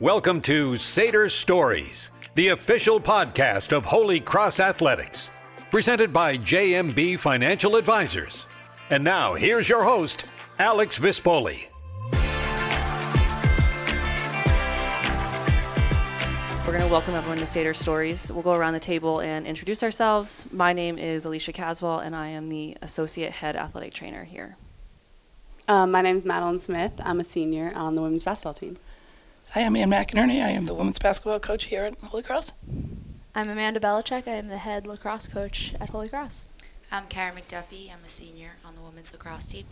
Welcome 0.00 0.40
to 0.42 0.78
Seder 0.78 1.28
Stories, 1.28 2.08
the 2.34 2.48
official 2.48 2.98
podcast 2.98 3.76
of 3.76 3.84
Holy 3.84 4.18
Cross 4.18 4.58
Athletics, 4.58 5.30
presented 5.70 6.10
by 6.10 6.38
JMB 6.38 7.18
Financial 7.18 7.76
Advisors. 7.76 8.46
And 8.88 9.04
now, 9.04 9.34
here's 9.34 9.68
your 9.68 9.84
host, 9.84 10.24
Alex 10.58 10.98
Vispoli. 10.98 11.66
We're 16.64 16.72
going 16.72 16.80
to 16.80 16.88
welcome 16.90 17.12
everyone 17.12 17.36
to 17.36 17.46
Seder 17.46 17.74
Stories. 17.74 18.32
We'll 18.32 18.42
go 18.42 18.54
around 18.54 18.72
the 18.72 18.80
table 18.80 19.20
and 19.20 19.46
introduce 19.46 19.82
ourselves. 19.82 20.46
My 20.50 20.72
name 20.72 20.96
is 20.96 21.26
Alicia 21.26 21.52
Caswell, 21.52 21.98
and 21.98 22.16
I 22.16 22.28
am 22.28 22.48
the 22.48 22.74
Associate 22.80 23.30
Head 23.30 23.54
Athletic 23.54 23.92
Trainer 23.92 24.24
here. 24.24 24.56
Um, 25.68 25.90
my 25.90 26.00
name 26.00 26.16
is 26.16 26.24
Madeline 26.24 26.58
Smith. 26.58 26.94
I'm 27.04 27.20
a 27.20 27.24
senior 27.24 27.70
on 27.74 27.96
the 27.96 28.00
women's 28.00 28.22
basketball 28.22 28.54
team. 28.54 28.78
Hi, 29.54 29.62
I'm 29.62 29.74
Ann 29.74 29.90
McInerney. 29.90 30.40
I 30.40 30.50
am 30.50 30.66
the 30.66 30.74
women's 30.74 31.00
basketball 31.00 31.40
coach 31.40 31.64
here 31.64 31.82
at 31.82 31.96
Holy 32.04 32.22
Cross. 32.22 32.52
I'm 33.34 33.50
Amanda 33.50 33.80
Belichick. 33.80 34.28
I 34.28 34.36
am 34.36 34.46
the 34.46 34.58
head 34.58 34.86
lacrosse 34.86 35.26
coach 35.26 35.74
at 35.80 35.88
Holy 35.88 36.08
Cross. 36.08 36.46
I'm 36.92 37.08
Karen 37.08 37.34
McDuffie. 37.34 37.92
I'm 37.92 37.98
a 38.04 38.08
senior 38.08 38.50
on 38.64 38.76
the 38.76 38.80
women's 38.80 39.12
lacrosse 39.12 39.48
team. 39.48 39.64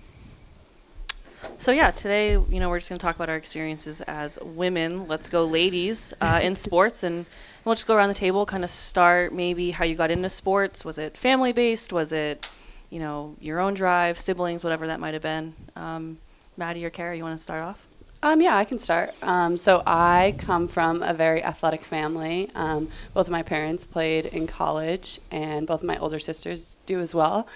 So 1.59 1.71
yeah, 1.71 1.93
today 1.93 2.33
you 2.33 2.59
know 2.59 2.69
we're 2.69 2.81
just 2.81 2.89
going 2.89 2.99
to 2.99 3.07
talk 3.07 3.15
about 3.15 3.29
our 3.29 3.37
experiences 3.37 4.01
as 4.01 4.37
women. 4.43 5.07
Let's 5.07 5.29
go, 5.29 5.45
ladies, 5.45 6.13
uh, 6.21 6.41
in 6.43 6.57
sports, 6.57 7.05
and 7.05 7.25
we'll 7.65 7.77
just 7.77 7.87
go 7.87 7.95
around 7.95 8.09
the 8.09 8.15
table. 8.15 8.47
Kind 8.47 8.65
of 8.65 8.71
start 8.71 9.33
maybe 9.33 9.71
how 9.71 9.85
you 9.85 9.95
got 9.95 10.11
into 10.11 10.29
sports. 10.29 10.85
Was 10.85 10.99
it 10.99 11.17
family 11.17 11.53
based? 11.53 11.93
Was 11.93 12.13
it 12.13 12.49
you 12.91 12.99
know 12.99 13.37
your 13.39 13.61
own 13.61 13.75
drive, 13.75 14.19
siblings, 14.19 14.65
whatever 14.65 14.89
that 14.89 14.99
might 14.99 15.15
have 15.15 15.23
been? 15.23 15.55
Um, 15.77 16.19
Maddie 16.57 16.85
or 16.85 16.91
Kara, 16.91 17.17
you 17.17 17.23
want 17.23 17.39
to 17.39 17.43
start 17.43 17.63
off? 17.63 17.88
Um, 18.21 18.41
yeah, 18.41 18.57
I 18.57 18.65
can 18.65 18.79
start. 18.79 19.15
Um, 19.23 19.57
so 19.57 19.83
I 19.87 20.35
come 20.39 20.67
from 20.67 21.03
a 21.03 21.15
very 21.15 21.43
athletic 21.43 21.83
family. 21.83 22.51
Um, 22.55 22.89
both 23.15 23.29
of 23.29 23.33
my 23.33 23.43
parents 23.43 23.85
played 23.85 24.27
in 24.27 24.47
college, 24.49 25.21
and 25.31 25.67
both 25.67 25.81
of 25.81 25.87
my 25.87 25.99
older 25.99 26.19
sisters 26.19 26.77
do 26.87 26.99
as 26.99 27.15
well. 27.15 27.47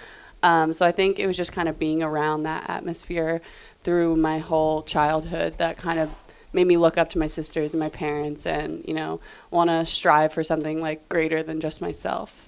Um, 0.41 0.71
so 0.71 0.85
I 0.85 0.91
think 0.91 1.19
it 1.19 1.27
was 1.27 1.35
just 1.35 1.51
kind 1.51 1.67
of 1.67 1.77
being 1.77 2.01
around 2.01 2.43
that 2.43 2.69
atmosphere 2.69 3.41
through 3.83 4.15
my 4.15 4.39
whole 4.39 4.83
childhood 4.83 5.57
that 5.57 5.77
kind 5.77 5.99
of 5.99 6.09
made 6.53 6.67
me 6.67 6.77
look 6.77 6.97
up 6.97 7.09
to 7.09 7.17
my 7.17 7.27
sisters 7.27 7.73
and 7.73 7.79
my 7.79 7.89
parents, 7.89 8.45
and 8.45 8.85
you 8.87 8.93
know, 8.93 9.19
want 9.51 9.69
to 9.69 9.85
strive 9.85 10.31
for 10.31 10.43
something 10.45 10.79
like 10.79 11.09
greater 11.09 11.43
than 11.43 11.59
just 11.59 11.81
myself. 11.81 12.47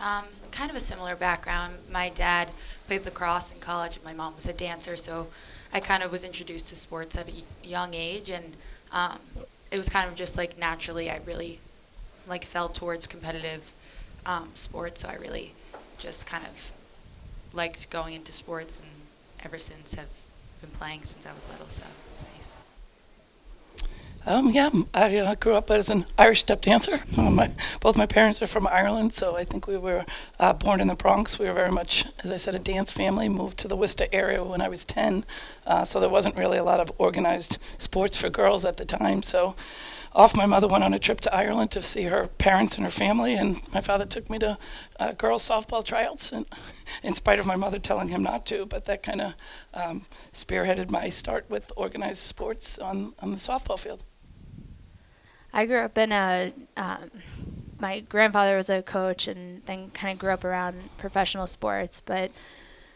Um, 0.00 0.24
kind 0.50 0.70
of 0.70 0.76
a 0.76 0.80
similar 0.80 1.16
background. 1.16 1.74
My 1.90 2.10
dad 2.10 2.48
played 2.86 3.04
lacrosse 3.04 3.52
in 3.52 3.60
college. 3.60 3.96
And 3.96 4.04
my 4.04 4.12
mom 4.12 4.34
was 4.34 4.46
a 4.46 4.52
dancer, 4.52 4.96
so 4.96 5.28
I 5.74 5.80
kind 5.80 6.04
of 6.04 6.12
was 6.12 6.22
introduced 6.22 6.66
to 6.66 6.76
sports 6.76 7.16
at 7.16 7.28
a 7.28 7.32
young 7.66 7.94
age, 7.94 8.30
and 8.30 8.56
um, 8.92 9.18
it 9.72 9.76
was 9.76 9.88
kind 9.88 10.08
of 10.08 10.14
just 10.14 10.36
like 10.36 10.56
naturally 10.56 11.10
I 11.10 11.18
really 11.26 11.58
like 12.28 12.44
fell 12.44 12.68
towards 12.68 13.08
competitive 13.08 13.72
um, 14.24 14.50
sports. 14.54 15.00
So 15.00 15.08
I 15.08 15.16
really 15.16 15.52
just 15.98 16.26
kind 16.26 16.44
of 16.44 16.70
liked 17.52 17.90
going 17.90 18.14
into 18.14 18.32
sports, 18.32 18.78
and 18.78 18.88
ever 19.44 19.58
since 19.58 19.94
have 19.94 20.06
been 20.60 20.70
playing 20.70 21.02
since 21.02 21.26
I 21.26 21.34
was 21.34 21.48
little. 21.48 21.68
So 21.68 21.82
it's 22.08 22.22
nice. 22.22 22.43
Um, 24.26 24.50
yeah, 24.50 24.70
I 24.94 25.18
uh, 25.18 25.34
grew 25.34 25.54
up 25.54 25.70
as 25.70 25.90
an 25.90 26.06
Irish 26.16 26.40
step 26.40 26.62
dancer. 26.62 27.02
Um, 27.18 27.34
my, 27.34 27.50
both 27.80 27.96
my 27.96 28.06
parents 28.06 28.40
are 28.40 28.46
from 28.46 28.66
Ireland, 28.66 29.12
so 29.12 29.36
I 29.36 29.44
think 29.44 29.66
we 29.66 29.76
were 29.76 30.06
uh, 30.40 30.54
born 30.54 30.80
in 30.80 30.88
the 30.88 30.94
Bronx. 30.94 31.38
We 31.38 31.44
were 31.44 31.52
very 31.52 31.70
much, 31.70 32.06
as 32.22 32.32
I 32.32 32.36
said, 32.36 32.54
a 32.54 32.58
dance 32.58 32.90
family. 32.90 33.28
Moved 33.28 33.58
to 33.58 33.68
the 33.68 33.76
Worcester 33.76 34.06
area 34.12 34.42
when 34.42 34.62
I 34.62 34.68
was 34.68 34.86
10, 34.86 35.26
uh, 35.66 35.84
so 35.84 36.00
there 36.00 36.08
wasn't 36.08 36.36
really 36.36 36.56
a 36.56 36.64
lot 36.64 36.80
of 36.80 36.90
organized 36.96 37.58
sports 37.76 38.16
for 38.16 38.30
girls 38.30 38.64
at 38.64 38.78
the 38.78 38.86
time. 38.86 39.22
So 39.22 39.56
off, 40.14 40.34
my 40.34 40.46
mother 40.46 40.68
went 40.68 40.84
on 40.84 40.94
a 40.94 40.98
trip 40.98 41.20
to 41.22 41.34
Ireland 41.34 41.70
to 41.72 41.82
see 41.82 42.04
her 42.04 42.28
parents 42.28 42.76
and 42.76 42.84
her 42.84 42.90
family, 42.90 43.34
and 43.34 43.60
my 43.74 43.82
father 43.82 44.06
took 44.06 44.30
me 44.30 44.38
to 44.38 44.56
uh, 44.98 45.12
girls' 45.12 45.46
softball 45.46 45.84
tryouts, 45.84 46.32
and, 46.32 46.46
in 47.02 47.14
spite 47.14 47.40
of 47.40 47.46
my 47.46 47.56
mother 47.56 47.78
telling 47.78 48.08
him 48.08 48.22
not 48.22 48.46
to. 48.46 48.64
But 48.64 48.86
that 48.86 49.02
kind 49.02 49.20
of 49.20 49.34
um, 49.74 50.06
spearheaded 50.32 50.90
my 50.90 51.10
start 51.10 51.44
with 51.50 51.70
organized 51.76 52.22
sports 52.22 52.78
on, 52.78 53.14
on 53.20 53.30
the 53.30 53.36
softball 53.36 53.78
field. 53.78 54.02
I 55.54 55.66
grew 55.66 55.78
up 55.78 55.96
in 55.96 56.10
a. 56.10 56.52
Um, 56.76 57.10
my 57.78 58.00
grandfather 58.00 58.56
was 58.56 58.68
a 58.68 58.82
coach, 58.82 59.28
and 59.28 59.62
then 59.66 59.90
kind 59.90 60.12
of 60.12 60.18
grew 60.18 60.30
up 60.30 60.44
around 60.44 60.90
professional 60.98 61.46
sports, 61.46 62.02
but 62.04 62.32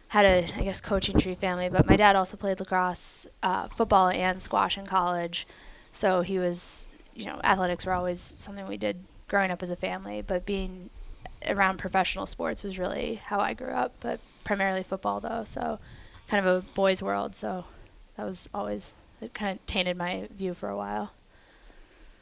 had 0.08 0.26
a 0.26 0.48
I 0.56 0.64
guess 0.64 0.80
coaching 0.80 1.18
tree 1.18 1.36
family. 1.36 1.68
But 1.68 1.86
my 1.86 1.94
dad 1.94 2.16
also 2.16 2.36
played 2.36 2.58
lacrosse, 2.58 3.28
uh, 3.44 3.68
football, 3.68 4.08
and 4.08 4.42
squash 4.42 4.76
in 4.76 4.86
college, 4.86 5.46
so 5.92 6.22
he 6.22 6.40
was 6.40 6.88
you 7.14 7.26
know 7.26 7.40
athletics 7.44 7.86
were 7.86 7.92
always 7.92 8.34
something 8.38 8.66
we 8.66 8.76
did 8.76 9.04
growing 9.28 9.52
up 9.52 9.62
as 9.62 9.70
a 9.70 9.76
family. 9.76 10.20
But 10.20 10.44
being 10.44 10.90
around 11.46 11.78
professional 11.78 12.26
sports 12.26 12.64
was 12.64 12.76
really 12.76 13.20
how 13.24 13.38
I 13.38 13.54
grew 13.54 13.70
up, 13.70 13.92
but 14.00 14.18
primarily 14.42 14.82
football 14.82 15.20
though. 15.20 15.44
So 15.44 15.78
kind 16.26 16.44
of 16.44 16.56
a 16.56 16.66
boys' 16.74 17.02
world. 17.02 17.36
So 17.36 17.66
that 18.16 18.26
was 18.26 18.48
always 18.52 18.94
it 19.20 19.32
kind 19.32 19.56
of 19.56 19.64
tainted 19.66 19.96
my 19.96 20.28
view 20.36 20.54
for 20.54 20.68
a 20.68 20.76
while. 20.76 21.12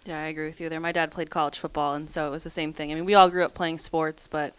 Yeah, 0.07 0.23
I 0.23 0.27
agree 0.27 0.47
with 0.47 0.61
you 0.61 0.69
there. 0.69 0.79
My 0.79 0.93
dad 0.93 1.11
played 1.11 1.31
college 1.31 1.59
football, 1.59 1.95
and 1.95 2.09
so 2.09 2.29
it 2.29 2.31
was 2.31 2.45
the 2.45 2.51
same 2.51 2.73
thing. 2.73 2.93
I 2.93 2.95
mean, 2.95 3.05
we 3.05 3.15
all 3.15 3.29
grew 3.29 3.45
up 3.45 3.55
playing 3.55 3.79
sports, 3.79 4.29
but 4.29 4.55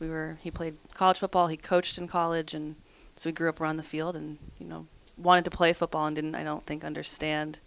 we 0.00 0.08
were 0.08 0.38
he 0.42 0.50
played 0.50 0.76
college 0.94 1.18
football, 1.18 1.48
he 1.48 1.56
coached 1.58 1.98
in 1.98 2.08
college, 2.08 2.54
and 2.54 2.76
so 3.14 3.28
we 3.28 3.32
grew 3.34 3.50
up 3.50 3.60
around 3.60 3.76
the 3.76 3.82
field, 3.82 4.16
and 4.16 4.38
you 4.58 4.66
know 4.66 4.86
wanted 5.18 5.44
to 5.44 5.50
play 5.50 5.72
football 5.72 6.06
and 6.06 6.16
didn't 6.16 6.34
I 6.34 6.44
don't 6.44 6.64
think 6.64 6.82
understand 6.82 7.58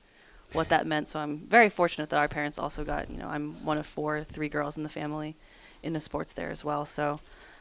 what 0.54 0.70
that 0.70 0.88
meant. 0.88 1.08
So 1.08 1.20
I'm 1.20 1.40
very 1.48 1.70
fortunate 1.70 2.10
that 2.10 2.20
our 2.20 2.28
parents 2.28 2.58
also 2.58 2.84
got 2.84 3.12
you 3.12 3.18
know 3.18 3.28
I'm 3.28 3.64
one 3.64 3.78
of 3.78 3.86
four, 3.86 4.24
three 4.24 4.50
girls 4.50 4.76
in 4.76 4.82
the 4.82 4.90
family 4.90 5.36
into 5.84 6.00
sports 6.00 6.34
there 6.34 6.50
as 6.50 6.66
well. 6.66 6.84
So 6.86 7.20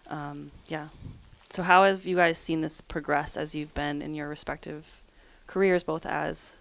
um, 0.09 0.51
yeah. 0.69 0.89
So 1.51 1.63
how 1.63 1.85
have 1.85 2.07
you 2.07 2.17
guys 2.17 2.39
seen 2.39 2.63
this 2.63 2.81
progress 2.81 3.37
as 3.37 3.55
you've 3.55 3.75
been 3.75 4.01
in 4.01 4.15
your 4.15 4.29
respective 4.29 5.03
careers, 5.47 5.83
both 5.83 6.07
as 6.07 6.57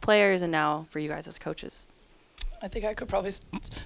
players 0.00 0.42
and 0.42 0.50
now 0.50 0.86
for 0.88 0.98
you 0.98 1.08
guys 1.08 1.28
as 1.28 1.38
coaches? 1.38 1.86
I 2.60 2.68
think 2.68 2.84
I 2.84 2.94
could 2.94 3.08
probably 3.08 3.32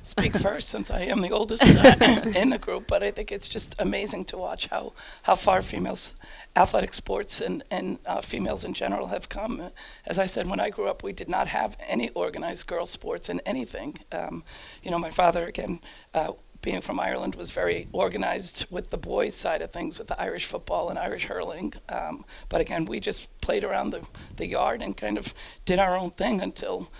speak 0.02 0.34
first 0.36 0.68
since 0.70 0.90
I 0.90 1.00
am 1.00 1.20
the 1.20 1.30
oldest 1.30 1.62
uh, 1.62 1.94
in 2.34 2.48
the 2.50 2.58
group, 2.58 2.86
but 2.86 3.02
I 3.02 3.10
think 3.10 3.30
it's 3.30 3.48
just 3.48 3.74
amazing 3.78 4.24
to 4.26 4.38
watch 4.38 4.68
how, 4.68 4.94
how 5.24 5.34
far 5.34 5.60
females, 5.62 6.14
athletic 6.56 6.94
sports 6.94 7.40
and, 7.40 7.62
and 7.70 7.98
uh, 8.06 8.20
females 8.20 8.64
in 8.64 8.72
general 8.72 9.08
have 9.08 9.28
come. 9.28 9.70
As 10.06 10.18
I 10.18 10.26
said, 10.26 10.48
when 10.48 10.60
I 10.60 10.70
grew 10.70 10.88
up, 10.88 11.02
we 11.02 11.12
did 11.12 11.28
not 11.28 11.48
have 11.48 11.76
any 11.86 12.08
organized 12.10 12.66
girls' 12.66 12.90
sports 12.90 13.28
in 13.28 13.40
anything. 13.44 13.98
Um, 14.10 14.42
you 14.82 14.90
know, 14.90 14.98
my 14.98 15.10
father, 15.10 15.46
again, 15.46 15.80
uh, 16.14 16.32
being 16.62 16.80
from 16.80 17.00
Ireland, 17.00 17.34
was 17.34 17.50
very 17.50 17.88
organized 17.92 18.66
with 18.70 18.90
the 18.90 18.96
boys' 18.96 19.34
side 19.34 19.60
of 19.60 19.70
things, 19.70 19.98
with 19.98 20.08
the 20.08 20.20
Irish 20.20 20.46
football 20.46 20.88
and 20.88 20.98
Irish 20.98 21.26
hurling. 21.26 21.74
Um, 21.88 22.24
but 22.48 22.60
again, 22.60 22.86
we 22.86 23.00
just 23.00 23.28
played 23.40 23.64
around 23.64 23.90
the, 23.90 24.06
the 24.36 24.46
yard 24.46 24.80
and 24.80 24.96
kind 24.96 25.18
of 25.18 25.34
did 25.66 25.78
our 25.78 25.96
own 25.96 26.10
thing 26.10 26.40
until 26.40 26.90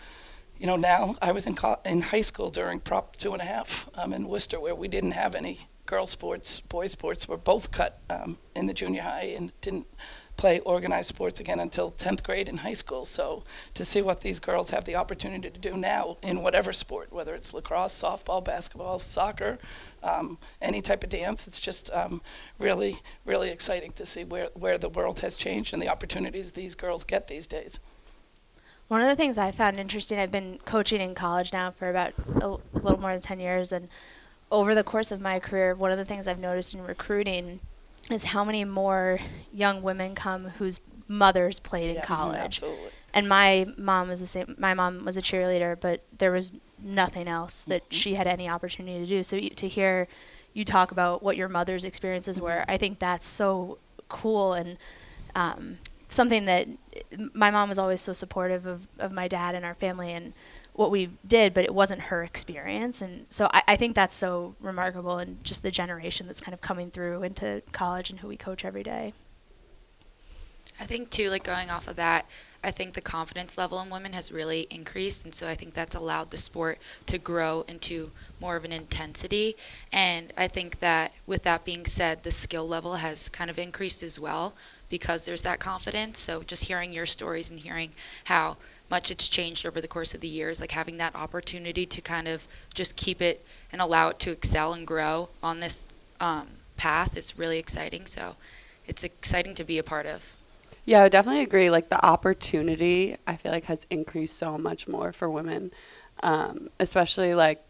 you 0.62 0.68
know, 0.68 0.76
now 0.76 1.16
I 1.20 1.32
was 1.32 1.48
in, 1.48 1.56
co- 1.56 1.80
in 1.84 2.02
high 2.02 2.20
school 2.20 2.48
during 2.48 2.78
Prop 2.78 3.16
two 3.16 3.32
and 3.32 3.42
a 3.42 3.44
half 3.44 3.90
um, 3.96 4.12
in 4.12 4.28
Worcester, 4.28 4.60
where 4.60 4.76
we 4.76 4.86
didn't 4.86 5.10
have 5.10 5.34
any 5.34 5.66
girls' 5.86 6.10
sports, 6.10 6.60
boys' 6.60 6.92
sports 6.92 7.26
were 7.26 7.36
both 7.36 7.72
cut 7.72 7.98
um, 8.08 8.38
in 8.54 8.66
the 8.66 8.72
junior 8.72 9.02
high 9.02 9.34
and 9.36 9.50
didn't 9.60 9.88
play 10.36 10.60
organized 10.60 11.08
sports 11.08 11.40
again 11.40 11.58
until 11.58 11.90
10th 11.90 12.22
grade 12.22 12.48
in 12.48 12.58
high 12.58 12.74
school. 12.74 13.04
So 13.04 13.42
to 13.74 13.84
see 13.84 14.02
what 14.02 14.20
these 14.20 14.38
girls 14.38 14.70
have 14.70 14.84
the 14.84 14.94
opportunity 14.94 15.50
to 15.50 15.58
do 15.58 15.76
now 15.76 16.16
in 16.22 16.42
whatever 16.42 16.72
sport, 16.72 17.12
whether 17.12 17.34
it's 17.34 17.52
lacrosse, 17.52 18.00
softball, 18.00 18.44
basketball, 18.44 19.00
soccer, 19.00 19.58
um, 20.04 20.38
any 20.60 20.80
type 20.80 21.02
of 21.02 21.10
dance, 21.10 21.48
it's 21.48 21.60
just 21.60 21.90
um, 21.90 22.22
really, 22.60 23.00
really 23.24 23.50
exciting 23.50 23.90
to 23.94 24.06
see 24.06 24.22
where, 24.22 24.50
where 24.54 24.78
the 24.78 24.88
world 24.88 25.18
has 25.20 25.34
changed 25.34 25.72
and 25.72 25.82
the 25.82 25.88
opportunities 25.88 26.52
these 26.52 26.76
girls 26.76 27.02
get 27.02 27.26
these 27.26 27.48
days. 27.48 27.80
One 28.88 29.00
of 29.00 29.08
the 29.08 29.16
things 29.16 29.38
I 29.38 29.52
found 29.52 29.78
interesting, 29.78 30.18
I've 30.18 30.30
been 30.30 30.58
coaching 30.64 31.00
in 31.00 31.14
college 31.14 31.52
now 31.52 31.70
for 31.70 31.88
about 31.88 32.12
a, 32.40 32.48
little 32.74 33.00
more 33.00 33.12
than 33.12 33.20
10 33.22 33.40
years, 33.40 33.72
and 33.72 33.88
over 34.50 34.74
the 34.74 34.84
course 34.84 35.10
of 35.10 35.20
my 35.20 35.38
career, 35.40 35.74
one 35.74 35.90
of 35.90 35.98
the 35.98 36.04
things 36.04 36.28
I've 36.28 36.38
noticed 36.38 36.74
in 36.74 36.84
recruiting 36.84 37.60
is 38.10 38.24
how 38.24 38.44
many 38.44 38.64
more 38.64 39.18
young 39.52 39.82
women 39.82 40.14
come 40.14 40.50
whose 40.58 40.78
mothers 41.08 41.58
played 41.58 41.94
Yes, 41.94 42.02
in 42.04 42.14
college. 42.16 42.38
absolutely. 42.40 42.90
And 43.14 43.28
my 43.28 43.66
mom 43.78 44.08
was 44.08 44.20
the 44.20 44.26
same. 44.26 44.54
My 44.58 44.74
mom 44.74 45.04
was 45.04 45.16
a 45.16 45.22
cheerleader, 45.22 45.78
but 45.80 46.02
there 46.16 46.32
was 46.32 46.52
nothing 46.82 47.28
else 47.28 47.64
that 47.64 47.82
she 47.90 48.14
had 48.14 48.26
any 48.26 48.48
opportunity 48.48 48.98
to 49.00 49.06
do. 49.06 49.22
So 49.22 49.36
y- 49.36 49.48
to 49.56 49.68
hear 49.68 50.08
you 50.54 50.64
talk 50.64 50.90
about 50.92 51.22
what 51.22 51.36
your 51.36 51.48
mother's 51.48 51.84
experiences 51.84 52.38
were, 52.40 52.64
I 52.68 52.76
think 52.76 52.98
that's 52.98 53.26
so 53.26 53.78
cool 54.08 54.52
and 54.54 54.76
um, 55.34 55.78
something 56.14 56.44
that 56.46 56.68
my 57.34 57.50
mom 57.50 57.68
was 57.68 57.78
always 57.78 58.00
so 58.00 58.12
supportive 58.12 58.66
of, 58.66 58.86
of 58.98 59.12
my 59.12 59.28
dad 59.28 59.54
and 59.54 59.64
our 59.64 59.74
family 59.74 60.12
and 60.12 60.32
what 60.74 60.90
we 60.90 61.10
did, 61.26 61.52
but 61.52 61.64
it 61.64 61.74
wasn't 61.74 62.00
her 62.02 62.22
experience. 62.22 63.02
And 63.02 63.26
so 63.28 63.48
I, 63.52 63.62
I 63.68 63.76
think 63.76 63.94
that's 63.94 64.14
so 64.14 64.54
remarkable 64.60 65.18
and 65.18 65.42
just 65.44 65.62
the 65.62 65.70
generation 65.70 66.26
that's 66.26 66.40
kind 66.40 66.54
of 66.54 66.60
coming 66.60 66.90
through 66.90 67.22
into 67.22 67.62
college 67.72 68.10
and 68.10 68.20
who 68.20 68.28
we 68.28 68.36
coach 68.36 68.64
every 68.64 68.82
day. 68.82 69.12
I 70.80 70.86
think 70.86 71.10
too, 71.10 71.30
like 71.30 71.44
going 71.44 71.70
off 71.70 71.86
of 71.88 71.96
that, 71.96 72.26
I 72.64 72.70
think 72.70 72.94
the 72.94 73.00
confidence 73.00 73.58
level 73.58 73.80
in 73.80 73.90
women 73.90 74.12
has 74.12 74.32
really 74.32 74.66
increased, 74.70 75.24
and 75.24 75.34
so 75.34 75.48
I 75.48 75.54
think 75.54 75.74
that's 75.74 75.94
allowed 75.94 76.30
the 76.30 76.36
sport 76.36 76.78
to 77.06 77.18
grow 77.18 77.64
into 77.66 78.12
more 78.40 78.56
of 78.56 78.64
an 78.64 78.72
intensity. 78.72 79.56
And 79.92 80.32
I 80.36 80.48
think 80.48 80.78
that 80.78 81.12
with 81.26 81.42
that 81.42 81.64
being 81.64 81.86
said, 81.86 82.22
the 82.22 82.30
skill 82.30 82.66
level 82.66 82.94
has 82.94 83.28
kind 83.28 83.50
of 83.50 83.58
increased 83.58 84.02
as 84.02 84.18
well 84.18 84.54
because 84.92 85.24
there's 85.24 85.40
that 85.40 85.58
confidence. 85.58 86.18
So 86.18 86.42
just 86.42 86.66
hearing 86.66 86.92
your 86.92 87.06
stories 87.06 87.48
and 87.48 87.58
hearing 87.58 87.92
how 88.24 88.58
much 88.90 89.10
it's 89.10 89.26
changed 89.26 89.64
over 89.64 89.80
the 89.80 89.88
course 89.88 90.12
of 90.12 90.20
the 90.20 90.28
years, 90.28 90.60
like 90.60 90.72
having 90.72 90.98
that 90.98 91.16
opportunity 91.16 91.86
to 91.86 92.02
kind 92.02 92.28
of 92.28 92.46
just 92.74 92.94
keep 92.94 93.22
it 93.22 93.42
and 93.72 93.80
allow 93.80 94.10
it 94.10 94.18
to 94.18 94.30
excel 94.30 94.74
and 94.74 94.86
grow 94.86 95.30
on 95.42 95.60
this 95.60 95.86
um, 96.20 96.46
path 96.76 97.16
is 97.16 97.38
really 97.38 97.58
exciting. 97.58 98.04
So 98.04 98.36
it's 98.86 99.02
exciting 99.02 99.54
to 99.54 99.64
be 99.64 99.78
a 99.78 99.82
part 99.82 100.04
of. 100.04 100.36
Yeah, 100.84 101.04
I 101.04 101.08
definitely 101.08 101.40
agree. 101.40 101.70
Like 101.70 101.88
the 101.88 102.04
opportunity, 102.04 103.16
I 103.26 103.36
feel 103.36 103.50
like 103.50 103.64
has 103.64 103.86
increased 103.88 104.36
so 104.36 104.58
much 104.58 104.86
more 104.86 105.10
for 105.10 105.30
women, 105.30 105.70
um, 106.22 106.68
especially 106.80 107.34
like 107.34 107.66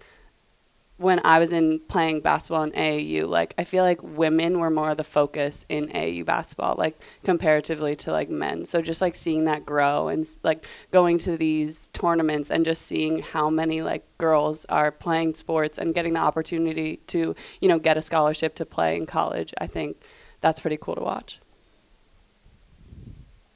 when 1.02 1.20
I 1.24 1.40
was 1.40 1.52
in 1.52 1.80
playing 1.88 2.20
basketball 2.20 2.62
in 2.62 2.70
AAU, 2.72 3.26
like 3.28 3.54
I 3.58 3.64
feel 3.64 3.82
like 3.82 4.00
women 4.02 4.60
were 4.60 4.70
more 4.70 4.90
of 4.90 4.96
the 4.96 5.04
focus 5.04 5.66
in 5.68 5.88
AAU 5.88 6.24
basketball, 6.24 6.76
like 6.78 6.96
comparatively 7.24 7.96
to 7.96 8.12
like 8.12 8.30
men. 8.30 8.64
So 8.64 8.80
just 8.80 9.00
like 9.00 9.16
seeing 9.16 9.44
that 9.44 9.66
grow 9.66 10.08
and 10.08 10.24
like 10.44 10.64
going 10.92 11.18
to 11.18 11.36
these 11.36 11.88
tournaments 11.88 12.50
and 12.50 12.64
just 12.64 12.82
seeing 12.82 13.18
how 13.18 13.50
many 13.50 13.82
like 13.82 14.06
girls 14.18 14.64
are 14.66 14.92
playing 14.92 15.34
sports 15.34 15.76
and 15.76 15.92
getting 15.92 16.12
the 16.12 16.20
opportunity 16.20 16.98
to, 17.08 17.34
you 17.60 17.68
know, 17.68 17.80
get 17.80 17.96
a 17.96 18.02
scholarship 18.02 18.54
to 18.54 18.64
play 18.64 18.96
in 18.96 19.04
college, 19.04 19.52
I 19.58 19.66
think 19.66 20.02
that's 20.40 20.60
pretty 20.60 20.78
cool 20.80 20.94
to 20.94 21.02
watch. 21.02 21.40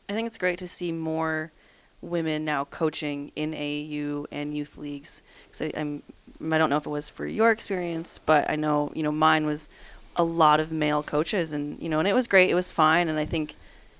I 0.08 0.14
think 0.14 0.26
it's 0.26 0.38
great 0.38 0.58
to 0.58 0.68
see 0.68 0.90
more 0.90 1.52
women 2.00 2.44
now 2.44 2.64
coaching 2.64 3.30
in 3.36 3.52
AAU 3.52 4.26
and 4.32 4.54
youth 4.54 4.76
leagues. 4.76 5.22
Cause 5.50 5.62
I, 5.62 5.72
I'm, 5.76 6.02
I 6.40 6.58
don't 6.58 6.70
know 6.70 6.76
if 6.76 6.86
it 6.86 6.90
was 6.90 7.08
for 7.10 7.26
your 7.26 7.50
experience, 7.50 8.18
but 8.24 8.48
I 8.50 8.56
know 8.56 8.92
you 8.94 9.02
know 9.02 9.12
mine 9.12 9.46
was 9.46 9.68
a 10.16 10.24
lot 10.24 10.60
of 10.60 10.72
male 10.72 11.02
coaches, 11.02 11.52
and 11.52 11.80
you 11.82 11.88
know, 11.88 11.98
and 11.98 12.08
it 12.08 12.14
was 12.14 12.26
great. 12.26 12.50
It 12.50 12.54
was 12.54 12.72
fine, 12.72 13.08
and 13.08 13.18
I 13.18 13.24
think 13.24 13.54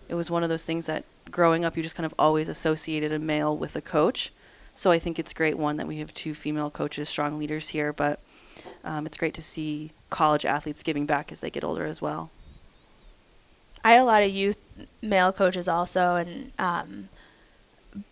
it 0.09 0.15
was 0.15 0.31
one 0.31 0.43
of 0.43 0.49
those 0.49 0.65
things 0.65 0.87
that 0.87 1.05
growing 1.31 1.65
up, 1.65 1.77
you 1.77 1.83
just 1.83 1.97
kind 1.97 2.07
of 2.07 2.15
always 2.19 2.49
associated 2.49 3.13
a 3.13 3.19
male 3.19 3.57
with 3.57 3.77
a 3.77 3.81
coach. 3.81 4.33
So 4.75 4.91
I 4.91 4.99
think 4.99 5.19
it's 5.19 5.33
great 5.33 5.57
one 5.57 5.77
that 5.79 5.87
we 5.87 5.99
have 5.99 6.13
two 6.13 6.35
female 6.35 6.71
coaches, 6.71 7.09
strong 7.09 7.39
leaders 7.39 7.71
here, 7.71 7.93
but 7.93 8.21
um, 8.85 9.07
it's 9.07 9.17
great 9.17 9.35
to 9.35 9.43
see 9.43 9.91
college 10.11 10.45
athletes 10.45 10.83
giving 10.83 11.07
back 11.07 11.33
as 11.33 11.41
they 11.41 11.51
get 11.51 11.65
older 11.65 11.85
as 11.87 12.03
well. 12.03 12.31
I 13.83 13.93
had 13.93 14.01
a 14.01 14.05
lot 14.05 14.23
of 14.23 14.31
youth 14.31 14.59
male 15.01 15.33
coaches 15.33 15.69
also, 15.69 16.17
and 16.17 16.53
um, 16.59 17.09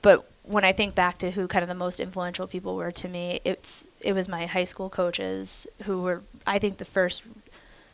but 0.03 0.29
when 0.44 0.64
I 0.64 0.73
think 0.73 0.94
back 0.94 1.19
to 1.19 1.31
who 1.32 1.49
kind 1.49 1.62
of 1.62 1.69
the 1.69 1.75
most 1.75 1.99
influential 1.99 2.46
people 2.46 2.76
were 2.76 2.93
to 2.93 3.08
me, 3.08 3.41
it's 3.44 3.87
it 4.00 4.12
was 4.12 4.29
my 4.29 4.46
high 4.46 4.64
school 4.64 4.91
coaches 4.91 5.67
who 5.85 6.02
were 6.02 6.23
I 6.46 6.58
think 6.58 6.79
the 6.79 6.85
first 6.85 7.25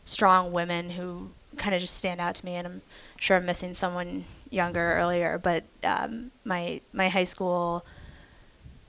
strong 0.05 0.53
women 0.53 0.91
who 0.91 1.31
kind 1.57 1.75
of 1.75 1.81
just 1.81 1.97
stand 1.97 2.21
out 2.21 2.35
to 2.37 2.45
me, 2.45 2.55
and 2.55 2.67
I'm 2.67 2.83
sure 3.19 3.37
I'm 3.37 3.47
missing 3.47 3.75
someone 3.75 4.25
younger 4.51 4.95
earlier, 4.95 5.39
but 5.39 5.65
um, 5.85 6.33
my 6.45 6.81
my 6.93 7.09
high 7.09 7.25
school. 7.25 7.85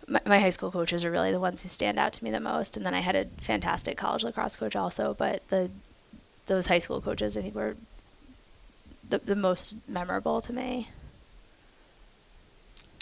My, 0.07 0.19
my 0.25 0.39
high 0.39 0.49
school 0.49 0.71
coaches 0.71 1.05
are 1.05 1.11
really 1.11 1.31
the 1.31 1.39
ones 1.39 1.61
who 1.61 1.69
stand 1.69 1.97
out 1.97 2.11
to 2.13 2.23
me 2.23 2.31
the 2.31 2.39
most, 2.39 2.75
and 2.75 2.85
then 2.85 2.93
I 2.93 2.99
had 2.99 3.15
a 3.15 3.25
fantastic 3.39 3.97
college 3.97 4.23
lacrosse 4.23 4.57
coach 4.57 4.75
also. 4.75 5.13
But 5.13 5.47
the 5.49 5.69
those 6.47 6.67
high 6.67 6.79
school 6.79 6.99
coaches, 6.99 7.37
I 7.37 7.43
think, 7.43 7.55
were 7.55 7.75
the 9.07 9.19
the 9.19 9.35
most 9.35 9.75
memorable 9.87 10.41
to 10.41 10.51
me. 10.51 10.89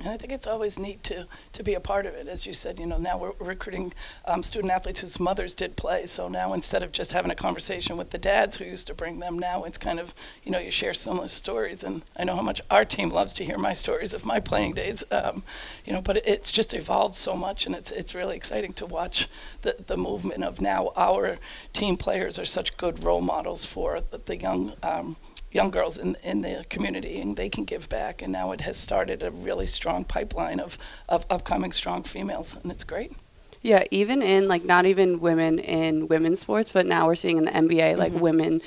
And 0.02 0.10
I 0.10 0.18
think 0.18 0.32
it's 0.32 0.48
always 0.48 0.80
neat 0.80 1.04
to, 1.04 1.28
to 1.52 1.64
be 1.64 1.74
a 1.74 1.80
part 1.82 2.06
of 2.06 2.14
it. 2.14 2.28
As 2.28 2.46
you 2.46 2.54
said, 2.54 2.80
you 2.80 2.86
know, 2.86 2.98
now 2.98 3.18
we're 3.18 3.34
recruiting 3.40 3.94
um, 4.24 4.44
student 4.44 4.72
athletes 4.72 5.02
whose 5.02 5.20
mothers 5.20 5.54
did 5.54 5.76
play. 5.76 6.06
So 6.06 6.30
now 6.30 6.54
instead 6.54 6.84
of 6.84 6.94
just 6.94 7.12
having 7.12 7.32
a 7.32 7.36
conversation 7.36 7.98
with 7.98 8.12
the 8.12 8.18
dads 8.18 8.58
who 8.58 8.66
used 8.66 8.88
to 8.88 8.94
bring 8.94 9.20
them, 9.20 9.38
now 9.38 9.66
it's 9.66 9.78
kind 9.78 10.00
of, 10.00 10.14
you 10.44 10.52
know, 10.52 10.60
you 10.60 10.72
share 10.72 10.94
similar 10.94 11.28
stories. 11.28 11.84
And 11.84 12.04
I 12.16 12.24
know 12.24 12.36
how 12.36 12.42
much 12.42 12.62
our 12.72 12.86
team 12.86 13.10
loves 13.10 13.34
to 13.34 13.44
hear 13.44 13.58
my 13.58 13.74
stories 13.74 14.14
of 14.14 14.26
my 14.26 14.40
playing 14.40 14.74
days, 14.74 15.04
um, 15.12 15.44
you 15.84 15.92
know, 15.92 16.02
but 16.02 16.18
it, 16.18 16.24
it's 16.26 16.52
just 16.52 16.74
evolved 16.74 17.16
so 17.16 17.36
much. 17.36 17.66
And 17.66 17.76
it's, 17.76 17.92
it's 17.92 18.16
really 18.16 18.38
exciting 18.38 18.72
to 18.74 18.86
watch 18.86 19.28
the, 19.64 19.76
the 19.86 19.98
movement 19.98 20.46
of 20.46 20.62
now 20.62 20.94
our 20.96 21.40
team 21.74 21.98
players 21.98 22.40
are 22.40 22.46
such 22.46 22.78
good 22.78 23.04
role 23.04 23.22
models 23.22 23.66
for 23.66 24.00
the, 24.00 24.18
the 24.18 24.38
young. 24.38 24.74
Um, 24.82 25.18
young 25.52 25.72
girls 25.72 25.98
in, 25.98 26.16
in 26.24 26.42
the 26.42 26.66
community 26.70 27.20
and 27.20 27.36
they 27.36 27.50
can 27.50 27.66
give 27.66 27.90
back. 27.90 28.22
And 28.22 28.32
now 28.32 28.52
it 28.52 28.62
has 28.62 28.78
started 28.78 29.24
a 29.24 29.32
really 29.32 29.68
strong 29.68 30.04
pipeline 30.04 30.60
of, 30.60 30.78
of 31.08 31.26
upcoming 31.30 31.72
strong 31.72 32.04
females, 32.04 32.58
and 32.62 32.72
it's 32.72 32.84
great. 32.84 33.14
Yeah, 33.62 33.84
even 33.92 34.22
in 34.22 34.48
like 34.48 34.64
not 34.64 34.86
even 34.86 35.20
women 35.20 35.60
in 35.60 36.08
women's 36.08 36.40
sports, 36.40 36.72
but 36.72 36.86
now 36.86 37.08
we're 37.08 37.16
seeing 37.16 37.38
in 37.38 37.46
the 37.46 37.52
NBA 37.52 37.98
like 37.98 38.14
mm-hmm. 38.14 38.22
women 38.22 38.62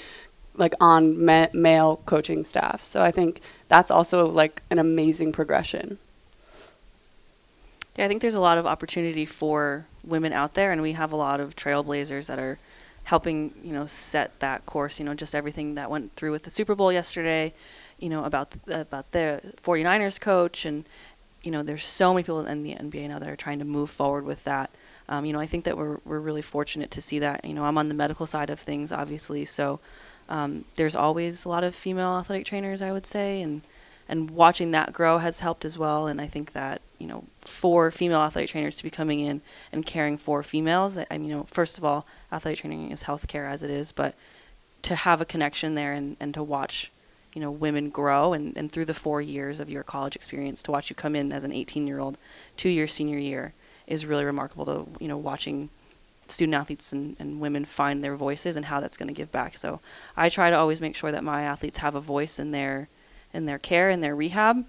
like 0.54 0.74
on 0.80 1.24
ma- 1.24 1.48
male 1.54 2.00
coaching 2.04 2.44
staff. 2.44 2.82
So 2.82 3.02
I 3.02 3.10
think 3.10 3.40
that's 3.68 3.90
also 3.90 4.26
like 4.26 4.62
an 4.70 4.78
amazing 4.78 5.32
progression. 5.32 5.98
Yeah, 7.96 8.04
I 8.04 8.08
think 8.08 8.22
there's 8.22 8.34
a 8.34 8.40
lot 8.40 8.58
of 8.58 8.66
opportunity 8.66 9.24
for 9.24 9.86
women 10.04 10.32
out 10.32 10.54
there, 10.54 10.72
and 10.72 10.82
we 10.82 10.92
have 10.92 11.12
a 11.12 11.16
lot 11.16 11.40
of 11.40 11.56
trailblazers 11.56 12.26
that 12.26 12.38
are 12.38 12.58
helping 13.04 13.52
you 13.62 13.72
know 13.72 13.86
set 13.86 14.40
that 14.40 14.66
course. 14.66 14.98
You 14.98 15.04
know, 15.04 15.14
just 15.14 15.34
everything 15.34 15.74
that 15.74 15.90
went 15.90 16.14
through 16.16 16.32
with 16.32 16.44
the 16.44 16.50
Super 16.50 16.74
Bowl 16.74 16.92
yesterday. 16.92 17.54
You 17.98 18.08
know 18.08 18.24
about 18.24 18.50
the, 18.50 18.80
about 18.80 19.12
the 19.12 19.54
49ers 19.62 20.20
coach, 20.20 20.64
and 20.64 20.84
you 21.42 21.50
know 21.50 21.62
there's 21.62 21.84
so 21.84 22.12
many 22.12 22.22
people 22.22 22.44
in 22.46 22.62
the 22.62 22.74
NBA 22.74 23.08
now 23.08 23.18
that 23.18 23.28
are 23.28 23.36
trying 23.36 23.58
to 23.58 23.64
move 23.64 23.90
forward 23.90 24.24
with 24.24 24.44
that. 24.44 24.70
Um, 25.08 25.24
you 25.24 25.32
know, 25.32 25.40
I 25.40 25.46
think 25.46 25.64
that 25.64 25.76
we're 25.76 25.98
we're 26.04 26.20
really 26.20 26.42
fortunate 26.42 26.90
to 26.92 27.00
see 27.00 27.18
that. 27.20 27.44
You 27.44 27.54
know, 27.54 27.64
I'm 27.64 27.78
on 27.78 27.88
the 27.88 27.94
medical 27.94 28.26
side 28.26 28.50
of 28.50 28.60
things, 28.60 28.92
obviously, 28.92 29.44
so 29.44 29.80
um, 30.28 30.64
there's 30.76 30.96
always 30.96 31.44
a 31.44 31.48
lot 31.48 31.64
of 31.64 31.74
female 31.74 32.16
athletic 32.16 32.46
trainers, 32.46 32.80
I 32.82 32.92
would 32.92 33.06
say, 33.06 33.42
and 33.42 33.62
and 34.08 34.30
watching 34.30 34.72
that 34.72 34.92
grow 34.92 35.18
has 35.18 35.40
helped 35.40 35.64
as 35.64 35.78
well. 35.78 36.06
And 36.06 36.20
I 36.20 36.26
think 36.26 36.52
that 36.52 36.82
you 37.02 37.08
know, 37.08 37.24
for 37.40 37.90
female 37.90 38.20
athletic 38.20 38.48
trainers 38.48 38.76
to 38.76 38.84
be 38.84 38.90
coming 38.90 39.18
in 39.18 39.42
and 39.72 39.84
caring 39.84 40.16
for 40.16 40.44
females, 40.44 40.96
I, 40.96 41.18
mean, 41.18 41.24
you 41.24 41.34
know, 41.34 41.46
first 41.50 41.76
of 41.76 41.84
all, 41.84 42.06
athletic 42.30 42.60
training 42.60 42.92
is 42.92 43.02
healthcare 43.02 43.50
as 43.50 43.64
it 43.64 43.70
is, 43.70 43.90
but 43.90 44.14
to 44.82 44.94
have 44.94 45.20
a 45.20 45.24
connection 45.24 45.74
there 45.74 45.92
and, 45.94 46.16
and 46.20 46.32
to 46.34 46.44
watch, 46.44 46.92
you 47.34 47.40
know, 47.40 47.50
women 47.50 47.90
grow 47.90 48.32
and, 48.32 48.56
and 48.56 48.70
through 48.70 48.84
the 48.84 48.94
four 48.94 49.20
years 49.20 49.58
of 49.58 49.68
your 49.68 49.82
college 49.82 50.14
experience, 50.14 50.62
to 50.62 50.70
watch 50.70 50.90
you 50.90 50.94
come 50.94 51.16
in 51.16 51.32
as 51.32 51.42
an 51.42 51.52
18 51.52 51.88
year 51.88 51.98
old, 51.98 52.18
two 52.56 52.68
year 52.68 52.86
senior 52.86 53.18
year 53.18 53.52
is 53.88 54.06
really 54.06 54.24
remarkable 54.24 54.64
to, 54.66 54.86
you 55.00 55.08
know, 55.08 55.16
watching 55.16 55.70
student 56.28 56.54
athletes 56.54 56.92
and, 56.92 57.16
and 57.18 57.40
women 57.40 57.64
find 57.64 58.04
their 58.04 58.14
voices 58.14 58.54
and 58.54 58.66
how 58.66 58.78
that's 58.78 58.96
going 58.96 59.08
to 59.08 59.14
give 59.14 59.32
back. 59.32 59.56
So 59.56 59.80
I 60.16 60.28
try 60.28 60.50
to 60.50 60.56
always 60.56 60.80
make 60.80 60.94
sure 60.94 61.10
that 61.10 61.24
my 61.24 61.42
athletes 61.42 61.78
have 61.78 61.96
a 61.96 62.00
voice 62.00 62.38
in 62.38 62.52
their 62.52 62.88
in 63.34 63.46
their 63.46 63.58
care 63.58 63.88
and 63.88 64.02
their 64.02 64.14
rehab, 64.14 64.66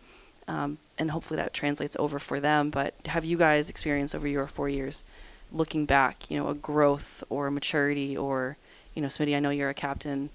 um, 0.47 0.77
and 0.97 1.11
hopefully 1.11 1.37
that 1.37 1.53
translates 1.53 1.95
over 1.99 2.19
for 2.19 2.39
them. 2.39 2.69
But 2.69 2.93
have 3.07 3.25
you 3.25 3.37
guys 3.37 3.69
experienced 3.69 4.15
over 4.15 4.27
your 4.27 4.47
four 4.47 4.69
years, 4.69 5.03
looking 5.51 5.85
back, 5.85 6.29
you 6.29 6.37
know, 6.37 6.49
a 6.49 6.55
growth 6.55 7.23
or 7.29 7.47
a 7.47 7.51
maturity, 7.51 8.15
or 8.15 8.57
you 8.93 9.01
know, 9.01 9.07
Smitty, 9.07 9.35
I 9.35 9.39
know 9.39 9.49
you're 9.49 9.69
a 9.69 9.73
captain, 9.73 10.29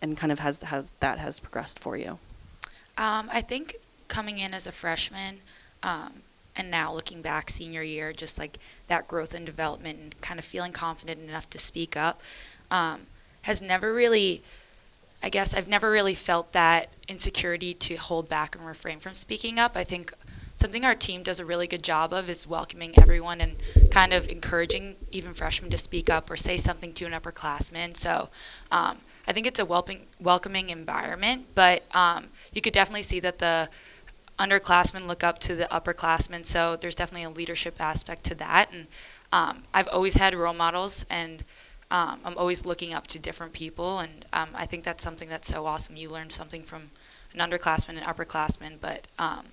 and 0.00 0.16
kind 0.16 0.32
of 0.32 0.38
has 0.40 0.58
has 0.62 0.92
that 1.00 1.18
has 1.18 1.40
progressed 1.40 1.78
for 1.78 1.96
you. 1.96 2.18
Um, 2.96 3.28
I 3.32 3.42
think 3.42 3.76
coming 4.08 4.38
in 4.38 4.54
as 4.54 4.66
a 4.66 4.72
freshman. 4.72 5.40
Um, 5.82 6.22
and 6.58 6.70
now 6.70 6.92
looking 6.92 7.22
back 7.22 7.48
senior 7.48 7.82
year 7.82 8.12
just 8.12 8.36
like 8.36 8.58
that 8.88 9.06
growth 9.06 9.32
and 9.32 9.46
development 9.46 9.98
and 10.00 10.20
kind 10.20 10.38
of 10.40 10.44
feeling 10.44 10.72
confident 10.72 11.20
enough 11.20 11.48
to 11.50 11.56
speak 11.56 11.96
up 11.96 12.20
um, 12.70 13.02
has 13.42 13.62
never 13.62 13.94
really 13.94 14.42
I 15.22 15.30
guess 15.30 15.54
I've 15.54 15.68
never 15.68 15.90
really 15.90 16.14
felt 16.14 16.52
that 16.52 16.90
insecurity 17.08 17.74
to 17.74 17.96
hold 17.96 18.28
back 18.28 18.54
and 18.54 18.66
refrain 18.66 19.00
from 19.00 19.14
speaking 19.14 19.58
up. 19.58 19.76
I 19.76 19.84
think 19.84 20.12
something 20.54 20.84
our 20.84 20.94
team 20.94 21.22
does 21.22 21.38
a 21.38 21.44
really 21.44 21.66
good 21.66 21.82
job 21.82 22.12
of 22.12 22.28
is 22.28 22.46
welcoming 22.46 22.98
everyone 22.98 23.40
and 23.40 23.56
kind 23.90 24.12
of 24.12 24.28
encouraging 24.28 24.96
even 25.10 25.34
freshmen 25.34 25.70
to 25.70 25.78
speak 25.78 26.10
up 26.10 26.30
or 26.30 26.36
say 26.36 26.56
something 26.56 26.92
to 26.92 27.04
an 27.04 27.12
upperclassman. 27.12 27.96
So 27.96 28.28
um, 28.70 28.98
I 29.26 29.32
think 29.32 29.46
it's 29.46 29.58
a 29.58 29.64
welcoming, 29.64 30.06
welcoming 30.20 30.70
environment, 30.70 31.46
but 31.54 31.82
um, 31.94 32.28
you 32.52 32.60
could 32.60 32.72
definitely 32.72 33.02
see 33.02 33.20
that 33.20 33.38
the 33.38 33.68
underclassmen 34.38 35.06
look 35.06 35.24
up 35.24 35.38
to 35.40 35.54
the 35.54 35.66
upperclassmen. 35.66 36.44
So 36.44 36.76
there's 36.76 36.94
definitely 36.94 37.24
a 37.24 37.30
leadership 37.30 37.80
aspect 37.80 38.24
to 38.24 38.34
that. 38.36 38.72
And 38.72 38.86
um, 39.32 39.64
I've 39.74 39.88
always 39.88 40.14
had 40.14 40.34
role 40.34 40.54
models 40.54 41.04
and 41.10 41.44
um, 41.90 42.20
I'm 42.24 42.36
always 42.36 42.66
looking 42.66 42.92
up 42.92 43.06
to 43.08 43.18
different 43.18 43.52
people, 43.52 43.98
and 43.98 44.24
um, 44.32 44.50
I 44.54 44.66
think 44.66 44.84
that's 44.84 45.02
something 45.02 45.28
that's 45.28 45.48
so 45.48 45.64
awesome. 45.64 45.96
You 45.96 46.10
learn 46.10 46.30
something 46.30 46.62
from 46.62 46.90
an 47.34 47.40
underclassman 47.40 47.96
and 47.96 48.02
upperclassman, 48.02 48.74
but 48.80 49.06
um, 49.18 49.46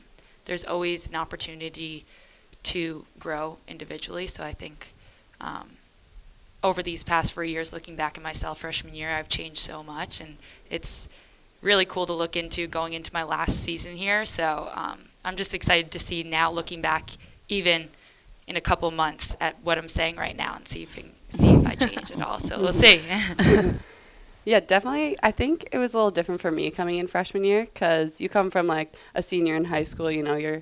there's 0.46 0.66
always 0.66 1.08
an 1.08 1.16
opportunity 1.16 2.06
to 2.64 3.06
grow 3.20 3.58
individually. 3.68 4.28
So 4.28 4.44
I 4.44 4.54
think 4.54 4.94
um, 5.40 5.72
over 6.64 6.82
these 6.84 7.04
past 7.04 7.34
four 7.34 7.44
years, 7.44 7.72
looking 7.72 7.96
back 7.96 8.18
at 8.18 8.24
myself 8.24 8.60
freshman 8.60 8.96
year, 8.96 9.12
I've 9.12 9.30
changed 9.30 9.60
so 9.60 9.84
much, 9.84 10.20
and 10.20 10.38
it's 10.70 11.08
really 11.62 11.86
cool 11.86 12.06
to 12.06 12.14
look 12.14 12.36
into 12.36 12.68
going 12.68 12.94
into 12.94 13.14
my 13.14 13.24
last 13.24 13.64
season 13.64 13.96
here. 13.96 14.26
So 14.26 14.70
um, 14.74 15.00
I'm 15.24 15.36
just 15.36 15.54
excited 15.54 15.92
to 15.92 16.00
see 16.00 16.22
now, 16.24 16.52
looking 16.52 16.82
back, 16.82 17.12
even 17.50 17.90
in 18.48 18.56
a 18.56 18.62
couple 18.62 18.92
months, 18.92 19.36
at 19.40 19.56
what 19.64 19.78
I'm 19.78 19.90
saying 19.90 20.18
right 20.18 20.36
now, 20.36 20.56
and 20.56 20.68
see 20.68 20.84
if 20.84 20.98
see 21.36 21.54
if 21.54 21.66
I 21.66 21.76
change 21.76 22.12
at 22.12 22.22
all. 22.22 22.40
So 22.40 22.60
we'll 22.60 22.74
mm-hmm. 22.74 23.70
see. 23.72 23.80
Yeah, 24.46 24.60
definitely. 24.60 25.18
I 25.24 25.32
think 25.32 25.68
it 25.72 25.80
was 25.80 25.96
a 25.96 25.98
little 25.98 26.12
different 26.12 26.40
for 26.40 26.52
me 26.52 26.70
coming 26.70 27.00
in 27.00 27.08
freshman 27.08 27.44
year 27.44 27.66
because 27.66 28.22
you 28.22 28.30
come 28.30 28.52
from 28.52 28.68
like 28.68 28.94
a 29.16 29.24
senior 29.24 29.56
in 29.56 29.66
high 29.66 29.84
school. 29.84 30.12
You 30.12 30.22
know, 30.22 30.36
you're 30.36 30.62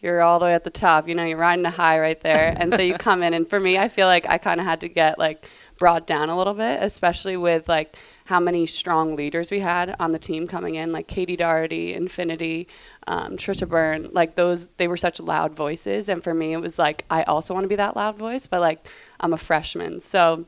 you're 0.00 0.22
all 0.22 0.38
the 0.38 0.46
way 0.46 0.54
at 0.54 0.64
the 0.64 0.70
top. 0.70 1.06
You 1.06 1.14
know, 1.14 1.24
you're 1.24 1.36
riding 1.36 1.66
a 1.66 1.70
high 1.70 2.00
right 2.00 2.20
there, 2.22 2.54
and 2.56 2.72
so 2.72 2.80
you 2.80 2.94
come 2.94 3.22
in. 3.22 3.34
And 3.34 3.48
for 3.48 3.60
me, 3.60 3.76
I 3.76 3.88
feel 3.88 4.06
like 4.06 4.26
I 4.26 4.38
kind 4.38 4.58
of 4.58 4.64
had 4.64 4.80
to 4.80 4.88
get 4.88 5.18
like 5.18 5.46
brought 5.78 6.06
down 6.06 6.28
a 6.28 6.36
little 6.36 6.54
bit, 6.54 6.82
especially 6.82 7.36
with 7.36 7.68
like 7.68 7.96
how 8.26 8.40
many 8.40 8.66
strong 8.66 9.16
leaders 9.16 9.50
we 9.50 9.60
had 9.60 9.96
on 9.98 10.12
the 10.12 10.18
team 10.18 10.46
coming 10.46 10.74
in, 10.74 10.92
like 10.92 11.06
Katie 11.06 11.36
Doherty, 11.36 11.94
Infinity, 11.94 12.68
um, 13.06 13.36
Trisha 13.36 13.66
Byrne. 13.66 14.10
Like 14.12 14.34
those, 14.34 14.68
they 14.76 14.88
were 14.88 14.96
such 14.96 15.20
loud 15.20 15.54
voices, 15.54 16.08
and 16.08 16.22
for 16.22 16.34
me, 16.34 16.52
it 16.52 16.60
was 16.60 16.78
like 16.78 17.04
I 17.08 17.22
also 17.22 17.54
want 17.54 17.64
to 17.64 17.68
be 17.68 17.76
that 17.76 17.96
loud 17.96 18.18
voice, 18.18 18.46
but 18.46 18.60
like 18.60 18.86
I'm 19.20 19.32
a 19.32 19.38
freshman, 19.38 20.00
so 20.00 20.44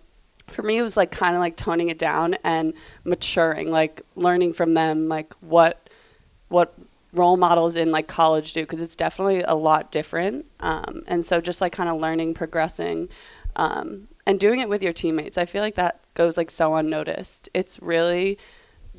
for 0.48 0.62
me 0.62 0.78
it 0.78 0.82
was 0.82 0.96
like 0.96 1.10
kind 1.10 1.34
of 1.34 1.40
like 1.40 1.56
toning 1.56 1.88
it 1.88 1.98
down 1.98 2.34
and 2.42 2.74
maturing 3.04 3.70
like 3.70 4.02
learning 4.16 4.52
from 4.52 4.74
them 4.74 5.08
like 5.08 5.32
what 5.40 5.88
what 6.48 6.74
role 7.12 7.36
models 7.36 7.76
in 7.76 7.90
like 7.90 8.08
college 8.08 8.52
do 8.52 8.60
because 8.62 8.80
it's 8.80 8.96
definitely 8.96 9.42
a 9.42 9.54
lot 9.54 9.92
different 9.92 10.44
um, 10.60 11.02
and 11.06 11.24
so 11.24 11.40
just 11.40 11.60
like 11.60 11.72
kind 11.72 11.88
of 11.88 12.00
learning 12.00 12.34
progressing 12.34 13.08
um, 13.56 14.08
and 14.26 14.38
doing 14.38 14.60
it 14.60 14.68
with 14.68 14.82
your 14.82 14.92
teammates 14.92 15.38
i 15.38 15.44
feel 15.44 15.62
like 15.62 15.74
that 15.74 16.00
goes 16.14 16.36
like 16.36 16.50
so 16.50 16.74
unnoticed. 16.74 17.48
It's 17.54 17.80
really 17.80 18.38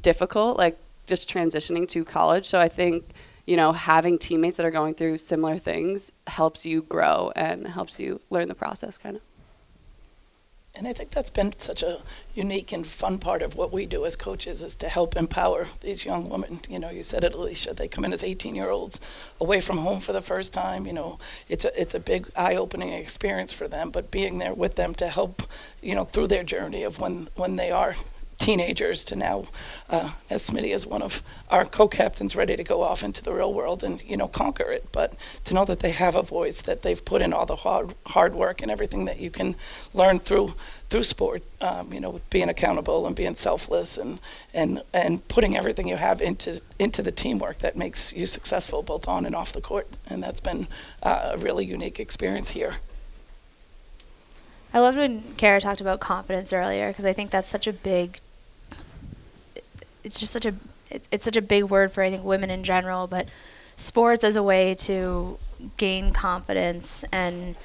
difficult 0.01 0.57
like 0.57 0.77
just 1.05 1.29
transitioning 1.29 1.87
to 1.89 2.03
college 2.03 2.45
so 2.45 2.59
i 2.59 2.67
think 2.67 3.13
you 3.45 3.55
know 3.55 3.71
having 3.71 4.17
teammates 4.17 4.57
that 4.57 4.65
are 4.65 4.71
going 4.71 4.95
through 4.95 5.17
similar 5.17 5.57
things 5.57 6.11
helps 6.27 6.65
you 6.65 6.81
grow 6.83 7.31
and 7.35 7.67
helps 7.67 7.99
you 7.99 8.19
learn 8.29 8.47
the 8.47 8.55
process 8.55 8.97
kind 8.97 9.15
of 9.15 9.21
And 10.77 10.87
I 10.87 10.93
think 10.93 11.11
that's 11.11 11.29
been 11.29 11.53
such 11.57 11.83
a 11.83 12.01
unique 12.33 12.71
and 12.71 12.87
fun 12.87 13.17
part 13.17 13.41
of 13.41 13.55
what 13.55 13.73
we 13.73 13.85
do 13.85 14.05
as 14.05 14.15
coaches 14.15 14.63
is 14.63 14.73
to 14.75 14.87
help 14.87 15.17
empower 15.17 15.67
these 15.81 16.05
young 16.05 16.29
women. 16.29 16.61
You 16.69 16.79
know, 16.79 16.89
you 16.89 17.03
said 17.03 17.25
it, 17.25 17.33
Alicia. 17.33 17.73
They 17.73 17.89
come 17.89 18.05
in 18.05 18.13
as 18.13 18.23
18-year-olds 18.23 19.01
away 19.41 19.59
from 19.59 19.79
home 19.79 19.99
for 19.99 20.13
the 20.13 20.21
first 20.21 20.53
time. 20.53 20.87
You 20.87 20.93
know, 20.93 21.19
it's 21.49 21.65
a 21.65 21.81
it's 21.81 21.93
a 21.93 21.99
big 21.99 22.29
eye-opening 22.37 22.93
experience 22.93 23.51
for 23.51 23.67
them. 23.67 23.91
But 23.91 24.11
being 24.11 24.37
there 24.37 24.53
with 24.53 24.75
them 24.75 24.95
to 24.95 25.09
help, 25.09 25.43
you 25.81 25.93
know, 25.93 26.05
through 26.05 26.27
their 26.27 26.43
journey 26.43 26.83
of 26.83 26.99
when 27.01 27.27
when 27.35 27.57
they 27.57 27.69
are 27.69 27.95
teenagers 28.41 29.05
to 29.05 29.15
now, 29.15 29.45
uh, 29.89 30.09
as 30.29 30.49
Smitty 30.49 30.73
is 30.73 30.87
one 30.87 31.03
of 31.03 31.21
our 31.49 31.63
co-captains, 31.63 32.35
ready 32.35 32.55
to 32.55 32.63
go 32.63 32.81
off 32.81 33.03
into 33.03 33.23
the 33.23 33.31
real 33.31 33.53
world 33.53 33.83
and 33.83 34.01
you 34.03 34.17
know 34.17 34.27
conquer 34.27 34.71
it. 34.71 34.91
But 34.91 35.13
to 35.45 35.53
know 35.53 35.63
that 35.65 35.79
they 35.79 35.91
have 35.91 36.15
a 36.15 36.23
voice, 36.23 36.59
that 36.61 36.81
they've 36.81 37.03
put 37.05 37.21
in 37.21 37.33
all 37.33 37.45
the 37.45 37.57
hard 37.57 37.93
hard 38.07 38.33
work 38.33 38.61
and 38.61 38.71
everything 38.71 39.05
that 39.05 39.19
you 39.19 39.29
can 39.29 39.55
learn 39.93 40.19
through 40.19 40.55
through 40.89 41.03
sport, 41.03 41.43
um, 41.61 41.93
you 41.93 41.99
know, 41.99 42.09
with 42.09 42.27
being 42.29 42.49
accountable 42.49 43.05
and 43.05 43.15
being 43.15 43.35
selfless 43.35 43.97
and 43.97 44.19
and 44.53 44.81
and 44.91 45.27
putting 45.27 45.55
everything 45.55 45.87
you 45.87 45.97
have 45.97 46.19
into 46.19 46.61
into 46.79 47.03
the 47.03 47.11
teamwork 47.11 47.59
that 47.59 47.77
makes 47.77 48.11
you 48.11 48.25
successful 48.25 48.81
both 48.81 49.07
on 49.07 49.25
and 49.27 49.35
off 49.35 49.53
the 49.53 49.61
court. 49.61 49.87
And 50.07 50.23
that's 50.23 50.39
been 50.39 50.67
uh, 51.03 51.31
a 51.33 51.37
really 51.37 51.65
unique 51.65 51.99
experience 51.99 52.49
here. 52.49 52.73
I 54.73 54.79
loved 54.79 54.97
when 54.97 55.23
Kara 55.35 55.59
talked 55.59 55.81
about 55.81 55.99
confidence 55.99 56.53
earlier 56.53 56.87
because 56.87 57.05
I 57.05 57.13
think 57.13 57.29
that's 57.29 57.49
such 57.49 57.67
a 57.67 57.73
big. 57.73 58.19
It's 60.03 60.19
just 60.19 60.33
such 60.33 60.45
a 60.45 60.53
it's 61.09 61.23
such 61.23 61.37
a 61.37 61.41
big 61.41 61.65
word 61.65 61.91
for 61.91 62.03
I 62.03 62.09
think 62.09 62.23
women 62.23 62.49
in 62.49 62.63
general, 62.63 63.07
but 63.07 63.27
sports 63.77 64.23
as 64.23 64.35
a 64.35 64.43
way 64.43 64.75
to 64.75 65.37
gain 65.77 66.11
confidence 66.11 67.05
and 67.11 67.55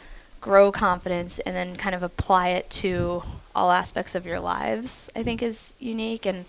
grow 0.41 0.71
confidence 0.71 1.39
and 1.41 1.57
then 1.57 1.77
kind 1.77 1.95
of 1.95 2.03
apply 2.03 2.49
it 2.51 2.71
to 2.71 3.23
all 3.55 3.71
aspects 3.71 4.15
of 4.15 4.27
your 4.27 4.39
lives. 4.39 5.11
I 5.17 5.23
think 5.23 5.43
is 5.43 5.75
unique 5.79 6.25
and 6.27 6.45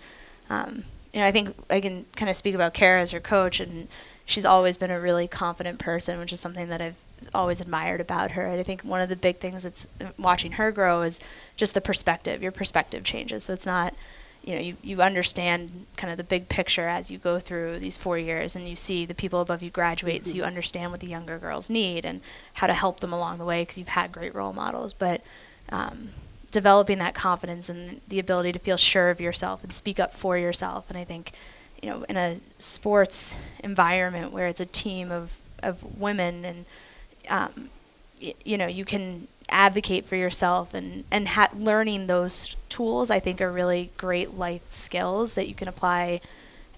um, 0.50 0.84
you 1.12 1.20
know 1.20 1.26
I 1.26 1.32
think 1.32 1.54
I 1.68 1.80
can 1.80 2.06
kind 2.16 2.30
of 2.30 2.36
speak 2.36 2.54
about 2.54 2.74
Kara 2.74 3.00
as 3.00 3.12
your 3.12 3.20
coach 3.20 3.60
and 3.60 3.88
she's 4.28 4.44
always 4.44 4.76
been 4.76 4.90
a 4.90 5.00
really 5.00 5.26
confident 5.26 5.78
person, 5.78 6.18
which 6.20 6.32
is 6.32 6.38
something 6.38 6.68
that 6.68 6.82
I've 6.82 6.98
always 7.34 7.60
admired 7.60 8.00
about 8.00 8.32
her. 8.32 8.46
And 8.46 8.60
I 8.60 8.62
think 8.62 8.82
one 8.82 9.00
of 9.00 9.08
the 9.08 9.16
big 9.16 9.38
things 9.38 9.62
that's 9.62 9.88
uh, 10.00 10.08
watching 10.18 10.52
her 10.52 10.70
grow 10.70 11.02
is 11.02 11.18
just 11.56 11.72
the 11.72 11.80
perspective. 11.80 12.42
Your 12.42 12.52
perspective 12.52 13.04
changes. 13.04 13.44
So 13.44 13.54
it's 13.54 13.66
not, 13.66 13.94
you 14.48 14.54
know, 14.54 14.60
you, 14.62 14.76
you 14.82 15.02
understand 15.02 15.84
kind 15.98 16.10
of 16.10 16.16
the 16.16 16.24
big 16.24 16.48
picture 16.48 16.88
as 16.88 17.10
you 17.10 17.18
go 17.18 17.38
through 17.38 17.78
these 17.80 17.98
four 17.98 18.16
years 18.16 18.56
and 18.56 18.66
you 18.66 18.76
see 18.76 19.04
the 19.04 19.14
people 19.14 19.42
above 19.42 19.62
you 19.62 19.68
graduate. 19.68 20.24
So 20.24 20.32
you 20.32 20.42
understand 20.42 20.90
what 20.90 21.00
the 21.00 21.06
younger 21.06 21.36
girls 21.36 21.68
need 21.68 22.06
and 22.06 22.22
how 22.54 22.66
to 22.66 22.72
help 22.72 23.00
them 23.00 23.12
along 23.12 23.36
the 23.36 23.44
way 23.44 23.60
because 23.60 23.76
you've 23.76 23.88
had 23.88 24.10
great 24.10 24.34
role 24.34 24.54
models. 24.54 24.94
But 24.94 25.20
um, 25.68 26.08
developing 26.50 26.96
that 26.96 27.14
confidence 27.14 27.68
and 27.68 28.00
the 28.08 28.18
ability 28.18 28.52
to 28.52 28.58
feel 28.58 28.78
sure 28.78 29.10
of 29.10 29.20
yourself 29.20 29.62
and 29.62 29.70
speak 29.70 30.00
up 30.00 30.14
for 30.14 30.38
yourself. 30.38 30.88
And 30.88 30.96
I 30.96 31.04
think, 31.04 31.32
you 31.82 31.90
know, 31.90 32.04
in 32.08 32.16
a 32.16 32.40
sports 32.58 33.36
environment 33.62 34.32
where 34.32 34.48
it's 34.48 34.60
a 34.60 34.66
team 34.66 35.12
of, 35.12 35.36
of 35.62 36.00
women 36.00 36.46
and 36.46 36.64
um, 37.28 37.68
y- 38.22 38.32
you 38.46 38.56
know 38.56 38.66
you 38.66 38.86
can 38.86 39.28
advocate 39.50 40.04
for 40.04 40.16
yourself 40.16 40.74
and 40.74 41.04
and 41.10 41.28
ha- 41.28 41.50
learning 41.56 42.06
those 42.06 42.56
tools 42.68 43.10
I 43.10 43.18
think 43.18 43.40
are 43.40 43.50
really 43.50 43.90
great 43.96 44.34
life 44.34 44.74
skills 44.74 45.34
that 45.34 45.48
you 45.48 45.54
can 45.54 45.68
apply 45.68 46.20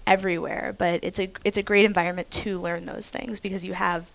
everywhere. 0.07 0.75
But 0.77 1.01
it's 1.03 1.19
a 1.19 1.29
it's 1.43 1.57
a 1.57 1.63
great 1.63 1.85
environment 1.85 2.31
to 2.31 2.59
learn 2.59 2.85
those 2.85 3.09
things 3.09 3.39
because 3.39 3.65
you 3.65 3.73
have 3.73 4.07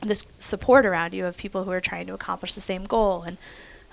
this 0.00 0.24
support 0.38 0.86
around 0.86 1.12
you 1.12 1.26
of 1.26 1.36
people 1.36 1.64
who 1.64 1.70
are 1.72 1.80
trying 1.80 2.06
to 2.06 2.14
accomplish 2.14 2.54
the 2.54 2.60
same 2.60 2.84
goal 2.84 3.22
and 3.22 3.36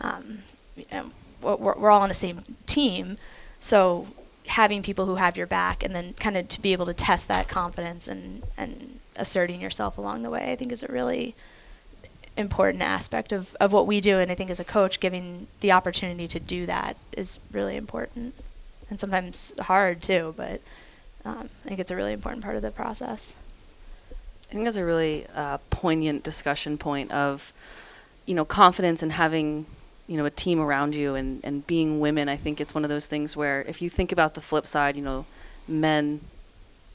um, 0.01 0.39
you 0.75 0.85
know, 0.91 1.11
we're, 1.41 1.73
we're 1.75 1.89
all 1.89 2.01
on 2.01 2.09
the 2.09 2.15
same 2.15 2.43
team. 2.65 3.17
So 3.59 4.07
having 4.47 4.83
people 4.83 5.05
who 5.05 5.15
have 5.15 5.37
your 5.37 5.47
back 5.47 5.83
and 5.83 5.95
then 5.95 6.13
kind 6.13 6.37
of 6.37 6.47
to 6.49 6.61
be 6.61 6.73
able 6.73 6.85
to 6.85 6.93
test 6.93 7.27
that 7.27 7.47
confidence 7.47 8.07
and 8.07 8.43
and 8.57 8.99
asserting 9.15 9.61
yourself 9.61 9.97
along 9.97 10.21
the 10.21 10.29
way 10.29 10.51
I 10.51 10.55
think 10.55 10.71
is 10.71 10.83
a 10.83 10.87
really 10.87 11.35
important 12.37 12.83
aspect 12.83 13.31
of, 13.31 13.55
of 13.59 13.71
what 13.71 13.87
we 13.87 14.01
do. 14.01 14.19
And 14.19 14.31
I 14.31 14.35
think 14.35 14.49
as 14.49 14.59
a 14.59 14.65
coach, 14.65 14.99
giving 14.99 15.47
the 15.61 15.71
opportunity 15.71 16.27
to 16.27 16.39
do 16.39 16.65
that 16.65 16.97
is 17.13 17.39
really 17.51 17.75
important 17.75 18.35
and 18.89 18.99
sometimes 18.99 19.53
hard 19.59 20.01
too, 20.01 20.33
but 20.37 20.61
um, 21.23 21.49
I 21.65 21.67
think 21.67 21.79
it's 21.79 21.91
a 21.91 21.95
really 21.95 22.13
important 22.13 22.43
part 22.43 22.55
of 22.55 22.61
the 22.61 22.71
process. 22.71 23.35
I 24.49 24.53
think 24.53 24.65
that's 24.65 24.77
a 24.77 24.85
really 24.85 25.25
uh, 25.35 25.57
poignant 25.69 26.23
discussion 26.23 26.77
point 26.77 27.11
of, 27.11 27.51
you 28.25 28.35
know, 28.35 28.45
confidence 28.45 29.01
and 29.01 29.11
having, 29.11 29.65
you 30.07 30.17
know, 30.17 30.25
a 30.25 30.29
team 30.29 30.59
around 30.59 30.93
you 30.93 31.15
and, 31.15 31.41
and 31.43 31.65
being 31.65 31.99
women. 31.99 32.29
I 32.29 32.35
think 32.35 32.61
it's 32.61 32.75
one 32.75 32.83
of 32.83 32.89
those 32.89 33.07
things 33.07 33.35
where 33.35 33.63
if 33.63 33.81
you 33.81 33.89
think 33.89 34.11
about 34.11 34.35
the 34.35 34.41
flip 34.41 34.67
side, 34.67 34.95
you 34.95 35.01
know, 35.01 35.25
men 35.67 36.21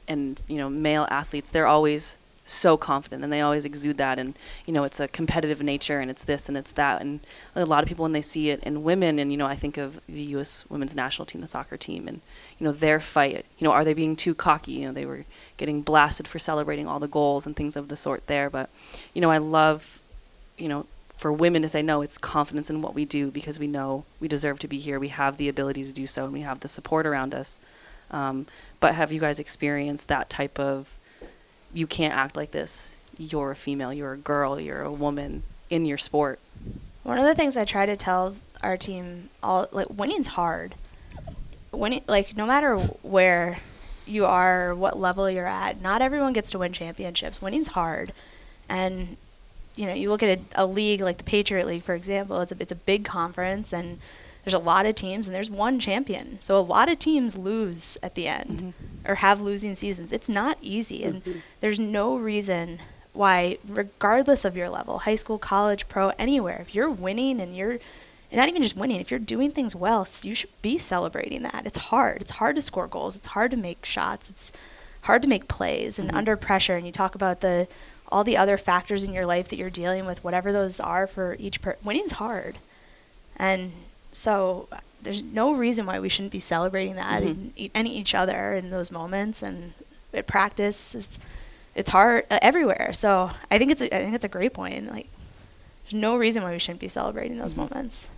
and, 0.07 0.41
you 0.47 0.59
know, 0.59 0.71
male 0.71 1.09
athletes, 1.11 1.51
they're 1.51 1.67
always 1.67 2.17
so 2.51 2.77
confident 2.77 3.23
and 3.23 3.33
they 3.33 3.41
always 3.41 3.65
exude 3.65 3.97
that 3.99 4.19
and 4.19 4.37
you 4.67 4.73
know 4.73 4.85
it's 4.85 5.01
a 5.01 5.09
competitive 5.09 5.63
nature 5.63 6.01
and 6.01 6.11
it's 6.11 6.25
this 6.25 6.49
and 6.49 6.57
it's 6.57 6.73
that 6.73 7.01
and 7.01 7.21
a 7.55 7.65
lot 7.65 7.83
of 7.83 7.89
people 7.89 8.03
when 8.03 8.13
they 8.13 8.23
see 8.23 8.51
it 8.51 8.63
in 8.65 8.83
women 8.83 9.19
and 9.19 9.31
you 9.31 9.39
know 9.39 9.47
I 9.47 9.55
think 9.55 9.77
of 9.77 10.01
the 10.07 10.23
US 10.37 10.65
women's 10.69 10.95
national 10.95 11.27
team 11.27 11.41
the 11.41 11.47
soccer 11.47 11.77
team 11.77 12.09
and 12.09 12.21
you 12.59 12.65
know 12.65 12.73
their 12.73 13.01
fight 13.01 13.47
you 13.59 13.65
know 13.65 13.73
are 13.73 13.85
they 13.85 13.95
being 13.95 14.17
too 14.17 14.35
cocky? 14.35 14.73
You 14.73 14.87
know 14.87 14.93
they 14.93 15.07
were 15.07 15.25
getting 15.57 15.83
blasted 15.83 16.27
for 16.27 16.39
celebrating 16.39 16.87
all 16.87 16.99
the 16.99 17.09
goals 17.09 17.47
and 17.47 17.55
things 17.55 17.77
of 17.77 17.89
the 17.89 17.97
sort 17.97 18.27
there 18.27 18.51
but 18.51 18.69
you 19.15 19.21
know 19.21 19.31
I 19.31 19.39
love 19.39 20.01
you 20.59 20.69
know 20.69 20.87
for 21.17 21.33
women 21.33 21.63
to 21.63 21.69
say 21.69 21.83
no 21.83 22.01
it's 22.03 22.17
confidence 22.19 22.71
in 22.71 22.81
what 22.83 22.95
we 22.95 23.05
do 23.05 23.31
because 23.31 23.59
we 23.59 23.67
know 23.67 24.05
we 24.21 24.27
deserve 24.27 24.59
to 24.61 24.69
be 24.69 24.79
here. 24.79 24.99
We 24.99 25.09
have 25.09 25.37
the 25.37 25.49
ability 25.49 25.85
to 25.85 25.93
do 25.93 26.07
so 26.07 26.25
and 26.25 26.33
we 26.33 26.41
have 26.41 26.61
the 26.61 26.69
support 26.69 27.07
around 27.07 27.35
us. 27.35 27.61
Um, 28.11 28.47
but 28.81 28.95
have 28.95 29.13
you 29.13 29.21
guys 29.21 29.39
experienced 29.39 30.09
that 30.09 30.31
type 30.31 30.59
of 30.59 30.91
you 31.73 31.87
can't 31.87 32.15
act 32.15 32.37
like 32.37 32.51
this. 32.51 32.97
You're 33.19 33.51
a 33.51 33.57
female, 33.57 33.93
you're 33.93 34.13
a 34.13 34.19
girl, 34.19 34.59
you're 34.59 34.83
a 34.83 34.93
woman 34.93 35.43
in 35.69 35.85
your 35.85 35.99
sport. 35.99 36.39
One 37.03 37.19
of 37.19 37.25
the 37.25 37.35
things 37.35 37.57
I 37.57 37.65
try 37.65 37.87
to 37.87 37.97
tell 37.97 38.37
our 38.63 38.77
team 38.77 39.31
all 39.43 39.69
like 39.73 39.89
winning's 39.91 40.29
hard. 40.29 40.75
Winning 41.73 42.03
like 42.07 42.37
no 42.37 42.47
matter 42.47 42.77
where 42.77 43.59
you 44.07 44.27
are, 44.27 44.75
what 44.75 44.99
level 44.99 45.31
you're 45.31 45.47
at, 45.47 45.81
not 45.81 46.03
everyone 46.03 46.33
gets 46.33 46.51
to 46.51 46.59
win 46.59 46.73
championships. 46.73 47.41
Winning's 47.41 47.69
hard. 47.69 48.13
And 48.69 49.17
you 49.77 49.87
know, 49.87 49.95
you 49.95 50.11
look 50.11 50.23
at 50.23 50.39
a, 50.39 50.65
a 50.65 50.67
league 50.67 51.01
like 51.01 51.19
the 51.19 51.25
Patriot 51.25 51.67
League, 51.67 51.83
for 51.83 51.95
example, 51.95 52.41
it's 52.41 52.53
a 52.53 52.57
it's 52.59 52.73
a 52.73 52.77
big 52.77 53.05
conference 53.05 53.73
and 53.73 53.99
there's 54.45 54.55
a 54.55 54.59
lot 54.59 54.87
of 54.87 54.95
teams 54.95 55.29
and 55.29 55.35
there's 55.35 55.51
one 55.51 55.79
champion. 55.79 56.39
So 56.39 56.59
a 56.59 56.61
lot 56.61 56.91
of 56.91 56.99
teams 56.99 57.37
lose 57.37 57.99
at 58.03 58.15
the 58.15 58.27
end 58.27 58.59
mm-hmm. 58.59 59.11
or 59.11 59.17
have 59.17 59.41
losing 59.41 59.75
seasons. 59.75 60.13
It's 60.13 60.29
not 60.29 60.59
easy 60.61 61.05
and 61.05 61.25
mm-hmm. 61.25 61.39
there's 61.61 61.79
no 61.79 62.17
reason 62.17 62.81
why 63.13 63.59
regardless 63.69 64.45
of 64.45 64.57
your 64.57 64.69
level, 64.69 65.01
high 65.01 65.17
school, 65.17 65.39
college, 65.39 65.89
pro, 65.89 66.11
anywhere, 66.11 66.59
if 66.61 66.75
you're 66.75 66.91
winning 66.91 67.41
and 67.41 67.57
you're 67.57 67.79
and 68.33 68.39
not 68.39 68.49
even 68.49 68.63
just 68.63 68.77
winning, 68.77 69.01
if 69.01 69.11
you're 69.11 69.19
doing 69.19 69.51
things 69.51 69.75
well, 69.75 70.07
you 70.23 70.37
should 70.37 70.63
be 70.63 70.79
celebrating 70.79 71.43
that. 71.43 71.67
It's 71.67 71.79
hard. 71.79 72.21
It's 72.21 72.31
hard 72.33 72.55
to 72.55 72.63
score 72.63 72.87
goals. 72.87 73.17
It's 73.17 73.27
hard 73.29 73.51
to 73.51 73.57
make 73.57 73.85
shots. 73.85 74.31
It's 74.31 74.53
hard 75.03 75.23
to 75.23 75.29
make 75.29 75.49
plays 75.49 75.99
and 75.99 76.13
Mhm. 76.13 76.17
under 76.17 76.37
pressure. 76.37 76.77
And 76.77 76.87
you 76.87 76.93
talk 76.93 77.17
about 77.17 77.41
the 77.41 77.67
all 78.13 78.25
the 78.25 78.37
other 78.37 78.59
factors 78.59 79.05
in 79.05 79.13
your 79.13 79.25
life 79.25 79.49
that 79.49 79.57
you're 79.57 79.71
dealing 79.71 80.05
with, 80.05 80.25
whatever 80.25 80.53
those 80.53 80.81
are 80.81 81.07
for 81.07 81.37
each 81.39 81.61
per. 81.61 81.77
Winning's 81.85 82.13
hard, 82.13 82.57
and 83.37 83.73
so 84.13 84.69
there's 85.03 85.23
no 85.23 85.53
reason 85.55 85.87
why 85.87 85.99
we 86.01 86.09
shouldn't 86.09 86.33
be 86.33 86.41
celebrating 86.41 86.95
that 86.97 87.23
Mhm. 87.23 87.51
and, 87.59 87.71
and 87.75 87.89
each 87.89 88.15
other 88.15 88.55
in 88.55 88.71
those 88.71 88.91
moments 88.91 89.43
and 89.43 89.73
at 90.13 90.27
practice. 90.27 90.95
It's 90.95 91.19
it's 91.75 91.91
hard 91.91 92.25
uh, 92.31 92.39
everywhere. 92.43 92.91
So 92.93 93.31
I 93.51 93.59
think 93.59 93.71
it's 93.71 93.81
a, 93.83 93.95
I 93.95 94.01
think 94.01 94.15
it's 94.15 94.25
a 94.25 94.29
great 94.29 94.53
point. 94.53 94.91
Like 94.91 95.09
there's 95.85 95.95
no 95.95 96.17
reason 96.17 96.43
why 96.43 96.53
we 96.53 96.59
shouldn't 96.59 96.81
be 96.81 96.89
celebrating 96.89 97.39
those 97.39 97.55
Mhm. 97.55 97.59
moments. 97.71 98.11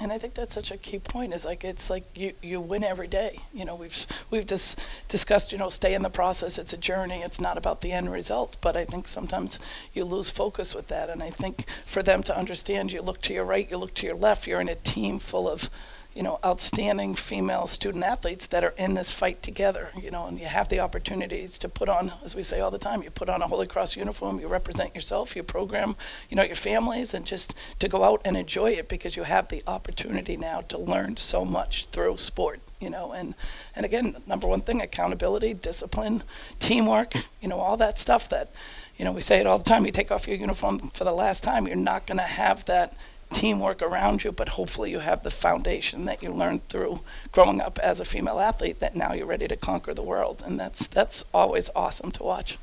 And 0.00 0.10
I 0.10 0.16
think 0.18 0.32
that's 0.32 0.54
such 0.54 0.70
a 0.70 0.78
key 0.78 0.98
point. 0.98 1.34
Is 1.34 1.44
like 1.44 1.62
it's 1.62 1.90
like 1.90 2.04
you, 2.16 2.32
you 2.42 2.58
win 2.58 2.82
every 2.82 3.06
day. 3.06 3.38
You 3.52 3.66
know, 3.66 3.74
we've 3.74 4.06
we've 4.30 4.46
dis- 4.46 4.76
discussed. 5.08 5.52
You 5.52 5.58
know, 5.58 5.68
stay 5.68 5.92
in 5.92 6.02
the 6.02 6.08
process. 6.08 6.58
It's 6.58 6.72
a 6.72 6.78
journey. 6.78 7.20
It's 7.20 7.38
not 7.40 7.58
about 7.58 7.82
the 7.82 7.92
end 7.92 8.10
result. 8.10 8.56
But 8.62 8.76
I 8.76 8.86
think 8.86 9.06
sometimes 9.06 9.60
you 9.92 10.04
lose 10.04 10.30
focus 10.30 10.74
with 10.74 10.88
that. 10.88 11.10
And 11.10 11.22
I 11.22 11.28
think 11.28 11.66
for 11.84 12.02
them 12.02 12.22
to 12.24 12.36
understand, 12.36 12.92
you 12.92 13.02
look 13.02 13.20
to 13.22 13.34
your 13.34 13.44
right, 13.44 13.70
you 13.70 13.76
look 13.76 13.92
to 13.94 14.06
your 14.06 14.16
left. 14.16 14.46
You're 14.46 14.60
in 14.62 14.70
a 14.70 14.74
team 14.74 15.18
full 15.18 15.48
of, 15.48 15.68
you 16.14 16.22
know, 16.22 16.40
outstanding 16.44 17.14
female 17.14 17.66
student 17.66 18.02
athletes 18.02 18.46
that 18.48 18.64
are 18.64 18.74
in 18.76 18.94
this 18.94 19.12
fight 19.12 19.42
together. 19.42 19.90
You 20.00 20.10
know, 20.10 20.26
and 20.26 20.38
you 20.38 20.46
have 20.46 20.68
the 20.68 20.80
opportunities 20.80 21.56
to 21.58 21.68
put 21.68 21.88
on, 21.88 22.12
as 22.24 22.34
we 22.34 22.42
say 22.42 22.60
all 22.60 22.70
the 22.70 22.78
time, 22.78 23.02
you 23.02 23.10
put 23.10 23.28
on 23.28 23.42
a 23.42 23.46
Holy 23.46 23.66
Cross 23.66 23.96
uniform. 23.96 24.40
You 24.40 24.48
represent 24.48 24.94
yourself, 24.94 25.36
your 25.36 25.44
program, 25.44 25.96
you 26.28 26.36
know, 26.36 26.42
your 26.42 26.56
families, 26.56 27.14
and 27.14 27.24
just 27.24 27.54
to 27.78 27.88
go 27.88 28.02
out 28.02 28.20
and 28.24 28.36
enjoy 28.36 28.70
it 28.72 28.88
because 28.88 29.16
you 29.16 29.22
have 29.22 29.48
the 29.48 29.62
opportunity 29.66 30.36
now 30.36 30.62
to 30.62 30.78
learn 30.78 31.16
so 31.16 31.44
much 31.44 31.86
through 31.86 32.16
sport. 32.16 32.60
You 32.80 32.90
know, 32.90 33.12
and 33.12 33.34
and 33.76 33.84
again, 33.84 34.16
number 34.26 34.46
one 34.46 34.62
thing, 34.62 34.80
accountability, 34.80 35.54
discipline, 35.54 36.22
teamwork. 36.58 37.14
You 37.40 37.48
know, 37.48 37.60
all 37.60 37.76
that 37.76 37.98
stuff 37.98 38.28
that, 38.30 38.50
you 38.96 39.04
know, 39.04 39.12
we 39.12 39.20
say 39.20 39.38
it 39.38 39.46
all 39.46 39.58
the 39.58 39.64
time. 39.64 39.86
You 39.86 39.92
take 39.92 40.10
off 40.10 40.26
your 40.26 40.38
uniform 40.38 40.90
for 40.90 41.04
the 41.04 41.12
last 41.12 41.42
time, 41.42 41.66
you're 41.66 41.76
not 41.76 42.06
going 42.06 42.18
to 42.18 42.24
have 42.24 42.64
that 42.64 42.94
teamwork 43.32 43.80
around 43.82 44.24
you, 44.24 44.32
but 44.32 44.50
hopefully 44.50 44.90
you 44.90 44.98
have 45.00 45.22
the 45.22 45.30
foundation 45.30 46.04
that 46.04 46.22
you 46.22 46.32
learned 46.32 46.68
through 46.68 47.00
growing 47.32 47.60
up 47.60 47.78
as 47.78 48.00
a 48.00 48.04
female 48.04 48.40
athlete 48.40 48.80
that 48.80 48.96
now 48.96 49.12
you're 49.12 49.26
ready 49.26 49.48
to 49.48 49.56
conquer 49.56 49.94
the 49.94 50.02
world, 50.02 50.42
and 50.44 50.58
that's 50.58 50.86
that's 50.86 51.24
always 51.32 51.70
awesome 51.74 52.10
to 52.12 52.22
watch. 52.22 52.58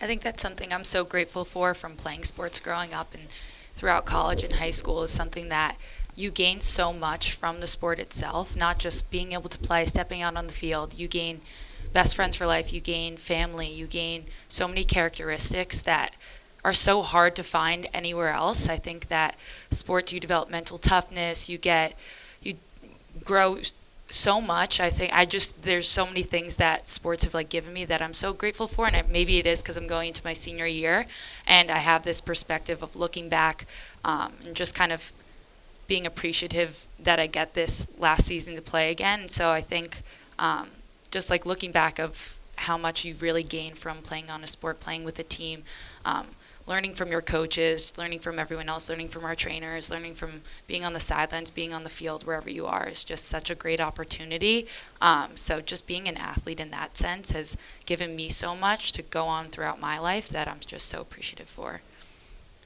I 0.00 0.06
think 0.06 0.22
that's 0.22 0.42
something 0.42 0.72
I'm 0.72 0.84
so 0.84 1.04
grateful 1.04 1.44
for 1.44 1.72
from 1.72 1.96
playing 1.96 2.24
sports 2.24 2.60
growing 2.60 2.92
up 2.92 3.14
and 3.14 3.28
throughout 3.76 4.04
college 4.04 4.42
and 4.42 4.54
high 4.54 4.70
school 4.70 5.02
is 5.02 5.10
something 5.10 5.48
that 5.48 5.76
you 6.16 6.30
gain 6.30 6.60
so 6.60 6.92
much 6.92 7.32
from 7.32 7.60
the 7.60 7.66
sport 7.66 7.98
itself, 7.98 8.56
not 8.56 8.78
just 8.78 9.10
being 9.10 9.32
able 9.32 9.48
to 9.48 9.58
play, 9.58 9.84
stepping 9.84 10.22
out 10.22 10.36
on 10.36 10.46
the 10.46 10.52
field. 10.52 10.94
You 10.94 11.08
gain 11.08 11.40
best 11.92 12.14
friends 12.14 12.36
for 12.36 12.46
life, 12.46 12.72
you 12.72 12.80
gain 12.80 13.16
family, 13.16 13.68
you 13.68 13.86
gain 13.86 14.26
so 14.48 14.68
many 14.68 14.84
characteristics 14.84 15.82
that 15.82 16.14
are 16.64 16.72
so 16.72 17.02
hard 17.02 17.36
to 17.36 17.42
find 17.42 17.86
anywhere 17.92 18.30
else. 18.30 18.68
I 18.68 18.76
think 18.76 19.08
that 19.08 19.36
sports 19.70 20.12
you 20.12 20.20
develop 20.20 20.50
mental 20.50 20.78
toughness, 20.78 21.48
you 21.48 21.58
get 21.58 21.96
you 22.42 22.54
grow 23.24 23.58
so 24.08 24.40
much. 24.40 24.80
I 24.80 24.90
think 24.90 25.12
I 25.12 25.24
just 25.24 25.62
there's 25.62 25.88
so 25.88 26.06
many 26.06 26.22
things 26.22 26.56
that 26.56 26.88
sports 26.88 27.24
have 27.24 27.34
like 27.34 27.48
given 27.48 27.72
me 27.72 27.84
that 27.84 28.00
I'm 28.00 28.14
so 28.14 28.32
grateful 28.32 28.66
for, 28.66 28.86
and 28.86 29.10
maybe 29.10 29.38
it 29.38 29.46
is 29.46 29.62
because 29.62 29.76
I'm 29.76 29.86
going 29.86 30.08
into 30.08 30.24
my 30.24 30.32
senior 30.32 30.66
year, 30.66 31.06
and 31.46 31.70
I 31.70 31.78
have 31.78 32.04
this 32.04 32.20
perspective 32.20 32.82
of 32.82 32.96
looking 32.96 33.28
back 33.28 33.66
um, 34.04 34.32
and 34.44 34.54
just 34.54 34.74
kind 34.74 34.92
of 34.92 35.12
being 35.86 36.06
appreciative 36.06 36.86
that 36.98 37.20
I 37.20 37.26
get 37.26 37.52
this 37.52 37.86
last 37.98 38.24
season 38.24 38.54
to 38.54 38.62
play 38.62 38.90
again. 38.90 39.20
And 39.20 39.30
so 39.30 39.50
I 39.50 39.60
think 39.60 40.02
um, 40.38 40.68
just 41.10 41.28
like 41.28 41.44
looking 41.44 41.72
back 41.72 41.98
of 41.98 42.36
how 42.56 42.78
much 42.78 43.04
you 43.04 43.14
really 43.16 43.42
gain 43.42 43.74
from 43.74 43.98
playing 43.98 44.30
on 44.30 44.42
a 44.42 44.46
sport, 44.46 44.80
playing 44.80 45.04
with 45.04 45.18
a 45.18 45.22
team. 45.22 45.64
Um, 46.06 46.28
learning 46.66 46.94
from 46.94 47.10
your 47.10 47.20
coaches, 47.20 47.92
learning 47.96 48.18
from 48.18 48.38
everyone 48.38 48.68
else, 48.68 48.88
learning 48.88 49.08
from 49.08 49.24
our 49.24 49.34
trainers, 49.34 49.90
learning 49.90 50.14
from 50.14 50.42
being 50.66 50.84
on 50.84 50.92
the 50.92 51.00
sidelines, 51.00 51.50
being 51.50 51.74
on 51.74 51.84
the 51.84 51.90
field, 51.90 52.26
wherever 52.26 52.48
you 52.48 52.66
are, 52.66 52.88
is 52.88 53.04
just 53.04 53.26
such 53.26 53.50
a 53.50 53.54
great 53.54 53.80
opportunity. 53.80 54.66
Um, 55.00 55.36
so 55.36 55.60
just 55.60 55.86
being 55.86 56.08
an 56.08 56.16
athlete 56.16 56.60
in 56.60 56.70
that 56.70 56.96
sense 56.96 57.32
has 57.32 57.56
given 57.84 58.16
me 58.16 58.30
so 58.30 58.56
much 58.56 58.92
to 58.92 59.02
go 59.02 59.26
on 59.26 59.46
throughout 59.46 59.80
my 59.80 59.98
life 59.98 60.28
that 60.30 60.48
I'm 60.48 60.60
just 60.66 60.88
so 60.88 61.00
appreciative 61.00 61.48
for. 61.48 61.80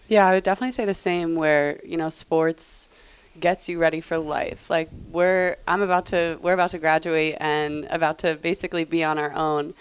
Yeah, 0.06 0.26
I 0.26 0.34
would 0.34 0.44
definitely 0.44 0.72
say 0.72 0.84
the 0.84 0.94
same 0.94 1.34
where, 1.34 1.80
you 1.84 1.96
know, 1.96 2.08
sports 2.08 2.90
gets 3.40 3.68
you 3.68 3.78
ready 3.78 4.00
for 4.00 4.18
life. 4.18 4.70
Like 4.70 4.88
we're 5.10 5.56
I'm 5.66 5.82
about 5.82 6.06
to 6.06 6.38
we're 6.42 6.54
about 6.54 6.70
to 6.70 6.78
graduate 6.78 7.36
and 7.38 7.84
about 7.90 8.18
to 8.20 8.34
basically 8.36 8.84
be 8.84 9.04
on 9.04 9.18
our 9.18 9.32
own. 9.32 9.74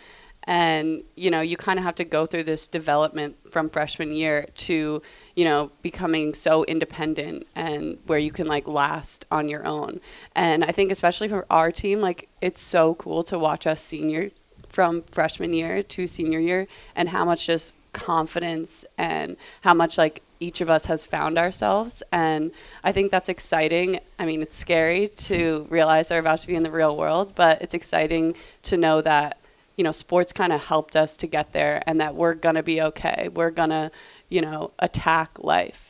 And, 0.48 1.04
you 1.16 1.30
know, 1.30 1.42
you 1.42 1.58
kind 1.58 1.78
of 1.78 1.84
have 1.84 1.96
to 1.96 2.06
go 2.06 2.26
through 2.26 2.44
this 2.44 2.68
development 2.68 3.36
from 3.52 3.70
freshman 3.70 4.14
year 4.14 4.48
to, 4.56 5.02
you 5.36 5.46
know, 5.46 5.72
becoming 5.82 6.34
so 6.34 6.64
independent 6.64 7.46
and 7.54 7.98
where 8.08 8.18
you 8.18 8.32
can 8.32 8.48
like 8.48 8.68
last 8.68 9.26
on 9.30 9.50
your 9.50 9.66
own. 9.66 10.00
And 10.36 10.64
I 10.64 10.72
think 10.72 10.92
especially 10.92 11.28
for 11.28 11.46
our 11.50 11.70
team, 11.70 12.00
like 12.00 12.30
it's 12.42 12.62
so 12.62 12.96
cool 12.96 13.24
to 13.24 13.38
watch 13.38 13.68
us 13.68 13.82
seniors 13.82 14.48
from 14.70 15.04
freshman 15.12 15.54
year 15.54 15.84
to 15.84 16.08
senior 16.08 16.40
year 16.40 16.68
and 16.96 17.10
how 17.10 17.26
much 17.26 17.46
just 17.46 17.74
confidence 17.94 18.86
and 18.98 19.36
how 19.62 19.74
much 19.74 19.98
like 19.98 20.22
each 20.40 20.62
of 20.62 20.70
us 20.70 20.86
has 20.86 21.04
found 21.04 21.38
ourselves 21.38 22.04
and 22.12 22.52
i 22.84 22.92
think 22.92 23.10
that's 23.10 23.28
exciting 23.28 24.00
i 24.20 24.26
mean 24.26 24.42
it's 24.44 24.56
scary 24.56 25.08
to 25.08 25.66
realize 25.72 26.10
they're 26.10 26.20
about 26.20 26.38
to 26.38 26.48
be 26.48 26.54
in 26.54 26.62
the 26.62 26.70
real 26.70 26.96
world 26.96 27.34
but 27.34 27.60
it's 27.62 27.74
exciting 27.74 28.36
to 28.62 28.78
know 28.78 29.02
that 29.02 29.40
you 29.78 29.84
know 29.84 29.92
sports 29.92 30.34
kind 30.34 30.52
of 30.52 30.66
helped 30.66 30.96
us 30.96 31.16
to 31.16 31.28
get 31.28 31.54
there 31.54 31.82
and 31.88 32.02
that 32.02 32.16
we're 32.16 32.34
going 32.34 32.56
to 32.56 32.64
be 32.64 32.82
okay 32.82 33.30
we're 33.34 33.52
going 33.52 33.70
to 33.70 33.90
you 34.30 34.42
know 34.42 34.72
attack 34.80 35.30
life 35.40 35.88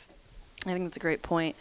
I 0.65 0.73
think 0.73 0.86
that's 0.86 0.97
a 0.97 1.02
great 1.02 1.21
point. 1.21 1.56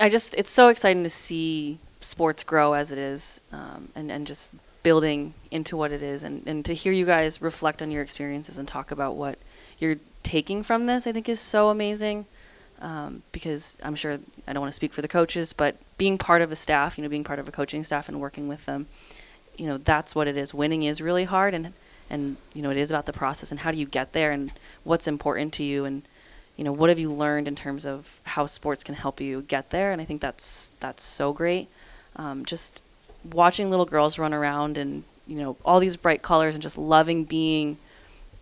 I 0.00 0.08
just 0.08 0.34
it's 0.34 0.50
so 0.50 0.68
exciting 0.68 1.02
to 1.02 1.10
see 1.10 1.78
sports 2.00 2.44
grow 2.44 2.74
as 2.74 2.92
it 2.92 2.98
is, 2.98 3.40
um, 3.52 3.88
and 3.94 4.10
and 4.12 4.26
just 4.26 4.48
building 4.82 5.34
into 5.50 5.76
what 5.76 5.92
it 5.92 6.02
is, 6.02 6.22
and 6.22 6.46
and 6.46 6.64
to 6.64 6.74
hear 6.74 6.92
you 6.92 7.06
guys 7.06 7.42
reflect 7.42 7.82
on 7.82 7.90
your 7.90 8.02
experiences 8.02 8.58
and 8.58 8.68
talk 8.68 8.90
about 8.90 9.16
what 9.16 9.38
you're 9.78 9.96
taking 10.22 10.62
from 10.62 10.86
this. 10.86 11.06
I 11.06 11.12
think 11.12 11.28
is 11.28 11.40
so 11.40 11.70
amazing. 11.70 12.26
Um, 12.80 13.24
because 13.32 13.76
I'm 13.82 13.96
sure 13.96 14.20
I 14.46 14.52
don't 14.52 14.60
want 14.60 14.70
to 14.70 14.76
speak 14.76 14.92
for 14.92 15.02
the 15.02 15.08
coaches, 15.08 15.52
but 15.52 15.74
being 15.96 16.16
part 16.16 16.42
of 16.42 16.52
a 16.52 16.56
staff, 16.56 16.96
you 16.96 17.02
know, 17.02 17.10
being 17.10 17.24
part 17.24 17.40
of 17.40 17.48
a 17.48 17.50
coaching 17.50 17.82
staff 17.82 18.08
and 18.08 18.20
working 18.20 18.46
with 18.46 18.66
them, 18.66 18.86
you 19.58 19.66
know, 19.66 19.76
that's 19.76 20.14
what 20.14 20.26
it 20.28 20.36
is. 20.36 20.54
Winning 20.54 20.84
is 20.84 21.02
really 21.02 21.24
hard, 21.24 21.52
and 21.52 21.74
and 22.08 22.36
you 22.54 22.62
know, 22.62 22.70
it 22.70 22.78
is 22.78 22.90
about 22.90 23.06
the 23.06 23.12
process 23.12 23.50
and 23.50 23.60
how 23.60 23.70
do 23.70 23.76
you 23.76 23.86
get 23.86 24.12
there 24.12 24.32
and 24.32 24.52
what's 24.84 25.06
important 25.06 25.52
to 25.54 25.62
you 25.62 25.84
and 25.84 26.02
you 26.56 26.64
know 26.64 26.72
what 26.72 26.88
have 26.88 26.98
you 26.98 27.12
learned 27.12 27.46
in 27.46 27.54
terms 27.54 27.86
of 27.86 28.20
how 28.24 28.46
sports 28.46 28.82
can 28.82 28.94
help 28.94 29.20
you 29.20 29.42
get 29.42 29.70
there? 29.70 29.92
And 29.92 30.00
i 30.00 30.04
think 30.04 30.20
that's 30.20 30.72
that's 30.80 31.02
so 31.02 31.32
great. 31.32 31.68
Um, 32.16 32.44
just 32.44 32.82
watching 33.32 33.70
little 33.70 33.86
girls 33.86 34.18
run 34.18 34.34
around 34.34 34.78
and 34.78 35.04
you 35.26 35.36
know 35.36 35.56
all 35.64 35.80
these 35.80 35.96
bright 35.96 36.22
colors 36.22 36.54
and 36.54 36.62
just 36.62 36.78
loving 36.78 37.24
being 37.24 37.76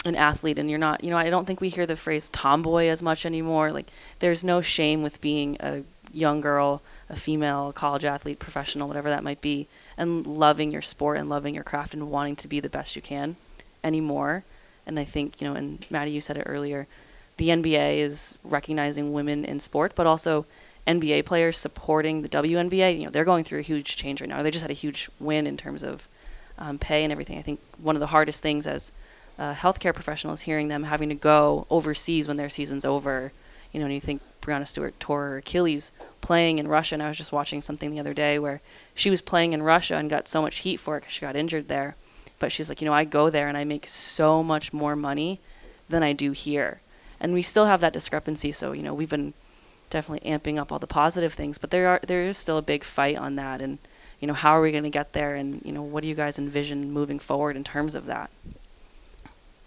an 0.05 0.15
athlete 0.15 0.59
and 0.59 0.71
you're 0.71 0.79
not 0.79 1.03
you 1.03 1.11
know 1.11 1.17
i 1.17 1.29
don't 1.29 1.47
think 1.47 1.61
we 1.61 1.69
hear 1.69 1.87
the 1.87 1.97
phrase 1.97 2.31
tomboy 2.31 2.87
as 2.87 3.03
much 3.03 3.27
anymore. 3.27 3.71
Like 3.71 3.91
there's 4.21 4.43
no 4.45 4.61
shame 4.61 5.03
with 5.03 5.21
being 5.21 5.57
a 5.61 5.83
young 6.13 6.41
girl 6.41 6.81
a 7.11 7.17
female 7.17 7.73
college 7.73 8.05
athlete 8.05 8.39
professional 8.39 8.89
whatever 8.89 9.11
that 9.11 9.25
might 9.25 9.41
be 9.41 9.69
and 9.97 10.27
loving 10.27 10.71
your 10.71 10.83
sport 10.83 11.17
and 11.17 11.29
loving 11.29 11.55
your 11.55 11.65
craft 11.65 11.95
and 11.95 12.11
wanting 12.11 12.37
to 12.37 12.49
be 12.49 12.61
the 12.61 12.69
best 12.69 12.97
you 12.97 13.03
can 13.03 13.37
anymore 13.83 14.45
and 14.87 14.99
i 14.99 15.05
think 15.05 15.41
you 15.41 15.49
know 15.49 15.55
and 15.55 15.87
maddie 15.91 16.11
you 16.11 16.21
said 16.21 16.37
it 16.37 16.45
earlier 16.47 16.87
the 17.37 17.49
NBA 17.49 17.99
is 17.99 18.39
recognizing 18.45 19.13
women 19.13 19.45
in 19.45 19.61
sport, 19.61 19.93
but 19.95 20.07
also 20.07 20.47
NBA 20.87 21.25
players 21.25 21.57
supporting 21.57 22.23
the 22.23 22.29
WNBA. 22.29 22.99
You 22.99 23.05
know, 23.05 23.11
they're 23.11 23.25
going 23.25 23.45
through 23.45 23.59
a 23.59 23.63
huge 23.63 23.97
change 23.97 24.21
right 24.21 24.31
now. 24.31 24.43
They 24.43 24.51
just 24.51 24.63
had 24.63 24.71
a 24.71 24.75
huge 24.75 25.11
win 25.21 25.47
in 25.47 25.57
terms 25.57 25.85
of 25.85 26.09
um, 26.59 26.79
pay 26.79 27.05
and 27.05 27.13
everything. 27.13 27.39
I 27.39 27.43
think 27.43 27.61
one 27.79 27.97
of 27.97 28.01
the 28.01 28.07
hardest 28.07 28.43
things 28.43 28.67
as 28.67 28.91
a 29.39 29.53
healthcare 29.53 29.95
professional 29.95 30.33
is 30.33 30.43
hearing 30.43 30.69
them 30.69 30.85
having 30.85 31.11
to 31.11 31.15
go 31.15 31.67
overseas 31.69 32.27
when 32.27 32.39
their 32.39 32.49
season's 32.49 32.85
over. 32.85 33.33
You 33.73 33.81
know, 33.81 33.87
and 33.87 33.95
you 33.95 34.01
think 34.01 34.23
Breanna 34.47 34.67
Stewart 34.67 34.99
tore 35.01 35.23
her 35.31 35.37
Achilles 35.39 35.93
playing 36.21 36.59
in 36.59 36.69
Russia, 36.69 36.95
and 36.95 37.03
I 37.03 37.09
was 37.09 37.17
just 37.17 37.33
watching 37.33 37.61
something 37.61 37.91
the 37.91 38.01
other 38.01 38.15
day 38.15 38.39
where 38.39 38.61
she 38.95 39.11
was 39.11 39.21
playing 39.21 39.53
in 39.53 39.63
Russia 39.63 39.97
and 39.97 40.09
got 40.09 40.29
so 40.29 40.41
much 40.41 40.59
heat 40.59 40.79
for 40.79 40.97
it 40.97 41.01
because 41.01 41.13
she 41.13 41.21
got 41.21 41.37
injured 41.37 41.69
there. 41.69 41.97
But 42.39 42.53
she's 42.53 42.69
like, 42.69 42.81
you 42.81 42.87
know, 42.87 42.95
I 42.95 43.05
go 43.05 43.31
there 43.31 43.49
and 43.49 43.57
I 43.57 43.65
make 43.65 43.87
so 43.87 44.43
much 44.43 44.73
more 44.73 44.95
money 44.95 45.41
than 45.89 46.03
I 46.03 46.13
do 46.13 46.33
here 46.33 46.81
and 47.21 47.33
we 47.33 47.43
still 47.43 47.67
have 47.67 47.81
that 47.81 47.93
discrepancy. 47.93 48.53
So 48.53 48.73
you 48.73 48.83
know, 48.83 48.95
we've 48.95 49.11
been 49.11 49.35
definitely 49.91 50.29
amping 50.31 50.59
up 50.59 50.73
all 50.73 50.79
the 50.79 50.87
positive 50.87 51.33
things, 51.33 51.59
but 51.59 51.71
there 51.71 51.89
are 51.89 52.01
there 52.07 52.23
is 52.23 52.37
still 52.37 52.59
a 52.59 52.63
big 52.63 52.85
fight 52.85 53.17
on 53.17 53.37
that, 53.37 53.61
and 53.61 53.79
you 54.21 54.29
know, 54.29 54.35
how 54.35 54.53
are 54.53 54.61
we 54.61 54.73
going 54.73 54.85
to 54.85 54.91
get 54.91 55.13
there, 55.13 55.35
and 55.35 55.63
you 55.65 55.73
know, 55.73 55.83
what 55.83 56.03
do 56.03 56.09
you 56.09 56.15
guys 56.15 56.39
envision 56.39 56.93
moving 56.93 57.19
forward 57.19 57.57
in 57.57 57.65
terms 57.65 57.95
of 57.95 58.07
that? 58.07 58.31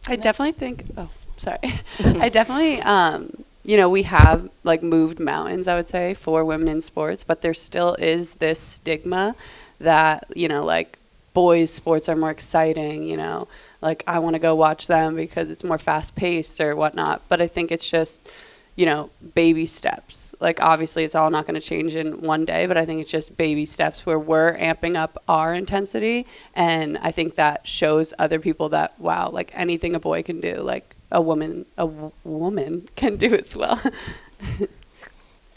I 0.08 0.16
definitely 0.16 0.54
think. 0.54 0.86
Oh, 0.98 1.10
sorry. 1.38 1.60
I 2.00 2.30
definitely, 2.30 2.82
um, 2.82 3.44
you 3.70 3.78
know, 3.78 3.88
we 3.88 4.02
have 4.02 4.50
like 4.64 4.82
moved 4.82 5.20
mountains. 5.20 5.68
I 5.68 5.76
would 5.76 5.88
say 5.88 6.16
for 6.16 6.44
women 6.44 6.68
in 6.68 6.82
sports, 6.82 7.24
but 7.24 7.42
there 7.44 7.54
still 7.54 7.94
is 8.00 8.34
this 8.36 8.60
stigma 8.60 9.36
that 9.80 10.26
you 10.36 10.48
know, 10.48 10.66
like 10.66 10.98
boys' 11.36 11.72
sports 11.72 12.10
are 12.10 12.16
more 12.16 12.32
exciting, 12.32 13.04
you 13.04 13.16
know, 13.16 13.48
like 13.80 14.04
I 14.08 14.18
want 14.18 14.34
to 14.34 14.40
go 14.40 14.56
watch 14.56 14.88
them 14.88 15.16
because 15.16 15.52
it's 15.52 15.64
more 15.64 15.78
fast 15.78 16.16
paced 16.16 16.60
or 16.60 16.76
whatnot. 16.76 17.22
But 17.30 17.42
I 17.42 17.48
think 17.48 17.72
it's 17.72 17.88
just, 17.88 18.28
you 18.76 18.88
know, 18.88 19.12
baby 19.36 19.68
steps. 19.68 20.34
Like 20.40 20.60
obviously 20.64 21.04
it's 21.04 21.14
all 21.14 21.30
not 21.30 21.46
going 21.46 21.62
to 21.62 21.62
change 21.62 21.96
in 21.96 22.22
one 22.22 22.46
day, 22.46 22.66
but 22.66 22.76
I 22.76 22.86
think 22.88 23.02
it's 23.02 23.12
just 23.12 23.38
baby 23.38 23.66
steps 23.66 24.04
where 24.04 24.18
we're 24.18 24.58
amping 24.58 24.96
up 24.96 25.22
our 25.28 25.54
intensity. 25.54 26.26
And 26.56 26.98
I 26.98 27.12
think 27.12 27.36
that 27.36 27.68
shows 27.68 28.16
other 28.18 28.40
people 28.40 28.70
that, 28.70 29.00
wow, 29.00 29.30
like 29.30 29.52
anything 29.54 29.94
a 29.94 30.00
boy 30.00 30.24
can 30.24 30.40
do, 30.40 30.56
like 30.56 30.96
a 31.12 31.22
woman, 31.22 31.66
a 31.78 31.86
w- 31.86 32.12
woman 32.24 32.88
can 32.96 33.18
do 33.18 33.34
as 33.36 33.56
well. 33.56 33.82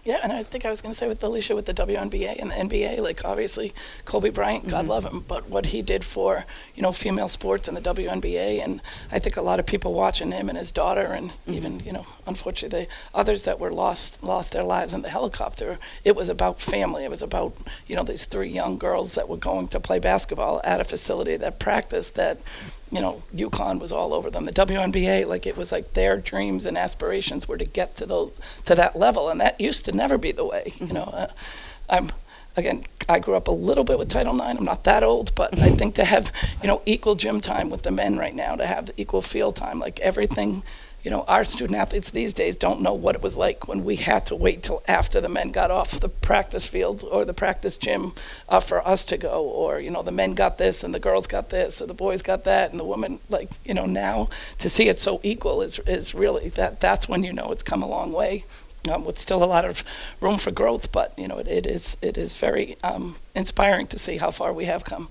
Yeah, 0.05 0.19
and 0.21 0.33
I 0.33 0.43
think 0.43 0.65
I 0.65 0.71
was 0.71 0.83
going 0.83 0.91
to 0.91 0.99
say 0.99 1.07
with 1.07 1.23
Alicia 1.23 1.55
with 1.55 1.67
the 1.67 1.75
WNBA 1.75 2.37
and 2.41 2.51
the 2.51 2.55
NBA, 2.57 2.99
like 2.99 3.25
obviously 3.25 3.73
Kobe 4.05 4.31
Bryant, 4.31 4.67
God 4.67 4.83
mm-hmm. 4.83 4.91
love 4.91 5.05
him, 5.05 5.21
but 5.21 5.49
what 5.49 5.67
he 5.67 5.81
did 5.81 6.05
for 6.05 6.45
you 6.75 6.83
know 6.83 6.91
female 6.91 7.29
sports 7.29 7.69
and 7.69 7.77
the 7.77 7.81
WNBA, 7.81 8.65
and 8.65 8.81
I 9.13 9.21
think 9.21 9.37
a 9.37 9.43
lot 9.43 9.61
of 9.61 9.67
people 9.67 9.93
watching 9.93 10.33
him 10.33 10.49
and 10.49 10.59
his 10.59 10.73
daughter, 10.73 11.13
and 11.13 11.31
mm-hmm. 11.31 11.53
even 11.53 11.81
you 11.81 11.93
know 11.93 12.05
unfortunately 12.27 12.87
the 12.87 12.89
others 13.17 13.45
that 13.45 13.61
were 13.61 13.71
lost 13.71 14.25
lost 14.25 14.51
their 14.51 14.65
lives 14.65 14.93
in 14.93 15.03
the 15.03 15.09
helicopter. 15.09 15.79
It 16.03 16.17
was 16.17 16.29
about 16.29 16.61
family. 16.61 17.05
It 17.05 17.11
was 17.11 17.23
about 17.23 17.55
you 17.87 17.95
know 17.95 18.03
these 18.03 18.25
three 18.25 18.49
young 18.49 18.79
girls 18.79 19.15
that 19.15 19.29
were 19.29 19.37
going 19.37 19.69
to 19.69 19.79
play 19.79 20.01
basketball 20.01 20.61
at 20.65 20.81
a 20.81 20.85
facility 20.85 21.37
that 21.37 21.61
practiced 21.61 22.17
that 22.17 22.41
you 22.93 23.01
know, 23.01 23.23
UConn 23.35 23.81
was 23.81 23.91
all 23.91 24.13
over 24.13 24.31
them. 24.31 24.45
The 24.45 24.53
WNBA, 24.53 25.27
like 25.27 25.47
it 25.47 25.57
was 25.57 25.73
like 25.73 25.95
their 25.95 26.19
dreams 26.19 26.67
and 26.67 26.77
aspirations 26.77 27.49
were 27.49 27.57
to 27.57 27.65
get 27.65 27.97
to 27.97 28.07
those 28.07 28.33
to 28.67 28.75
that 28.75 28.95
level, 28.95 29.31
and 29.31 29.41
that 29.41 29.59
used 29.59 29.87
to 29.87 29.93
never 29.93 30.19
be 30.19 30.31
the 30.31 30.45
way. 30.45 30.75
You 30.79 30.93
know, 30.93 31.05
uh, 31.05 31.29
I'm 31.89 32.11
again, 32.57 32.85
I 33.09 33.19
grew 33.19 33.35
up 33.35 33.49
a 33.49 33.53
little 33.53 33.85
bit 33.85 33.99
with 33.99 34.11
Title 34.11 34.35
IX. 34.35 34.59
I'm 34.59 34.65
not 34.65 34.85
that 34.85 35.03
old, 35.03 35.35
but 35.35 35.59
I 35.59 35.71
think 35.71 35.95
to 35.95 36.05
have 36.05 36.31
you 36.61 36.69
know 36.69 36.83
equal 36.85 37.15
gym 37.15 37.41
time 37.41 37.71
with 37.71 37.83
the 37.83 37.91
men 37.91 38.19
right 38.19 38.35
now, 38.35 38.57
to 38.57 38.67
have 38.67 38.87
the 38.87 39.01
equal 39.01 39.23
field 39.23 39.57
time, 39.57 39.79
like 39.79 39.99
everything 40.01 40.63
you 41.03 41.11
know, 41.11 41.23
our 41.23 41.45
student 41.45 41.79
athletes 41.79 42.11
these 42.11 42.33
days 42.33 42.55
don't 42.55 42.81
know 42.81 42.93
what 42.93 43.17
it 43.17 43.23
was 43.23 43.37
like 43.37 43.67
when 43.67 43.85
we 43.85 43.97
had 43.97 44.25
to 44.27 44.37
wait 44.37 44.63
till 44.63 44.83
after 44.87 45.21
the 45.21 45.29
men 45.29 45.51
got 45.51 45.71
off 45.71 45.99
the 45.99 46.09
practice 46.09 46.67
field 46.67 47.05
or 47.11 47.25
the 47.25 47.35
practice 47.35 47.77
gym 47.77 48.13
uh, 48.49 48.61
for 48.61 48.87
us 48.87 49.05
to 49.07 49.17
go, 49.17 49.43
or 49.43 49.81
you 49.81 49.91
know, 49.91 50.03
the 50.03 50.13
men 50.13 50.35
got 50.35 50.59
this 50.59 50.85
and 50.85 50.95
the 50.95 51.01
girls 51.01 51.27
got 51.27 51.51
this, 51.51 51.83
or 51.83 51.87
the 51.87 51.95
boys 51.95 52.23
got 52.23 52.45
that, 52.45 52.71
and 52.71 52.79
the 52.79 52.85
women 52.85 53.19
like 53.29 53.51
you 53.65 53.75
know 53.75 53.87
now 53.87 54.29
to 54.59 54.69
see 54.69 54.89
it 54.89 55.01
so 55.01 55.21
equal 55.23 55.61
is 55.61 55.81
is 55.81 56.15
really 56.15 56.51
that 56.51 56.81
that's 56.81 57.09
when 57.09 57.25
you 57.25 57.33
know 57.33 57.51
it's 57.51 57.63
come 57.63 57.83
a 57.83 57.89
long 57.89 58.13
way. 58.13 58.45
Um, 58.91 59.05
with 59.05 59.17
still 59.17 59.45
a 59.45 59.47
lot 59.47 59.65
of 59.65 59.85
room 60.21 60.39
for 60.39 60.51
growth, 60.51 60.91
but 60.91 61.17
you 61.17 61.29
know 61.29 61.39
it, 61.39 61.47
it 61.47 61.67
is 61.67 61.97
it 62.03 62.19
is 62.19 62.35
very 62.37 62.77
um, 62.83 63.17
inspiring 63.35 63.87
to 63.89 63.99
see 63.99 64.17
how 64.17 64.33
far 64.33 64.53
we 64.53 64.65
have 64.65 64.85
come. 64.85 65.09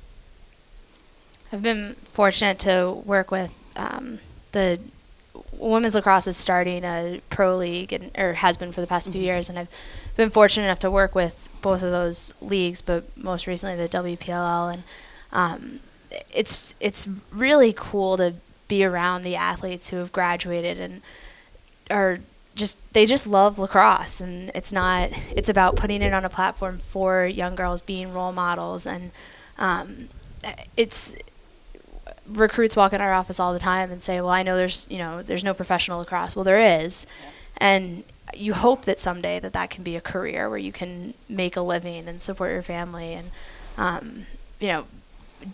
I've 1.54 1.62
been 1.62 1.95
fortunate 2.04 2.60
to 2.60 2.91
work 3.06 3.32
with 3.32 3.51
um, 3.77 4.19
the 4.51 4.80
women's 5.62 5.95
lacrosse 5.95 6.28
is 6.28 6.38
starting 6.38 6.84
a 6.84 7.21
pro 7.30 7.56
league 7.56 7.93
and 7.93 8.12
or 8.17 8.34
has 8.34 8.58
been 8.58 8.71
for 8.71 8.82
the 8.82 8.88
past 8.88 9.08
mm-hmm. 9.08 9.13
few 9.13 9.21
years, 9.21 9.50
and 9.50 9.58
I've 9.58 9.69
been 10.17 10.30
fortunate 10.30 10.65
enough 10.65 10.80
to 10.80 10.91
work 10.91 11.15
with 11.15 11.47
both 11.62 11.84
of 11.84 11.91
those 11.91 12.34
leagues, 12.41 12.82
but 12.82 13.06
most 13.15 13.47
recently 13.47 13.76
the 13.76 13.89
WPLL, 13.89 14.74
and 14.74 14.84
um, 15.32 15.80
it's 16.34 16.76
it's 16.80 17.08
really 17.32 17.74
cool 17.76 18.17
to 18.17 18.34
be 18.67 18.84
around 18.84 19.24
the 19.24 19.36
athletes 19.36 19.89
who 19.89 19.97
have 19.97 20.12
graduated 20.12 20.80
and 20.80 21.02
are 21.89 22.19
just 22.56 22.93
they 22.93 23.06
just 23.06 23.26
love 23.26 23.58
lacrosse 23.58 24.19
and 24.19 24.52
it's 24.54 24.74
not 24.74 25.10
it's 25.36 25.50
about 25.50 25.76
putting 25.76 26.02
it 26.02 26.13
on 26.13 26.26
a 26.26 26.30
platform 26.30 26.78
for 26.78 27.26
young 27.26 27.56
girls 27.56 27.82
being 27.82 28.13
role 28.13 28.32
models 28.32 28.86
and 28.86 29.12
um, 29.58 30.10
it's 30.76 31.15
recruits 32.34 32.76
walk 32.76 32.94
in 32.94 33.02
our 33.02 33.13
office 33.13 33.39
all 33.39 33.54
the 33.54 33.60
time 33.60 33.91
and 33.91 34.02
say, 34.02 34.20
"Well, 34.22 34.30
I 34.30 34.44
know 34.44 34.58
there's 34.58 34.88
you 34.89 34.98
know 34.98 35.22
there's 35.22 35.44
no 35.44 35.54
professional 35.54 36.00
lacrosse." 36.00 36.36
Well, 36.36 36.46
there 36.46 36.82
is, 36.82 37.06
and 37.58 38.04
you 38.34 38.54
hope 38.54 38.86
that 38.86 39.00
someday 39.00 39.39
that 39.39 39.54
that 39.54 39.70
can 39.70 39.84
be 39.84 39.96
a 39.96 40.02
career 40.02 40.50
where 40.50 40.58
you 40.58 40.72
can 40.72 41.13
make 41.28 41.56
a 41.56 41.62
living 41.62 42.08
and 42.08 42.22
support 42.22 42.52
your 42.52 42.62
family 42.62 43.13
and 43.13 43.32
um, 43.78 44.26
you 44.60 44.67
know 44.67 44.86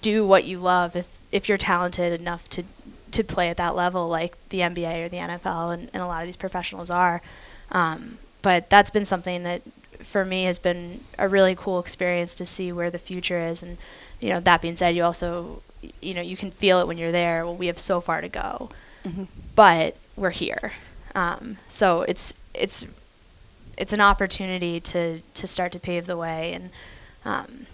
do 0.01 0.25
what 0.25 0.45
you 0.45 0.59
love 0.59 0.95
if 0.95 1.19
if 1.31 1.47
you're 1.47 1.57
talented 1.57 2.19
enough 2.19 2.49
to 2.49 2.63
to 3.11 3.23
play 3.23 3.49
at 3.49 3.57
that 3.57 3.75
level 3.75 4.07
like 4.07 4.37
the 4.49 4.59
NBA 4.59 5.05
or 5.05 5.09
the 5.09 5.17
NFL 5.17 5.73
and, 5.73 5.89
and 5.93 6.03
a 6.03 6.07
lot 6.07 6.21
of 6.21 6.27
these 6.27 6.35
professionals 6.35 6.91
are. 6.91 7.21
Um, 7.71 8.17
but 8.41 8.69
that's 8.69 8.89
been 8.89 9.05
something 9.05 9.43
that 9.43 9.61
for 9.99 10.23
me 10.23 10.43
has 10.43 10.59
been 10.59 11.01
a 11.17 11.27
really 11.27 11.55
cool 11.55 11.79
experience 11.79 12.35
to 12.35 12.45
see 12.45 12.71
where 12.71 12.91
the 12.91 12.99
future 12.99 13.39
is 13.39 13.63
and 13.63 13.77
you 14.19 14.29
know 14.29 14.39
that 14.39 14.61
being 14.61 14.77
said 14.77 14.95
you 14.95 15.03
also 15.03 15.61
you 16.01 16.13
know, 16.13 16.21
you 16.21 16.37
can 16.37 16.51
feel 16.51 16.79
it 16.79 16.87
when 16.87 16.97
you're 16.97 17.11
there. 17.11 17.45
Well, 17.45 17.55
we 17.55 17.67
have 17.67 17.79
so 17.79 18.01
far 18.01 18.21
to 18.21 18.29
go, 18.29 18.69
mm-hmm. 19.05 19.25
but 19.55 19.95
we're 20.15 20.31
here. 20.31 20.73
Um, 21.15 21.57
so 21.67 22.01
it's 22.03 22.33
it's 22.53 22.85
it's 23.77 23.93
an 23.93 24.01
opportunity 24.01 24.79
to 24.79 25.21
to 25.33 25.47
start 25.47 25.71
to 25.73 25.79
pave 25.79 26.05
the 26.05 26.17
way 26.17 26.53
and 26.53 26.69
um, 27.25 27.65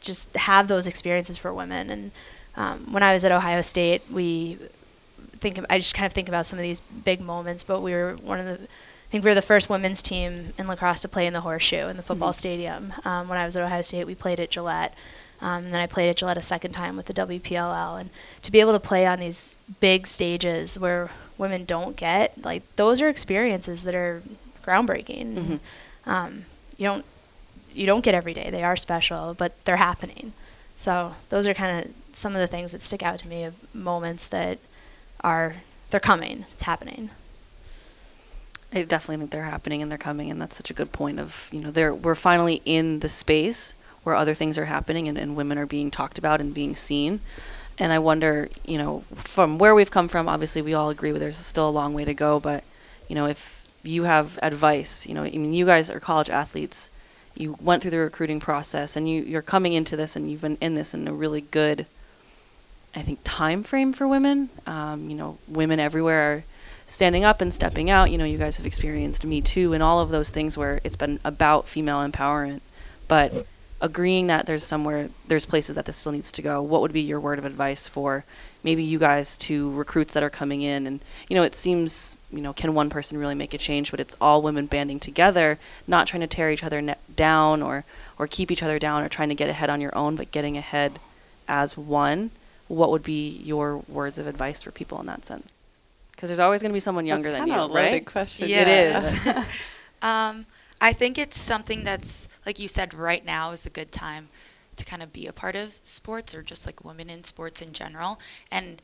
just 0.00 0.34
have 0.36 0.68
those 0.68 0.86
experiences 0.86 1.36
for 1.36 1.52
women. 1.52 1.90
And 1.90 2.10
um, 2.56 2.92
when 2.92 3.02
I 3.02 3.12
was 3.12 3.24
at 3.24 3.32
Ohio 3.32 3.62
State, 3.62 4.02
we 4.10 4.58
think 5.32 5.58
of, 5.58 5.66
I 5.68 5.78
just 5.78 5.94
kind 5.94 6.06
of 6.06 6.12
think 6.12 6.28
about 6.28 6.46
some 6.46 6.58
of 6.58 6.62
these 6.62 6.80
big 6.80 7.20
moments. 7.20 7.62
But 7.62 7.80
we 7.80 7.92
were 7.92 8.14
one 8.14 8.40
of 8.40 8.46
the 8.46 8.66
I 9.06 9.08
think 9.10 9.24
we 9.24 9.30
were 9.30 9.34
the 9.36 9.42
first 9.42 9.70
women's 9.70 10.02
team 10.02 10.52
in 10.58 10.66
lacrosse 10.66 11.00
to 11.02 11.08
play 11.08 11.26
in 11.26 11.32
the 11.32 11.42
horseshoe 11.42 11.88
in 11.88 11.96
the 11.96 12.02
football 12.02 12.30
mm-hmm. 12.30 12.38
stadium. 12.38 12.92
Um, 13.04 13.28
when 13.28 13.38
I 13.38 13.44
was 13.44 13.54
at 13.54 13.62
Ohio 13.62 13.82
State, 13.82 14.04
we 14.04 14.16
played 14.16 14.40
at 14.40 14.50
Gillette. 14.50 14.94
Um, 15.40 15.66
and 15.66 15.74
then 15.74 15.80
I 15.80 15.86
played 15.86 16.08
at 16.08 16.16
Gillette 16.16 16.38
a 16.38 16.42
second 16.42 16.72
time 16.72 16.96
with 16.96 17.06
the 17.06 17.14
WPLL. 17.14 18.00
And 18.00 18.10
to 18.42 18.50
be 18.50 18.60
able 18.60 18.72
to 18.72 18.80
play 18.80 19.06
on 19.06 19.20
these 19.20 19.58
big 19.80 20.06
stages 20.06 20.78
where 20.78 21.10
women 21.38 21.64
don't 21.64 21.96
get, 21.96 22.42
like, 22.44 22.62
those 22.76 23.00
are 23.00 23.08
experiences 23.08 23.82
that 23.82 23.94
are 23.94 24.22
groundbreaking. 24.64 25.34
Mm-hmm. 25.34 26.10
Um, 26.10 26.44
you 26.76 26.86
don't 26.86 27.04
you 27.72 27.86
don't 27.86 28.02
get 28.02 28.14
every 28.14 28.32
day. 28.32 28.48
They 28.50 28.62
are 28.62 28.76
special, 28.76 29.34
but 29.34 29.52
they're 29.64 29.76
happening. 29.76 30.32
So 30.78 31.14
those 31.28 31.46
are 31.46 31.54
kind 31.54 31.84
of 31.84 31.94
some 32.16 32.34
of 32.34 32.40
the 32.40 32.46
things 32.46 32.72
that 32.72 32.82
stick 32.82 33.02
out 33.02 33.18
to 33.20 33.28
me 33.28 33.44
of 33.44 33.74
moments 33.74 34.28
that 34.28 34.58
are 35.20 35.56
they're 35.90 36.00
coming. 36.00 36.46
It's 36.52 36.62
happening. 36.64 37.10
I 38.72 38.82
definitely 38.82 39.18
think 39.18 39.30
they're 39.30 39.44
happening 39.44 39.80
and 39.80 39.90
they're 39.90 39.98
coming, 39.98 40.30
and 40.30 40.40
that's 40.40 40.56
such 40.56 40.70
a 40.70 40.74
good 40.74 40.92
point. 40.92 41.20
Of 41.20 41.48
you 41.52 41.60
know, 41.60 41.70
they're 41.70 41.94
we're 41.94 42.14
finally 42.14 42.62
in 42.64 43.00
the 43.00 43.08
space 43.08 43.74
where 44.06 44.14
other 44.14 44.34
things 44.34 44.56
are 44.56 44.66
happening 44.66 45.08
and, 45.08 45.18
and 45.18 45.34
women 45.34 45.58
are 45.58 45.66
being 45.66 45.90
talked 45.90 46.16
about 46.16 46.40
and 46.40 46.54
being 46.54 46.76
seen. 46.76 47.18
And 47.76 47.92
I 47.92 47.98
wonder, 47.98 48.48
you 48.64 48.78
know, 48.78 49.00
from 49.16 49.58
where 49.58 49.74
we've 49.74 49.90
come 49.90 50.06
from, 50.06 50.28
obviously 50.28 50.62
we 50.62 50.74
all 50.74 50.90
agree 50.90 51.10
there's 51.10 51.36
still 51.36 51.68
a 51.68 51.70
long 51.70 51.92
way 51.92 52.04
to 52.04 52.14
go, 52.14 52.38
but, 52.38 52.62
you 53.08 53.16
know, 53.16 53.26
if 53.26 53.68
you 53.82 54.04
have 54.04 54.38
advice, 54.42 55.08
you 55.08 55.14
know, 55.14 55.24
I 55.24 55.30
mean, 55.30 55.52
you 55.52 55.66
guys 55.66 55.90
are 55.90 55.98
college 55.98 56.30
athletes, 56.30 56.92
you 57.34 57.56
went 57.60 57.82
through 57.82 57.90
the 57.90 57.98
recruiting 57.98 58.38
process 58.38 58.94
and 58.94 59.10
you, 59.10 59.22
you're 59.22 59.42
coming 59.42 59.72
into 59.72 59.96
this 59.96 60.14
and 60.14 60.30
you've 60.30 60.40
been 60.40 60.56
in 60.60 60.76
this 60.76 60.94
in 60.94 61.08
a 61.08 61.12
really 61.12 61.40
good, 61.40 61.86
I 62.94 63.00
think, 63.00 63.18
time 63.24 63.64
frame 63.64 63.92
for 63.92 64.06
women. 64.06 64.50
Um, 64.68 65.10
you 65.10 65.16
know, 65.16 65.38
women 65.48 65.80
everywhere 65.80 66.32
are 66.32 66.44
standing 66.86 67.24
up 67.24 67.40
and 67.40 67.52
stepping 67.52 67.90
out. 67.90 68.12
You 68.12 68.18
know, 68.18 68.24
you 68.24 68.38
guys 68.38 68.56
have 68.58 68.66
experienced 68.66 69.26
Me 69.26 69.40
Too 69.40 69.72
and 69.72 69.82
all 69.82 69.98
of 69.98 70.10
those 70.10 70.30
things 70.30 70.56
where 70.56 70.80
it's 70.84 70.96
been 70.96 71.18
about 71.24 71.66
female 71.66 72.08
empowerment. 72.08 72.60
But 73.08 73.46
agreeing 73.80 74.26
that 74.28 74.46
there's 74.46 74.64
somewhere 74.64 75.10
there's 75.28 75.44
places 75.44 75.76
that 75.76 75.84
this 75.84 75.96
still 75.96 76.12
needs 76.12 76.32
to 76.32 76.40
go 76.40 76.62
what 76.62 76.80
would 76.80 76.92
be 76.92 77.02
your 77.02 77.20
word 77.20 77.38
of 77.38 77.44
advice 77.44 77.86
for 77.86 78.24
maybe 78.62 78.82
you 78.82 78.98
guys 78.98 79.36
to 79.36 79.70
recruits 79.72 80.14
that 80.14 80.22
are 80.22 80.30
coming 80.30 80.62
in? 80.62 80.86
And 80.86 81.00
you 81.28 81.36
know 81.36 81.42
it 81.42 81.54
seems 81.54 82.18
you 82.32 82.40
know 82.40 82.52
can 82.52 82.74
one 82.74 82.88
person 82.88 83.18
really 83.18 83.34
make 83.34 83.52
a 83.52 83.58
change 83.58 83.90
but 83.90 84.00
it's 84.00 84.16
all 84.20 84.40
women 84.40 84.66
banding 84.66 84.98
together 84.98 85.58
not 85.86 86.06
trying 86.06 86.22
to 86.22 86.26
tear 86.26 86.50
each 86.50 86.64
other 86.64 86.80
ne- 86.80 86.94
down 87.14 87.62
or 87.62 87.84
or 88.18 88.26
keep 88.26 88.50
each 88.50 88.62
other 88.62 88.78
down 88.78 89.02
or 89.02 89.08
trying 89.08 89.28
to 89.28 89.34
get 89.34 89.50
ahead 89.50 89.68
on 89.68 89.80
your 89.80 89.96
own 89.96 90.16
but 90.16 90.32
getting 90.32 90.56
ahead 90.56 90.98
as 91.48 91.76
one. 91.76 92.30
What 92.68 92.90
would 92.90 93.02
be 93.04 93.28
your 93.44 93.78
words 93.88 94.18
of 94.18 94.26
advice 94.26 94.62
for 94.62 94.72
people 94.72 94.98
in 95.00 95.06
that 95.06 95.24
sense? 95.24 95.52
Because 96.12 96.30
there's 96.30 96.40
always 96.40 96.62
going 96.62 96.72
to 96.72 96.74
be 96.74 96.80
someone 96.80 97.06
younger 97.06 97.30
That's 97.30 97.44
than 97.44 97.48
you 97.48 97.74
right? 97.74 98.04
question. 98.04 98.48
Yeah. 98.48 98.62
it 98.62 98.96
is. 98.96 99.44
Um, 100.02 100.44
I 100.80 100.92
think 100.92 101.18
it's 101.18 101.38
something 101.38 101.84
that's, 101.84 102.28
like 102.44 102.58
you 102.58 102.68
said, 102.68 102.94
right 102.94 103.24
now 103.24 103.52
is 103.52 103.66
a 103.66 103.70
good 103.70 103.90
time 103.90 104.28
to 104.76 104.84
kind 104.84 105.02
of 105.02 105.12
be 105.12 105.26
a 105.26 105.32
part 105.32 105.56
of 105.56 105.80
sports 105.82 106.34
or 106.34 106.42
just 106.42 106.66
like 106.66 106.84
women 106.84 107.08
in 107.08 107.24
sports 107.24 107.62
in 107.62 107.72
general. 107.72 108.20
And 108.50 108.82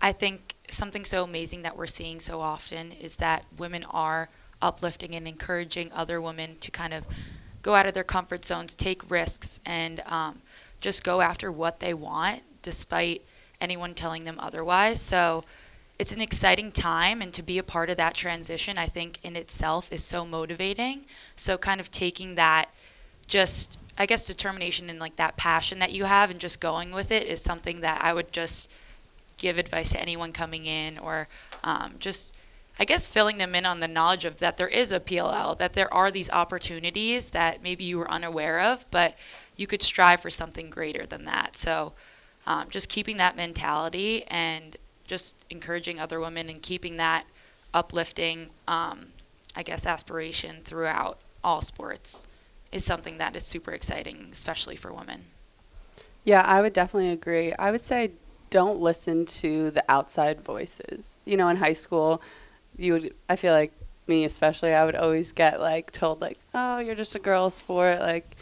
I 0.00 0.12
think 0.12 0.54
something 0.70 1.04
so 1.04 1.24
amazing 1.24 1.62
that 1.62 1.76
we're 1.76 1.86
seeing 1.86 2.20
so 2.20 2.40
often 2.40 2.92
is 2.92 3.16
that 3.16 3.44
women 3.56 3.84
are 3.84 4.28
uplifting 4.60 5.14
and 5.14 5.26
encouraging 5.26 5.90
other 5.92 6.20
women 6.20 6.56
to 6.60 6.70
kind 6.70 6.92
of 6.92 7.04
go 7.62 7.74
out 7.74 7.86
of 7.86 7.94
their 7.94 8.04
comfort 8.04 8.44
zones, 8.44 8.74
take 8.74 9.10
risks, 9.10 9.60
and 9.64 10.02
um, 10.06 10.42
just 10.80 11.04
go 11.04 11.20
after 11.20 11.50
what 11.50 11.80
they 11.80 11.94
want 11.94 12.42
despite 12.60 13.22
anyone 13.60 13.94
telling 13.94 14.24
them 14.24 14.38
otherwise. 14.38 15.00
So 15.00 15.44
it's 16.02 16.12
an 16.12 16.20
exciting 16.20 16.72
time 16.72 17.22
and 17.22 17.32
to 17.32 17.42
be 17.42 17.58
a 17.58 17.62
part 17.62 17.88
of 17.88 17.96
that 17.96 18.14
transition 18.14 18.76
i 18.76 18.86
think 18.86 19.18
in 19.22 19.36
itself 19.36 19.92
is 19.92 20.02
so 20.02 20.26
motivating 20.26 21.02
so 21.36 21.56
kind 21.56 21.80
of 21.80 21.90
taking 21.90 22.34
that 22.34 22.68
just 23.26 23.78
I 23.98 24.06
guess 24.06 24.26
determination 24.26 24.90
and 24.90 24.98
like 24.98 25.16
that 25.16 25.36
passion 25.36 25.78
that 25.80 25.92
you 25.92 26.04
have 26.04 26.30
and 26.30 26.40
just 26.40 26.60
going 26.60 26.92
with 26.92 27.10
it 27.10 27.26
is 27.26 27.42
something 27.42 27.80
that 27.80 28.02
I 28.02 28.12
would 28.12 28.32
just 28.32 28.68
give 29.36 29.58
advice 29.58 29.90
to 29.90 30.00
anyone 30.00 30.32
coming 30.32 30.66
in 30.66 30.98
or 30.98 31.28
um, 31.62 31.94
just 31.98 32.34
I 32.78 32.84
guess 32.84 33.04
filling 33.04 33.36
them 33.36 33.54
in 33.54 33.66
on 33.66 33.80
the 33.80 33.88
knowledge 33.88 34.24
of 34.24 34.38
that 34.38 34.56
there 34.56 34.68
is 34.68 34.92
a 34.92 34.98
PLL, 34.98 35.58
that 35.58 35.74
there 35.74 35.92
are 35.92 36.10
these 36.10 36.30
opportunities 36.30 37.30
that 37.30 37.62
maybe 37.62 37.84
you 37.84 37.98
were 37.98 38.10
unaware 38.10 38.60
of, 38.60 38.86
but 38.90 39.14
you 39.56 39.66
could 39.66 39.82
strive 39.82 40.20
for 40.20 40.30
something 40.30 40.70
greater 40.70 41.04
than 41.04 41.26
that. 41.26 41.56
So 41.56 41.92
um, 42.46 42.70
just 42.70 42.88
keeping 42.88 43.18
that 43.18 43.36
mentality 43.36 44.24
and 44.28 44.76
just 45.12 45.36
encouraging 45.50 46.00
other 46.00 46.18
women 46.20 46.48
and 46.48 46.62
keeping 46.62 46.96
that 46.96 47.26
uplifting, 47.74 48.48
um, 48.66 49.08
I 49.54 49.62
guess, 49.62 49.84
aspiration 49.84 50.60
throughout 50.64 51.18
all 51.44 51.60
sports 51.60 52.24
is 52.72 52.82
something 52.82 53.18
that 53.18 53.36
is 53.36 53.44
super 53.44 53.72
exciting, 53.72 54.28
especially 54.32 54.74
for 54.74 54.90
women. 54.90 55.26
Yeah, 56.24 56.40
I 56.40 56.62
would 56.62 56.72
definitely 56.72 57.10
agree. 57.10 57.52
I 57.58 57.70
would 57.70 57.82
say 57.82 58.12
don't 58.48 58.80
listen 58.80 59.26
to 59.26 59.70
the 59.70 59.84
outside 59.86 60.40
voices. 60.40 61.20
You 61.26 61.36
know, 61.36 61.48
in 61.48 61.58
high 61.58 61.74
school, 61.74 62.22
you 62.78 62.94
would 62.94 63.14
I 63.28 63.36
feel 63.36 63.52
like 63.52 63.72
me 64.06 64.24
especially, 64.24 64.72
I 64.72 64.86
would 64.86 64.96
always 64.96 65.32
get 65.32 65.60
like 65.60 65.90
told 65.90 66.22
like, 66.22 66.38
"Oh, 66.54 66.78
you're 66.78 66.94
just 66.94 67.14
a 67.14 67.18
girl 67.18 67.50
sport," 67.50 68.00
like 68.00 68.34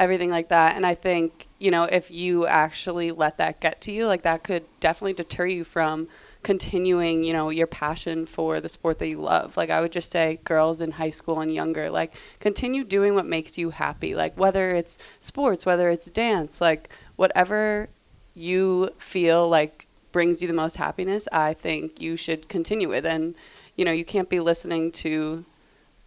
everything 0.00 0.30
like 0.30 0.48
that. 0.48 0.76
And 0.76 0.86
I 0.86 0.94
think, 0.94 1.46
you 1.58 1.70
know, 1.70 1.84
if 1.84 2.10
you 2.10 2.46
actually 2.46 3.12
let 3.12 3.36
that 3.36 3.60
get 3.60 3.82
to 3.82 3.92
you, 3.92 4.06
like 4.06 4.22
that 4.22 4.42
could 4.42 4.64
definitely 4.80 5.12
deter 5.12 5.46
you 5.46 5.62
from 5.62 6.08
continuing, 6.42 7.22
you 7.22 7.34
know, 7.34 7.50
your 7.50 7.66
passion 7.66 8.24
for 8.24 8.60
the 8.60 8.68
sport 8.68 8.98
that 8.98 9.08
you 9.08 9.20
love. 9.20 9.58
Like 9.58 9.68
I 9.68 9.82
would 9.82 9.92
just 9.92 10.10
say 10.10 10.40
girls 10.44 10.80
in 10.80 10.92
high 10.92 11.10
school 11.10 11.40
and 11.40 11.52
younger, 11.52 11.90
like 11.90 12.14
continue 12.40 12.82
doing 12.82 13.14
what 13.14 13.26
makes 13.26 13.58
you 13.58 13.68
happy. 13.70 14.14
Like 14.14 14.38
whether 14.38 14.74
it's 14.74 14.96
sports, 15.20 15.66
whether 15.66 15.90
it's 15.90 16.10
dance, 16.10 16.62
like 16.62 16.88
whatever 17.16 17.90
you 18.34 18.94
feel 18.96 19.46
like 19.50 19.86
brings 20.12 20.40
you 20.40 20.48
the 20.48 20.54
most 20.54 20.78
happiness, 20.78 21.28
I 21.30 21.52
think 21.52 22.00
you 22.00 22.16
should 22.16 22.48
continue 22.48 22.88
with. 22.88 23.04
And, 23.04 23.34
you 23.76 23.84
know, 23.84 23.92
you 23.92 24.06
can't 24.06 24.30
be 24.30 24.40
listening 24.40 24.92
to, 24.92 25.44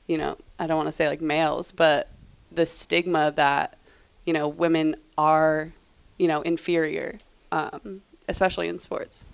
you 0.07 0.17
know, 0.17 0.35
I 0.57 0.65
don't 0.65 0.77
want 0.77 0.87
to 0.87 0.91
say 0.91 1.07
like 1.07 1.21
males, 1.21 1.71
but 1.71 2.09
the 2.51 2.65
stigma 2.65 3.31
that, 3.35 3.77
you 4.25 4.33
know, 4.33 4.47
women 4.47 4.95
are, 5.17 5.71
you 6.17 6.27
know, 6.27 6.41
inferior, 6.41 7.19
um, 7.51 8.01
especially 8.27 8.67
in 8.67 8.77
sports. 8.77 9.25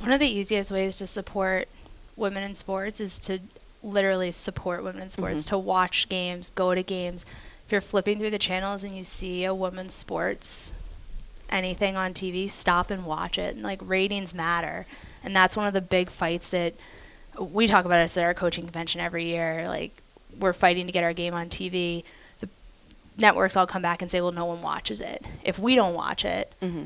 One 0.00 0.12
of 0.12 0.20
the 0.20 0.28
easiest 0.28 0.70
ways 0.70 0.96
to 0.98 1.06
support 1.06 1.68
women 2.16 2.42
in 2.42 2.54
sports 2.54 3.00
is 3.00 3.18
to 3.20 3.40
literally 3.82 4.30
support 4.30 4.82
women 4.82 5.02
in 5.02 5.10
sports, 5.10 5.44
Mhm. 5.44 5.48
to 5.48 5.58
watch 5.58 6.08
games, 6.08 6.50
go 6.54 6.74
to 6.74 6.82
games. 6.82 7.24
If 7.66 7.72
you're 7.72 7.80
flipping 7.80 8.18
through 8.18 8.30
the 8.30 8.38
channels 8.38 8.82
and 8.84 8.96
you 8.96 9.04
see 9.04 9.44
a 9.44 9.54
women's 9.54 9.94
sports 9.94 10.72
anything 11.50 11.96
on 11.96 12.12
TV, 12.12 12.46
stop 12.48 12.90
and 12.90 13.06
watch 13.06 13.38
it. 13.38 13.54
And 13.54 13.62
like 13.62 13.78
ratings 13.82 14.34
matter. 14.34 14.86
And 15.24 15.34
that's 15.34 15.56
one 15.56 15.66
of 15.66 15.72
the 15.74 15.80
big 15.80 16.10
fights 16.10 16.48
that 16.50 16.74
we 17.38 17.66
talk 17.66 17.84
about 17.84 18.02
this 18.02 18.16
at 18.16 18.24
our 18.24 18.34
coaching 18.34 18.64
convention 18.64 19.00
every 19.00 19.24
year. 19.24 19.66
Like 19.68 19.92
we're 20.38 20.52
fighting 20.52 20.86
to 20.86 20.92
get 20.92 21.04
our 21.04 21.12
game 21.14 21.34
on 21.34 21.48
TV. 21.48 22.04
Networks 23.18 23.56
all 23.56 23.66
come 23.66 23.82
back 23.82 24.00
and 24.00 24.10
say, 24.10 24.20
well, 24.20 24.32
no 24.32 24.44
one 24.46 24.62
watches 24.62 25.00
it. 25.00 25.24
If 25.44 25.58
we 25.58 25.74
don't 25.74 25.94
watch 25.94 26.24
it, 26.24 26.52
Mm-hmm. 26.62 26.84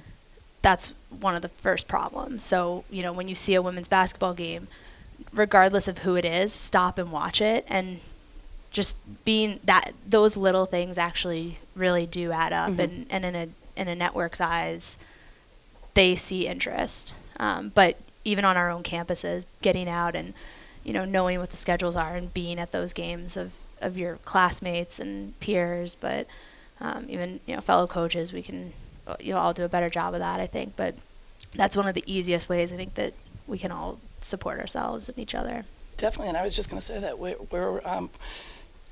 that's 0.63 0.93
one 1.21 1.37
of 1.37 1.43
the 1.43 1.49
first 1.49 1.87
problems. 1.89 2.43
So, 2.43 2.85
you 2.91 3.03
know, 3.03 3.13
when 3.13 3.29
you 3.29 3.35
see 3.35 3.55
a 3.55 3.61
women's 3.63 3.89
basketball 3.89 4.33
game, 4.35 4.69
regardless 5.33 5.89
of 5.89 5.99
who 5.99 6.17
it 6.17 6.25
is, 6.25 6.53
stop 6.53 6.99
and 6.99 7.13
watch 7.13 7.41
it 7.41 7.65
and 7.69 8.01
just 8.71 8.97
being 9.27 9.61
that 9.65 9.93
those 10.09 10.35
little 10.37 10.65
things 10.65 10.97
actually 10.97 11.59
really 11.77 12.07
do 12.07 12.33
add 12.33 12.53
up 12.55 12.71
Mhm. 12.71 12.79
and, 12.79 13.07
and 13.11 13.25
in 13.27 13.35
a 13.37 13.49
in 13.77 13.89
a 13.89 13.95
network's 13.95 14.41
eyes 14.41 14.97
they 15.95 16.15
see 16.17 16.47
interest. 16.47 17.15
Um, 17.39 17.71
but 17.75 17.99
even 18.25 18.45
on 18.47 18.57
our 18.57 18.71
own 18.71 18.83
campuses, 18.83 19.45
getting 19.61 19.89
out 19.89 20.15
and 20.15 20.33
you 20.85 20.93
know 20.95 21.05
knowing 21.05 21.39
what 21.39 21.51
the 21.51 21.57
schedules 21.57 21.97
are 21.97 22.15
and 22.17 22.33
being 22.33 22.59
at 22.59 22.73
those 22.73 22.93
games 22.95 23.37
of, 23.37 23.53
of 23.83 23.99
your 23.99 24.17
classmates 24.25 24.99
and 24.99 25.39
peers, 25.41 25.95
but 25.95 26.27
um, 26.81 27.07
even 27.09 27.41
you 27.47 27.55
know 27.55 27.61
fellow 27.61 27.87
coaches, 27.87 28.33
we 28.33 28.43
can 28.43 28.73
you 29.21 29.33
know 29.35 29.39
all 29.39 29.53
do 29.53 29.65
a 29.65 29.69
better 29.69 29.91
job 29.91 30.15
of 30.15 30.21
that, 30.21 30.41
I 30.41 30.47
think. 30.47 30.77
But 30.77 30.95
that's 31.55 31.77
one 31.77 31.87
of 31.87 31.95
the 31.95 32.05
easiest 32.07 32.49
ways 32.49 32.73
I 32.73 32.77
think 32.77 32.95
that 32.95 33.15
we 33.47 33.59
can 33.59 33.73
all 33.73 33.99
support 34.21 34.59
ourselves 34.59 35.09
and 35.09 35.19
each 35.19 35.35
other. 35.35 35.65
Definitely, 35.97 36.29
and 36.29 36.37
I 36.37 36.45
was 36.45 36.57
just 36.57 36.71
going 36.71 36.81
to 36.81 36.85
say 36.85 36.99
that 36.99 37.19
we're, 37.19 37.37
we're 37.51 37.81
um, 37.85 38.11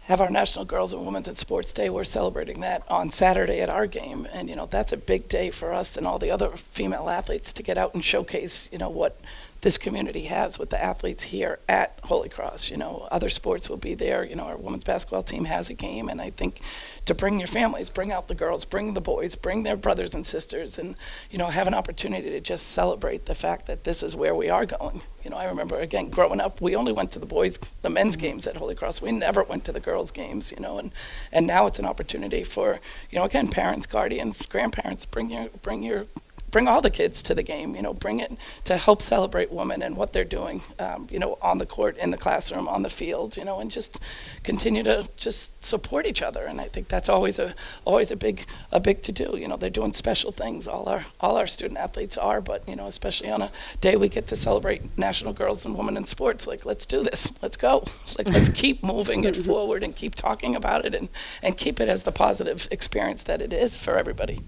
have 0.05 0.21
our 0.21 0.31
National 0.31 0.65
Girls 0.65 0.93
and 0.93 1.05
Women's 1.05 1.29
in 1.29 1.37
Sports 1.37 1.73
Day. 1.73 1.89
We're 1.89 2.05
celebrating 2.05 2.61
that 2.61 2.83
on 2.91 3.11
Saturday 3.11 3.61
at 3.61 3.71
our 3.71 3.87
game, 3.87 4.27
and 4.33 4.49
you 4.49 4.57
know 4.57 4.67
that's 4.67 4.93
a 4.93 4.97
big 4.97 5.29
day 5.29 5.51
for 5.51 5.73
us 5.73 5.97
and 5.97 6.07
all 6.07 6.19
the 6.19 6.31
other 6.31 6.51
female 6.51 7.09
athletes 7.09 7.53
to 7.55 7.63
get 7.63 7.79
out 7.79 7.95
and 7.95 8.05
showcase, 8.05 8.69
you 8.73 8.79
know, 8.79 8.89
what 8.89 9.21
this 9.61 9.77
community 9.77 10.23
has 10.23 10.59
with 10.59 10.71
the 10.71 10.83
athletes 10.83 11.25
here 11.25 11.59
at 11.69 11.99
Holy 12.05 12.29
Cross. 12.29 12.71
You 12.71 12.77
know, 12.79 13.07
other 13.11 13.29
sports 13.29 13.69
will 13.69 13.77
be 13.77 13.95
there. 13.95 14.25
You 14.25 14.35
know, 14.35 14.45
our 14.45 14.57
women's 14.57 14.85
basketball 14.85 15.23
team 15.23 15.45
has 15.45 15.69
a 15.69 15.75
game, 15.75 16.09
and 16.09 16.21
I 16.21 16.31
think 16.31 16.61
to 17.07 17.15
bring 17.15 17.39
your 17.39 17.49
families, 17.49 17.91
bring 17.91 18.13
out 18.13 18.29
the 18.29 18.35
girls, 18.35 18.65
bring 18.65 18.95
the 18.95 19.01
boys, 19.01 19.35
bring 19.35 19.63
their 19.63 19.77
brothers 19.77 20.15
and 20.15 20.25
sisters, 20.25 20.79
and 20.79 20.97
you 21.31 21.39
know, 21.39 21.49
have 21.49 21.67
an 21.67 21.75
opportunity 21.75 22.31
to 22.31 22.41
just 22.41 22.69
celebrate 22.69 23.27
the 23.27 23.35
fact 23.35 23.67
that 23.67 23.85
this 23.85 24.03
is 24.03 24.17
where 24.17 24.35
we 24.35 24.49
are 24.49 24.65
going. 24.65 25.03
You 25.23 25.31
know, 25.31 25.37
I 25.37 25.45
remember 25.45 25.79
again 25.79 26.09
growing 26.09 26.41
up, 26.41 26.61
we 26.61 26.75
only 26.75 26.93
went 26.93 27.11
to 27.13 27.19
the 27.19 27.27
boys, 27.27 27.59
the 27.83 27.91
men's 27.91 28.17
games 28.17 28.47
at 28.47 28.57
Holy 28.57 28.75
Cross. 28.75 29.03
We 29.03 29.13
never 29.13 29.43
went 29.43 29.67
to 29.67 29.73
the 29.73 29.81
girls' 29.81 30.11
games. 30.11 30.51
You 30.51 30.61
know, 30.61 30.79
and 30.79 30.93
and 31.31 31.47
now 31.47 31.67
it's 31.67 31.79
an 31.79 31.85
opportunity 31.85 32.43
for 32.45 32.81
you 33.11 33.19
know 33.19 33.25
again 33.25 33.49
parents, 33.49 33.85
guardians, 33.85 34.47
grandparents, 34.47 35.05
bring 35.05 35.31
your 35.31 35.49
bring 35.63 35.83
your 35.83 36.07
bring 36.51 36.69
all 36.69 36.81
the 36.81 36.91
kids 36.91 37.23
to 37.23 37.35
the 37.35 37.43
game. 37.43 37.75
You 37.75 37.83
know, 37.83 37.95
bring 37.95 38.21
it 38.21 38.33
to 38.65 38.77
help 38.77 39.03
celebrate 39.03 39.53
women 39.53 39.83
and 39.83 39.97
what 39.97 40.13
they're 40.13 40.25
doing. 40.25 40.63
Um, 40.79 41.09
you 41.11 41.19
know, 41.19 41.39
on 41.43 41.59
the 41.59 41.67
court, 41.67 41.97
in 41.99 42.11
the 42.11 42.17
classroom, 42.17 42.69
on 42.69 42.83
the 42.83 42.91
field. 42.91 43.37
You 43.37 43.45
know, 43.45 43.61
and 43.61 43.71
just 43.71 44.01
continue 44.43 44.83
to 44.85 45.09
just 45.17 45.65
support 45.65 46.07
each 46.07 46.23
other. 46.23 46.45
And 46.45 46.61
I 46.61 46.69
think 46.69 46.89
that's 46.89 47.09
always 47.09 47.39
a 47.39 47.55
always 47.85 48.11
a 48.11 48.17
big 48.17 48.47
a 48.73 48.81
big 48.81 49.03
to 49.03 49.13
do. 49.13 49.37
You 49.37 49.49
know, 49.49 49.57
they're 49.57 49.71
doing 49.71 49.93
special 49.93 50.33
things. 50.33 50.67
All 50.67 50.89
our 50.89 51.07
all 51.21 51.37
our 51.37 51.47
student 51.47 51.79
athletes 51.79 52.17
are, 52.19 52.41
but 52.41 52.69
you 52.69 52.77
know, 52.77 52.87
especially 52.87 53.31
on 53.31 53.43
a 53.43 53.51
day 53.81 53.97
we 53.97 54.09
get 54.09 54.27
to 54.29 54.37
celebrate 54.37 54.97
National 54.99 55.33
Girls 55.33 55.65
and 55.65 55.77
Women 55.77 55.97
in 55.97 56.05
Sports. 56.05 56.47
Like, 56.47 56.65
let's 56.65 56.87
do 56.87 57.03
this. 57.03 57.33
Let's 57.43 57.57
go. 57.57 57.85
Like, 58.19 58.33
let's 58.33 58.49
keep 58.51 58.83
moving 58.83 59.25
it 59.25 59.37
forward 59.47 59.83
and 59.83 59.95
keep 59.95 60.15
talking 60.15 60.55
about 60.55 60.85
it 60.85 60.95
and 60.95 61.09
and 61.43 61.57
keep 61.57 61.81
it 61.81 61.89
as 61.89 62.03
the 62.03 62.13
positive 62.13 62.69
experience 62.71 63.23
that 63.23 63.41
it 63.41 63.53
is 63.53 63.79
for 63.79 63.97
everybody. 63.97 64.41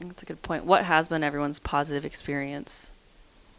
That's 0.00 0.22
a 0.22 0.26
good 0.26 0.42
point. 0.42 0.64
What 0.64 0.84
has 0.84 1.08
been 1.08 1.22
everyone's 1.22 1.58
positive 1.58 2.04
experience 2.04 2.92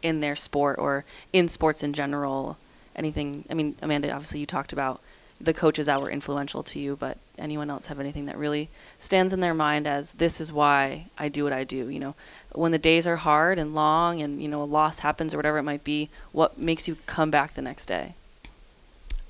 in 0.02 0.20
their 0.20 0.34
sport 0.34 0.78
or 0.78 1.04
in 1.32 1.48
sports 1.48 1.82
in 1.82 1.92
general? 1.92 2.58
Anything? 2.96 3.44
I 3.48 3.54
mean, 3.54 3.76
Amanda, 3.80 4.10
obviously 4.10 4.40
you 4.40 4.46
talked 4.46 4.72
about 4.72 5.00
the 5.40 5.54
coaches 5.54 5.86
that 5.86 6.00
were 6.00 6.10
influential 6.10 6.62
to 6.62 6.78
you, 6.78 6.96
but 6.96 7.18
anyone 7.38 7.70
else 7.70 7.86
have 7.86 7.98
anything 7.98 8.26
that 8.26 8.36
really 8.36 8.68
stands 8.98 9.32
in 9.32 9.40
their 9.40 9.54
mind 9.54 9.86
as 9.86 10.12
this 10.12 10.40
is 10.40 10.52
why 10.52 11.06
I 11.18 11.28
do 11.28 11.44
what 11.44 11.52
I 11.52 11.64
do? 11.64 11.88
You 11.88 11.98
know, 11.98 12.14
when 12.52 12.72
the 12.72 12.78
days 12.78 13.06
are 13.06 13.16
hard 13.16 13.58
and 13.58 13.74
long 13.74 14.20
and, 14.20 14.42
you 14.42 14.48
know, 14.48 14.62
a 14.62 14.64
loss 14.64 15.00
happens 15.00 15.34
or 15.34 15.38
whatever 15.38 15.58
it 15.58 15.64
might 15.64 15.84
be, 15.84 16.10
what 16.32 16.58
makes 16.58 16.86
you 16.86 16.96
come 17.06 17.30
back 17.30 17.54
the 17.54 17.62
next 17.62 17.86
day? 17.86 18.14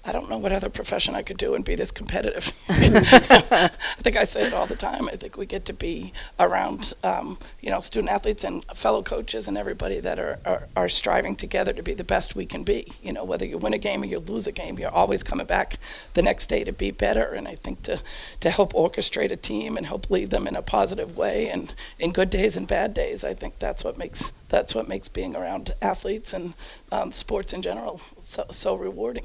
I 0.05 0.11
don't 0.11 0.29
know 0.29 0.39
what 0.39 0.51
other 0.51 0.69
profession 0.69 1.15
I 1.15 1.23
could 1.23 1.37
do 1.37 1.55
and 1.55 1.65
be 1.65 1.77
this 1.77 1.93
competitive. 1.93 2.53
I 2.69 3.71
think 4.01 4.17
I 4.17 4.25
say 4.25 4.47
it 4.47 4.53
all 4.53 4.67
the 4.67 4.75
time. 4.75 5.09
I 5.09 5.15
think 5.15 5.37
we 5.37 5.47
get 5.47 5.65
to 5.67 5.73
be 5.73 6.13
around, 6.41 6.93
um, 7.05 7.39
you 7.61 7.71
know, 7.71 7.79
student 7.79 8.11
athletes 8.11 8.43
and 8.43 8.65
fellow 8.75 9.05
coaches 9.05 9.47
and 9.47 9.57
everybody 9.57 10.01
that 10.01 10.19
are, 10.19 10.41
are, 10.45 10.67
are 10.75 10.89
striving 10.89 11.37
together 11.37 11.73
to 11.73 11.85
be 11.85 11.95
the 11.95 12.03
best 12.03 12.35
we 12.35 12.47
can 12.47 12.65
be. 12.65 12.89
You 13.01 13.13
know, 13.13 13.23
whether 13.23 13.47
you 13.47 13.59
win 13.59 13.75
a 13.75 13.79
game 13.79 14.03
or 14.03 14.07
you 14.07 14.19
lose 14.19 14.49
a 14.49 14.53
game, 14.53 14.77
you're 14.77 14.91
always 14.91 15.23
coming 15.23 15.47
back 15.47 15.79
the 16.15 16.23
next 16.23 16.47
day 16.47 16.65
to 16.65 16.73
be 16.73 16.91
better. 16.91 17.27
And 17.27 17.47
I 17.47 17.55
think 17.55 17.83
to, 17.83 18.01
to 18.41 18.51
help 18.51 18.73
orchestrate 18.73 19.31
a 19.31 19.37
team 19.37 19.77
and 19.77 19.87
help 19.87 20.11
lead 20.11 20.31
them 20.31 20.49
in 20.49 20.57
a 20.57 20.63
positive 20.63 21.17
way 21.17 21.49
and 21.49 21.73
in 22.01 22.13
good 22.13 22.31
days 22.31 22.57
and 22.57 22.67
bad 22.67 22.93
days, 22.93 23.23
I 23.23 23.35
think 23.35 23.61
that's 23.61 23.85
what 23.85 23.99
makes 23.99 24.33
that's 24.49 24.75
what 24.75 24.87
makes 24.87 25.09
being 25.09 25.35
around 25.35 25.73
athletes 25.81 26.35
and 26.35 26.53
um, 26.91 27.11
sports 27.11 27.55
in 27.55 27.63
general 27.63 28.01
so, 28.23 28.45
so 28.51 28.75
rewarding. 28.75 29.25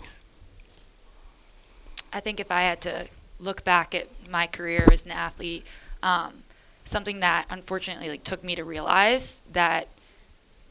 I 2.12 2.20
think 2.20 2.40
if 2.40 2.52
I 2.52 2.62
had 2.62 2.82
to 2.82 3.08
look 3.40 3.64
back 3.64 3.94
at 3.94 4.08
my 4.30 4.48
career 4.48 4.88
as 4.92 5.06
an 5.06 5.12
athlete, 5.12 5.66
um, 6.02 6.44
something 6.86 7.20
that 7.20 7.46
unfortunately 7.50 8.10
like 8.10 8.24
took 8.24 8.44
me 8.44 8.56
to 8.56 8.64
realize 8.64 9.42
that 9.52 9.88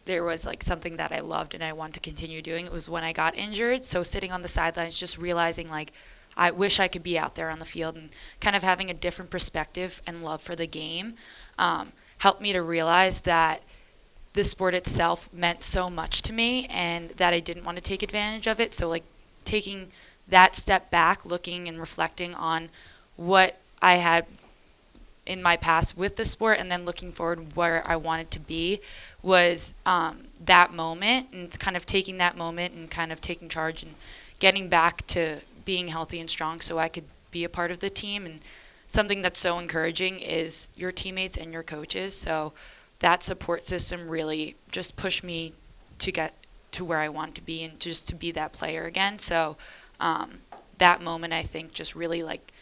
there 0.06 0.24
was 0.24 0.46
like 0.46 0.62
something 0.62 0.96
that 0.96 1.12
I 1.12 1.20
loved 1.20 1.52
and 1.52 1.62
I 1.62 1.72
wanted 1.72 1.94
to 1.94 2.00
continue 2.00 2.40
doing. 2.40 2.66
It 2.66 2.72
was 2.72 2.88
when 2.88 3.04
I 3.04 3.12
got 3.12 3.36
injured. 3.36 3.84
So 3.84 4.02
sitting 4.02 4.32
on 4.32 4.42
the 4.42 4.48
sidelines, 4.48 4.98
just 4.98 5.18
realizing 5.18 5.68
like 5.68 5.92
I 6.36 6.50
wish 6.50 6.78
I 6.78 6.88
could 6.88 7.02
be 7.02 7.18
out 7.18 7.34
there 7.34 7.50
on 7.50 7.58
the 7.58 7.64
field 7.64 7.96
and 7.96 8.10
kind 8.40 8.54
of 8.54 8.62
having 8.62 8.90
a 8.90 8.94
different 8.94 9.30
perspective 9.30 10.02
and 10.06 10.22
love 10.22 10.42
for 10.42 10.54
the 10.54 10.66
game 10.66 11.14
um, 11.58 11.92
helped 12.18 12.40
me 12.40 12.52
to 12.52 12.62
realize 12.62 13.20
that 13.22 13.62
the 14.34 14.44
sport 14.44 14.74
itself 14.74 15.28
meant 15.32 15.64
so 15.64 15.88
much 15.88 16.22
to 16.22 16.32
me 16.32 16.66
and 16.66 17.10
that 17.10 17.32
I 17.32 17.40
didn't 17.40 17.64
want 17.64 17.76
to 17.76 17.82
take 17.82 18.02
advantage 18.02 18.46
of 18.46 18.60
it. 18.60 18.72
So 18.74 18.88
like 18.88 19.04
taking 19.44 19.88
that 20.28 20.56
step 20.56 20.90
back, 20.90 21.24
looking 21.24 21.68
and 21.68 21.78
reflecting 21.78 22.34
on 22.34 22.68
what 23.16 23.58
I 23.80 23.96
had 23.96 24.26
in 25.26 25.42
my 25.42 25.56
past 25.56 25.96
with 25.96 26.16
the 26.16 26.24
sport 26.24 26.58
and 26.58 26.70
then 26.70 26.84
looking 26.84 27.10
forward 27.10 27.56
where 27.56 27.82
I 27.84 27.96
wanted 27.96 28.30
to 28.30 28.40
be 28.40 28.80
was 29.22 29.74
um, 29.84 30.28
that 30.44 30.72
moment 30.72 31.28
and 31.32 31.58
kind 31.58 31.76
of 31.76 31.84
taking 31.84 32.18
that 32.18 32.36
moment 32.36 32.74
and 32.74 32.88
kind 32.90 33.10
of 33.10 33.20
taking 33.20 33.48
charge 33.48 33.82
and 33.82 33.94
getting 34.38 34.68
back 34.68 35.04
to 35.08 35.40
being 35.64 35.88
healthy 35.88 36.20
and 36.20 36.30
strong 36.30 36.60
so 36.60 36.78
I 36.78 36.88
could 36.88 37.04
be 37.32 37.42
a 37.42 37.48
part 37.48 37.72
of 37.72 37.80
the 37.80 37.90
team. 37.90 38.24
And 38.24 38.40
something 38.86 39.20
that's 39.20 39.40
so 39.40 39.58
encouraging 39.58 40.20
is 40.20 40.68
your 40.76 40.92
teammates 40.92 41.36
and 41.36 41.52
your 41.52 41.64
coaches. 41.64 42.14
So 42.14 42.52
that 43.00 43.24
support 43.24 43.64
system 43.64 44.08
really 44.08 44.54
just 44.70 44.94
pushed 44.96 45.24
me 45.24 45.54
to 45.98 46.12
get 46.12 46.34
to 46.72 46.84
where 46.84 46.98
I 46.98 47.08
want 47.08 47.34
to 47.34 47.42
be 47.42 47.64
and 47.64 47.80
just 47.80 48.06
to 48.08 48.14
be 48.14 48.30
that 48.32 48.52
player 48.52 48.84
again. 48.84 49.18
So 49.18 49.56
um, 50.00 50.38
that 50.78 51.02
moment 51.02 51.32
I 51.32 51.42
think 51.42 51.72
just 51.72 51.94
really 51.94 52.22
like 52.22 52.52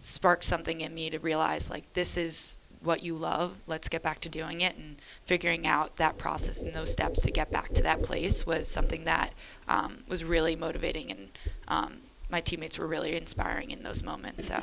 sparked 0.00 0.44
something 0.44 0.80
in 0.80 0.94
me 0.94 1.10
to 1.10 1.18
realize 1.18 1.70
like 1.70 1.92
this 1.94 2.16
is 2.16 2.56
what 2.82 3.02
you 3.02 3.14
love 3.14 3.56
let's 3.66 3.88
get 3.88 4.02
back 4.02 4.20
to 4.20 4.28
doing 4.28 4.60
it 4.60 4.76
and 4.76 4.96
figuring 5.24 5.66
out 5.66 5.96
that 5.96 6.18
process 6.18 6.62
and 6.62 6.72
those 6.74 6.92
steps 6.92 7.20
to 7.20 7.30
get 7.30 7.50
back 7.50 7.72
to 7.72 7.82
that 7.82 8.02
place 8.02 8.46
was 8.46 8.68
something 8.68 9.04
that 9.04 9.32
um, 9.68 9.98
was 10.08 10.22
really 10.22 10.54
motivating 10.54 11.10
and 11.10 11.28
um, 11.66 11.96
my 12.30 12.40
teammates 12.40 12.78
were 12.78 12.86
really 12.86 13.16
inspiring 13.16 13.70
in 13.70 13.82
those 13.82 14.02
moments 14.02 14.46
so 14.46 14.62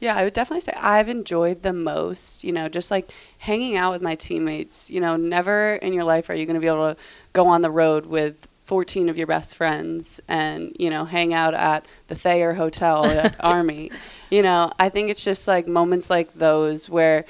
Yeah, 0.00 0.16
I 0.16 0.24
would 0.24 0.34
definitely 0.34 0.60
say 0.60 0.72
I've 0.76 1.08
enjoyed 1.08 1.62
the 1.62 1.72
most, 1.72 2.44
you 2.44 2.52
know, 2.52 2.68
just 2.68 2.90
like 2.90 3.10
hanging 3.38 3.76
out 3.76 3.92
with 3.92 4.02
my 4.02 4.16
teammates. 4.16 4.90
You 4.90 5.00
know, 5.00 5.16
never 5.16 5.76
in 5.76 5.94
your 5.94 6.04
life 6.04 6.28
are 6.28 6.34
you 6.34 6.44
going 6.44 6.54
to 6.54 6.60
be 6.60 6.66
able 6.66 6.94
to 6.94 6.96
go 7.32 7.46
on 7.46 7.62
the 7.62 7.70
road 7.70 8.04
with 8.06 8.48
14 8.64 9.08
of 9.08 9.18
your 9.18 9.26
best 9.26 9.56
friends 9.56 10.20
and, 10.26 10.74
you 10.78 10.88
know, 10.88 11.04
hang 11.04 11.34
out 11.34 11.54
at 11.54 11.84
the 12.08 12.14
Thayer 12.14 12.54
Hotel 12.54 13.04
at 13.04 13.42
Army. 13.44 13.90
You 14.30 14.42
know, 14.42 14.72
I 14.78 14.88
think 14.88 15.10
it's 15.10 15.22
just 15.22 15.46
like 15.46 15.66
moments 15.68 16.08
like 16.08 16.32
those 16.34 16.88
where, 16.88 17.26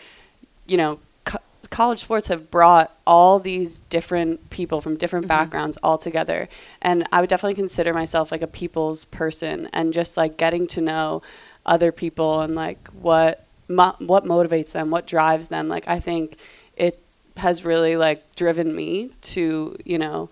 you 0.66 0.76
know, 0.76 1.00
co- 1.24 1.40
college 1.70 2.00
sports 2.00 2.28
have 2.28 2.50
brought 2.52 2.96
all 3.04 3.40
these 3.40 3.80
different 3.80 4.48
people 4.50 4.80
from 4.80 4.96
different 4.96 5.24
mm-hmm. 5.24 5.40
backgrounds 5.40 5.76
all 5.82 5.98
together. 5.98 6.48
And 6.80 7.06
I 7.10 7.20
would 7.20 7.30
definitely 7.30 7.56
consider 7.56 7.92
myself 7.92 8.30
like 8.30 8.42
a 8.42 8.46
people's 8.46 9.04
person 9.06 9.68
and 9.72 9.92
just 9.92 10.16
like 10.16 10.36
getting 10.36 10.68
to 10.68 10.80
know 10.80 11.22
other 11.66 11.90
people 11.90 12.42
and 12.42 12.54
like 12.54 12.88
what 12.88 13.44
mo- 13.66 13.96
what 13.98 14.24
motivates 14.24 14.70
them, 14.70 14.90
what 14.90 15.08
drives 15.08 15.48
them. 15.48 15.68
Like 15.68 15.88
I 15.88 15.98
think 15.98 16.38
it 16.76 17.00
has 17.36 17.64
really 17.64 17.96
like 17.96 18.36
driven 18.36 18.74
me 18.74 19.10
to, 19.22 19.76
you 19.84 19.98
know, 19.98 20.30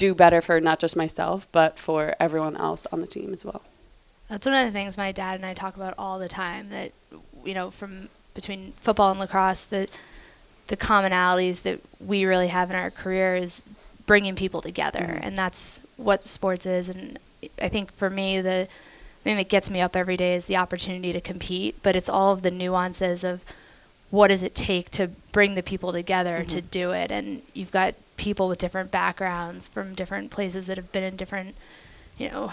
do 0.00 0.14
better 0.14 0.40
for 0.40 0.58
not 0.62 0.80
just 0.80 0.96
myself, 0.96 1.46
but 1.52 1.78
for 1.78 2.16
everyone 2.18 2.56
else 2.56 2.86
on 2.90 3.02
the 3.02 3.06
team 3.06 3.34
as 3.34 3.44
well. 3.44 3.60
That's 4.30 4.46
one 4.46 4.54
of 4.54 4.64
the 4.64 4.72
things 4.72 4.96
my 4.96 5.12
dad 5.12 5.34
and 5.34 5.44
I 5.44 5.52
talk 5.52 5.76
about 5.76 5.92
all 5.98 6.18
the 6.18 6.28
time. 6.28 6.70
That 6.70 6.92
you 7.44 7.52
know, 7.52 7.70
from 7.70 8.08
between 8.34 8.72
football 8.80 9.10
and 9.10 9.20
lacrosse, 9.20 9.64
that 9.64 9.90
the 10.68 10.76
commonalities 10.76 11.62
that 11.62 11.80
we 12.00 12.24
really 12.24 12.48
have 12.48 12.70
in 12.70 12.76
our 12.76 12.90
career 12.90 13.36
is 13.36 13.62
bringing 14.06 14.34
people 14.36 14.62
together, 14.62 15.00
mm-hmm. 15.00 15.24
and 15.24 15.36
that's 15.36 15.82
what 15.98 16.26
sports 16.26 16.64
is. 16.64 16.88
And 16.88 17.18
I 17.60 17.68
think 17.68 17.92
for 17.92 18.08
me, 18.08 18.40
the 18.40 18.68
thing 19.22 19.36
that 19.36 19.50
gets 19.50 19.68
me 19.68 19.82
up 19.82 19.94
every 19.94 20.16
day 20.16 20.34
is 20.34 20.46
the 20.46 20.56
opportunity 20.56 21.12
to 21.12 21.20
compete, 21.20 21.82
but 21.82 21.94
it's 21.94 22.08
all 22.08 22.32
of 22.32 22.40
the 22.40 22.50
nuances 22.50 23.22
of 23.22 23.44
what 24.10 24.28
does 24.28 24.42
it 24.42 24.54
take 24.54 24.90
to 24.90 25.10
bring 25.32 25.54
the 25.54 25.62
people 25.62 25.92
together 25.92 26.42
to 26.44 26.56
mm-hmm. 26.58 26.66
do 26.70 26.90
it. 26.92 27.10
And 27.10 27.42
you've 27.54 27.70
got 27.70 27.94
people 28.16 28.48
with 28.48 28.58
different 28.58 28.90
backgrounds 28.90 29.68
from 29.68 29.94
different 29.94 30.30
places 30.30 30.66
that 30.66 30.76
have 30.76 30.92
been 30.92 31.04
in 31.04 31.16
different, 31.16 31.54
you 32.18 32.28
know, 32.30 32.52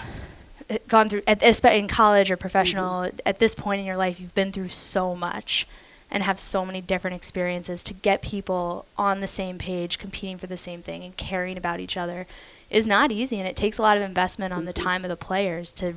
eh, 0.69 0.77
gone 0.87 1.09
through 1.09 1.23
at, 1.27 1.39
espe- 1.39 1.77
in 1.77 1.87
college 1.87 2.29
or 2.29 2.37
professional. 2.37 2.99
Mm-hmm. 2.99 3.19
At 3.25 3.39
this 3.39 3.55
point 3.55 3.79
in 3.79 3.85
your 3.85 3.97
life, 3.97 4.19
you've 4.19 4.35
been 4.35 4.51
through 4.51 4.69
so 4.69 5.15
much 5.15 5.67
and 6.09 6.23
have 6.23 6.39
so 6.39 6.65
many 6.65 6.79
different 6.79 7.15
experiences 7.15 7.83
to 7.83 7.93
get 7.93 8.21
people 8.21 8.85
on 8.97 9.19
the 9.19 9.27
same 9.27 9.57
page, 9.57 9.97
competing 9.99 10.37
for 10.37 10.47
the 10.47 10.55
same 10.55 10.81
thing 10.81 11.03
and 11.03 11.17
caring 11.17 11.57
about 11.57 11.81
each 11.81 11.97
other 11.97 12.27
is 12.69 12.87
not 12.87 13.11
easy. 13.11 13.39
And 13.39 13.47
it 13.47 13.55
takes 13.55 13.77
a 13.77 13.81
lot 13.81 13.97
of 13.97 14.03
investment 14.03 14.53
on 14.53 14.65
the 14.65 14.73
mm-hmm. 14.73 14.83
time 14.83 15.03
of 15.03 15.09
the 15.09 15.17
players 15.17 15.71
to 15.73 15.95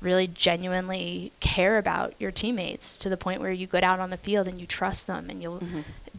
really 0.00 0.26
genuinely 0.26 1.32
care 1.40 1.78
about 1.78 2.14
your 2.18 2.30
teammates 2.30 2.98
to 2.98 3.08
the 3.08 3.16
point 3.16 3.40
where 3.40 3.52
you 3.52 3.66
get 3.66 3.82
out 3.82 4.00
on 4.00 4.10
the 4.10 4.16
field 4.16 4.46
and 4.46 4.60
you 4.60 4.66
trust 4.66 5.06
them 5.06 5.30
and 5.30 5.42
you'll 5.42 5.62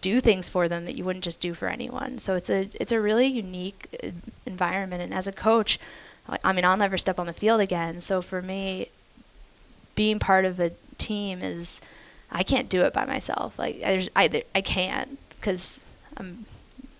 do 0.01 0.19
things 0.19 0.49
for 0.49 0.67
them 0.67 0.85
that 0.85 0.95
you 0.95 1.05
wouldn't 1.05 1.23
just 1.23 1.39
do 1.39 1.53
for 1.53 1.67
anyone. 1.67 2.17
So 2.19 2.35
it's 2.35 2.49
a 2.49 2.69
it's 2.73 2.91
a 2.91 2.99
really 2.99 3.27
unique 3.27 3.87
uh, 4.03 4.09
environment 4.45 5.01
and 5.01 5.13
as 5.13 5.27
a 5.27 5.31
coach, 5.31 5.79
I 6.27 6.37
I 6.43 6.53
mean 6.53 6.65
I'll 6.65 6.77
never 6.77 6.97
step 6.97 7.19
on 7.19 7.27
the 7.27 7.33
field 7.33 7.61
again. 7.61 8.01
So 8.01 8.21
for 8.21 8.41
me 8.41 8.89
being 9.95 10.19
part 10.19 10.45
of 10.45 10.59
a 10.59 10.71
team 10.97 11.41
is 11.41 11.81
I 12.31 12.43
can't 12.43 12.69
do 12.69 12.81
it 12.83 12.93
by 12.93 13.05
myself. 13.05 13.59
Like 13.59 13.79
there's 13.81 14.09
I 14.15 14.43
I 14.53 14.61
can't 14.61 15.17
cuz 15.41 15.85
I'm 16.17 16.45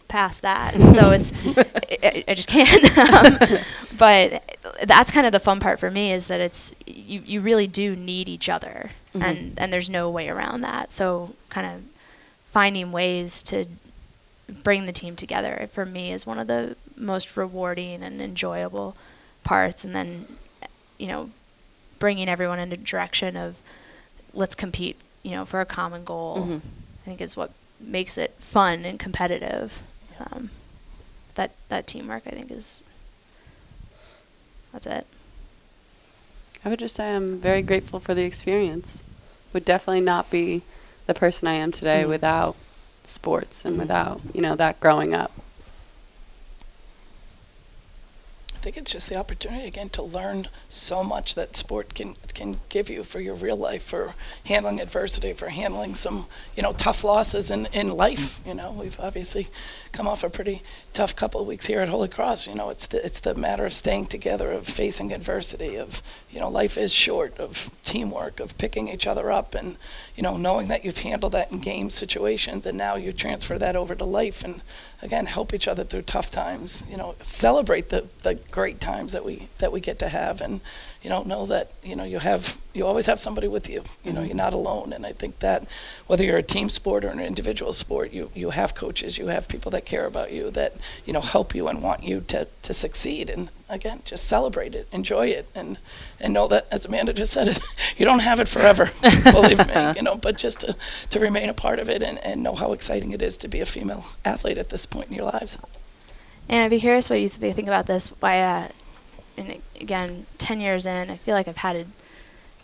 past 0.08 0.42
that. 0.42 0.74
So 0.94 1.12
it's 1.12 1.32
I, 2.04 2.24
I 2.28 2.34
just 2.34 2.50
can't. 2.50 2.98
um, 3.14 3.38
but 3.98 4.44
that's 4.84 5.12
kind 5.12 5.26
of 5.26 5.32
the 5.32 5.40
fun 5.40 5.60
part 5.60 5.80
for 5.80 5.90
me 5.90 6.12
is 6.12 6.28
that 6.28 6.42
it's 6.42 6.74
you 6.86 7.22
you 7.26 7.42
really 7.42 7.68
do 7.68 7.96
need 7.96 8.30
each 8.30 8.50
other 8.50 8.92
mm-hmm. 9.14 9.24
and 9.24 9.54
and 9.58 9.74
there's 9.74 9.90
no 9.90 10.10
way 10.10 10.30
around 10.30 10.62
that. 10.62 10.92
So 10.92 11.36
kind 11.50 11.68
of 11.68 11.84
finding 12.46 12.92
ways 12.92 13.44
to 13.44 13.66
bring 14.64 14.86
the 14.86 14.92
team 14.92 15.16
together 15.16 15.58
eh, 15.60 15.66
for 15.66 15.86
me 15.86 16.14
is 16.14 16.26
one 16.26 16.40
of 16.40 16.48
the 16.48 16.76
most 16.96 17.36
rewarding 17.36 18.04
and 18.04 18.22
enjoyable 18.22 18.96
parts 19.44 19.84
and 19.84 19.96
then 19.96 20.26
eh, 20.62 20.68
you 20.98 21.08
know 21.08 21.30
bringing 22.00 22.30
everyone 22.30 22.60
in 22.60 22.72
a 22.72 22.78
direction 22.78 23.36
of 23.36 23.60
let's 24.34 24.56
compete 24.56 24.98
you 25.24 25.32
know 25.32 25.46
for 25.46 25.62
a 25.62 25.66
common 25.66 26.04
goal 26.04 26.38
mm-hmm. 26.38 26.56
i 26.56 27.06
think 27.06 27.22
is 27.22 27.36
what 27.36 27.52
makes 27.80 28.18
it 28.18 28.32
fun 28.40 28.86
and 28.86 29.00
competitive 29.00 29.82
um, 30.20 30.50
that 31.36 31.52
that 31.70 31.88
teamwork 31.88 32.24
i 32.26 32.32
think 32.32 32.52
is 32.52 32.84
that's 34.72 34.86
it 34.86 35.06
I 36.66 36.70
would 36.70 36.80
just 36.80 36.96
say 36.96 37.14
I'm 37.14 37.38
very 37.38 37.62
grateful 37.62 38.00
for 38.00 38.16
the 38.16 38.24
experience. 38.24 39.04
Would 39.54 39.66
definitely 39.66 40.02
not 40.02 40.32
be 40.32 40.64
the 41.06 41.14
person 41.14 41.48
I 41.48 41.54
am 41.54 41.72
today 41.72 42.06
without 42.06 42.56
sports 43.04 43.64
and 43.66 43.78
without, 43.78 44.20
you 44.34 44.42
know, 44.42 44.56
that 44.56 44.80
growing 44.80 45.14
up. 45.14 45.32
I 48.52 48.58
think 48.66 48.78
it's 48.78 48.92
just 48.92 49.10
the 49.10 49.16
opportunity 49.16 49.68
again 49.68 49.90
to 49.90 50.02
learn 50.02 50.48
so 50.68 51.04
much 51.04 51.36
that 51.36 51.56
sport 51.56 51.94
can 51.94 52.16
can 52.34 52.60
give 52.70 52.90
you 52.90 53.04
for 53.04 53.20
your 53.20 53.36
real 53.36 53.56
life, 53.56 53.84
for 53.84 54.16
handling 54.46 54.82
adversity, 54.82 55.34
for 55.34 55.50
handling 55.50 55.94
some 55.94 56.26
you 56.56 56.64
know 56.64 56.74
tough 56.74 57.04
losses 57.04 57.52
in 57.52 57.68
in 57.68 57.90
life. 57.90 58.40
You 58.44 58.56
know, 58.56 58.72
we've 58.72 59.00
obviously 59.00 59.50
come 59.96 60.08
off 60.10 60.24
a 60.26 60.30
pretty 60.30 60.62
tough 60.94 61.16
couple 61.16 61.40
of 61.40 61.48
weeks 61.48 61.68
here 61.68 61.80
at 61.80 61.88
Holy 61.88 62.10
Cross. 62.10 62.48
You 62.48 62.56
know, 62.56 62.70
it's 62.70 62.88
the 62.88 63.04
it's 63.04 63.22
the 63.22 63.34
matter 63.34 63.66
of 63.66 63.74
staying 63.74 64.08
together, 64.08 64.52
of 64.52 64.68
facing 64.68 65.14
adversity, 65.14 65.78
of 65.78 66.02
you 66.30 66.40
know 66.40 66.50
life 66.50 66.78
is 66.78 66.92
short, 66.92 67.40
of 67.40 67.72
teamwork, 67.84 68.40
of 68.40 68.58
picking 68.58 68.90
each 68.90 69.08
other 69.08 69.32
up, 69.32 69.56
and 69.56 69.78
you 70.16 70.22
know 70.22 70.36
knowing 70.36 70.68
that 70.68 70.84
you've 70.84 71.00
handled 71.00 71.32
that 71.32 71.52
in 71.52 71.60
game 71.60 71.90
situations, 71.90 72.66
and 72.66 72.78
now 72.78 72.96
you 72.96 73.14
transfer 73.14 73.58
that 73.58 73.76
over 73.76 73.96
to 73.96 74.06
life, 74.06 74.44
and 74.44 74.62
again 75.02 75.26
help 75.28 75.54
each 75.54 75.68
other 75.68 75.84
through 75.84 76.02
tough 76.02 76.30
times. 76.30 76.84
You 76.90 76.98
know, 76.98 77.16
celebrate 77.22 77.90
the 77.90 78.06
the 78.24 78.36
great 78.52 78.82
times 78.82 79.14
that 79.14 79.24
we 79.24 79.48
that 79.60 79.72
we 79.72 79.80
get 79.80 80.00
to 80.00 80.10
have, 80.10 80.42
and 80.42 80.60
you 81.02 81.10
know 81.10 81.24
know 81.24 81.46
that 81.46 81.72
you 81.84 81.96
know 81.96 82.04
you 82.04 82.20
have 82.20 82.58
you 82.74 82.86
always 82.86 83.06
have 83.06 83.20
somebody 83.20 83.48
with 83.48 83.70
you. 83.70 83.84
You 84.04 84.12
know, 84.12 84.20
mm-hmm. 84.20 84.28
you're 84.28 84.36
not 84.36 84.54
alone, 84.54 84.92
and 84.92 85.06
I 85.06 85.14
think 85.14 85.40
that 85.40 85.66
whether 86.08 86.24
you're 86.24 86.38
a 86.38 86.44
team 86.44 86.70
sport 86.70 87.06
or 87.06 87.10
an 87.10 87.20
individual 87.20 87.72
sport, 87.72 88.12
you 88.12 88.32
you 88.36 88.50
have 88.50 88.76
coaches, 88.76 89.18
you 89.18 89.28
have 89.28 89.48
people 89.48 89.72
that 89.72 89.85
care 89.86 90.06
about 90.06 90.32
you, 90.32 90.52
that 90.52 90.74
you 91.06 91.14
know 91.14 91.22
help 91.22 91.56
you 91.56 91.68
and 91.68 91.82
want 91.82 92.04
you 92.04 92.22
to 92.28 92.48
to 92.64 92.74
succeed. 92.74 93.30
And 93.30 93.50
again, 93.70 94.02
just 94.06 94.28
celebrate 94.28 94.76
it, 94.76 94.88
enjoy 94.92 95.28
it, 95.28 95.48
and 95.56 95.78
and 96.20 96.34
know 96.34 96.48
that 96.48 96.68
as 96.72 96.86
Amanda 96.86 97.14
just 97.14 97.34
said 97.34 97.48
it, 97.48 97.60
you 97.98 98.06
don't 98.06 98.20
have 98.20 98.40
it 98.40 98.48
forever. 98.48 98.92
believe 99.32 99.66
me, 99.68 99.94
you 99.96 100.02
know, 100.02 100.16
but 100.16 100.38
just 100.38 100.62
to 100.62 100.76
to 101.10 101.20
remain 101.20 101.50
a 101.50 101.54
part 101.54 101.80
of 101.80 101.90
it 101.90 102.04
and 102.04 102.20
and 102.20 102.44
know 102.44 102.56
how 102.56 102.74
exciting 102.74 103.12
it 103.12 103.22
is 103.22 103.38
to 103.38 103.48
be 103.48 103.62
a 103.62 103.66
female 103.66 104.06
athlete 104.24 104.58
at 104.58 104.70
this 104.70 104.86
point 104.86 105.10
in 105.10 105.16
your 105.16 105.32
lives. 105.32 105.58
And 106.48 106.64
I'd 106.64 106.70
be 106.70 106.80
curious 106.80 107.10
what 107.10 107.20
you 107.20 107.30
th- 107.30 107.56
think 107.56 107.68
about 107.68 107.88
this. 107.88 108.08
Why, 108.20 108.40
uh, 108.42 108.68
and 109.38 109.62
again, 109.80 110.26
ten 110.38 110.60
years 110.60 110.86
in, 110.86 111.10
I 111.10 111.18
feel 111.18 111.36
like 111.36 111.48
I've 111.48 111.58
had 111.58 111.76
a 111.76 111.86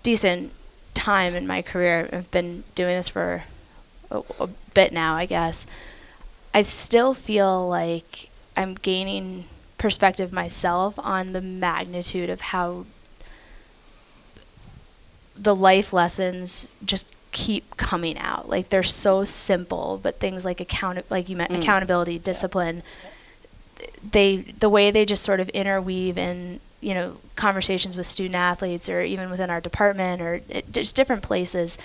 decent 0.03 0.51
time 0.93 1.35
in 1.35 1.47
my 1.47 1.61
career. 1.61 2.09
I've 2.11 2.31
been 2.31 2.63
doing 2.75 2.95
this 2.95 3.09
for 3.09 3.43
a, 4.09 4.21
a 4.39 4.47
bit 4.73 4.93
now, 4.93 5.15
I 5.15 5.25
guess. 5.25 5.65
I 6.53 6.61
still 6.61 7.13
feel 7.13 7.67
like 7.67 8.29
I'm 8.57 8.75
gaining 8.75 9.45
perspective 9.77 10.31
myself 10.31 10.99
on 10.99 11.33
the 11.33 11.41
magnitude 11.41 12.29
of 12.29 12.41
how 12.41 12.85
the 15.35 15.55
life 15.55 15.91
lessons 15.93 16.69
just 16.85 17.07
keep 17.31 17.77
coming 17.77 18.17
out. 18.17 18.49
Like 18.49 18.69
they're 18.69 18.83
so 18.83 19.23
simple, 19.23 19.99
but 20.01 20.19
things 20.19 20.45
like 20.45 20.59
account 20.59 21.09
like 21.09 21.29
you 21.29 21.35
meant 21.35 21.51
mm. 21.51 21.59
accountability, 21.59 22.19
discipline, 22.19 22.83
they 24.11 24.37
the 24.37 24.69
way 24.69 24.91
they 24.91 25.05
just 25.05 25.23
sort 25.23 25.39
of 25.39 25.49
interweave 25.49 26.17
in 26.17 26.59
you 26.81 26.95
know, 26.95 27.17
conversations 27.35 27.95
with 27.95 28.07
student 28.07 28.35
athletes 28.35 28.89
or 28.89 29.01
even 29.01 29.29
within 29.29 29.49
our 29.49 29.61
department 29.61 30.21
or 30.21 30.41
just 30.71 30.95
different 30.95 31.21
places. 31.21 31.77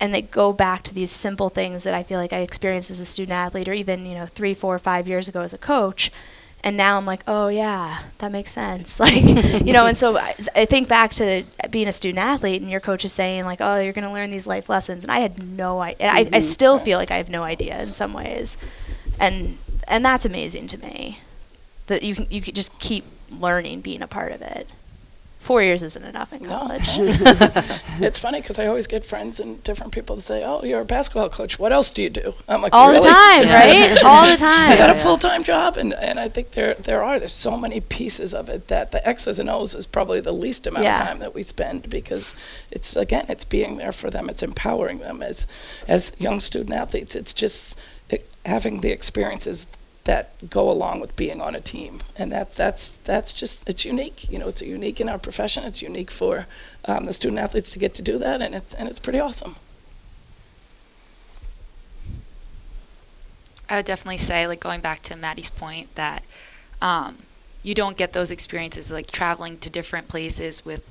And 0.00 0.14
they 0.14 0.22
go 0.22 0.52
back 0.52 0.82
to 0.84 0.94
these 0.94 1.10
simple 1.10 1.48
things 1.48 1.82
that 1.82 1.94
I 1.94 2.02
feel 2.02 2.18
like 2.18 2.32
I 2.32 2.38
experienced 2.38 2.90
as 2.90 3.00
a 3.00 3.04
student 3.04 3.32
athlete 3.32 3.68
or 3.68 3.72
even, 3.72 4.06
you 4.06 4.14
know, 4.14 4.26
three, 4.26 4.54
four, 4.54 4.78
five 4.78 5.08
years 5.08 5.28
ago 5.28 5.40
as 5.40 5.52
a 5.52 5.58
coach. 5.58 6.12
And 6.62 6.76
now 6.76 6.96
I'm 6.96 7.06
like, 7.06 7.22
oh, 7.26 7.48
yeah, 7.48 8.02
that 8.18 8.32
makes 8.32 8.50
sense. 8.50 8.98
Like, 9.08 9.22
you 9.64 9.72
know, 9.72 9.86
and 9.86 9.96
so 9.96 10.16
I, 10.16 10.34
I 10.54 10.64
think 10.64 10.88
back 10.88 11.12
to 11.14 11.44
being 11.70 11.88
a 11.88 11.92
student 11.92 12.18
athlete 12.18 12.60
and 12.60 12.70
your 12.70 12.80
coach 12.80 13.04
is 13.04 13.12
saying, 13.12 13.44
like, 13.44 13.60
oh, 13.60 13.80
you're 13.80 13.92
going 13.92 14.06
to 14.06 14.12
learn 14.12 14.30
these 14.30 14.46
life 14.46 14.68
lessons. 14.68 15.04
And 15.04 15.10
I 15.10 15.20
had 15.20 15.42
no 15.42 15.80
idea. 15.80 16.08
I, 16.08 16.18
I 16.18 16.24
mm-hmm. 16.24 16.40
still 16.40 16.78
feel 16.78 16.98
like 16.98 17.10
I 17.10 17.16
have 17.16 17.30
no 17.30 17.42
idea 17.42 17.80
in 17.82 17.92
some 17.92 18.12
ways. 18.12 18.56
And, 19.20 19.58
and 19.86 20.04
that's 20.04 20.24
amazing 20.24 20.66
to 20.68 20.78
me 20.78 21.20
that 21.86 22.02
you 22.02 22.14
can, 22.14 22.26
you 22.30 22.40
could 22.40 22.54
just 22.54 22.78
keep 22.78 23.04
learning 23.30 23.80
being 23.80 24.02
a 24.02 24.06
part 24.06 24.32
of 24.32 24.42
it. 24.42 24.68
Four 25.40 25.62
years 25.62 25.82
isn't 25.82 26.04
enough 26.04 26.32
in 26.32 26.44
college. 26.44 26.82
it's 28.00 28.18
funny 28.18 28.40
because 28.40 28.58
I 28.58 28.66
always 28.66 28.86
get 28.86 29.04
friends 29.04 29.40
and 29.40 29.62
different 29.64 29.92
people 29.92 30.16
to 30.16 30.20
say, 30.22 30.42
"Oh, 30.44 30.62
you're 30.62 30.80
a 30.80 30.84
basketball 30.84 31.28
coach. 31.30 31.58
What 31.58 31.72
else 31.72 31.90
do 31.90 32.02
you 32.02 32.10
do?" 32.10 32.34
I'm 32.48 32.60
like, 32.60 32.72
All 32.74 32.88
really? 32.88 33.00
the 33.00 33.08
time, 33.08 33.48
right? 33.48 34.02
All 34.04 34.26
the 34.28 34.36
time. 34.36 34.72
Is 34.72 34.78
that 34.78 34.90
a 34.90 34.98
full 34.98 35.16
time 35.16 35.44
job? 35.44 35.76
And 35.76 35.94
and 35.94 36.18
I 36.20 36.28
think 36.28 36.50
there 36.50 36.74
there 36.74 37.02
are 37.02 37.18
there's 37.18 37.32
so 37.32 37.56
many 37.56 37.80
pieces 37.80 38.34
of 38.34 38.48
it 38.48 38.68
that 38.68 38.90
the 38.92 39.06
X's 39.08 39.38
and 39.38 39.48
O's 39.48 39.74
is 39.74 39.86
probably 39.86 40.20
the 40.20 40.32
least 40.32 40.66
amount 40.66 40.84
Yeah. 40.84 41.00
of 41.02 41.08
time 41.08 41.18
that 41.20 41.34
we 41.34 41.42
spend 41.42 41.88
because 41.88 42.36
it's 42.70 42.94
again 42.96 43.26
it's 43.28 43.44
being 43.44 43.78
there 43.78 43.92
for 43.92 44.10
them. 44.10 44.28
It's 44.28 44.42
empowering 44.42 44.98
them 44.98 45.22
as 45.22 45.46
as 45.86 46.12
young 46.18 46.40
student 46.40 46.72
athletes. 46.74 47.14
It's 47.14 47.32
just 47.32 47.78
having 48.44 48.80
the 48.80 48.90
experiences 48.90 49.66
that 50.08 50.48
go 50.48 50.70
along 50.70 51.00
with 51.00 51.14
being 51.16 51.38
on 51.38 51.54
a 51.54 51.60
team, 51.60 52.00
and 52.16 52.32
that 52.32 52.54
that's 52.56 52.96
that's 52.96 53.34
just 53.34 53.68
it's 53.68 53.84
unique. 53.84 54.30
You 54.32 54.38
know, 54.38 54.48
it's 54.48 54.62
unique 54.62 55.02
in 55.02 55.08
our 55.10 55.18
profession. 55.18 55.64
It's 55.64 55.82
unique 55.82 56.10
for 56.10 56.46
um, 56.86 57.04
the 57.04 57.12
student 57.12 57.38
athletes 57.38 57.70
to 57.72 57.78
get 57.78 57.94
to 57.96 58.02
do 58.02 58.16
that, 58.16 58.40
and 58.40 58.54
it's 58.54 58.72
and 58.72 58.88
it's 58.88 58.98
pretty 58.98 59.20
awesome. 59.20 59.56
I 63.68 63.76
would 63.76 63.84
definitely 63.84 64.16
say, 64.16 64.46
like 64.46 64.60
going 64.60 64.80
back 64.80 65.02
to 65.02 65.14
Maddie's 65.14 65.50
point, 65.50 65.94
that 65.96 66.22
um, 66.80 67.18
you 67.62 67.74
don't 67.74 67.98
get 67.98 68.14
those 68.14 68.30
experiences 68.30 68.90
like 68.90 69.10
traveling 69.10 69.58
to 69.58 69.68
different 69.68 70.08
places 70.08 70.64
with. 70.64 70.90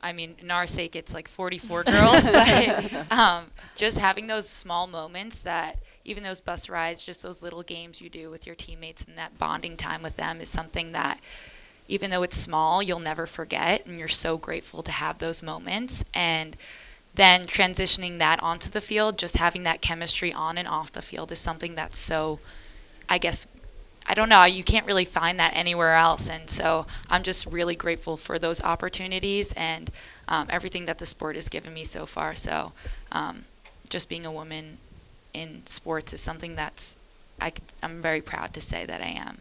I 0.00 0.12
mean, 0.12 0.36
in 0.38 0.52
our 0.52 0.68
sake, 0.68 0.94
it's 0.94 1.12
like 1.12 1.26
44 1.26 1.82
girls, 1.96 2.30
but 2.30 3.10
um, 3.10 3.46
just 3.74 3.98
having 3.98 4.28
those 4.28 4.48
small 4.48 4.86
moments 4.86 5.40
that 5.40 5.78
even 6.04 6.22
those 6.22 6.40
bus 6.40 6.68
rides, 6.68 7.04
just 7.04 7.22
those 7.22 7.42
little 7.42 7.62
games 7.62 8.00
you 8.00 8.10
do 8.10 8.30
with 8.30 8.46
your 8.46 8.54
teammates 8.54 9.04
and 9.04 9.16
that 9.16 9.38
bonding 9.38 9.76
time 9.76 10.02
with 10.02 10.16
them 10.16 10.40
is 10.40 10.48
something 10.48 10.92
that, 10.92 11.18
even 11.88 12.10
though 12.10 12.22
it's 12.22 12.36
small, 12.36 12.82
you'll 12.82 12.98
never 12.98 13.26
forget. 13.26 13.86
And 13.86 13.98
you're 13.98 14.08
so 14.08 14.36
grateful 14.36 14.82
to 14.82 14.92
have 14.92 15.18
those 15.18 15.42
moments. 15.42 16.04
And 16.12 16.56
then 17.14 17.44
transitioning 17.44 18.18
that 18.18 18.42
onto 18.42 18.70
the 18.70 18.80
field, 18.80 19.18
just 19.18 19.36
having 19.36 19.62
that 19.62 19.80
chemistry 19.80 20.32
on 20.32 20.58
and 20.58 20.68
off 20.68 20.92
the 20.92 21.02
field 21.02 21.32
is 21.32 21.38
something 21.38 21.74
that's 21.74 21.98
so, 21.98 22.40
I 23.08 23.18
guess, 23.18 23.46
I 24.06 24.14
don't 24.14 24.28
know, 24.28 24.44
you 24.44 24.64
can't 24.64 24.86
really 24.86 25.04
find 25.06 25.38
that 25.38 25.52
anywhere 25.54 25.94
else. 25.94 26.28
And 26.28 26.50
so 26.50 26.86
I'm 27.08 27.22
just 27.22 27.46
really 27.46 27.76
grateful 27.76 28.16
for 28.16 28.38
those 28.38 28.60
opportunities 28.60 29.52
and 29.54 29.90
um, 30.28 30.48
everything 30.50 30.84
that 30.86 30.98
the 30.98 31.06
sport 31.06 31.36
has 31.36 31.48
given 31.48 31.72
me 31.72 31.84
so 31.84 32.04
far. 32.04 32.34
So 32.34 32.72
um, 33.12 33.44
just 33.88 34.08
being 34.08 34.26
a 34.26 34.32
woman 34.32 34.78
in 35.34 35.66
sports 35.66 36.12
is 36.12 36.20
something 36.20 36.54
that's, 36.54 36.96
I 37.40 37.50
could, 37.50 37.64
I'm 37.82 38.00
very 38.00 38.22
proud 38.22 38.54
to 38.54 38.60
say 38.60 38.86
that 38.86 39.02
I 39.02 39.08
am. 39.08 39.38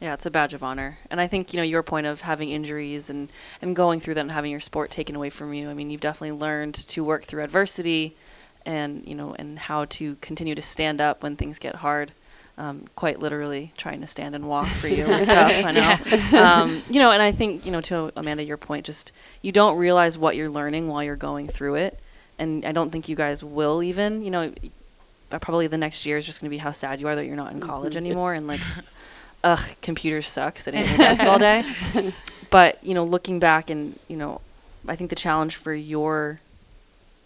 Yeah, 0.00 0.14
it's 0.14 0.24
a 0.24 0.30
badge 0.30 0.54
of 0.54 0.62
honor. 0.62 0.98
And 1.10 1.20
I 1.20 1.26
think, 1.26 1.52
you 1.52 1.58
know, 1.58 1.62
your 1.62 1.82
point 1.82 2.06
of 2.06 2.22
having 2.22 2.48
injuries 2.50 3.10
and, 3.10 3.30
and 3.60 3.76
going 3.76 4.00
through 4.00 4.14
that 4.14 4.22
and 4.22 4.32
having 4.32 4.50
your 4.50 4.60
sport 4.60 4.90
taken 4.90 5.14
away 5.14 5.28
from 5.30 5.52
you, 5.52 5.68
I 5.70 5.74
mean, 5.74 5.90
you've 5.90 6.00
definitely 6.00 6.38
learned 6.38 6.74
to 6.74 7.04
work 7.04 7.24
through 7.24 7.44
adversity 7.44 8.16
and, 8.64 9.06
you 9.06 9.14
know, 9.14 9.34
and 9.38 9.58
how 9.58 9.84
to 9.86 10.16
continue 10.16 10.54
to 10.54 10.62
stand 10.62 11.00
up 11.00 11.22
when 11.22 11.36
things 11.36 11.58
get 11.58 11.76
hard. 11.76 12.12
Um, 12.58 12.84
quite 12.94 13.20
literally 13.20 13.72
trying 13.78 14.02
to 14.02 14.06
stand 14.06 14.34
and 14.34 14.46
walk 14.46 14.66
for 14.66 14.88
you 14.88 15.06
was 15.06 15.26
tough, 15.26 15.52
I 15.64 15.72
know. 16.32 16.42
Um, 16.42 16.82
you 16.90 16.98
know, 16.98 17.10
and 17.10 17.22
I 17.22 17.32
think, 17.32 17.64
you 17.64 17.72
know, 17.72 17.80
to 17.82 18.12
Amanda, 18.16 18.44
your 18.44 18.58
point, 18.58 18.84
just 18.84 19.12
you 19.40 19.50
don't 19.50 19.78
realize 19.78 20.18
what 20.18 20.36
you're 20.36 20.50
learning 20.50 20.88
while 20.88 21.02
you're 21.02 21.16
going 21.16 21.46
through 21.48 21.76
it. 21.76 21.98
And 22.38 22.66
I 22.66 22.72
don't 22.72 22.90
think 22.90 23.08
you 23.08 23.16
guys 23.16 23.42
will 23.42 23.82
even, 23.82 24.22
you 24.22 24.30
know, 24.30 24.52
probably 25.38 25.66
the 25.66 25.78
next 25.78 26.04
year 26.06 26.16
is 26.16 26.26
just 26.26 26.40
going 26.40 26.48
to 26.48 26.54
be 26.54 26.58
how 26.58 26.72
sad 26.72 27.00
you 27.00 27.08
are 27.08 27.14
that 27.14 27.26
you're 27.26 27.36
not 27.36 27.52
in 27.52 27.60
college 27.60 27.92
mm-hmm. 27.92 28.06
anymore 28.06 28.34
and 28.34 28.46
like 28.46 28.60
ugh 29.44 29.64
computers 29.80 30.28
suck 30.28 30.58
sitting 30.58 30.80
at 30.80 30.88
your 30.88 30.98
desk 30.98 31.24
all 31.24 31.38
day. 31.38 31.64
But 32.50 32.82
you 32.82 32.94
know 32.94 33.04
looking 33.04 33.38
back 33.38 33.70
and 33.70 33.98
you 34.08 34.16
know 34.16 34.40
i 34.86 34.96
think 34.96 35.10
the 35.10 35.16
challenge 35.16 35.56
for 35.56 35.72
your 35.72 36.40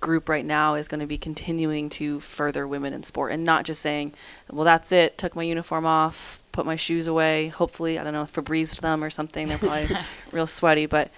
group 0.00 0.28
right 0.28 0.44
now 0.44 0.74
is 0.74 0.86
going 0.86 1.00
to 1.00 1.06
be 1.06 1.16
continuing 1.16 1.88
to 1.88 2.20
further 2.20 2.68
women 2.68 2.92
in 2.92 3.02
sport 3.02 3.32
and 3.32 3.42
not 3.42 3.64
just 3.64 3.80
saying 3.80 4.12
well 4.50 4.64
that's 4.64 4.92
it 4.92 5.16
took 5.16 5.34
my 5.34 5.42
uniform 5.42 5.86
off 5.86 6.42
put 6.52 6.66
my 6.66 6.76
shoes 6.76 7.06
away 7.06 7.48
hopefully 7.48 7.98
i 7.98 8.04
don't 8.04 8.12
know 8.12 8.24
febreze 8.24 8.78
them 8.80 9.02
or 9.02 9.08
something 9.08 9.48
they're 9.48 9.56
probably 9.56 9.88
real 10.32 10.46
sweaty 10.46 10.84
but 10.84 11.10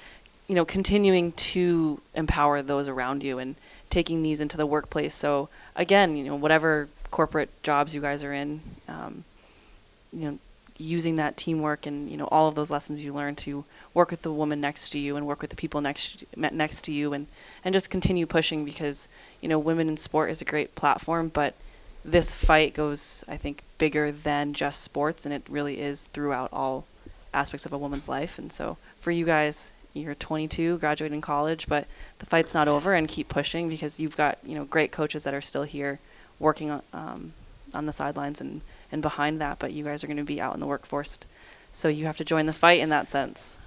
you 0.46 0.54
know 0.54 0.64
continuing 0.64 1.32
to 1.32 2.00
empower 2.14 2.62
those 2.62 2.86
around 2.86 3.24
you 3.24 3.40
and 3.40 3.56
taking 3.90 4.22
these 4.22 4.40
into 4.40 4.56
the 4.56 4.66
workplace. 4.66 5.14
So 5.14 5.48
again 5.76 6.16
you 6.16 6.24
know 6.24 6.34
whatever 6.34 6.88
corporate 7.10 7.50
jobs 7.62 7.94
you 7.94 8.00
guys 8.00 8.24
are 8.24 8.32
in 8.32 8.60
um, 8.88 9.24
you 10.12 10.30
know 10.30 10.38
using 10.78 11.14
that 11.14 11.36
teamwork 11.36 11.86
and 11.86 12.10
you 12.10 12.16
know 12.16 12.26
all 12.26 12.48
of 12.48 12.54
those 12.54 12.70
lessons 12.70 13.02
you 13.02 13.14
learn 13.14 13.34
to 13.34 13.64
work 13.94 14.10
with 14.10 14.20
the 14.22 14.32
woman 14.32 14.60
next 14.60 14.90
to 14.90 14.98
you 14.98 15.16
and 15.16 15.26
work 15.26 15.40
with 15.40 15.48
the 15.48 15.56
people 15.56 15.80
next 15.80 16.24
next 16.36 16.82
to 16.82 16.92
you 16.92 17.12
and 17.14 17.26
and 17.64 17.72
just 17.72 17.88
continue 17.88 18.26
pushing 18.26 18.64
because 18.64 19.08
you 19.40 19.48
know 19.48 19.58
women 19.58 19.88
in 19.88 19.96
sport 19.96 20.28
is 20.28 20.42
a 20.42 20.44
great 20.44 20.74
platform 20.74 21.30
but 21.32 21.54
this 22.04 22.32
fight 22.32 22.74
goes 22.74 23.24
i 23.26 23.38
think 23.38 23.62
bigger 23.78 24.12
than 24.12 24.52
just 24.52 24.82
sports 24.82 25.24
and 25.24 25.34
it 25.34 25.42
really 25.48 25.80
is 25.80 26.04
throughout 26.12 26.50
all 26.52 26.84
aspects 27.36 27.66
of 27.66 27.72
a 27.72 27.78
woman's 27.78 28.08
life. 28.08 28.38
And 28.38 28.50
so 28.50 28.78
for 28.98 29.10
you 29.10 29.24
guys 29.24 29.70
you're 29.96 30.14
22 30.14 30.78
graduating 30.78 31.20
college 31.20 31.66
but 31.66 31.86
the 32.18 32.26
fight's 32.26 32.54
not 32.54 32.68
over 32.68 32.94
and 32.94 33.08
keep 33.08 33.28
pushing 33.28 33.68
because 33.68 33.98
you've 33.98 34.16
got 34.16 34.38
you 34.44 34.54
know 34.54 34.64
great 34.64 34.92
coaches 34.92 35.24
that 35.24 35.34
are 35.34 35.40
still 35.40 35.62
here 35.64 35.98
working 36.38 36.70
on 36.70 36.82
um, 36.92 37.32
on 37.74 37.86
the 37.86 37.92
sidelines 37.92 38.40
and 38.40 38.60
and 38.92 39.02
behind 39.02 39.40
that 39.40 39.58
but 39.58 39.72
you 39.72 39.84
guys 39.84 40.04
are 40.04 40.06
going 40.06 40.16
to 40.16 40.24
be 40.24 40.40
out 40.40 40.54
in 40.54 40.60
the 40.60 40.66
workforce 40.66 41.18
so 41.72 41.88
you 41.88 42.06
have 42.06 42.16
to 42.16 42.24
join 42.24 42.46
the 42.46 42.52
fight 42.52 42.80
in 42.80 42.88
that 42.90 43.08
sense 43.08 43.58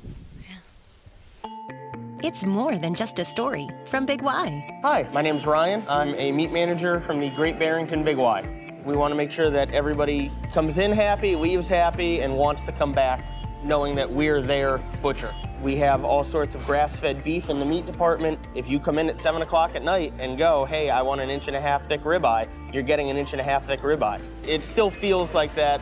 It's 2.21 2.43
more 2.43 2.77
than 2.77 2.95
just 2.95 3.17
a 3.19 3.23
story 3.23 3.65
from 3.85 4.05
Big 4.05 4.21
Y. 4.21 4.79
Hi, 4.83 5.07
my 5.13 5.21
name's 5.21 5.45
Ryan. 5.45 5.85
I'm 5.87 6.13
a 6.15 6.33
meat 6.33 6.51
manager 6.51 6.99
from 7.07 7.17
the 7.17 7.29
Great 7.29 7.57
Barrington 7.57 8.03
Big 8.03 8.17
Y. 8.17 8.81
We 8.85 8.97
want 8.97 9.13
to 9.13 9.15
make 9.15 9.31
sure 9.31 9.49
that 9.49 9.71
everybody 9.71 10.29
comes 10.53 10.79
in 10.79 10.91
happy, 10.91 11.37
leaves 11.37 11.69
happy, 11.69 12.19
and 12.19 12.35
wants 12.35 12.63
to 12.63 12.73
come 12.73 12.91
back 12.91 13.23
knowing 13.63 13.95
that 13.95 14.11
we're 14.11 14.41
their 14.41 14.79
butcher. 15.01 15.33
We 15.61 15.75
have 15.75 16.05
all 16.05 16.23
sorts 16.23 16.55
of 16.55 16.65
grass-fed 16.65 17.21
beef 17.23 17.49
in 17.49 17.59
the 17.59 17.65
meat 17.65 17.85
department. 17.85 18.39
If 18.55 18.69
you 18.69 18.79
come 18.79 18.97
in 18.97 19.09
at 19.09 19.19
7 19.19 19.41
o'clock 19.41 19.75
at 19.75 19.83
night 19.83 20.13
and 20.17 20.37
go, 20.37 20.63
hey, 20.63 20.89
I 20.89 21.01
want 21.01 21.19
an 21.19 21.29
inch 21.29 21.47
and 21.47 21.55
a 21.55 21.59
half 21.59 21.85
thick 21.87 22.01
ribeye, 22.03 22.47
you're 22.73 22.83
getting 22.83 23.09
an 23.09 23.17
inch 23.17 23.33
and 23.33 23.41
a 23.41 23.43
half 23.43 23.67
thick 23.67 23.81
ribeye. 23.81 24.21
It 24.47 24.63
still 24.63 24.89
feels 24.89 25.35
like 25.35 25.53
that 25.55 25.81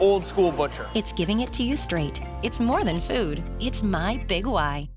old 0.00 0.24
school 0.24 0.50
butcher. 0.50 0.88
It's 0.94 1.12
giving 1.12 1.40
it 1.40 1.52
to 1.54 1.62
you 1.62 1.76
straight. 1.76 2.22
It's 2.42 2.58
more 2.58 2.84
than 2.84 3.00
food, 3.00 3.42
it's 3.60 3.82
my 3.82 4.16
Big 4.28 4.46
Y. 4.46 4.88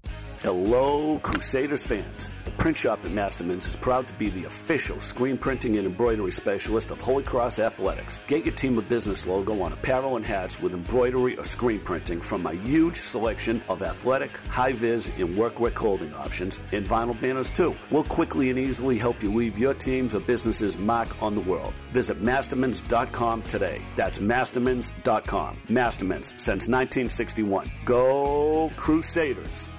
Hello, 0.45 1.17
Crusaders 1.23 1.81
fans. 1.81 2.29
The 2.43 2.51
print 2.51 2.77
shop 2.77 3.03
at 3.03 3.09
Masterman's 3.09 3.65
is 3.67 3.75
proud 3.75 4.07
to 4.07 4.13
be 4.13 4.29
the 4.29 4.45
official 4.45 4.99
screen 4.99 5.39
printing 5.39 5.75
and 5.77 5.87
embroidery 5.87 6.31
specialist 6.31 6.91
of 6.91 7.01
Holy 7.01 7.23
Cross 7.23 7.57
Athletics. 7.57 8.19
Get 8.27 8.45
your 8.45 8.53
team 8.53 8.77
of 8.77 8.87
business 8.87 9.25
logo 9.25 9.59
on 9.63 9.73
apparel 9.73 10.17
and 10.17 10.23
hats 10.23 10.61
with 10.61 10.75
embroidery 10.75 11.35
or 11.35 11.45
screen 11.45 11.79
printing 11.79 12.21
from 12.21 12.43
my 12.43 12.53
huge 12.53 12.95
selection 12.95 13.59
of 13.69 13.81
athletic, 13.81 14.37
high 14.49 14.73
vis, 14.73 15.07
and 15.17 15.35
workwear 15.35 15.73
clothing 15.73 16.13
options, 16.13 16.59
and 16.71 16.85
vinyl 16.85 17.19
banners 17.19 17.49
too. 17.49 17.75
We'll 17.89 18.03
quickly 18.03 18.51
and 18.51 18.59
easily 18.59 18.99
help 18.99 19.23
you 19.23 19.33
leave 19.33 19.57
your 19.57 19.73
team's 19.73 20.13
or 20.13 20.19
business's 20.19 20.77
mark 20.77 21.23
on 21.23 21.33
the 21.33 21.41
world. 21.41 21.73
Visit 21.91 22.21
mastermans.com 22.21 23.41
today. 23.47 23.81
That's 23.95 24.19
mastermans.com. 24.19 25.61
Mastermans 25.69 26.39
since 26.39 26.67
1961. 26.67 27.71
Go 27.83 28.69
Crusaders! 28.75 29.69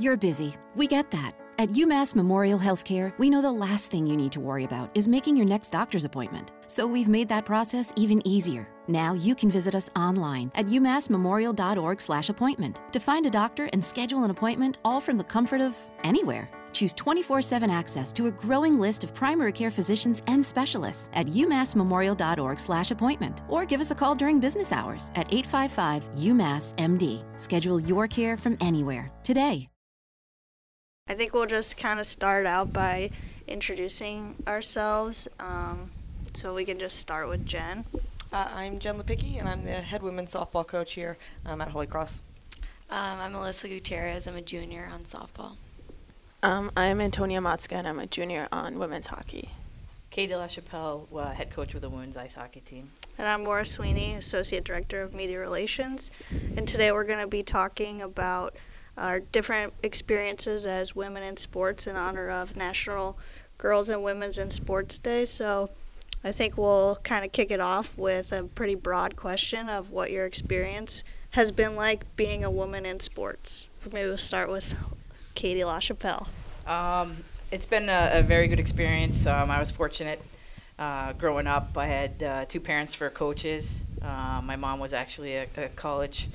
You're 0.00 0.16
busy. 0.16 0.54
We 0.76 0.86
get 0.86 1.10
that. 1.10 1.32
At 1.58 1.68
UMass 1.68 2.14
Memorial 2.14 2.58
Healthcare, 2.58 3.12
we 3.18 3.28
know 3.28 3.42
the 3.42 3.52
last 3.52 3.90
thing 3.90 4.06
you 4.06 4.16
need 4.16 4.32
to 4.32 4.40
worry 4.40 4.64
about 4.64 4.96
is 4.96 5.06
making 5.06 5.36
your 5.36 5.44
next 5.44 5.72
doctor's 5.72 6.06
appointment. 6.06 6.52
So 6.68 6.86
we've 6.86 7.10
made 7.10 7.28
that 7.28 7.44
process 7.44 7.92
even 7.96 8.26
easier. 8.26 8.66
Now 8.88 9.12
you 9.12 9.34
can 9.34 9.50
visit 9.50 9.74
us 9.74 9.90
online 9.94 10.50
at 10.54 10.68
umassmemorial.org/appointment 10.68 12.80
to 12.92 12.98
find 12.98 13.26
a 13.26 13.30
doctor 13.30 13.68
and 13.74 13.84
schedule 13.84 14.24
an 14.24 14.30
appointment 14.30 14.78
all 14.86 15.02
from 15.02 15.18
the 15.18 15.24
comfort 15.24 15.60
of 15.60 15.76
anywhere. 16.02 16.48
Choose 16.72 16.94
24 16.94 17.42
7 17.42 17.68
access 17.68 18.10
to 18.14 18.28
a 18.28 18.30
growing 18.30 18.80
list 18.80 19.04
of 19.04 19.14
primary 19.14 19.52
care 19.52 19.70
physicians 19.70 20.22
and 20.28 20.42
specialists 20.42 21.10
at 21.12 21.26
umassmemorial.org/slash 21.26 22.90
appointment 22.90 23.42
or 23.50 23.66
give 23.66 23.82
us 23.82 23.90
a 23.90 23.94
call 23.94 24.14
during 24.14 24.40
business 24.40 24.72
hours 24.72 25.10
at 25.14 25.30
855 25.30 26.08
UMass 26.14 26.74
MD. 26.76 27.22
Schedule 27.38 27.82
your 27.82 28.08
care 28.08 28.38
from 28.38 28.56
anywhere 28.62 29.12
today. 29.22 29.68
I 31.10 31.14
think 31.14 31.34
we'll 31.34 31.46
just 31.46 31.76
kind 31.76 31.98
of 31.98 32.06
start 32.06 32.46
out 32.46 32.72
by 32.72 33.10
introducing 33.48 34.36
ourselves. 34.46 35.26
Um, 35.40 35.90
so 36.34 36.54
we 36.54 36.64
can 36.64 36.78
just 36.78 37.00
start 37.00 37.28
with 37.28 37.44
Jen. 37.44 37.84
Uh, 38.32 38.48
I'm 38.54 38.78
Jen 38.78 38.96
Lepicki, 38.96 39.36
and 39.40 39.48
I'm 39.48 39.64
the 39.64 39.72
head 39.72 40.04
women's 40.04 40.32
softball 40.32 40.64
coach 40.64 40.92
here 40.94 41.18
um, 41.44 41.60
at 41.60 41.66
Holy 41.66 41.88
Cross. 41.88 42.20
Um, 42.90 43.18
I'm 43.18 43.32
Alyssa 43.32 43.68
Gutierrez. 43.68 44.28
I'm 44.28 44.36
a 44.36 44.40
junior 44.40 44.88
on 44.94 45.02
softball. 45.02 45.56
Um, 46.44 46.70
I'm 46.76 47.00
Antonia 47.00 47.40
Matzka, 47.40 47.72
and 47.72 47.88
I'm 47.88 47.98
a 47.98 48.06
junior 48.06 48.46
on 48.52 48.78
women's 48.78 49.08
hockey. 49.08 49.50
Katie 50.10 50.34
LaChapelle, 50.34 51.08
uh, 51.12 51.32
head 51.32 51.50
coach 51.50 51.74
with 51.74 51.82
the 51.82 51.90
women's 51.90 52.16
ice 52.16 52.34
hockey 52.34 52.60
team. 52.60 52.92
And 53.18 53.26
I'm 53.26 53.42
Maura 53.42 53.66
Sweeney, 53.66 54.14
associate 54.14 54.62
director 54.62 55.02
of 55.02 55.12
media 55.12 55.40
relations. 55.40 56.12
And 56.56 56.68
today 56.68 56.92
we're 56.92 57.02
going 57.02 57.18
to 57.18 57.26
be 57.26 57.42
talking 57.42 58.00
about 58.00 58.54
our 58.96 59.20
different 59.20 59.72
experiences 59.82 60.66
as 60.66 60.94
women 60.94 61.22
in 61.22 61.36
sports 61.36 61.86
in 61.86 61.96
honor 61.96 62.28
of 62.28 62.56
National 62.56 63.18
Girls 63.58 63.88
and 63.88 64.02
Women's 64.02 64.38
in 64.38 64.50
Sports 64.50 64.98
Day. 64.98 65.24
So 65.24 65.70
I 66.22 66.32
think 66.32 66.58
we'll 66.58 66.98
kind 67.02 67.24
of 67.24 67.32
kick 67.32 67.50
it 67.50 67.60
off 67.60 67.96
with 67.96 68.32
a 68.32 68.44
pretty 68.44 68.74
broad 68.74 69.16
question 69.16 69.68
of 69.68 69.90
what 69.90 70.10
your 70.10 70.26
experience 70.26 71.02
has 71.30 71.52
been 71.52 71.76
like 71.76 72.04
being 72.16 72.44
a 72.44 72.50
woman 72.50 72.84
in 72.84 73.00
sports. 73.00 73.68
Maybe 73.92 74.08
we'll 74.08 74.18
start 74.18 74.50
with 74.50 74.74
Katie 75.34 75.60
LaChapelle. 75.60 76.28
Um, 76.66 77.18
it's 77.50 77.66
been 77.66 77.88
a, 77.88 78.10
a, 78.14 78.22
very 78.22 78.48
good 78.48 78.60
experience. 78.60 79.26
Um, 79.26 79.50
I 79.50 79.58
was 79.58 79.70
fortunate 79.70 80.20
uh, 80.78 81.12
growing 81.14 81.46
up. 81.46 81.76
I 81.78 81.86
had 81.86 82.22
uh, 82.22 82.44
two 82.46 82.60
parents 82.60 82.94
for 82.94 83.08
coaches. 83.10 83.82
Uh, 84.02 84.40
my 84.44 84.56
mom 84.56 84.78
was 84.78 84.92
actually 84.92 85.36
a, 85.36 85.46
a 85.56 85.68
college 85.70 86.28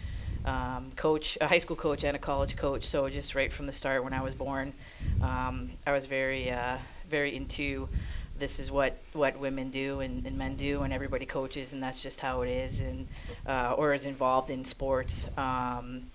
um, 0.45 0.91
coach, 0.95 1.37
a 1.41 1.47
high 1.47 1.57
school 1.57 1.75
coach, 1.75 2.03
and 2.03 2.15
a 2.15 2.19
college 2.19 2.55
coach. 2.55 2.83
So 2.83 3.09
just 3.09 3.35
right 3.35 3.51
from 3.51 3.65
the 3.65 3.73
start, 3.73 4.03
when 4.03 4.13
I 4.13 4.21
was 4.21 4.33
born, 4.33 4.73
um, 5.21 5.71
I 5.85 5.91
was 5.91 6.05
very, 6.05 6.51
uh, 6.51 6.77
very 7.09 7.35
into 7.35 7.89
this 8.37 8.59
is 8.59 8.69
what, 8.69 8.97
what 9.13 9.39
women 9.39 9.69
do 9.69 10.01
and, 10.01 10.25
and, 10.25 10.37
men 10.37 10.55
do, 10.55 10.83
and 10.83 10.93
everybody 10.93 11.25
coaches, 11.25 11.71
and 11.73 11.81
that's 11.81 12.03
just 12.03 12.19
how 12.19 12.41
it 12.41 12.49
is, 12.49 12.81
and 12.81 13.07
uh, 13.47 13.75
or 13.77 13.93
is 13.93 14.05
involved 14.05 14.49
in 14.49 14.65
sports. 14.65 15.29
Um, 15.37 16.11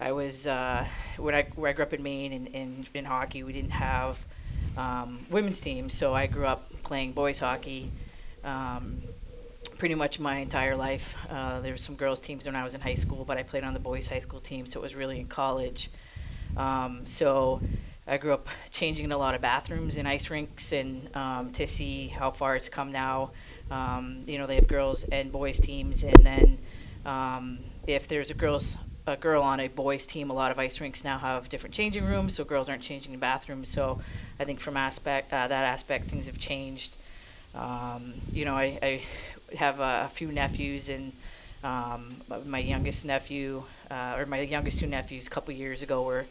I 0.00 0.12
was 0.12 0.46
uh, 0.46 0.86
when 1.16 1.34
I 1.34 1.42
where 1.56 1.70
I 1.70 1.72
grew 1.72 1.84
up 1.84 1.92
in 1.92 2.02
Maine 2.02 2.32
in, 2.32 2.46
in, 2.48 2.86
in 2.94 3.04
hockey, 3.04 3.42
we 3.42 3.52
didn't 3.52 3.72
have 3.72 4.24
um, 4.76 5.26
women's 5.28 5.60
teams, 5.60 5.92
so 5.92 6.14
I 6.14 6.26
grew 6.26 6.46
up 6.46 6.70
playing 6.84 7.12
boys 7.12 7.40
hockey. 7.40 7.90
Um, 8.44 9.02
pretty 9.78 9.94
much 9.94 10.18
my 10.18 10.38
entire 10.38 10.76
life. 10.76 11.16
Uh, 11.30 11.60
there 11.60 11.72
were 11.72 11.78
some 11.78 11.94
girls 11.94 12.20
teams 12.20 12.46
when 12.46 12.56
I 12.56 12.64
was 12.64 12.74
in 12.74 12.80
high 12.80 12.96
school, 12.96 13.24
but 13.24 13.38
I 13.38 13.44
played 13.44 13.64
on 13.64 13.74
the 13.74 13.80
boys 13.80 14.08
high 14.08 14.18
school 14.18 14.40
team, 14.40 14.66
so 14.66 14.80
it 14.80 14.82
was 14.82 14.94
really 14.94 15.20
in 15.20 15.26
college. 15.26 15.88
Um, 16.56 17.06
so 17.06 17.60
I 18.06 18.16
grew 18.18 18.32
up 18.32 18.48
changing 18.70 19.06
in 19.06 19.12
a 19.12 19.18
lot 19.18 19.34
of 19.34 19.40
bathrooms 19.40 19.96
and 19.96 20.08
ice 20.08 20.30
rinks, 20.30 20.72
and 20.72 21.14
um, 21.16 21.50
to 21.52 21.66
see 21.66 22.08
how 22.08 22.30
far 22.30 22.56
it's 22.56 22.68
come 22.68 22.90
now. 22.90 23.30
Um, 23.70 24.24
you 24.26 24.38
know, 24.38 24.46
they 24.46 24.56
have 24.56 24.66
girls 24.66 25.04
and 25.04 25.30
boys 25.30 25.60
teams, 25.60 26.02
and 26.02 26.26
then 26.26 26.58
um, 27.06 27.60
if 27.86 28.08
there's 28.08 28.30
a 28.30 28.34
girls 28.34 28.76
a 29.06 29.16
girl 29.16 29.42
on 29.42 29.58
a 29.58 29.68
boys 29.68 30.04
team, 30.04 30.28
a 30.28 30.34
lot 30.34 30.50
of 30.50 30.58
ice 30.58 30.80
rinks 30.82 31.02
now 31.02 31.16
have 31.16 31.48
different 31.48 31.74
changing 31.74 32.04
rooms, 32.04 32.34
so 32.34 32.44
girls 32.44 32.68
aren't 32.68 32.82
changing 32.82 33.14
in 33.14 33.18
bathrooms. 33.18 33.70
So 33.70 34.00
I 34.38 34.44
think 34.44 34.60
from 34.60 34.76
aspect 34.76 35.32
uh, 35.32 35.48
that 35.48 35.64
aspect, 35.64 36.06
things 36.06 36.26
have 36.26 36.38
changed. 36.38 36.96
Um, 37.54 38.12
you 38.30 38.44
know, 38.44 38.54
I, 38.54 38.78
I 38.82 39.02
have 39.56 39.80
a, 39.80 40.08
few 40.12 40.28
nephews, 40.28 40.88
and 40.88 41.12
um, 41.64 42.16
my 42.46 42.58
youngest 42.58 43.04
nephew, 43.04 43.64
uh, 43.90 44.16
or 44.18 44.26
my 44.26 44.40
youngest 44.40 44.78
two 44.78 44.86
nephews, 44.86 45.26
a 45.26 45.30
couple 45.30 45.52
years 45.54 45.82
ago 45.82 46.02
were 46.02 46.26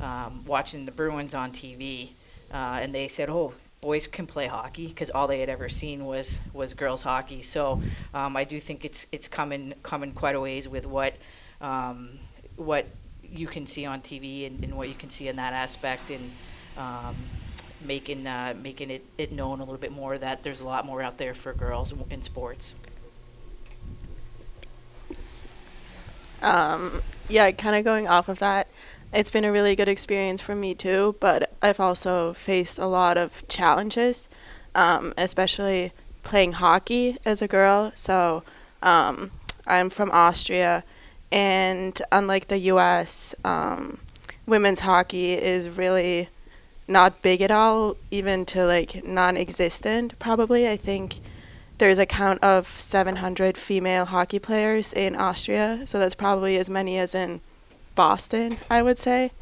um, 0.00 0.44
watching 0.46 0.84
the 0.86 0.92
Bruins 0.92 1.34
on 1.34 1.52
TV, 1.52 2.10
uh, 2.52 2.78
and 2.80 2.94
they 2.94 3.08
said, 3.08 3.28
"Oh, 3.28 3.54
boys 3.80 4.06
can 4.06 4.26
play 4.26 4.46
hockey," 4.46 4.88
because 4.88 5.10
all 5.10 5.26
they 5.26 5.40
had 5.40 5.48
ever 5.48 5.68
seen 5.68 6.04
was 6.04 6.40
was 6.52 6.74
girls 6.74 7.02
hockey. 7.02 7.42
So 7.42 7.82
um, 8.14 8.36
I 8.36 8.44
do 8.44 8.60
think 8.60 8.84
it's 8.84 9.06
it's 9.12 9.28
coming 9.28 9.74
coming 9.82 10.12
quite 10.12 10.34
a 10.34 10.40
ways 10.40 10.68
with 10.68 10.86
what 10.86 11.14
um, 11.60 12.18
what 12.56 12.86
you 13.22 13.46
can 13.46 13.66
see 13.66 13.84
on 13.84 14.00
TV 14.00 14.46
and, 14.46 14.62
and, 14.62 14.76
what 14.76 14.88
you 14.88 14.94
can 14.94 15.10
see 15.10 15.28
in 15.28 15.36
that 15.36 15.52
aspect, 15.52 16.10
and 16.10 16.30
um, 16.76 17.16
making 17.84 18.26
uh, 18.26 18.54
making 18.60 18.90
it, 18.90 19.04
it 19.18 19.32
known 19.32 19.60
a 19.60 19.64
little 19.64 19.78
bit 19.78 19.92
more 19.92 20.18
that 20.18 20.42
there's 20.42 20.60
a 20.60 20.64
lot 20.64 20.86
more 20.86 21.02
out 21.02 21.18
there 21.18 21.34
for 21.34 21.52
girls 21.52 21.92
in 22.10 22.22
sports. 22.22 22.74
Um, 26.42 27.02
yeah, 27.28 27.50
kind 27.50 27.74
of 27.76 27.84
going 27.84 28.06
off 28.06 28.28
of 28.28 28.38
that, 28.40 28.68
it's 29.12 29.30
been 29.30 29.44
a 29.44 29.52
really 29.52 29.74
good 29.74 29.88
experience 29.88 30.40
for 30.40 30.54
me 30.54 30.74
too, 30.74 31.16
but 31.20 31.52
I've 31.62 31.80
also 31.80 32.32
faced 32.32 32.78
a 32.78 32.86
lot 32.86 33.16
of 33.16 33.46
challenges, 33.48 34.28
um, 34.74 35.14
especially 35.16 35.92
playing 36.22 36.52
hockey 36.52 37.16
as 37.24 37.40
a 37.40 37.48
girl. 37.48 37.92
So 37.94 38.42
um, 38.82 39.30
I'm 39.66 39.90
from 39.90 40.10
Austria, 40.12 40.84
and 41.32 42.00
unlike 42.12 42.48
the 42.48 42.58
US, 42.58 43.34
um, 43.44 44.00
women's 44.46 44.80
hockey 44.80 45.32
is 45.32 45.70
really 45.70 46.28
not 46.88 47.22
big 47.22 47.40
at 47.42 47.50
all, 47.50 47.96
even 48.10 48.44
to 48.46 48.64
like 48.64 49.04
non 49.04 49.36
existent, 49.36 50.18
probably. 50.18 50.68
I 50.68 50.76
think 50.76 51.20
there's 51.78 51.98
a 51.98 52.06
count 52.06 52.42
of 52.42 52.66
700 52.66 53.56
female 53.56 54.06
hockey 54.06 54.38
players 54.38 54.92
in 54.92 55.14
Austria, 55.14 55.82
so 55.86 55.98
that's 55.98 56.14
probably 56.14 56.56
as 56.56 56.70
many 56.70 56.98
as 56.98 57.14
in 57.14 57.40
Boston, 57.94 58.58
I 58.70 58.82
would 58.82 58.98
say. 58.98 59.32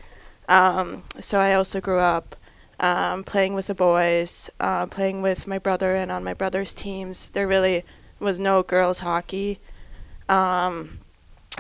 Um, 0.48 1.04
so 1.20 1.38
I 1.38 1.54
also 1.54 1.80
grew 1.80 1.98
up 1.98 2.36
um, 2.80 3.24
playing 3.24 3.54
with 3.54 3.68
the 3.68 3.74
boys, 3.74 4.50
uh, 4.58 4.86
playing 4.86 5.22
with 5.22 5.46
my 5.46 5.58
brother, 5.58 5.94
and 5.94 6.10
on 6.10 6.24
my 6.24 6.34
brother's 6.34 6.74
teams. 6.74 7.28
There 7.30 7.46
really 7.46 7.84
was 8.18 8.40
no 8.40 8.62
girls 8.62 9.00
hockey. 9.00 9.58
Um, 10.28 10.98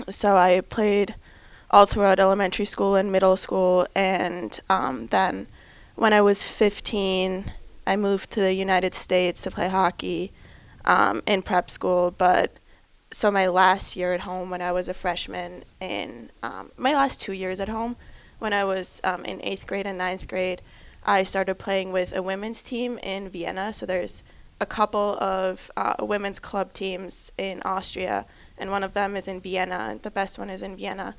so 0.08 0.36
I 0.36 0.60
played 0.60 1.14
all 1.70 1.86
throughout 1.86 2.18
elementary 2.18 2.64
school 2.64 2.94
and 2.94 3.12
middle 3.12 3.36
school, 3.36 3.86
and 3.94 4.58
um, 4.68 5.06
then 5.06 5.46
when 5.94 6.12
I 6.12 6.20
was 6.20 6.42
15, 6.42 7.52
I 7.86 7.96
moved 7.96 8.30
to 8.30 8.40
the 8.40 8.52
United 8.52 8.94
States 8.94 9.42
to 9.42 9.50
play 9.50 9.68
hockey 9.68 10.32
um, 10.84 11.22
in 11.26 11.42
prep 11.42 11.70
school, 11.70 12.10
but 12.10 12.58
so 13.10 13.30
my 13.30 13.46
last 13.46 13.94
year 13.94 14.12
at 14.12 14.22
home 14.22 14.50
when 14.50 14.60
I 14.60 14.72
was 14.72 14.88
a 14.88 14.94
freshman 14.94 15.64
in 15.80 16.30
um, 16.42 16.72
my 16.76 16.94
last 16.94 17.20
two 17.20 17.32
years 17.32 17.60
at 17.60 17.68
home 17.68 17.96
when 18.38 18.52
I 18.52 18.64
was 18.64 19.00
um, 19.04 19.24
in 19.24 19.40
eighth 19.42 19.66
grade 19.66 19.86
and 19.86 19.96
ninth 19.96 20.26
grade, 20.28 20.60
I 21.04 21.22
started 21.22 21.54
playing 21.54 21.92
with 21.92 22.14
a 22.14 22.22
women's 22.22 22.62
team 22.62 22.98
in 22.98 23.28
Vienna. 23.28 23.72
So 23.72 23.86
there's 23.86 24.22
a 24.60 24.66
couple 24.66 25.16
of 25.20 25.70
uh, 25.76 25.94
women's 26.00 26.40
club 26.40 26.72
teams 26.72 27.30
in 27.38 27.62
Austria, 27.64 28.26
and 28.58 28.70
one 28.70 28.82
of 28.82 28.94
them 28.94 29.16
is 29.16 29.28
in 29.28 29.40
Vienna. 29.40 29.98
The 30.02 30.10
best 30.10 30.38
one 30.38 30.50
is 30.50 30.62
in 30.62 30.76
Vienna, 30.76 31.14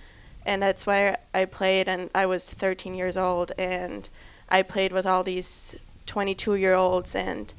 and 0.45 0.61
that's 0.61 0.85
where 0.85 1.17
I 1.33 1.45
played. 1.45 1.87
And 1.87 2.09
I 2.13 2.25
was 2.25 2.49
13 2.49 2.93
years 2.93 3.17
old, 3.17 3.51
and 3.57 4.09
I 4.49 4.61
played 4.61 4.91
with 4.91 5.05
all 5.05 5.23
these 5.23 5.75
22 6.05 6.55
year 6.55 6.73
olds 6.73 7.15
and 7.15 7.53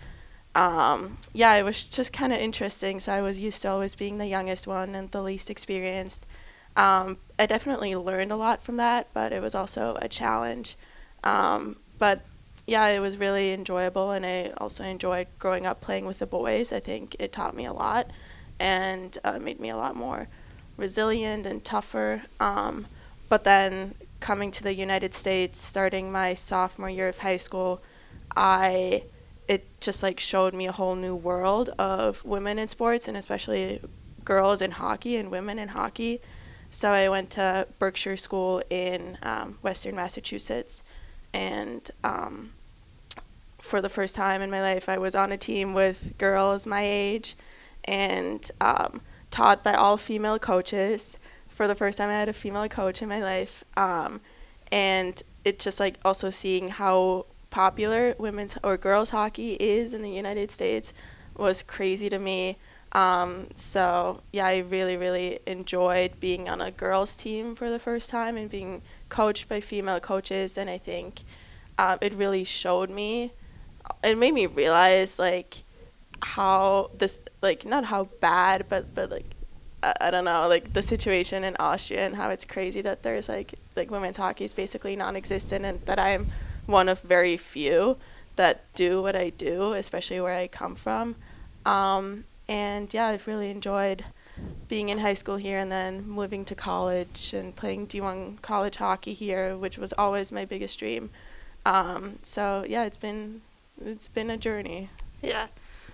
um, 0.54 1.18
yeah, 1.34 1.54
it 1.56 1.64
was 1.64 1.86
just 1.86 2.12
kind 2.12 2.32
of 2.32 2.38
interesting. 2.38 2.98
So 2.98 3.12
I 3.12 3.20
was 3.20 3.38
used 3.38 3.60
to 3.62 3.68
always 3.68 3.94
being 3.94 4.16
the 4.16 4.26
youngest 4.26 4.66
one 4.66 4.94
and 4.94 5.10
the 5.10 5.22
least 5.22 5.50
experienced. 5.50 6.24
Um, 6.76 7.18
I 7.38 7.46
definitely 7.46 7.94
learned 7.94 8.32
a 8.32 8.36
lot 8.36 8.62
from 8.62 8.78
that, 8.78 9.08
but 9.12 9.32
it 9.32 9.42
was 9.42 9.54
also 9.54 9.98
a 10.00 10.08
challenge. 10.08 10.76
Um, 11.24 11.76
but 11.98 12.24
yeah, 12.66 12.88
it 12.88 13.00
was 13.00 13.16
really 13.16 13.52
enjoyable, 13.52 14.10
and 14.10 14.26
I 14.26 14.52
also 14.58 14.82
enjoyed 14.82 15.28
growing 15.38 15.66
up 15.66 15.80
playing 15.80 16.04
with 16.04 16.18
the 16.18 16.26
boys. 16.26 16.72
I 16.72 16.80
think 16.80 17.16
it 17.18 17.32
taught 17.32 17.54
me 17.54 17.64
a 17.64 17.72
lot 17.72 18.10
and 18.58 19.16
uh, 19.24 19.38
made 19.38 19.60
me 19.60 19.68
a 19.68 19.76
lot 19.76 19.94
more 19.94 20.28
resilient 20.76 21.46
and 21.46 21.62
tougher. 21.64 22.22
Um, 22.40 22.86
but 23.28 23.44
then 23.44 23.94
coming 24.20 24.50
to 24.52 24.62
the 24.62 24.74
United 24.74 25.14
States, 25.14 25.60
starting 25.60 26.10
my 26.10 26.34
sophomore 26.34 26.90
year 26.90 27.08
of 27.08 27.18
high 27.18 27.36
school, 27.36 27.82
I 28.36 29.04
it 29.48 29.64
just 29.80 30.02
like 30.02 30.18
showed 30.18 30.54
me 30.54 30.66
a 30.66 30.72
whole 30.72 30.96
new 30.96 31.14
world 31.14 31.68
of 31.78 32.24
women 32.24 32.58
in 32.58 32.66
sports 32.68 33.06
and 33.06 33.16
especially 33.16 33.80
girls 34.24 34.60
in 34.60 34.72
hockey 34.72 35.16
and 35.16 35.30
women 35.30 35.58
in 35.58 35.68
hockey. 35.68 36.20
So 36.70 36.90
I 36.90 37.08
went 37.08 37.30
to 37.30 37.68
Berkshire 37.78 38.16
School 38.16 38.62
in 38.68 39.18
um, 39.22 39.58
Western 39.62 39.94
Massachusetts, 39.94 40.82
and 41.32 41.88
um, 42.02 42.52
for 43.60 43.80
the 43.80 43.88
first 43.88 44.16
time 44.16 44.42
in 44.42 44.50
my 44.50 44.60
life, 44.60 44.88
I 44.88 44.98
was 44.98 45.14
on 45.14 45.32
a 45.32 45.36
team 45.36 45.74
with 45.74 46.18
girls 46.18 46.66
my 46.66 46.82
age, 46.82 47.36
and 47.84 48.50
um, 48.60 49.00
taught 49.30 49.62
by 49.62 49.74
all 49.74 49.96
female 49.96 50.38
coaches. 50.38 51.18
For 51.56 51.66
the 51.66 51.74
first 51.74 51.96
time, 51.96 52.10
I 52.10 52.12
had 52.12 52.28
a 52.28 52.34
female 52.34 52.68
coach 52.68 53.00
in 53.00 53.08
my 53.08 53.22
life, 53.22 53.64
um, 53.78 54.20
and 54.70 55.22
it's 55.42 55.64
just 55.64 55.80
like 55.80 55.98
also 56.04 56.28
seeing 56.28 56.68
how 56.68 57.24
popular 57.48 58.14
women's 58.18 58.58
or 58.62 58.76
girls 58.76 59.08
hockey 59.08 59.54
is 59.54 59.94
in 59.94 60.02
the 60.02 60.10
United 60.10 60.50
States 60.50 60.92
was 61.34 61.62
crazy 61.62 62.10
to 62.10 62.18
me. 62.18 62.58
Um, 62.92 63.46
so 63.54 64.20
yeah, 64.34 64.44
I 64.44 64.58
really 64.58 64.98
really 64.98 65.38
enjoyed 65.46 66.20
being 66.20 66.46
on 66.46 66.60
a 66.60 66.70
girls 66.70 67.16
team 67.16 67.54
for 67.54 67.70
the 67.70 67.78
first 67.78 68.10
time 68.10 68.36
and 68.36 68.50
being 68.50 68.82
coached 69.08 69.48
by 69.48 69.60
female 69.60 69.98
coaches, 69.98 70.58
and 70.58 70.68
I 70.68 70.76
think 70.76 71.22
um, 71.78 71.96
it 72.02 72.12
really 72.12 72.44
showed 72.44 72.90
me. 72.90 73.32
It 74.04 74.18
made 74.18 74.34
me 74.34 74.44
realize 74.44 75.18
like 75.18 75.64
how 76.20 76.90
this 76.98 77.22
like 77.40 77.64
not 77.64 77.86
how 77.86 78.10
bad, 78.20 78.66
but 78.68 78.94
but 78.94 79.10
like 79.10 79.35
I, 79.82 80.10
don't 80.10 80.24
know 80.24 80.48
like 80.48 80.72
the 80.72 80.82
situation 80.82 81.44
in 81.44 81.56
Austria 81.60 82.06
and 82.06 82.16
how 82.16 82.30
it's 82.30 82.44
crazy 82.44 82.80
that 82.80 83.02
there's 83.02 83.28
like 83.28 83.54
like 83.76 83.90
women's 83.90 84.16
hockey 84.16 84.44
is 84.44 84.52
basically 84.52 84.96
non-existent 84.96 85.64
and 85.64 85.80
that 85.82 85.98
I'm 85.98 86.28
one 86.66 86.88
of 86.88 87.00
very 87.02 87.36
few 87.36 87.96
that 88.36 88.64
do 88.74 89.02
what 89.02 89.16
I 89.16 89.30
do, 89.30 89.72
especially 89.72 90.20
where 90.20 90.36
I 90.36 90.46
come 90.46 90.74
from. 90.74 91.16
Um, 91.64 92.24
and 92.48 92.92
yeah, 92.92 93.06
I've 93.06 93.26
really 93.26 93.50
enjoyed 93.50 94.04
being 94.68 94.90
in 94.90 94.98
high 94.98 95.14
school 95.14 95.36
here 95.36 95.58
and 95.58 95.72
then 95.72 96.06
moving 96.06 96.44
to 96.44 96.54
college 96.54 97.32
and 97.32 97.56
playing 97.56 97.86
D1 97.86 98.42
college 98.42 98.76
hockey 98.76 99.14
here, 99.14 99.56
which 99.56 99.78
was 99.78 99.92
always 99.96 100.30
my 100.30 100.44
biggest 100.44 100.78
dream. 100.78 101.10
Um, 101.64 102.18
so 102.22 102.64
yeah, 102.68 102.84
it's 102.84 102.96
been 102.96 103.40
it's 103.84 104.08
been 104.08 104.30
a 104.30 104.36
journey. 104.36 104.90
Yeah. 105.22 105.48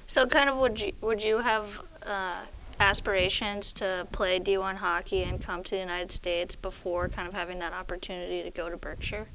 So 0.06 0.26
kind 0.26 0.48
of 0.48 0.58
would 0.58 0.80
you 0.80 0.92
would 1.00 1.22
you 1.22 1.38
have 1.38 1.80
uh, 2.04 2.42
aspirations 2.80 3.72
to 3.74 4.06
play 4.12 4.40
D1 4.40 4.76
hockey 4.76 5.22
and 5.22 5.40
come 5.40 5.62
to 5.64 5.70
the 5.72 5.80
United 5.80 6.12
States 6.12 6.54
before 6.54 7.08
kind 7.08 7.28
of 7.28 7.34
having 7.34 7.58
that 7.60 7.72
opportunity 7.72 8.42
to 8.42 8.50
go 8.50 8.68
to 8.68 8.76
Berkshire? 8.76 9.28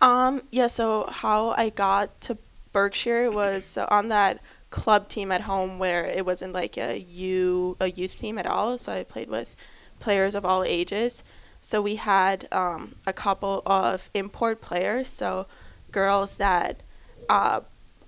Um, 0.00 0.42
yeah, 0.50 0.66
so 0.66 1.06
how 1.08 1.50
I 1.50 1.70
got 1.70 2.20
to 2.22 2.38
Berkshire 2.72 3.30
was 3.30 3.64
so 3.64 3.86
on 3.90 4.08
that 4.08 4.40
club 4.70 5.08
team 5.08 5.32
at 5.32 5.42
home 5.42 5.78
where 5.78 6.04
it 6.06 6.24
wasn't 6.24 6.52
like 6.52 6.76
a 6.78 6.98
U 6.98 7.76
a 7.80 7.90
youth 7.90 8.18
team 8.18 8.38
at 8.38 8.46
all. 8.46 8.78
So 8.78 8.92
I 8.92 9.02
played 9.02 9.28
with 9.28 9.56
players 9.98 10.34
of 10.34 10.44
all 10.44 10.64
ages. 10.64 11.22
So 11.60 11.82
we 11.82 11.96
had 11.96 12.48
um, 12.52 12.94
a 13.06 13.12
couple 13.12 13.62
of 13.66 14.08
import 14.14 14.62
players, 14.62 15.08
so 15.08 15.46
girls 15.92 16.38
that 16.38 16.82
uh, 17.28 17.60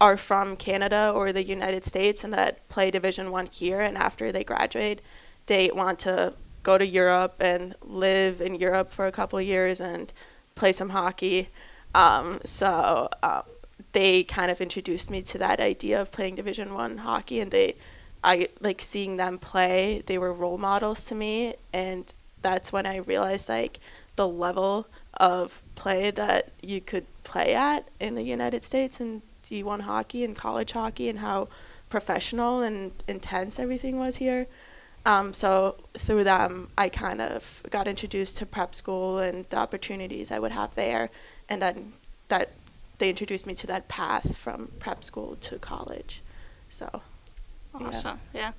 are 0.02 0.16
from 0.16 0.56
Canada 0.56 1.12
or 1.14 1.32
the 1.32 1.44
United 1.44 1.84
States 1.84 2.24
and 2.24 2.34
that 2.34 2.68
play 2.68 2.90
Division 2.90 3.30
One 3.30 3.46
here, 3.46 3.80
and 3.80 3.96
after 3.96 4.32
they 4.32 4.42
graduate, 4.42 5.00
they 5.46 5.70
want 5.72 6.00
to 6.00 6.34
go 6.64 6.76
to 6.76 6.84
Europe 6.84 7.36
and 7.38 7.76
live 7.82 8.40
in 8.40 8.56
Europe 8.56 8.90
for 8.90 9.06
a 9.06 9.12
couple 9.12 9.40
years 9.40 9.80
and 9.80 10.12
play 10.56 10.72
some 10.72 10.88
hockey. 10.88 11.50
Um, 11.94 12.40
so 12.44 13.08
uh, 13.22 13.42
they 13.92 14.24
kind 14.24 14.50
of 14.50 14.60
introduced 14.60 15.08
me 15.08 15.22
to 15.22 15.38
that 15.38 15.60
idea 15.60 16.02
of 16.02 16.10
playing 16.10 16.34
Division 16.34 16.74
One 16.74 16.98
hockey, 16.98 17.38
and 17.38 17.52
they, 17.52 17.76
I 18.24 18.48
like 18.60 18.80
seeing 18.80 19.18
them 19.18 19.38
play. 19.38 20.02
They 20.06 20.18
were 20.18 20.32
role 20.32 20.58
models 20.58 21.04
to 21.06 21.14
me, 21.14 21.54
and 21.72 22.12
that's 22.42 22.72
when 22.72 22.86
I 22.86 22.96
realized 22.96 23.48
like 23.48 23.78
the 24.16 24.26
level 24.26 24.88
of 25.14 25.62
play 25.76 26.10
that 26.10 26.50
you 26.60 26.80
could 26.80 27.06
play 27.22 27.54
at 27.54 27.88
in 28.00 28.16
the 28.16 28.24
United 28.24 28.64
States 28.64 28.98
and 28.98 29.22
D1 29.52 29.82
hockey 29.82 30.24
and 30.24 30.34
college 30.34 30.72
hockey, 30.72 31.08
and 31.08 31.18
how 31.18 31.48
professional 31.90 32.62
and 32.62 32.92
intense 33.06 33.58
everything 33.58 33.98
was 33.98 34.16
here. 34.16 34.46
Um, 35.04 35.32
so 35.32 35.76
through 35.94 36.24
them, 36.24 36.70
I 36.78 36.88
kind 36.88 37.20
of 37.20 37.62
got 37.70 37.86
introduced 37.86 38.38
to 38.38 38.46
prep 38.46 38.74
school 38.74 39.18
and 39.18 39.44
the 39.46 39.56
opportunities 39.58 40.30
I 40.30 40.38
would 40.38 40.52
have 40.52 40.74
there, 40.74 41.10
and 41.48 41.60
then 41.60 41.92
that 42.28 42.52
they 42.98 43.10
introduced 43.10 43.46
me 43.46 43.54
to 43.56 43.66
that 43.66 43.88
path 43.88 44.36
from 44.36 44.70
prep 44.78 45.04
school 45.04 45.36
to 45.42 45.58
college. 45.58 46.22
So 46.70 47.02
awesome, 47.74 48.20
yeah. 48.32 48.40
yeah. 48.40 48.52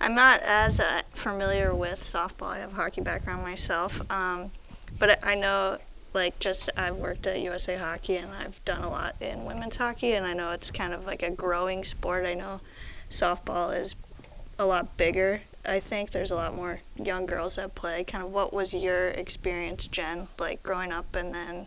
I'm 0.00 0.14
not 0.14 0.40
as 0.42 0.78
uh, 0.78 1.02
familiar 1.14 1.74
with 1.74 2.00
softball. 2.00 2.48
I 2.48 2.58
have 2.58 2.72
a 2.72 2.76
hockey 2.76 3.00
background 3.00 3.42
myself, 3.42 4.00
um, 4.12 4.52
but 4.98 5.18
I 5.24 5.34
know 5.34 5.78
like 6.14 6.38
just 6.38 6.70
I've 6.76 6.96
worked 6.96 7.26
at 7.26 7.40
USA 7.40 7.76
Hockey 7.76 8.16
and 8.16 8.30
I've 8.32 8.62
done 8.64 8.82
a 8.82 8.88
lot 8.88 9.16
in 9.20 9.44
women's 9.44 9.76
hockey, 9.76 10.12
and 10.12 10.26
I 10.26 10.34
know 10.34 10.52
it's 10.52 10.70
kind 10.70 10.92
of 10.92 11.06
like 11.06 11.22
a 11.22 11.30
growing 11.30 11.84
sport. 11.84 12.26
I 12.26 12.34
know 12.34 12.60
softball 13.10 13.78
is 13.78 13.94
a 14.58 14.66
lot 14.66 14.96
bigger. 14.96 15.42
I 15.64 15.80
think 15.80 16.10
there's 16.10 16.30
a 16.30 16.34
lot 16.36 16.54
more 16.54 16.80
young 16.96 17.26
girls 17.26 17.56
that 17.56 17.74
play. 17.74 18.04
Kind 18.04 18.24
of 18.24 18.32
what 18.32 18.52
was 18.52 18.74
your 18.74 19.08
experience, 19.08 19.86
Jen, 19.86 20.28
like 20.38 20.62
growing 20.62 20.92
up 20.92 21.14
and 21.14 21.34
then 21.34 21.66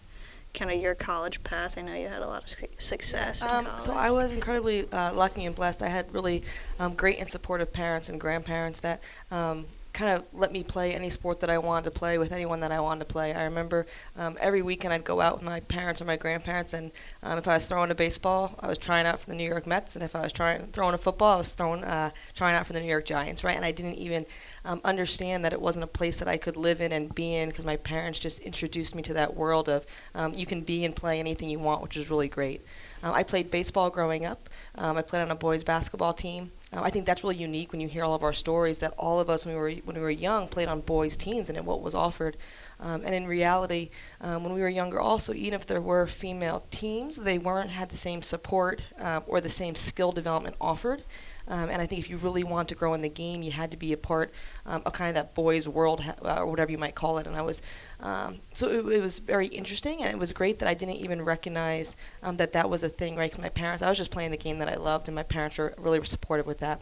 kind 0.53 0.71
of 0.71 0.81
your 0.81 0.95
college 0.95 1.43
path? 1.43 1.77
I 1.77 1.81
know 1.81 1.93
you 1.93 2.07
had 2.07 2.21
a 2.21 2.27
lot 2.27 2.43
of 2.43 2.81
success. 2.81 3.43
Um, 3.51 3.67
so 3.79 3.93
I 3.93 4.11
was 4.11 4.33
incredibly 4.33 4.91
uh, 4.91 5.13
lucky 5.13 5.45
and 5.45 5.55
blessed. 5.55 5.81
I 5.81 5.87
had 5.87 6.11
really 6.13 6.43
um, 6.79 6.95
great 6.95 7.19
and 7.19 7.29
supportive 7.29 7.71
parents 7.71 8.09
and 8.09 8.19
grandparents 8.19 8.79
that 8.79 9.01
um, 9.29 9.65
kind 9.93 10.15
of 10.15 10.25
let 10.33 10.51
me 10.51 10.63
play 10.63 10.93
any 10.93 11.09
sport 11.09 11.39
that 11.41 11.49
I 11.49 11.57
wanted 11.57 11.85
to 11.85 11.91
play 11.91 12.17
with 12.17 12.31
anyone 12.31 12.59
that 12.61 12.71
I 12.71 12.79
wanted 12.79 13.01
to 13.01 13.05
play. 13.05 13.33
I 13.33 13.43
remember 13.43 13.85
um, 14.15 14.37
every 14.39 14.61
weekend 14.61 14.93
I'd 14.93 15.03
go 15.03 15.21
out 15.21 15.33
with 15.33 15.43
my 15.43 15.59
parents 15.61 16.01
or 16.01 16.05
my 16.05 16.17
grandparents, 16.17 16.73
and 16.73 16.91
um, 17.23 17.37
if 17.37 17.47
I 17.47 17.55
was 17.55 17.65
throwing 17.65 17.91
a 17.91 17.95
baseball, 17.95 18.55
I 18.59 18.67
was 18.67 18.77
trying 18.77 19.05
out 19.05 19.19
for 19.19 19.29
the 19.29 19.35
New 19.35 19.47
York 19.47 19.67
Mets, 19.67 19.95
and 19.95 20.03
if 20.03 20.15
I 20.15 20.21
was 20.21 20.31
trying 20.31 20.67
throwing 20.67 20.93
a 20.93 20.97
football, 20.97 21.35
I 21.35 21.37
was 21.37 21.53
throwing 21.53 21.83
uh, 21.83 22.11
trying 22.35 22.55
out 22.55 22.65
for 22.65 22.73
the 22.73 22.79
New 22.79 22.87
York 22.87 23.05
Giants, 23.05 23.43
right? 23.43 23.55
And 23.55 23.65
I 23.65 23.71
didn't 23.71 23.95
even 23.95 24.25
um, 24.65 24.81
understand 24.83 25.43
that 25.45 25.53
it 25.53 25.61
wasn't 25.61 25.83
a 25.83 25.87
place 25.87 26.17
that 26.19 26.27
I 26.27 26.37
could 26.37 26.57
live 26.57 26.81
in 26.81 26.91
and 26.91 27.13
be 27.13 27.35
in 27.35 27.49
because 27.49 27.65
my 27.65 27.77
parents 27.77 28.19
just 28.19 28.39
introduced 28.39 28.95
me 28.95 29.01
to 29.03 29.13
that 29.13 29.35
world 29.35 29.67
of 29.69 29.85
um, 30.15 30.33
you 30.33 30.45
can 30.45 30.61
be 30.61 30.85
and 30.85 30.95
play 30.95 31.19
anything 31.19 31.49
you 31.49 31.59
want, 31.59 31.81
which 31.81 31.97
is 31.97 32.09
really 32.09 32.29
great. 32.29 32.61
Uh, 33.03 33.11
I 33.11 33.23
played 33.23 33.51
baseball 33.51 33.89
growing 33.89 34.25
up. 34.25 34.49
Um, 34.75 34.97
I 34.97 35.01
played 35.01 35.21
on 35.21 35.31
a 35.31 35.35
boys 35.35 35.63
basketball 35.63 36.13
team. 36.13 36.51
Um, 36.73 36.83
I 36.83 36.89
think 36.89 37.05
that's 37.05 37.23
really 37.23 37.35
unique 37.35 37.71
when 37.71 37.81
you 37.81 37.87
hear 37.87 38.03
all 38.03 38.13
of 38.13 38.23
our 38.23 38.33
stories 38.33 38.79
that 38.79 38.93
all 38.97 39.19
of 39.19 39.29
us 39.29 39.45
when 39.45 39.55
we 39.55 39.59
were 39.59 39.71
when 39.83 39.95
we 39.95 40.01
were 40.01 40.09
young 40.09 40.47
played 40.47 40.69
on 40.69 40.81
boys 40.81 41.17
teams 41.17 41.49
and 41.49 41.65
what 41.65 41.81
was 41.81 41.93
offered. 41.93 42.37
Um, 42.79 43.03
and 43.05 43.13
in 43.13 43.27
reality, 43.27 43.89
um, 44.21 44.43
when 44.43 44.53
we 44.53 44.61
were 44.61 44.69
younger, 44.69 44.99
also 44.99 45.33
even 45.33 45.53
if 45.53 45.65
there 45.65 45.81
were 45.81 46.07
female 46.07 46.65
teams, 46.71 47.17
they 47.17 47.37
weren't 47.37 47.71
had 47.71 47.89
the 47.89 47.97
same 47.97 48.21
support 48.21 48.83
uh, 48.99 49.21
or 49.27 49.41
the 49.41 49.49
same 49.49 49.75
skill 49.75 50.11
development 50.11 50.55
offered. 50.61 51.03
Um, 51.51 51.69
and 51.69 51.81
I 51.81 51.85
think 51.85 51.99
if 51.99 52.09
you 52.09 52.15
really 52.15 52.45
want 52.45 52.69
to 52.69 52.75
grow 52.75 52.93
in 52.93 53.01
the 53.01 53.09
game, 53.09 53.43
you 53.43 53.51
had 53.51 53.71
to 53.71 53.77
be 53.77 53.91
a 53.91 53.97
part 53.97 54.33
um, 54.65 54.81
of 54.85 54.93
kind 54.93 55.09
of 55.09 55.15
that 55.15 55.35
boys' 55.35 55.67
world, 55.67 56.01
uh, 56.23 56.37
or 56.37 56.47
whatever 56.47 56.71
you 56.71 56.77
might 56.77 56.95
call 56.95 57.17
it. 57.17 57.27
And 57.27 57.35
I 57.35 57.41
was, 57.41 57.61
um, 57.99 58.39
so 58.53 58.69
it, 58.69 58.87
it, 58.87 59.01
was 59.01 59.19
very 59.19 59.47
interesting, 59.47 60.01
and 60.01 60.13
it 60.13 60.17
was 60.17 60.31
great 60.31 60.59
that 60.59 60.69
I 60.69 60.73
didn't 60.73 60.95
even 60.95 61.21
recognize 61.21 61.97
um, 62.23 62.37
that 62.37 62.53
that 62.53 62.69
was 62.69 62.83
a 62.83 62.89
thing, 62.89 63.17
right? 63.17 63.29
Because 63.29 63.43
my 63.43 63.49
parents, 63.49 63.83
I 63.83 63.89
was 63.89 63.97
just 63.97 64.11
playing 64.11 64.31
the 64.31 64.37
game 64.37 64.59
that 64.59 64.69
I 64.69 64.75
loved, 64.75 65.09
and 65.09 65.15
my 65.15 65.23
parents 65.23 65.57
were 65.57 65.73
really 65.77 66.03
supportive 66.05 66.47
with 66.47 66.59
that. 66.59 66.81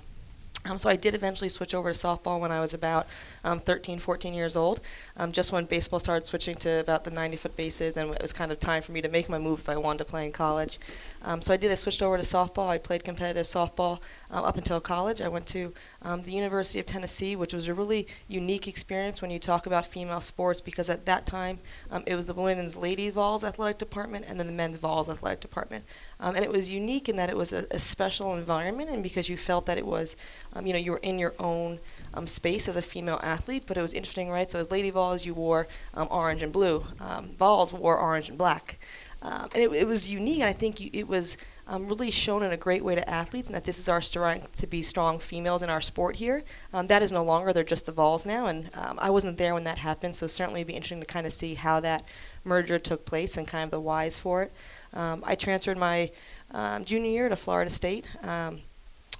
Um, 0.65 0.77
so 0.77 0.89
I 0.89 0.95
did 0.95 1.13
eventually 1.13 1.49
switch 1.49 1.73
over 1.73 1.91
to 1.91 1.97
softball 1.97 2.39
when 2.39 2.51
I 2.51 2.59
was 2.59 2.73
about 2.73 3.07
um, 3.43 3.59
13, 3.59 3.97
14 3.99 4.33
years 4.33 4.55
old, 4.55 4.81
um, 5.15 5.31
just 5.31 5.51
when 5.51 5.65
baseball 5.65 5.99
started 5.99 6.25
switching 6.25 6.55
to 6.57 6.79
about 6.79 7.05
the 7.05 7.11
90-foot 7.11 7.55
bases, 7.55 7.95
and 7.95 8.13
it 8.13 8.21
was 8.21 8.33
kind 8.33 8.51
of 8.51 8.59
time 8.59 8.81
for 8.81 8.91
me 8.91 9.01
to 9.01 9.07
make 9.07 9.29
my 9.29 9.37
move 9.37 9.59
if 9.59 9.69
I 9.69 9.77
wanted 9.77 9.99
to 9.99 10.05
play 10.05 10.25
in 10.25 10.31
college. 10.31 10.79
Um, 11.23 11.41
so 11.41 11.53
I 11.53 11.57
did. 11.57 11.71
I 11.71 11.75
switched 11.75 12.01
over 12.01 12.17
to 12.17 12.23
softball. 12.23 12.67
I 12.67 12.77
played 12.77 13.03
competitive 13.03 13.45
softball 13.45 13.99
um, 14.31 14.43
up 14.43 14.57
until 14.57 14.79
college. 14.81 15.21
I 15.21 15.29
went 15.29 15.47
to 15.47 15.73
um, 16.01 16.23
the 16.23 16.33
University 16.33 16.79
of 16.79 16.85
Tennessee, 16.85 17.35
which 17.35 17.53
was 17.53 17.67
a 17.67 17.73
really 17.73 18.07
unique 18.27 18.67
experience 18.67 19.21
when 19.21 19.31
you 19.31 19.39
talk 19.39 19.65
about 19.65 19.85
female 19.85 20.21
sports, 20.21 20.59
because 20.61 20.89
at 20.89 21.05
that 21.05 21.25
time 21.25 21.59
it 22.05 22.15
was 22.15 22.25
the 22.25 22.33
women's 22.33 22.75
ladies 22.75 23.13
Vols 23.13 23.43
athletic 23.43 23.77
department 23.77 24.25
and 24.27 24.39
then 24.39 24.47
the 24.47 24.53
men's 24.53 24.77
Vols 24.77 25.09
athletic 25.09 25.39
department. 25.39 25.83
Um, 26.21 26.35
and 26.35 26.43
it 26.43 26.51
was 26.51 26.69
unique 26.69 27.07
in 27.07 27.15
that 27.15 27.29
it 27.29 27.37
was 27.37 27.53
a, 27.53 27.65
a, 27.71 27.79
special 27.79 28.35
environment, 28.35 28.89
and 28.89 29.01
because 29.01 29.29
you 29.29 29.37
felt 29.37 29.65
that 29.67 29.77
it 29.77 29.85
was, 29.85 30.17
um, 30.51 30.67
you 30.67 30.73
know, 30.73 30.79
you 30.79 30.91
were 30.91 30.97
in 30.97 31.17
your 31.17 31.33
own 31.39 31.79
um, 32.13 32.27
space 32.27 32.67
as 32.67 32.75
a 32.75 32.81
female 32.81 33.21
athlete. 33.23 33.63
But 33.65 33.77
it 33.77 33.81
was 33.81 33.93
interesting, 33.93 34.29
right? 34.29 34.51
So 34.51 34.59
as 34.59 34.69
Lady 34.69 34.89
Vols, 34.89 35.25
you 35.25 35.33
wore 35.33 35.67
um, 35.93 36.09
orange 36.11 36.43
and 36.43 36.51
blue. 36.51 36.85
Um, 36.99 37.29
Vols 37.37 37.71
wore 37.71 37.97
orange 37.97 38.27
and 38.27 38.37
black, 38.37 38.79
um, 39.21 39.47
and 39.53 39.63
it, 39.63 39.71
it, 39.71 39.87
was 39.87 40.09
unique. 40.11 40.39
And 40.39 40.49
I 40.49 40.53
think 40.53 40.81
you, 40.81 40.89
it 40.91 41.07
was 41.07 41.37
really 41.71 42.11
shown 42.11 42.43
in 42.43 42.51
a 42.51 42.57
great 42.57 42.83
way 42.83 42.95
to 42.95 43.09
athletes, 43.09 43.47
and 43.47 43.55
that 43.55 43.63
this 43.63 43.79
is 43.79 43.87
our 43.87 44.01
strength 44.01 44.59
to 44.59 44.67
be 44.67 44.81
strong 44.81 45.19
females 45.19 45.61
in 45.61 45.69
our 45.69 45.81
sport 45.81 46.17
here. 46.17 46.43
that 46.73 47.01
is 47.01 47.13
no 47.13 47.23
longer; 47.23 47.53
they're 47.53 47.63
just 47.63 47.85
the 47.85 47.93
Vols 47.93 48.25
now. 48.25 48.47
And 48.47 48.69
I 48.73 49.09
wasn't 49.09 49.37
there 49.37 49.53
when 49.53 49.63
that 49.63 49.77
happened, 49.77 50.17
so 50.17 50.27
certainly 50.27 50.59
it'd 50.59 50.67
be 50.67 50.73
interesting 50.73 50.99
to 50.99 51.05
kind 51.05 51.25
of 51.25 51.31
see 51.31 51.53
how 51.53 51.79
that 51.79 52.03
merger 52.43 52.77
took 52.77 53.05
place 53.05 53.37
and 53.37 53.47
kind 53.47 53.63
of 53.63 53.71
the 53.71 53.79
whys 53.79 54.17
for 54.17 54.43
it. 54.43 54.51
Um, 54.93 55.23
I 55.25 55.35
transferred 55.35 55.77
my 55.77 56.11
um, 56.51 56.85
junior 56.85 57.11
year 57.11 57.29
to 57.29 57.35
Florida 57.35 57.69
State. 57.69 58.07
Um, 58.23 58.61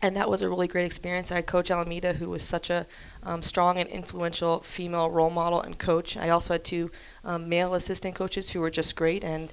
and 0.02 0.16
that 0.16 0.30
was 0.30 0.42
a 0.42 0.50
really 0.50 0.68
great 0.68 0.86
experience. 0.86 1.32
I 1.32 1.36
had 1.36 1.46
Coach 1.46 1.70
Alameda, 1.70 2.14
who 2.14 2.30
was 2.30 2.44
such 2.44 2.70
a 2.70 2.86
um, 3.24 3.42
strong 3.42 3.78
and 3.78 3.90
influential 3.90 4.60
female 4.62 5.10
role 5.10 5.30
model 5.30 5.62
and 5.62 5.78
coach. 5.78 6.16
I 6.16 6.30
also 6.30 6.54
had 6.54 6.64
two 6.64 6.90
um, 7.26 7.50
male 7.50 7.74
assistant 7.74 8.16
coaches 8.16 8.52
who 8.52 8.62
were 8.62 8.70
just 8.70 8.96
great, 8.96 9.24
and 9.24 9.50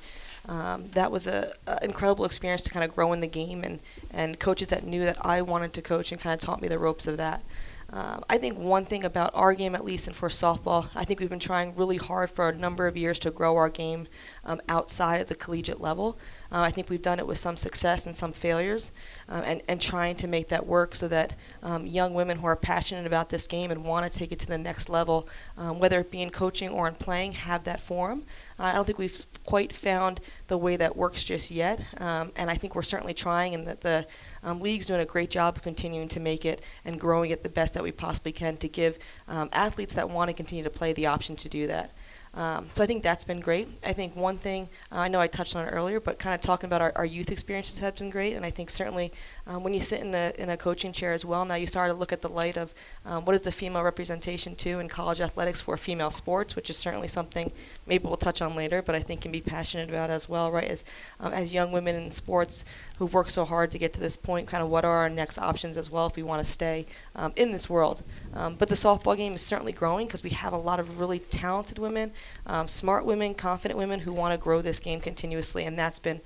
um, 0.49 0.89
that 0.91 1.11
was 1.11 1.27
an 1.27 1.51
incredible 1.83 2.25
experience 2.25 2.63
to 2.63 2.71
kind 2.71 2.85
of 2.85 2.95
grow 2.95 3.13
in 3.13 3.21
the 3.21 3.27
game 3.27 3.65
and, 3.65 3.81
and 4.13 4.39
coaches 4.39 4.69
that 4.69 4.85
knew 4.85 5.05
that 5.05 5.25
I 5.27 5.43
wanted 5.43 5.73
to 5.73 5.83
coach 5.83 6.13
and 6.13 6.21
kind 6.21 6.35
of 6.35 6.41
taught 6.41 6.63
me 6.63 6.69
the 6.69 6.79
ropes 6.79 7.09
of 7.09 7.17
that. 7.17 7.43
Um, 7.91 8.25
I 8.29 8.39
think 8.39 8.59
one 8.59 8.85
thing 8.85 9.05
about 9.05 9.31
our 9.35 9.55
game, 9.55 9.75
at 9.75 9.85
least, 9.85 10.09
and 10.09 10.17
for 10.17 10.29
softball, 10.29 10.89
I 10.95 11.05
think 11.05 11.21
we've 11.21 11.31
been 11.31 11.39
trying 11.39 11.75
really 11.77 11.99
hard 11.99 12.31
for 12.31 12.49
a 12.49 12.55
number 12.55 12.87
of 12.87 12.97
years 12.97 13.19
to 13.21 13.31
grow 13.31 13.57
our 13.57 13.69
game 13.69 14.09
um, 14.47 14.61
outside 14.69 15.21
of 15.21 15.29
the 15.29 15.35
collegiate 15.35 15.81
level. 15.81 16.19
Uh, 16.51 16.61
I 16.61 16.71
think 16.71 16.89
we've 16.89 17.03
done 17.03 17.19
it 17.19 17.27
with 17.27 17.39
some 17.39 17.57
success 17.57 18.07
and 18.07 18.17
some 18.17 18.33
failures, 18.33 18.93
uh, 19.29 19.43
and, 19.45 19.61
and 19.69 19.81
trying 19.81 20.17
to 20.17 20.29
make 20.29 20.49
that 20.49 20.67
work 20.67 20.95
so 20.95 21.09
that 21.09 21.35
um, 21.63 21.87
young 21.87 22.15
women 22.15 22.39
who 22.39 22.47
are 22.47 22.57
passionate 22.57 23.07
about 23.07 23.31
this 23.31 23.47
game 23.47 23.71
and 23.71 23.85
want 23.85 24.11
to 24.11 24.19
take 24.19 24.33
it 24.33 24.39
to 24.39 24.47
the 24.47 24.57
next 24.57 24.89
level, 24.89 25.29
um, 25.59 25.81
whether 25.81 26.01
it 26.01 26.11
be 26.11 26.23
in 26.23 26.31
coaching 26.31 26.69
or 26.69 26.87
in 26.87 26.95
playing, 26.95 27.33
have 27.33 27.65
that 27.65 27.81
forum. 27.81 28.23
Uh, 28.59 28.65
I 28.65 28.73
don't 28.73 28.85
think 28.85 28.99
we've 28.99 29.27
quite 29.45 29.73
found 29.73 30.21
the 30.47 30.57
way 30.57 30.77
that 30.77 30.97
works 30.97 31.25
just 31.25 31.51
yet, 31.51 31.81
um, 31.99 32.33
and 32.37 32.49
I 32.49 32.55
think 32.55 32.75
we're 32.75 32.83
certainly 32.83 33.15
trying, 33.15 33.55
and 33.55 33.67
that 33.67 33.81
the 33.81 34.07
um, 34.45 34.61
league's 34.61 34.87
doing 34.87 35.01
a 35.01 35.05
great 35.07 35.31
job 35.31 35.57
of 35.57 35.63
continuing 35.63 36.09
to 36.09 36.21
make 36.21 36.45
it 36.45 36.63
and 36.85 37.01
growing 37.01 37.33
it 37.33 37.43
the 37.43 37.49
best 37.49 37.75
that 37.75 37.83
we 37.83 37.91
possibly 37.91 38.33
can 38.33 38.57
to 38.59 38.69
give 38.69 38.99
um, 39.27 39.49
athletes 39.53 39.95
that 39.95 40.09
want 40.09 40.29
to 40.29 40.35
continue 40.35 40.63
to 40.63 40.71
play 40.71 40.93
the 40.93 41.07
option 41.07 41.35
to 41.35 41.49
do 41.49 41.67
that. 41.67 41.91
Um, 42.37 42.69
so 42.75 42.85
I 42.85 42.87
think 42.87 43.03
that's 43.03 43.25
been 43.25 43.41
great. 43.41 43.67
I 43.83 43.95
think 43.95 44.15
one 44.15 44.37
thing 44.37 44.69
uh, 44.93 44.99
I 44.99 45.09
know 45.09 45.19
I 45.19 45.27
touched 45.27 45.57
on 45.57 45.67
earlier, 45.69 46.01
but 46.01 46.19
kind 46.19 46.35
of 46.35 46.43
talking 46.43 46.69
about 46.69 46.83
our, 46.83 46.93
our 46.95 47.07
youth 47.07 47.33
experiences 47.33 47.79
has 47.81 47.95
been 47.95 48.11
great. 48.11 48.35
And 48.35 48.45
I 48.45 48.51
think 48.51 48.69
certainly 48.69 49.11
um, 49.47 49.63
when 49.63 49.75
you 49.75 49.81
sit 49.81 50.01
in 50.01 50.11
the 50.11 50.35
in 50.41 50.51
a 50.51 50.57
coaching 50.57 50.93
chair 50.93 51.13
as 51.13 51.25
well, 51.25 51.45
now 51.45 51.55
you 51.55 51.67
start 51.67 51.91
to 51.91 51.97
look 51.97 52.13
at 52.13 52.21
the 52.21 52.29
light 52.29 52.57
of 52.57 52.75
um, 53.05 53.25
what 53.25 53.35
is 53.35 53.43
the 53.43 53.53
female 53.53 53.83
representation 53.83 54.57
too 54.57 54.81
in 54.81 54.89
college 54.89 55.21
athletics 55.21 55.61
for 55.61 55.77
female 55.77 56.11
sports, 56.11 56.57
which 56.57 56.69
is 56.69 56.77
certainly 56.77 57.07
something 57.07 57.53
maybe 57.87 58.05
we'll 58.05 58.17
touch 58.17 58.43
on 58.43 58.57
later, 58.57 58.83
but 58.83 58.95
I 58.95 59.01
think 59.01 59.21
can 59.21 59.31
be 59.31 59.41
passionate 59.41 59.89
about 59.89 60.11
as 60.11 60.29
well, 60.29 60.51
right? 60.51 60.69
As 60.69 60.85
um, 61.21 61.33
as 61.33 61.55
young 61.55 61.71
women 61.71 61.95
in 61.95 62.11
sports 62.11 62.65
who've 62.99 63.13
worked 63.13 63.31
so 63.31 63.45
hard 63.45 63.71
to 63.71 63.79
get 63.79 63.93
to 63.93 64.01
this 64.01 64.17
point, 64.17 64.49
kind 64.49 64.63
of 64.63 64.69
what 64.69 64.85
are 64.85 64.97
our 64.97 65.09
next 65.09 65.39
options 65.39 65.77
as 65.77 65.91
well 65.91 66.07
if 66.07 66.17
we 66.17 66.23
want 66.25 66.45
to 66.45 66.51
stay 66.51 66.87
um, 67.15 67.33
in 67.37 67.53
this 67.53 67.71
world. 67.71 68.03
Um, 68.35 68.57
but 68.57 68.69
the 68.69 68.75
softball 68.75 69.17
game 69.17 69.35
is 69.35 69.43
certainly 69.43 69.73
growing 69.73 70.07
because 70.07 70.25
we 70.25 70.31
have 70.31 70.53
a 70.53 70.59
lot 70.59 70.81
of 70.81 70.99
really 70.99 71.21
talented 71.21 71.79
women, 71.79 72.11
um, 72.47 72.67
smart 72.67 73.05
women, 73.05 73.35
confident 73.35 73.79
women 73.79 74.01
who 74.01 74.13
want 74.13 74.33
to 74.33 74.39
grow 74.39 74.61
this 74.61 74.81
game 74.81 75.01
continuously, 75.01 75.65
and 75.65 75.79
that's 75.79 76.01
been 76.01 76.21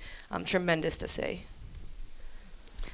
tremendous 0.45 0.97
to 0.97 1.07
see. 1.07 1.43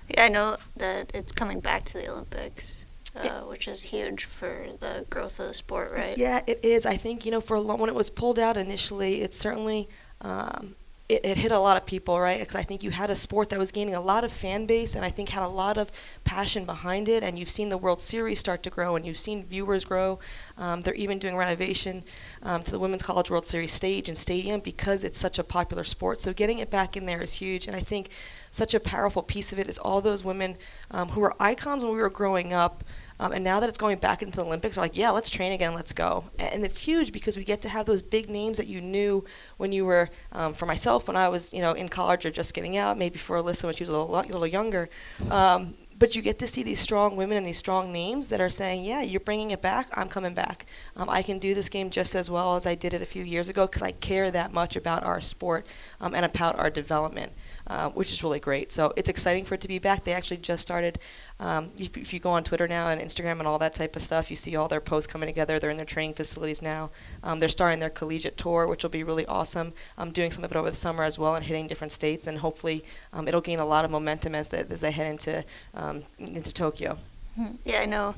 Yeah, 0.09 0.25
I 0.25 0.29
know 0.29 0.57
that 0.77 1.11
it's 1.13 1.31
coming 1.31 1.59
back 1.59 1.83
to 1.85 1.93
the 1.93 2.09
Olympics. 2.09 2.85
Uh, 3.15 3.39
which 3.41 3.67
is 3.67 3.81
huge 3.81 4.25
for 4.25 4.67
the 4.79 5.03
growth 5.09 5.39
of 5.39 5.47
the 5.47 5.53
sport, 5.53 5.91
right? 5.91 6.15
Yeah, 6.19 6.41
it 6.45 6.59
is. 6.63 6.85
I 6.85 6.97
think 6.97 7.25
you 7.25 7.31
know, 7.31 7.41
for 7.41 7.55
a 7.55 7.59
long, 7.59 7.79
when 7.79 7.89
it 7.89 7.95
was 7.95 8.11
pulled 8.11 8.37
out 8.37 8.57
initially, 8.57 9.23
it 9.23 9.33
certainly 9.33 9.89
um, 10.21 10.75
it, 11.09 11.23
it, 11.23 11.37
hit 11.37 11.51
a 11.53 11.59
lot 11.59 11.77
of 11.77 11.85
people, 11.85 12.19
right? 12.19 12.39
Because 12.39 12.55
I 12.55 12.63
think 12.63 12.83
you 12.83 12.91
had 12.91 13.09
a 13.09 13.15
sport 13.15 13.49
that 13.49 13.59
was 13.59 13.71
gaining 13.71 13.95
a 13.95 14.01
lot 14.01 14.25
of 14.25 14.31
fan 14.31 14.65
base 14.65 14.93
and 14.93 15.05
I 15.05 15.09
think 15.09 15.29
had 15.29 15.43
a 15.43 15.47
lot 15.47 15.77
of 15.77 15.89
passion 16.25 16.65
behind 16.65 17.07
it. 17.07 17.23
And 17.23 17.39
you've 17.39 17.49
seen 17.49 17.69
the 17.69 17.77
World 17.77 18.01
Series 18.01 18.39
start 18.39 18.61
to 18.63 18.69
grow 18.69 18.97
and 18.97 19.05
you've 19.05 19.17
seen 19.17 19.45
viewers 19.45 19.85
grow. 19.85 20.19
Um, 20.57 20.81
they're 20.81 20.93
even 20.95 21.17
doing 21.17 21.37
renovation 21.37 22.03
um, 22.43 22.61
to 22.63 22.71
the 22.71 22.79
Women's 22.79 23.03
College 23.03 23.29
World 23.29 23.45
Series 23.45 23.71
stage 23.71 24.09
and 24.09 24.17
stadium 24.17 24.59
because 24.59 25.05
it's 25.05 25.17
such 25.17 25.39
a 25.39 25.43
popular 25.45 25.85
sport. 25.85 26.19
So 26.19 26.33
getting 26.33 26.59
it 26.59 26.69
back 26.69 26.97
in 26.97 27.05
there 27.05 27.21
is 27.21 27.33
huge. 27.33 27.67
And 27.67 27.75
I 27.75 27.81
think 27.81 28.09
such 28.51 28.73
a 28.73 28.79
powerful 28.79 29.23
piece 29.23 29.53
of 29.53 29.59
it 29.59 29.69
is 29.69 29.77
all 29.77 30.01
those 30.01 30.25
women 30.25 30.57
um, 30.91 31.09
who 31.09 31.21
were 31.21 31.33
icons 31.39 31.85
when 31.85 31.93
we 31.93 32.01
were 32.01 32.09
growing 32.09 32.51
up. 32.51 32.83
Um, 33.19 33.31
and 33.31 33.43
now 33.43 33.59
that 33.59 33.69
it's 33.69 33.77
going 33.77 33.97
back 33.97 34.21
into 34.21 34.37
the 34.37 34.45
Olympics, 34.45 34.77
we're 34.77 34.83
like, 34.83 34.97
yeah, 34.97 35.09
let's 35.09 35.29
train 35.29 35.51
again, 35.51 35.73
let's 35.73 35.93
go. 35.93 36.25
And 36.37 36.63
it's 36.63 36.77
huge 36.77 37.11
because 37.11 37.35
we 37.35 37.43
get 37.43 37.61
to 37.63 37.69
have 37.69 37.85
those 37.85 38.01
big 38.01 38.29
names 38.29 38.57
that 38.57 38.67
you 38.67 38.81
knew 38.81 39.25
when 39.57 39.71
you 39.71 39.85
were, 39.85 40.09
um, 40.31 40.53
for 40.53 40.65
myself, 40.65 41.07
when 41.07 41.17
I 41.17 41.27
was, 41.29 41.53
you 41.53 41.61
know, 41.61 41.73
in 41.73 41.89
college 41.89 42.25
or 42.25 42.31
just 42.31 42.53
getting 42.53 42.77
out, 42.77 42.97
maybe 42.97 43.17
for 43.17 43.37
Alyssa 43.37 43.65
when 43.65 43.73
she 43.73 43.83
was 43.83 43.89
a 43.89 43.91
little, 43.91 44.15
a 44.15 44.21
little 44.21 44.47
younger. 44.47 44.89
Um, 45.31 45.73
but 45.99 46.15
you 46.15 46.21
get 46.21 46.37
to 46.39 46.47
see 46.47 46.61
these 46.61 46.79
strong 46.79 47.15
women 47.15 47.37
and 47.37 47.47
these 47.47 47.57
strong 47.57 47.91
names 47.91 48.29
that 48.29 48.39
are 48.39 48.51
saying, 48.51 48.83
yeah, 48.83 49.01
you're 49.01 49.19
bringing 49.19 49.51
it 49.51 49.61
back, 49.61 49.87
I'm 49.93 50.09
coming 50.09 50.35
back. 50.35 50.67
Um, 50.95 51.09
I 51.09 51.23
can 51.23 51.39
do 51.39 51.55
this 51.55 51.69
game 51.69 51.89
just 51.89 52.13
as 52.13 52.29
well 52.29 52.55
as 52.55 52.67
I 52.67 52.75
did 52.75 52.93
it 52.93 53.01
a 53.01 53.05
few 53.05 53.23
years 53.23 53.49
ago 53.49 53.65
because 53.65 53.81
I 53.81 53.93
care 53.93 54.29
that 54.29 54.53
much 54.53 54.75
about 54.75 55.03
our 55.03 55.21
sport 55.21 55.65
um, 55.99 56.13
and 56.13 56.23
about 56.23 56.59
our 56.59 56.69
development. 56.69 57.31
Uh, 57.69 57.89
which 57.89 58.13
is 58.13 58.23
really 58.23 58.39
great. 58.39 58.71
So 58.71 58.93
it's 58.95 59.09
exciting 59.09 59.43
for 59.43 59.55
it 59.55 59.61
to 59.61 59.67
be 59.67 59.77
back. 59.77 60.05
They 60.05 60.13
actually 60.13 60.37
just 60.37 60.61
started. 60.61 60.99
Um, 61.41 61.69
if, 61.77 61.97
if, 61.97 62.13
you 62.13 62.19
go 62.21 62.29
on 62.29 62.45
Twitter 62.45 62.65
now 62.65 62.87
and 62.87 63.01
Instagram 63.01 63.39
and 63.39 63.47
all 63.47 63.59
that 63.59 63.73
type 63.73 63.97
of 63.97 64.01
stuff, 64.01 64.29
you 64.29 64.37
see 64.37 64.55
all 64.55 64.69
their 64.69 64.79
posts 64.79 65.11
coming 65.11 65.27
together. 65.27 65.59
They're 65.59 65.69
in 65.69 65.75
their 65.75 65.85
training 65.85 66.13
facilities 66.13 66.61
now. 66.61 66.91
Um, 67.23 67.39
they're 67.39 67.49
starting 67.49 67.79
their 67.79 67.89
collegiate 67.89 68.37
tour, 68.37 68.67
which 68.67 68.83
will 68.83 68.89
be 68.89 69.03
really 69.03 69.25
awesome. 69.25 69.73
I'm 69.97 70.11
doing 70.11 70.31
some 70.31 70.45
of 70.45 70.51
it 70.51 70.55
over 70.55 70.69
the 70.69 70.77
summer 70.77 71.03
as 71.03 71.19
well 71.19 71.35
and 71.35 71.45
hitting 71.45 71.67
different 71.67 71.91
states, 71.91 72.25
and 72.25 72.37
hopefully 72.37 72.85
um, 73.11 73.27
it'll 73.27 73.41
gain 73.41 73.59
a 73.59 73.65
lot 73.65 73.83
of 73.83 73.91
momentum 73.91 74.33
as 74.33 74.47
they, 74.47 74.59
as 74.59 74.79
they 74.79 74.91
head 74.91 75.11
into 75.11 75.43
um, 75.73 76.03
into 76.19 76.53
Tokyo. 76.53 76.97
Hmm. 77.35 77.57
Yeah, 77.65 77.81
I 77.81 77.85
know. 77.85 78.15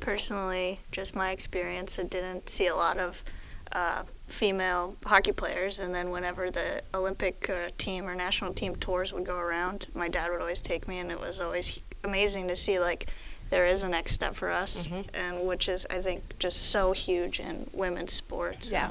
Personally, 0.00 0.80
just 0.90 1.14
my 1.14 1.30
experience, 1.30 2.00
I 2.00 2.02
didn't 2.02 2.48
see 2.48 2.66
a 2.66 2.74
lot 2.74 2.98
of 2.98 3.22
uh, 3.70 4.02
female 4.28 4.96
hockey 5.04 5.32
players, 5.32 5.80
and 5.80 5.94
then 5.94 6.10
whenever 6.10 6.50
the 6.50 6.82
Olympic 6.94 7.50
uh, 7.50 7.70
team 7.78 8.06
or 8.06 8.14
national 8.14 8.52
team 8.52 8.76
tours 8.76 9.12
would 9.12 9.24
go 9.24 9.36
around, 9.36 9.88
my 9.94 10.08
dad 10.08 10.30
would 10.30 10.40
always 10.40 10.60
take 10.60 10.86
me, 10.86 10.98
and 10.98 11.10
it 11.10 11.18
was 11.18 11.40
always 11.40 11.80
amazing 12.04 12.46
to 12.48 12.56
see 12.56 12.78
like 12.78 13.08
there 13.50 13.66
is 13.66 13.82
a 13.82 13.88
next 13.88 14.12
step 14.12 14.34
for 14.34 14.50
us, 14.50 14.86
mm-hmm. 14.86 15.08
and 15.14 15.46
which 15.46 15.68
is 15.68 15.86
I 15.90 16.00
think 16.00 16.38
just 16.38 16.70
so 16.70 16.92
huge 16.92 17.40
in 17.40 17.68
women's 17.72 18.12
sports. 18.12 18.70
Yeah. 18.70 18.90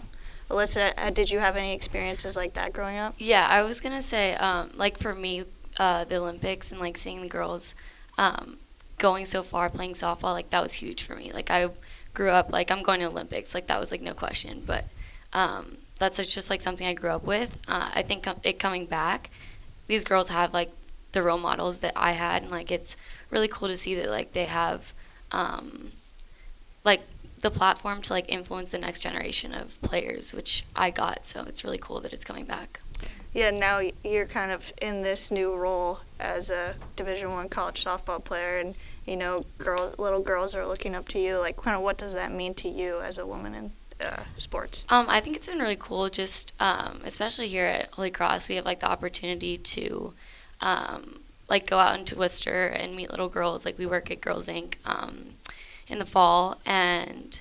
Alyssa, 0.50 0.94
uh, 0.98 1.10
did 1.10 1.30
you 1.30 1.40
have 1.40 1.58
any 1.58 1.74
experiences 1.74 2.36
like 2.36 2.54
that 2.54 2.72
growing 2.74 2.98
up? 2.98 3.16
Yeah, 3.18 3.48
I 3.48 3.64
was 3.64 3.80
gonna 3.80 4.02
say, 4.02 4.36
um, 4.36 4.72
like 4.76 4.98
for 4.98 5.14
me, 5.14 5.44
uh, 5.78 6.06
the 6.06 6.16
Olympics 6.16 6.72
and 6.72 6.80
like 6.80 6.98
seeing 6.98 7.22
the 7.22 7.28
girls 7.28 7.76
um, 8.18 8.58
going 8.98 9.26
so 9.26 9.44
far 9.44 9.70
playing 9.70 9.94
softball, 9.94 10.34
like 10.34 10.50
that 10.50 10.64
was 10.64 10.74
huge 10.74 11.04
for 11.04 11.16
me. 11.16 11.32
Like 11.32 11.52
I 11.52 11.70
grew 12.14 12.32
up 12.32 12.52
like 12.52 12.72
I'm 12.72 12.82
going 12.82 13.02
to 13.02 13.08
Olympics, 13.08 13.54
like 13.54 13.68
that 13.68 13.80
was 13.80 13.92
like 13.92 14.02
no 14.02 14.14
question. 14.14 14.64
But 14.66 14.86
um, 15.34 15.78
that's 15.99 16.17
just 16.25 16.49
like 16.49 16.61
something 16.61 16.88
I 16.88 16.93
grew 16.93 17.11
up 17.11 17.23
with. 17.23 17.57
Uh, 17.67 17.89
I 17.93 18.01
think 18.01 18.28
it 18.43 18.59
coming 18.59 18.86
back, 18.86 19.30
these 19.88 20.03
girls 20.03 20.30
have 20.30 20.53
like 20.53 20.71
the 21.11 21.23
role 21.23 21.38
models 21.38 21.80
that 21.80 21.93
I 21.95 22.11
had, 22.11 22.43
and 22.43 22.51
like 22.51 22.71
it's 22.71 22.95
really 23.32 23.47
cool 23.47 23.67
to 23.67 23.78
see 23.78 23.95
that 23.95 24.09
like 24.09 24.34
they 24.34 24.45
have 24.45 24.93
um, 25.32 25.91
like 26.84 27.01
the 27.41 27.51
platform 27.51 28.01
to 28.03 28.13
like 28.13 28.25
influence 28.28 28.71
the 28.71 28.78
next 28.78 29.01
generation 29.01 29.53
of 29.53 29.82
players, 29.82 30.34
which 30.34 30.63
I 30.75 30.89
got. 30.89 31.25
So 31.25 31.43
it's 31.43 31.63
really 31.63 31.78
cool 31.78 31.99
that 32.01 32.13
it's 32.13 32.25
coming 32.25 32.45
back. 32.45 32.80
Yeah, 33.34 33.51
now 33.51 33.82
you're 34.03 34.25
kind 34.25 34.51
of 34.51 34.73
in 34.82 35.03
this 35.03 35.30
new 35.30 35.53
role 35.53 35.99
as 36.19 36.49
a 36.49 36.73
Division 36.95 37.32
One 37.32 37.49
college 37.49 37.84
softball 37.84 38.23
player, 38.23 38.57
and 38.57 38.73
you 39.05 39.15
know, 39.15 39.45
girls, 39.59 39.99
little 39.99 40.21
girls 40.21 40.55
are 40.55 40.65
looking 40.65 40.95
up 40.95 41.07
to 41.09 41.19
you. 41.19 41.38
Like, 41.38 41.57
kind 41.57 41.75
of, 41.75 41.84
what 41.84 41.97
does 41.97 42.13
that 42.13 42.32
mean 42.32 42.53
to 42.55 42.69
you 42.69 42.99
as 43.01 43.17
a 43.17 43.25
woman 43.25 43.53
in 43.53 43.71
uh, 44.04 44.24
sports? 44.38 44.86
Um, 44.89 45.08
I 45.10 45.20
think 45.20 45.36
it's 45.36 45.48
been 45.48 45.60
really 45.60 45.78
cool. 45.80 46.10
Just 46.10 46.54
um, 46.60 47.02
especially 47.06 47.48
here 47.48 47.66
at 47.66 47.89
Holy 47.91 48.12
Cross, 48.12 48.50
we 48.50 48.56
have 48.56 48.66
like 48.66 48.80
the 48.80 48.89
opportunity 48.89 49.58
to 49.58 50.14
um, 50.62 51.20
like 51.50 51.68
go 51.68 51.80
out 51.80 51.98
into 51.98 52.16
Worcester 52.16 52.68
and 52.68 52.95
meet 52.95 53.10
little 53.10 53.30
girls. 53.30 53.66
Like 53.66 53.78
we 53.78 53.86
work 53.86 54.12
at 54.12 54.22
Girls 54.22 54.48
Inc. 54.48 54.76
Um, 54.86 55.36
in 55.88 56.00
the 56.00 56.06
fall, 56.06 56.58
and 56.66 57.39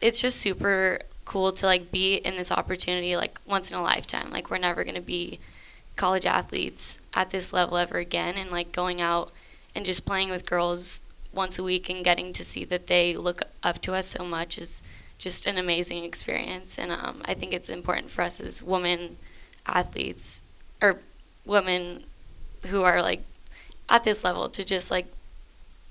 it's 0.00 0.20
just 0.20 0.38
super 0.38 1.00
cool 1.24 1.52
to 1.52 1.66
like 1.66 1.90
be 1.90 2.16
in 2.16 2.36
this 2.36 2.50
opportunity 2.50 3.16
like 3.16 3.40
once 3.46 3.70
in 3.70 3.76
a 3.76 3.82
lifetime. 3.82 4.30
Like 4.30 4.50
we're 4.50 4.58
never 4.58 4.84
gonna 4.84 5.00
be 5.00 5.40
college 5.96 6.26
athletes 6.26 6.98
at 7.14 7.30
this 7.30 7.52
level 7.52 7.76
ever 7.76 7.98
again, 7.98 8.34
and 8.36 8.50
like 8.50 8.72
going 8.72 9.00
out 9.00 9.32
and 9.74 9.86
just 9.86 10.04
playing 10.04 10.30
with 10.30 10.48
girls 10.48 11.02
once 11.32 11.58
a 11.58 11.62
week 11.62 11.88
and 11.88 12.04
getting 12.04 12.32
to 12.34 12.44
see 12.44 12.64
that 12.64 12.88
they 12.88 13.16
look 13.16 13.42
up 13.62 13.80
to 13.82 13.94
us 13.94 14.08
so 14.08 14.24
much 14.24 14.58
is 14.58 14.82
just 15.22 15.46
an 15.46 15.56
amazing 15.56 16.02
experience. 16.02 16.78
And 16.78 16.90
um, 16.90 17.22
I 17.24 17.34
think 17.34 17.52
it's 17.52 17.68
important 17.68 18.10
for 18.10 18.22
us 18.22 18.40
as 18.40 18.60
women 18.60 19.18
athletes 19.64 20.42
or 20.82 20.98
women 21.46 22.02
who 22.66 22.82
are 22.82 23.00
like 23.00 23.22
at 23.88 24.02
this 24.02 24.24
level 24.24 24.48
to 24.48 24.64
just 24.64 24.90
like 24.90 25.06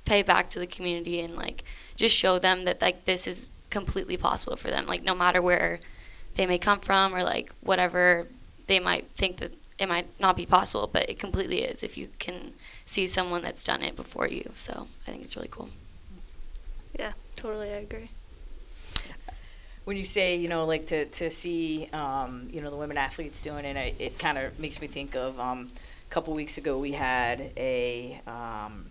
pay 0.03 0.21
back 0.21 0.49
to 0.49 0.59
the 0.59 0.67
community 0.67 1.21
and 1.21 1.37
like 1.37 1.63
just 1.95 2.13
show 2.13 2.39
them 2.39 2.65
that 2.65 2.81
like 2.81 3.05
this 3.05 3.25
is 3.25 3.47
completely 3.69 4.17
possible 4.17 4.57
for 4.57 4.69
them. 4.69 4.85
Like 4.85 5.03
no 5.03 5.15
matter 5.15 5.41
where 5.41 5.79
they 6.35 6.45
may 6.45 6.57
come 6.57 6.81
from 6.81 7.15
or 7.15 7.23
like 7.23 7.53
whatever 7.61 8.27
they 8.67 8.81
might 8.81 9.07
think 9.11 9.37
that 9.37 9.53
it 9.79 9.87
might 9.87 10.07
not 10.19 10.35
be 10.35 10.45
possible 10.45 10.89
but 10.91 11.09
it 11.09 11.17
completely 11.17 11.61
is 11.61 11.83
if 11.83 11.97
you 11.97 12.09
can 12.19 12.53
see 12.85 13.07
someone 13.07 13.41
that's 13.41 13.63
done 13.63 13.81
it 13.81 13.95
before 13.95 14.27
you. 14.27 14.51
So 14.55 14.87
i 15.07 15.11
think 15.11 15.23
it's 15.23 15.37
really 15.37 15.47
cool. 15.49 15.69
Yeah 16.99 17.13
totally 17.37 17.69
i 17.69 17.77
agree 17.77 18.09
when 19.91 19.97
you 19.97 20.05
say 20.05 20.37
you 20.37 20.47
know 20.47 20.65
like 20.65 20.87
to 20.87 21.03
to 21.07 21.29
see 21.29 21.85
um, 21.91 22.47
you 22.49 22.61
know 22.61 22.69
the 22.69 22.77
women 22.77 22.95
athletes 22.95 23.41
doing 23.41 23.65
it, 23.65 23.75
it, 23.75 23.95
it 23.99 24.17
kind 24.17 24.37
of 24.37 24.57
makes 24.57 24.79
me 24.79 24.87
think 24.87 25.17
of 25.17 25.37
um, 25.37 25.69
a 26.09 26.13
couple 26.13 26.33
weeks 26.33 26.57
ago 26.57 26.77
we 26.77 26.93
had 26.93 27.51
a 27.57 28.21
um, 28.25 28.85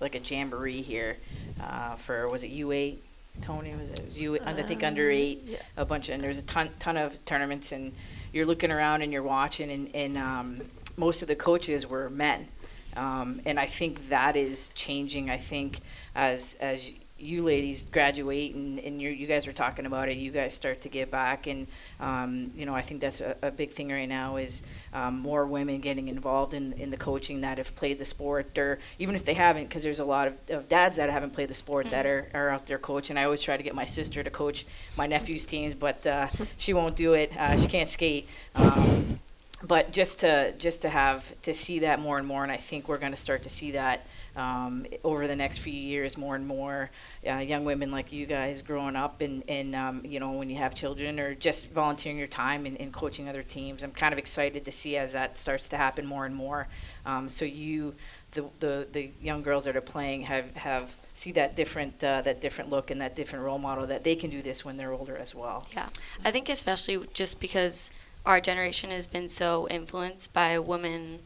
like 0.00 0.14
a 0.14 0.18
jamboree 0.18 0.80
here 0.80 1.18
uh, 1.62 1.96
for 1.96 2.26
was 2.30 2.42
it 2.44 2.46
U 2.46 2.72
eight 2.72 3.02
Tony 3.42 3.74
was 3.74 3.90
it, 3.90 4.02
was 4.06 4.18
U 4.18 4.38
I 4.42 4.54
think 4.62 4.82
under 4.82 5.10
uh, 5.10 5.12
eight 5.12 5.42
yeah. 5.44 5.58
a 5.76 5.84
bunch 5.84 6.08
of 6.08 6.14
and 6.14 6.24
there's 6.24 6.38
a 6.38 6.42
ton 6.42 6.70
ton 6.78 6.96
of 6.96 7.22
tournaments 7.26 7.70
and 7.72 7.92
you're 8.32 8.46
looking 8.46 8.70
around 8.70 9.02
and 9.02 9.12
you're 9.12 9.22
watching 9.22 9.70
and, 9.70 9.94
and 9.94 10.16
um, 10.16 10.62
most 10.96 11.20
of 11.20 11.28
the 11.28 11.36
coaches 11.36 11.86
were 11.86 12.08
men 12.08 12.48
um, 12.96 13.42
and 13.44 13.60
I 13.60 13.66
think 13.66 14.08
that 14.08 14.34
is 14.34 14.70
changing 14.70 15.28
I 15.28 15.36
think 15.36 15.80
as 16.14 16.56
as 16.58 16.90
you 17.18 17.42
ladies 17.42 17.84
graduate 17.84 18.54
and, 18.54 18.78
and 18.78 19.02
you 19.02 19.10
you 19.10 19.26
guys 19.26 19.46
are 19.46 19.52
talking 19.52 19.86
about 19.86 20.08
it, 20.08 20.16
you 20.16 20.30
guys 20.30 20.54
start 20.54 20.80
to 20.82 20.88
give 20.88 21.10
back. 21.10 21.46
And, 21.46 21.66
um, 22.00 22.50
you 22.54 22.64
know, 22.64 22.74
I 22.74 22.82
think 22.82 23.00
that's 23.00 23.20
a, 23.20 23.36
a 23.42 23.50
big 23.50 23.70
thing 23.70 23.90
right 23.90 24.08
now 24.08 24.36
is 24.36 24.62
um, 24.92 25.18
more 25.18 25.46
women 25.46 25.80
getting 25.80 26.08
involved 26.08 26.54
in, 26.54 26.72
in 26.74 26.90
the 26.90 26.96
coaching 26.96 27.40
that 27.40 27.58
have 27.58 27.74
played 27.76 27.98
the 27.98 28.04
sport 28.04 28.56
or 28.56 28.78
even 28.98 29.14
if 29.14 29.24
they 29.24 29.34
haven't, 29.34 29.64
because 29.64 29.82
there's 29.82 29.98
a 29.98 30.04
lot 30.04 30.28
of, 30.28 30.34
of 30.50 30.68
dads 30.68 30.96
that 30.96 31.10
haven't 31.10 31.32
played 31.32 31.48
the 31.48 31.54
sport 31.54 31.90
that 31.90 32.06
are, 32.06 32.28
are 32.34 32.50
out 32.50 32.66
there 32.66 32.78
coaching. 32.78 33.16
I 33.16 33.24
always 33.24 33.42
try 33.42 33.56
to 33.56 33.62
get 33.62 33.74
my 33.74 33.84
sister 33.84 34.22
to 34.22 34.30
coach 34.30 34.64
my 34.96 35.06
nephew's 35.06 35.44
teams, 35.44 35.74
but 35.74 36.06
uh, 36.06 36.28
she 36.56 36.72
won't 36.72 36.96
do 36.96 37.14
it. 37.14 37.36
Uh, 37.36 37.58
she 37.58 37.68
can't 37.68 37.88
skate. 37.88 38.28
Um, 38.54 39.20
but 39.62 39.90
just 39.90 40.20
to 40.20 40.52
just 40.52 40.82
to 40.82 40.88
have 40.88 41.40
to 41.42 41.52
see 41.52 41.80
that 41.80 42.00
more 42.00 42.18
and 42.18 42.26
more, 42.26 42.44
and 42.44 42.52
I 42.52 42.56
think 42.56 42.88
we're 42.88 42.98
going 42.98 43.12
to 43.12 43.18
start 43.18 43.42
to 43.42 43.50
see 43.50 43.72
that 43.72 44.06
um, 44.38 44.86
over 45.04 45.26
the 45.26 45.36
next 45.36 45.58
few 45.58 45.72
years 45.72 46.16
more 46.16 46.36
and 46.36 46.46
more 46.46 46.90
uh, 47.28 47.36
young 47.36 47.64
women 47.64 47.90
like 47.90 48.12
you 48.12 48.24
guys 48.24 48.62
growing 48.62 48.96
up 48.96 49.20
and, 49.20 49.42
and 49.48 49.74
um, 49.74 50.02
you 50.04 50.20
know 50.20 50.32
when 50.32 50.48
you 50.48 50.56
have 50.56 50.74
children 50.74 51.20
or 51.20 51.34
just 51.34 51.70
volunteering 51.70 52.16
your 52.16 52.28
time 52.28 52.64
and, 52.64 52.80
and 52.80 52.92
coaching 52.92 53.28
other 53.28 53.42
teams 53.42 53.82
i'm 53.82 53.90
kind 53.90 54.12
of 54.12 54.18
excited 54.18 54.64
to 54.64 54.72
see 54.72 54.96
as 54.96 55.12
that 55.12 55.36
starts 55.36 55.68
to 55.68 55.76
happen 55.76 56.06
more 56.06 56.26
and 56.26 56.34
more. 56.34 56.68
Um, 57.04 57.28
so 57.28 57.44
you 57.44 57.94
the, 58.32 58.44
the, 58.60 58.86
the 58.92 59.10
young 59.22 59.42
girls 59.42 59.64
that 59.64 59.76
are 59.76 59.80
playing 59.80 60.22
have, 60.22 60.54
have 60.54 60.94
see 61.14 61.32
that 61.32 61.56
different 61.56 62.04
uh, 62.04 62.20
that 62.22 62.40
different 62.40 62.70
look 62.70 62.90
and 62.90 63.00
that 63.00 63.16
different 63.16 63.44
role 63.44 63.58
model 63.58 63.86
that 63.86 64.04
they 64.04 64.14
can 64.14 64.30
do 64.30 64.42
this 64.42 64.64
when 64.64 64.76
they're 64.76 64.92
older 64.92 65.16
as 65.16 65.34
well. 65.34 65.66
Yeah, 65.72 65.88
I 66.24 66.30
think 66.30 66.48
especially 66.48 67.06
just 67.14 67.40
because 67.40 67.90
our 68.26 68.40
generation 68.40 68.90
has 68.90 69.06
been 69.06 69.28
so 69.28 69.66
influenced 69.68 70.32
by 70.32 70.58
women 70.58 71.20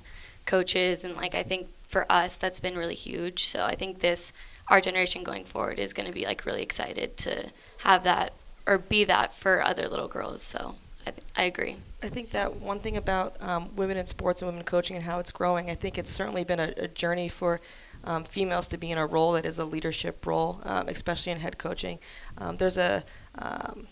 coaches, 0.47 1.05
and 1.05 1.17
like 1.17 1.35
I 1.35 1.43
think 1.43 1.69
for 1.93 2.11
us 2.11 2.37
that's 2.37 2.59
been 2.59 2.77
really 2.77 2.95
huge. 2.95 3.47
So 3.47 3.65
I 3.65 3.77
think 3.77 4.01
this 4.01 4.33
our 4.69 4.81
generation 4.81 5.23
going 5.23 5.45
forward 5.45 5.79
is 5.79 5.93
going 5.93 6.07
to 6.07 6.13
be 6.13 6.25
like 6.25 6.47
really 6.47 6.63
excited 6.63 7.17
to 7.19 7.51
have 7.79 8.03
that 8.05 8.33
or 8.67 8.79
be 8.79 9.05
that 9.05 9.35
for 9.35 9.63
other 9.63 9.87
little 9.89 10.09
girls. 10.09 10.41
So 10.41 10.77
I, 11.07 11.11
th- 11.11 11.27
I 11.37 11.43
agree. 11.43 11.77
I 12.03 12.09
think 12.09 12.31
that 12.31 12.57
one 12.57 12.79
thing 12.79 12.97
about 12.97 13.37
um, 13.41 13.71
women 13.77 13.97
in 13.97 14.07
sports 14.07 14.41
and 14.41 14.51
women 14.51 14.65
coaching 14.65 14.97
and 14.97 15.05
how 15.05 15.19
it's 15.19 15.31
growing, 15.31 15.69
I 15.69 15.75
think 15.75 15.99
it's 15.99 16.11
certainly 16.11 16.45
been 16.45 16.61
a, 16.61 16.73
a 16.77 16.89
journey 16.89 17.29
for 17.29 17.61
um, 18.05 18.25
females 18.25 18.67
to 18.69 18.79
be 18.79 18.91
in 18.91 18.99
a 18.99 19.07
role 19.07 19.33
that 19.33 19.45
is 19.45 19.59
a 19.59 19.65
leadership 19.65 20.25
role, 20.27 20.61
um, 20.65 20.89
especially 20.89 21.33
in 21.33 21.41
head 21.41 21.59
coaching. 21.59 21.99
Um, 22.39 22.57
there's 22.57 22.79
a 22.79 23.05
um, 23.39 23.87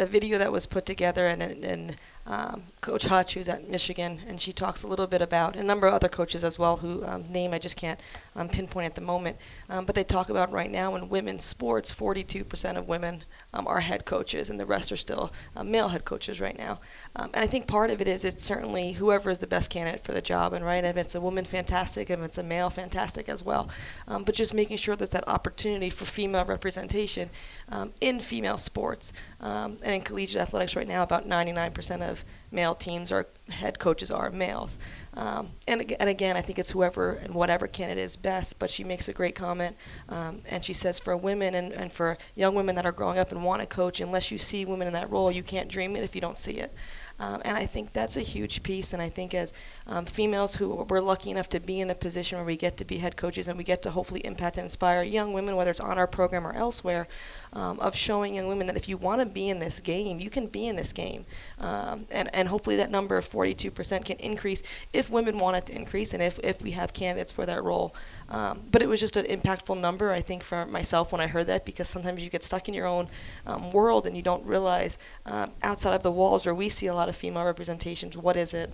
a 0.00 0.06
video 0.06 0.38
that 0.38 0.50
was 0.50 0.66
put 0.66 0.86
together, 0.86 1.26
and, 1.26 1.42
and, 1.42 1.64
and 1.64 1.96
um, 2.26 2.62
Coach 2.80 3.06
Hutch, 3.06 3.34
who's 3.34 3.48
at 3.48 3.68
Michigan, 3.68 4.20
and 4.26 4.40
she 4.40 4.52
talks 4.52 4.82
a 4.82 4.86
little 4.86 5.06
bit 5.06 5.22
about 5.22 5.56
a 5.56 5.62
number 5.62 5.86
of 5.86 5.94
other 5.94 6.08
coaches 6.08 6.44
as 6.44 6.58
well, 6.58 6.78
who 6.78 7.04
um, 7.04 7.24
name 7.30 7.52
I 7.52 7.58
just 7.58 7.76
can't 7.76 8.00
um, 8.36 8.48
pinpoint 8.48 8.86
at 8.86 8.94
the 8.94 9.00
moment. 9.00 9.36
Um, 9.68 9.84
but 9.84 9.94
they 9.94 10.04
talk 10.04 10.28
about 10.30 10.52
right 10.52 10.70
now 10.70 10.94
in 10.96 11.08
women's 11.08 11.44
sports, 11.44 11.92
42% 11.92 12.76
of 12.76 12.88
women 12.88 13.24
um, 13.52 13.66
head 13.66 14.04
coaches, 14.04 14.50
and 14.50 14.60
the 14.60 14.66
rest 14.66 14.92
are 14.92 14.96
still 14.96 15.32
uh, 15.56 15.64
male 15.64 15.88
head 15.88 16.04
coaches 16.04 16.40
right 16.40 16.56
now. 16.56 16.80
Um, 17.16 17.30
and 17.34 17.42
I 17.42 17.46
think 17.46 17.66
part 17.66 17.90
of 17.90 18.00
it 18.00 18.08
is 18.08 18.24
it's 18.24 18.44
certainly 18.44 18.92
whoever 18.92 19.30
is 19.30 19.38
the 19.38 19.46
best 19.46 19.70
candidate 19.70 20.00
for 20.00 20.12
the 20.12 20.20
job, 20.22 20.52
and 20.52 20.64
right, 20.64 20.84
if 20.84 20.96
it's 20.96 21.14
a 21.14 21.20
woman, 21.20 21.44
fantastic, 21.44 22.10
if 22.10 22.20
it's 22.20 22.38
a 22.38 22.42
male, 22.42 22.70
fantastic 22.70 23.28
as 23.28 23.42
well. 23.42 23.68
Um, 24.06 24.24
but 24.24 24.34
just 24.34 24.54
making 24.54 24.76
sure 24.76 24.96
there's 24.96 25.10
that 25.10 25.28
opportunity 25.28 25.90
for 25.90 26.04
female 26.04 26.44
representation 26.44 27.30
um, 27.68 27.92
in 28.00 28.20
female 28.20 28.58
sports. 28.58 29.12
Um, 29.40 29.78
and 29.82 29.94
in 29.94 30.00
collegiate 30.02 30.42
athletics 30.42 30.76
right 30.76 30.88
now, 30.88 31.02
about 31.02 31.28
99% 31.28 32.02
of 32.02 32.24
male 32.52 32.74
teams 32.74 33.12
or 33.12 33.26
head 33.48 33.78
coaches 33.78 34.10
are 34.10 34.30
males. 34.30 34.78
Um, 35.14 35.50
and, 35.66 35.92
and 35.98 36.08
again, 36.08 36.36
I 36.36 36.40
think 36.40 36.58
it's 36.58 36.70
whoever 36.70 37.12
and 37.14 37.34
whatever 37.34 37.66
candidate 37.66 38.04
is 38.04 38.16
best. 38.16 38.58
But 38.58 38.70
she 38.70 38.84
makes 38.84 39.08
a 39.08 39.12
great 39.12 39.34
comment, 39.34 39.76
um, 40.08 40.42
and 40.48 40.64
she 40.64 40.72
says 40.72 40.98
for 40.98 41.16
women 41.16 41.54
and, 41.54 41.72
and 41.72 41.92
for 41.92 42.18
young 42.34 42.54
women 42.54 42.76
that 42.76 42.86
are 42.86 42.92
growing 42.92 43.18
up 43.18 43.32
and 43.32 43.42
want 43.42 43.60
to 43.60 43.66
coach, 43.66 44.00
unless 44.00 44.30
you 44.30 44.38
see 44.38 44.64
women 44.64 44.86
in 44.86 44.92
that 44.94 45.10
role, 45.10 45.30
you 45.30 45.42
can't 45.42 45.68
dream 45.68 45.96
it 45.96 46.04
if 46.04 46.14
you 46.14 46.20
don't 46.20 46.38
see 46.38 46.58
it. 46.58 46.72
Um, 47.18 47.42
and 47.44 47.56
I 47.56 47.66
think 47.66 47.92
that's 47.92 48.16
a 48.16 48.22
huge 48.22 48.62
piece. 48.62 48.94
And 48.94 49.02
I 49.02 49.10
think 49.10 49.34
as 49.34 49.52
um, 49.90 50.06
females 50.06 50.54
who 50.54 50.68
we're 50.88 51.00
lucky 51.00 51.30
enough 51.30 51.48
to 51.48 51.58
be 51.58 51.80
in 51.80 51.90
a 51.90 51.94
position 51.94 52.38
where 52.38 52.44
we 52.44 52.56
get 52.56 52.76
to 52.76 52.84
be 52.84 52.98
head 52.98 53.16
coaches 53.16 53.48
and 53.48 53.58
we 53.58 53.64
get 53.64 53.82
to 53.82 53.90
hopefully 53.90 54.24
impact 54.24 54.56
and 54.56 54.64
inspire 54.64 55.02
young 55.02 55.32
women, 55.32 55.56
whether 55.56 55.72
it's 55.72 55.80
on 55.80 55.98
our 55.98 56.06
program 56.06 56.46
or 56.46 56.52
elsewhere, 56.52 57.08
um, 57.52 57.80
of 57.80 57.96
showing 57.96 58.36
young 58.36 58.46
women 58.46 58.68
that 58.68 58.76
if 58.76 58.88
you 58.88 58.96
want 58.96 59.20
to 59.20 59.26
be 59.26 59.48
in 59.48 59.58
this 59.58 59.80
game, 59.80 60.20
you 60.20 60.30
can 60.30 60.46
be 60.46 60.68
in 60.68 60.76
this 60.76 60.92
game. 60.92 61.26
Um, 61.58 62.06
and, 62.12 62.32
and 62.32 62.46
hopefully 62.46 62.76
that 62.76 62.92
number 62.92 63.16
of 63.16 63.28
42% 63.28 64.04
can 64.04 64.16
increase 64.18 64.62
if 64.92 65.10
women 65.10 65.38
want 65.38 65.56
it 65.56 65.66
to 65.66 65.74
increase 65.74 66.14
and 66.14 66.22
if, 66.22 66.38
if 66.44 66.62
we 66.62 66.70
have 66.70 66.92
candidates 66.92 67.32
for 67.32 67.44
that 67.46 67.64
role. 67.64 67.92
Um, 68.28 68.60
but 68.70 68.82
it 68.82 68.88
was 68.88 69.00
just 69.00 69.16
an 69.16 69.26
impactful 69.26 69.78
number, 69.80 70.12
I 70.12 70.20
think, 70.20 70.44
for 70.44 70.66
myself 70.66 71.10
when 71.10 71.20
I 71.20 71.26
heard 71.26 71.48
that 71.48 71.64
because 71.64 71.88
sometimes 71.88 72.22
you 72.22 72.30
get 72.30 72.44
stuck 72.44 72.68
in 72.68 72.74
your 72.74 72.86
own 72.86 73.08
um, 73.44 73.72
world 73.72 74.06
and 74.06 74.16
you 74.16 74.22
don't 74.22 74.46
realize 74.46 74.98
um, 75.26 75.50
outside 75.64 75.94
of 75.94 76.04
the 76.04 76.12
walls 76.12 76.46
where 76.46 76.54
we 76.54 76.68
see 76.68 76.86
a 76.86 76.94
lot 76.94 77.08
of 77.08 77.16
female 77.16 77.44
representations, 77.44 78.16
what 78.16 78.36
is 78.36 78.54
it? 78.54 78.72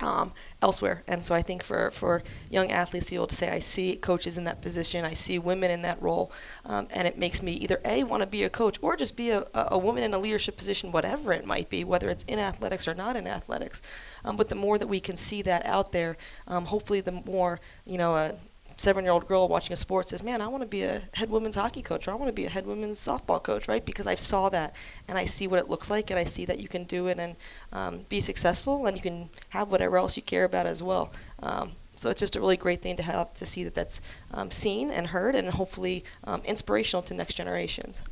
Um, 0.00 0.32
elsewhere. 0.60 1.02
And 1.08 1.24
so 1.24 1.34
I 1.34 1.42
think 1.42 1.62
for, 1.62 1.90
for 1.90 2.22
young 2.50 2.70
athletes 2.70 3.06
to 3.06 3.12
be 3.12 3.16
able 3.16 3.26
to 3.28 3.34
say, 3.34 3.50
I 3.50 3.58
see 3.60 3.96
coaches 3.96 4.36
in 4.36 4.44
that 4.44 4.60
position, 4.60 5.04
I 5.04 5.14
see 5.14 5.38
women 5.38 5.70
in 5.70 5.82
that 5.82 6.00
role, 6.02 6.30
um, 6.64 6.86
and 6.90 7.08
it 7.08 7.18
makes 7.18 7.42
me 7.42 7.52
either 7.52 7.80
A, 7.84 8.04
want 8.04 8.22
to 8.22 8.26
be 8.26 8.42
a 8.42 8.50
coach 8.50 8.78
or 8.82 8.96
just 8.96 9.16
be 9.16 9.30
a, 9.30 9.46
a 9.54 9.78
woman 9.78 10.02
in 10.02 10.14
a 10.14 10.18
leadership 10.18 10.56
position, 10.56 10.92
whatever 10.92 11.32
it 11.32 11.46
might 11.46 11.70
be, 11.70 11.84
whether 11.84 12.10
it's 12.10 12.24
in 12.24 12.38
athletics 12.38 12.86
or 12.86 12.94
not 12.94 13.16
in 13.16 13.26
athletics. 13.26 13.80
Um, 14.24 14.36
but 14.36 14.48
the 14.48 14.54
more 14.54 14.78
that 14.78 14.86
we 14.86 15.00
can 15.00 15.16
see 15.16 15.42
that 15.42 15.64
out 15.64 15.92
there, 15.92 16.16
um, 16.46 16.66
hopefully 16.66 17.00
the 17.00 17.12
more, 17.12 17.60
you 17.84 17.98
know, 17.98 18.36
a 18.76 18.80
seven-year-old 18.80 19.26
girl 19.26 19.48
watching 19.48 19.72
a 19.72 19.76
sport 19.76 20.08
says, 20.08 20.22
"Man, 20.22 20.40
I 20.40 20.48
want 20.48 20.62
to 20.62 20.68
be 20.68 20.82
a 20.82 21.02
head 21.14 21.30
women's 21.30 21.56
hockey 21.56 21.82
coach, 21.82 22.06
or 22.06 22.12
I 22.12 22.14
want 22.14 22.28
to 22.28 22.32
be 22.32 22.46
a 22.46 22.50
head 22.50 22.66
women's 22.66 23.00
softball 23.00 23.42
coach," 23.42 23.68
right? 23.68 23.84
Because 23.84 24.06
I 24.06 24.14
saw 24.14 24.48
that, 24.50 24.74
and 25.08 25.18
I 25.18 25.24
see 25.24 25.46
what 25.46 25.58
it 25.58 25.68
looks 25.68 25.90
like, 25.90 26.10
and 26.10 26.18
I 26.18 26.24
see 26.24 26.44
that 26.44 26.58
you 26.58 26.68
can 26.68 26.84
do 26.84 27.06
it 27.06 27.18
and 27.18 27.36
um, 27.72 28.06
be 28.08 28.20
successful, 28.20 28.86
and 28.86 28.96
you 28.96 29.02
can 29.02 29.30
have 29.50 29.70
whatever 29.70 29.96
else 29.98 30.16
you 30.16 30.22
care 30.22 30.44
about 30.44 30.66
as 30.66 30.82
well. 30.82 31.12
Um, 31.42 31.72
so 31.96 32.10
it's 32.10 32.20
just 32.20 32.36
a 32.36 32.40
really 32.40 32.58
great 32.58 32.82
thing 32.82 32.96
to 32.96 33.02
have 33.02 33.32
to 33.34 33.46
see 33.46 33.64
that 33.64 33.74
that's 33.74 34.00
um, 34.32 34.50
seen 34.50 34.90
and 34.90 35.08
heard, 35.08 35.34
and 35.34 35.50
hopefully 35.50 36.04
um, 36.24 36.42
inspirational 36.44 37.02
to 37.04 37.14
next 37.14 37.34
generations. 37.34 38.02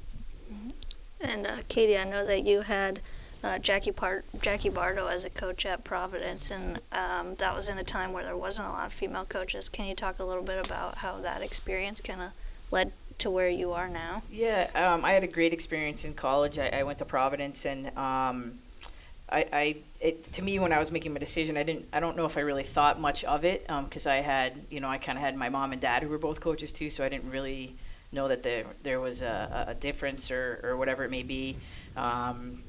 And 1.21 1.47
uh, 1.47 1.57
Katie, 1.69 1.99
I 1.99 2.05
know 2.05 2.25
that 2.27 2.45
you 2.45 2.63
had 2.63 3.01
uh, 3.45 3.59
Jackie 3.59 3.93
Part 3.93 4.25
Jackie 4.41 4.71
Barto 4.71 5.07
as 5.07 5.25
a 5.25 5.31
coach 5.31 5.67
at 5.67 5.85
Providence, 5.85 6.51
and 6.51 6.81
um, 6.93 7.35
that 7.37 7.55
was 7.55 7.69
in 7.69 7.77
a 7.77 7.85
time 7.85 8.13
where 8.13 8.25
there 8.25 8.37
wasn't 8.37 8.67
a 8.69 8.71
lot 8.71 8.87
of 8.87 8.93
female 8.93 9.27
coaches. 9.27 9.69
Can 9.69 9.87
you 9.87 9.95
talk 9.95 10.19
a 10.19 10.25
little 10.25 10.43
bit 10.43 10.65
about 10.65 10.97
how 10.97 11.19
that 11.19 11.43
experience 11.43 12.01
kind 12.01 12.23
of 12.23 12.31
led 12.71 12.93
to 13.19 13.31
where 13.31 13.49
you 13.49 13.73
are 13.73 13.89
now? 13.89 14.23
Yeah, 14.33 14.71
um, 14.75 15.05
I 15.05 15.13
had 15.13 15.23
a 15.23 15.29
great 15.29 15.53
experience 15.53 16.05
in 16.05 16.15
college. 16.15 16.59
I, 16.59 16.69
I 16.69 16.83
went 16.85 16.99
to 16.99 17.05
Providence, 17.05 17.67
and 17.67 17.89
um, 17.99 18.59
I, 19.29 19.47
I 19.53 19.77
it, 20.01 20.25
to 20.33 20.43
me 20.43 20.59
when 20.59 20.73
I 20.73 20.79
was 20.79 20.91
making 20.91 21.13
my 21.13 21.21
decision, 21.21 21.59
I 21.59 21.65
didn't. 21.65 21.87
I 21.93 22.01
don't 22.01 22.17
know 22.17 22.25
if 22.25 22.39
I 22.39 22.41
really 22.41 22.65
thought 22.65 22.99
much 22.99 23.25
of 23.25 23.45
it 23.45 23.67
because 23.67 24.07
I 24.07 24.17
had, 24.17 24.59
you 24.71 24.81
know, 24.81 24.89
I 24.89 24.97
kind 24.97 25.19
of 25.19 25.23
had 25.23 25.37
my 25.37 25.51
mom 25.51 25.73
and 25.73 25.83
dad 25.83 26.03
who 26.03 26.09
were 26.09 26.19
both 26.19 26.41
coaches 26.41 26.73
too, 26.73 26.89
so 26.89 27.05
I 27.05 27.11
didn't 27.11 27.31
really 27.31 27.77
know 28.11 28.29
that 28.29 28.43
there 28.43 28.65
there 28.83 29.01
was 29.01 29.21
a, 29.21 29.67
a 29.69 29.75
difference 29.75 30.31
or, 30.31 30.61
or 30.63 30.77
whatever 30.79 31.05
it 31.05 31.11
may 31.11 31.23
be. 31.23 31.59
Um, 31.95 32.64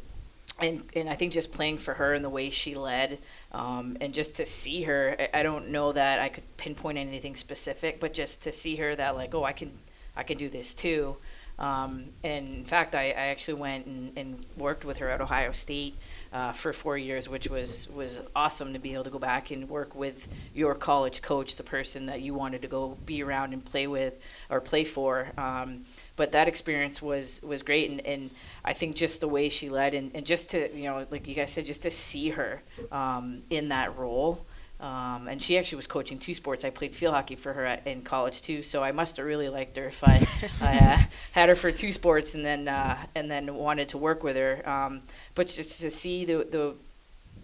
and 0.60 0.84
and 0.96 1.10
I 1.10 1.16
think 1.16 1.34
just 1.34 1.52
playing 1.52 1.80
for 1.80 1.94
her 1.96 2.14
and 2.14 2.24
the 2.24 2.30
way 2.30 2.50
she 2.50 2.76
led, 2.76 3.20
um, 3.52 3.98
and 4.00 4.14
just 4.14 4.36
to 4.36 4.46
see 4.46 4.84
her, 4.84 5.28
I, 5.34 5.44
don't 5.44 5.70
know 5.70 5.92
that 5.92 6.20
I 6.20 6.30
could 6.30 6.44
pinpoint 6.58 6.98
anything 6.98 7.36
specific, 7.36 8.00
but 8.00 8.14
just 8.14 8.44
to 8.44 8.52
see 8.52 8.78
her 8.78 8.96
that 8.96 9.16
like, 9.16 9.36
oh, 9.36 9.44
I 9.44 9.52
can, 9.52 9.72
I 10.16 10.24
can 10.24 10.38
do 10.38 10.50
this 10.50 10.74
too. 10.74 11.18
Um, 11.58 12.06
and 12.24 12.48
in 12.48 12.66
fact, 12.66 12.96
I, 12.96 13.08
I 13.08 13.28
actually 13.28 13.56
went 13.56 13.86
and, 13.86 14.18
and 14.18 14.46
worked 14.58 14.84
with 14.84 14.98
her 14.98 15.10
at 15.10 15.22
Ohio 15.22 15.52
State 15.54 15.96
uh, 16.34 16.52
for 16.52 16.74
four 16.74 16.98
years, 16.98 17.30
which 17.30 17.50
was 17.50 17.90
was 17.90 18.22
awesome 18.36 18.74
to 18.74 18.80
be 18.80 18.94
able 18.94 19.06
to 19.06 19.10
go 19.10 19.20
back 19.20 19.52
and 19.52 19.70
work 19.70 19.96
with 19.96 20.28
your 20.54 20.76
college 20.76 21.22
coach, 21.22 21.56
the 21.56 21.64
person 21.64 22.08
that 22.08 22.22
you 22.22 22.34
wanted 22.34 22.62
to 22.64 22.68
go 22.68 22.98
be 23.06 23.24
around 23.24 23.54
and 23.54 23.64
play 23.64 23.88
with 23.88 24.16
or 24.50 24.60
play 24.60 24.84
for. 24.84 25.32
Um, 25.38 25.86
but 26.18 26.34
that 26.34 26.50
experience 26.50 27.02
was 27.02 27.42
was 27.42 27.62
great, 27.62 27.90
and, 27.90 28.06
and 28.06 28.30
I 28.66 28.74
think 28.74 28.96
just 28.96 29.22
the 29.22 29.28
way 29.28 29.50
she 29.50 29.70
led, 29.70 29.94
and, 29.94 30.12
and 30.14 30.26
just 30.26 30.52
to 30.52 30.76
you 30.76 30.86
know, 30.86 31.06
like 31.10 31.28
you 31.28 31.36
guys 31.36 31.54
said, 31.54 31.66
just 31.66 31.84
to 31.84 31.92
see 31.92 32.30
her 32.32 32.62
um, 32.92 33.44
in 33.50 33.70
that 33.70 33.98
role. 33.98 34.46
Um, 34.78 35.30
and 35.30 35.42
she 35.42 35.58
actually 35.58 35.78
was 35.78 35.88
coaching 35.88 36.20
two 36.20 36.34
sports. 36.34 36.66
I 36.66 36.70
played 36.70 36.94
field 36.94 37.14
hockey 37.14 37.38
for 37.38 37.54
her 37.54 37.66
at, 37.66 37.88
in 37.88 38.02
college 38.02 38.42
too, 38.42 38.62
so 38.62 38.84
I 38.84 38.92
must 38.92 39.16
have 39.18 39.26
really 39.26 39.48
liked 39.48 39.78
her 39.78 39.86
if 39.86 40.04
I, 40.04 40.28
I 40.62 40.78
uh, 40.78 40.98
had 41.32 41.48
her 41.48 41.56
for 41.56 41.72
two 41.72 41.94
sports 41.94 42.36
and 42.36 42.44
then 42.44 42.68
uh, 42.68 42.98
and 43.16 43.32
then 43.32 43.56
wanted 43.56 43.90
to 43.90 43.98
work 43.98 44.22
with 44.22 44.36
her. 44.36 44.68
Um, 44.68 45.02
but 45.34 45.48
just 45.48 45.80
to 45.80 45.90
see 45.90 46.26
the 46.26 46.46
the 46.50 46.76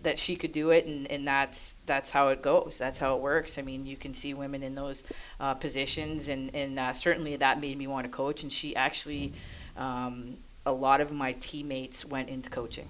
that 0.03 0.17
she 0.17 0.35
could 0.35 0.51
do 0.51 0.71
it, 0.71 0.85
and, 0.85 1.09
and 1.11 1.27
that's 1.27 1.75
that's 1.85 2.11
how 2.11 2.29
it 2.29 2.41
goes. 2.41 2.77
That's 2.77 2.97
how 2.97 3.15
it 3.15 3.21
works. 3.21 3.57
I 3.57 3.61
mean, 3.61 3.85
you 3.85 3.95
can 3.95 4.13
see 4.13 4.33
women 4.33 4.63
in 4.63 4.75
those 4.75 5.03
uh, 5.39 5.53
positions, 5.53 6.27
and 6.27 6.53
and 6.55 6.79
uh, 6.79 6.93
certainly 6.93 7.35
that 7.35 7.61
made 7.61 7.77
me 7.77 7.87
want 7.87 8.05
to 8.05 8.11
coach. 8.11 8.43
And 8.43 8.51
she 8.51 8.75
actually, 8.75 9.33
um, 9.77 10.37
a 10.65 10.71
lot 10.71 11.01
of 11.01 11.11
my 11.11 11.33
teammates 11.33 12.05
went 12.05 12.29
into 12.29 12.49
coaching, 12.49 12.89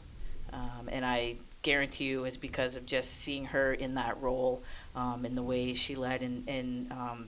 um, 0.53 0.89
and 0.89 1.05
I 1.05 1.35
guarantee 1.61 2.05
you 2.05 2.25
is 2.25 2.37
because 2.37 2.75
of 2.75 2.85
just 2.85 3.19
seeing 3.19 3.45
her 3.45 3.73
in 3.73 3.95
that 3.95 4.19
role 4.21 4.63
um, 4.95 5.25
and 5.25 5.37
the 5.37 5.43
way 5.43 5.73
she 5.75 5.95
led 5.95 6.21
and, 6.21 6.47
and 6.49 6.91
um, 6.91 7.27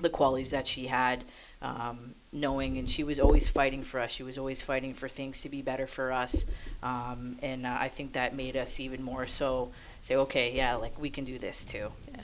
the 0.00 0.10
qualities 0.10 0.50
that 0.50 0.66
she 0.66 0.86
had. 0.86 1.24
Um, 1.62 2.14
knowing, 2.30 2.76
and 2.76 2.90
she 2.90 3.04
was 3.04 3.18
always 3.18 3.48
fighting 3.48 3.84
for 3.84 4.00
us. 4.00 4.10
She 4.10 4.22
was 4.22 4.36
always 4.36 4.60
fighting 4.60 4.92
for 4.92 5.08
things 5.08 5.40
to 5.42 5.48
be 5.48 5.62
better 5.62 5.86
for 5.86 6.12
us, 6.12 6.44
um, 6.82 7.38
and 7.40 7.64
uh, 7.64 7.76
I 7.80 7.88
think 7.88 8.12
that 8.12 8.34
made 8.34 8.54
us 8.56 8.80
even 8.80 9.02
more 9.02 9.26
so 9.26 9.70
say, 10.02 10.16
okay, 10.16 10.52
yeah, 10.52 10.74
like 10.74 11.00
we 11.00 11.08
can 11.08 11.24
do 11.24 11.38
this 11.38 11.64
too. 11.64 11.90
Yeah. 12.12 12.20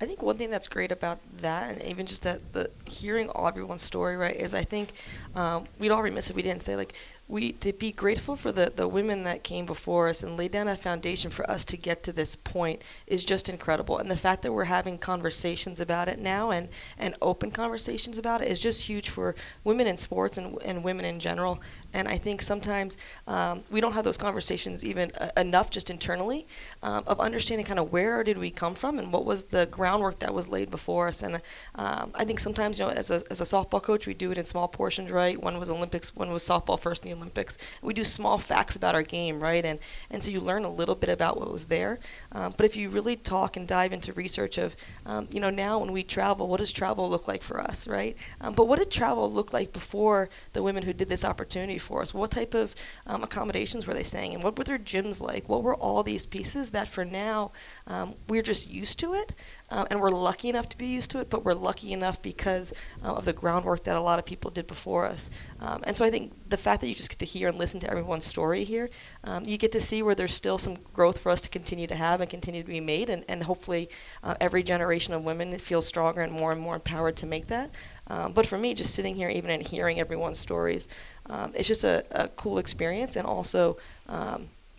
I 0.00 0.06
think 0.06 0.22
one 0.22 0.38
thing 0.38 0.50
that's 0.50 0.66
great 0.66 0.92
about 0.92 1.20
that, 1.38 1.70
and 1.72 1.82
even 1.82 2.06
just 2.06 2.22
that 2.22 2.54
the 2.54 2.70
hearing 2.86 3.28
all 3.28 3.46
everyone's 3.46 3.82
story, 3.82 4.16
right, 4.16 4.34
is 4.34 4.54
I 4.54 4.64
think 4.64 4.92
um, 5.34 5.64
we'd 5.78 5.90
all 5.90 6.02
remiss 6.02 6.30
if 6.30 6.36
we 6.36 6.42
didn't 6.42 6.62
say 6.62 6.74
like 6.74 6.94
we 7.30 7.52
to 7.52 7.72
be 7.72 7.92
grateful 7.92 8.34
for 8.34 8.50
the, 8.50 8.72
the 8.74 8.88
women 8.88 9.22
that 9.24 9.44
came 9.44 9.64
before 9.64 10.08
us 10.08 10.22
and 10.22 10.36
laid 10.36 10.50
down 10.50 10.66
a 10.68 10.76
foundation 10.76 11.30
for 11.30 11.48
us 11.48 11.64
to 11.64 11.76
get 11.76 12.02
to 12.02 12.12
this 12.12 12.34
point 12.34 12.82
is 13.06 13.24
just 13.24 13.48
incredible. 13.48 13.98
And 13.98 14.10
the 14.10 14.16
fact 14.16 14.42
that 14.42 14.52
we're 14.52 14.64
having 14.64 14.98
conversations 14.98 15.80
about 15.80 16.08
it 16.08 16.18
now 16.18 16.50
and, 16.50 16.68
and 16.98 17.14
open 17.22 17.50
conversations 17.50 18.18
about 18.18 18.42
it 18.42 18.48
is 18.48 18.58
just 18.58 18.82
huge 18.82 19.08
for 19.08 19.34
women 19.62 19.86
in 19.86 19.96
sports 19.96 20.38
and, 20.38 20.60
and 20.62 20.82
women 20.82 21.04
in 21.04 21.20
general. 21.20 21.60
And 21.92 22.08
I 22.08 22.18
think 22.18 22.42
sometimes 22.42 22.96
um, 23.26 23.62
we 23.70 23.80
don't 23.80 23.92
have 23.92 24.04
those 24.04 24.16
conversations 24.16 24.84
even 24.84 25.12
uh, 25.12 25.30
enough 25.36 25.70
just 25.70 25.90
internally 25.90 26.46
um, 26.82 27.04
of 27.06 27.20
understanding 27.20 27.66
kind 27.66 27.78
of 27.78 27.92
where 27.92 28.24
did 28.24 28.38
we 28.38 28.50
come 28.50 28.74
from 28.74 28.98
and 28.98 29.12
what 29.12 29.24
was 29.24 29.44
the 29.44 29.66
groundwork 29.66 30.18
that 30.20 30.34
was 30.34 30.48
laid 30.48 30.70
before 30.70 31.08
us. 31.08 31.22
And 31.22 31.36
um, 31.76 32.10
I 32.14 32.24
think 32.24 32.40
sometimes, 32.40 32.78
you 32.78 32.86
know, 32.86 32.90
as 32.90 33.10
a, 33.10 33.22
as 33.30 33.40
a 33.40 33.44
softball 33.44 33.82
coach, 33.82 34.06
we 34.06 34.14
do 34.14 34.32
it 34.32 34.38
in 34.38 34.44
small 34.44 34.68
portions, 34.68 35.10
right? 35.12 35.40
One 35.40 35.58
was 35.58 35.70
Olympics, 35.70 36.14
one 36.16 36.30
was 36.32 36.42
softball 36.42 36.78
first 36.78 37.02
the 37.02 37.19
Olympics. 37.20 37.58
We 37.82 37.94
do 37.94 38.04
small 38.04 38.38
facts 38.38 38.76
about 38.76 38.94
our 38.94 39.02
game, 39.02 39.40
right? 39.40 39.64
And, 39.64 39.78
and 40.10 40.22
so 40.22 40.30
you 40.30 40.40
learn 40.40 40.64
a 40.64 40.70
little 40.70 40.94
bit 40.94 41.10
about 41.10 41.38
what 41.38 41.52
was 41.52 41.66
there. 41.66 41.98
Um, 42.32 42.52
but 42.56 42.66
if 42.66 42.76
you 42.76 42.88
really 42.88 43.16
talk 43.16 43.56
and 43.56 43.68
dive 43.68 43.92
into 43.92 44.12
research 44.12 44.58
of, 44.58 44.74
um, 45.06 45.28
you 45.30 45.40
know, 45.40 45.50
now 45.50 45.78
when 45.78 45.92
we 45.92 46.02
travel, 46.02 46.48
what 46.48 46.58
does 46.60 46.72
travel 46.72 47.08
look 47.08 47.28
like 47.28 47.42
for 47.42 47.60
us, 47.60 47.86
right? 47.86 48.16
Um, 48.40 48.54
but 48.54 48.66
what 48.66 48.78
did 48.78 48.90
travel 48.90 49.30
look 49.30 49.52
like 49.52 49.72
before 49.72 50.28
the 50.52 50.62
women 50.62 50.82
who 50.82 50.92
did 50.92 51.08
this 51.08 51.24
opportunity 51.24 51.78
for 51.78 52.02
us? 52.02 52.14
What 52.14 52.30
type 52.30 52.54
of 52.54 52.74
um, 53.06 53.22
accommodations 53.22 53.86
were 53.86 53.94
they 53.94 54.02
staying 54.02 54.32
in? 54.32 54.40
What 54.40 54.56
were 54.58 54.64
their 54.64 54.78
gyms 54.78 55.20
like? 55.20 55.48
What 55.48 55.62
were 55.62 55.74
all 55.74 56.02
these 56.02 56.26
pieces 56.26 56.70
that 56.70 56.88
for 56.88 57.04
now 57.04 57.52
um, 57.86 58.14
we're 58.28 58.42
just 58.42 58.70
used 58.70 58.98
to 59.00 59.14
it? 59.14 59.32
Um, 59.70 59.86
and 59.90 60.00
we're 60.00 60.10
lucky 60.10 60.48
enough 60.48 60.68
to 60.70 60.78
be 60.78 60.86
used 60.86 61.10
to 61.12 61.20
it, 61.20 61.30
but 61.30 61.44
we're 61.44 61.54
lucky 61.54 61.92
enough 61.92 62.20
because 62.20 62.72
uh, 63.04 63.14
of 63.14 63.24
the 63.24 63.32
groundwork 63.32 63.84
that 63.84 63.96
a 63.96 64.00
lot 64.00 64.18
of 64.18 64.24
people 64.24 64.50
did 64.50 64.66
before 64.66 65.06
us. 65.06 65.30
Um, 65.60 65.82
and 65.84 65.96
so 65.96 66.04
I 66.04 66.10
think 66.10 66.32
the 66.48 66.56
fact 66.56 66.80
that 66.80 66.88
you 66.88 66.94
just 66.94 67.10
get 67.10 67.18
to 67.20 67.24
hear 67.24 67.48
and 67.48 67.58
listen 67.58 67.78
to 67.80 67.90
everyone's 67.90 68.26
story 68.26 68.64
here, 68.64 68.90
um, 69.24 69.44
you 69.44 69.56
get 69.56 69.72
to 69.72 69.80
see 69.80 70.02
where 70.02 70.14
there's 70.14 70.34
still 70.34 70.58
some 70.58 70.76
growth 70.92 71.20
for 71.20 71.30
us 71.30 71.40
to 71.42 71.48
continue 71.48 71.86
to 71.86 71.94
have 71.94 72.20
and 72.20 72.28
continue 72.28 72.62
to 72.62 72.68
be 72.68 72.80
made, 72.80 73.10
and, 73.10 73.24
and 73.28 73.44
hopefully 73.44 73.88
uh, 74.24 74.34
every 74.40 74.62
generation 74.62 75.14
of 75.14 75.24
women 75.24 75.56
feels 75.58 75.86
stronger 75.86 76.22
and 76.22 76.32
more 76.32 76.52
and 76.52 76.60
more 76.60 76.74
empowered 76.74 77.16
to 77.16 77.26
make 77.26 77.46
that. 77.46 77.70
Um, 78.08 78.32
but 78.32 78.46
for 78.46 78.58
me, 78.58 78.74
just 78.74 78.94
sitting 78.94 79.14
here, 79.14 79.28
even 79.28 79.50
and 79.50 79.62
hearing 79.62 80.00
everyone's 80.00 80.40
stories, 80.40 80.88
um, 81.26 81.52
it's 81.54 81.68
just 81.68 81.84
a, 81.84 82.04
a, 82.10 82.26
cool 82.28 82.58
experience, 82.58 83.14
and 83.14 83.24
also 83.24 83.76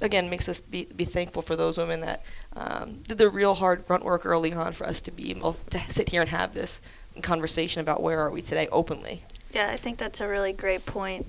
again 0.02 0.30
makes 0.30 0.50
us 0.50 0.62
be, 0.62 0.86
be 0.96 1.06
thankful 1.06 1.42
for 1.42 1.56
those 1.56 1.78
women 1.78 2.02
that 2.02 2.24
um, 2.56 3.00
did 3.08 3.18
the 3.18 3.30
real 3.30 3.56
hard 3.56 3.88
grunt 3.88 4.04
work 4.04 4.26
early 4.26 4.54
on 4.54 4.74
for 4.74 4.86
us 4.86 5.02
to 5.02 5.12
be 5.12 5.30
able 5.32 5.58
to 5.70 5.80
sit 5.92 6.10
here 6.10 6.22
and 6.22 6.30
have 6.30 6.54
this 6.54 6.82
conversation 7.22 7.82
about 7.82 8.02
where 8.02 8.20
are 8.20 8.30
we 8.30 8.42
today 8.42 8.68
openly. 8.72 9.24
Yeah, 9.52 9.70
I 9.70 9.76
think 9.76 9.98
that's 9.98 10.22
a 10.22 10.28
really 10.28 10.54
great 10.54 10.86
point 10.86 11.26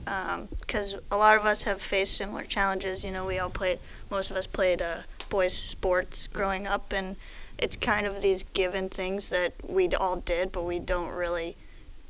because 0.60 0.94
um, 0.94 1.00
a 1.10 1.16
lot 1.16 1.36
of 1.36 1.44
us 1.44 1.64
have 1.64 1.82
faced 1.82 2.16
similar 2.16 2.44
challenges. 2.44 3.04
You 3.04 3.10
know, 3.10 3.26
we 3.26 3.38
all 3.38 3.50
played, 3.50 3.80
most 4.10 4.30
of 4.30 4.36
us 4.36 4.46
played 4.46 4.80
uh, 4.80 4.98
boys' 5.28 5.56
sports 5.56 6.28
growing 6.28 6.66
up, 6.66 6.92
and 6.92 7.16
it's 7.58 7.74
kind 7.74 8.06
of 8.06 8.22
these 8.22 8.44
given 8.54 8.88
things 8.88 9.28
that 9.30 9.54
we 9.68 9.88
all 9.88 10.16
did, 10.16 10.52
but 10.52 10.62
we 10.62 10.78
don't 10.78 11.10
really 11.10 11.56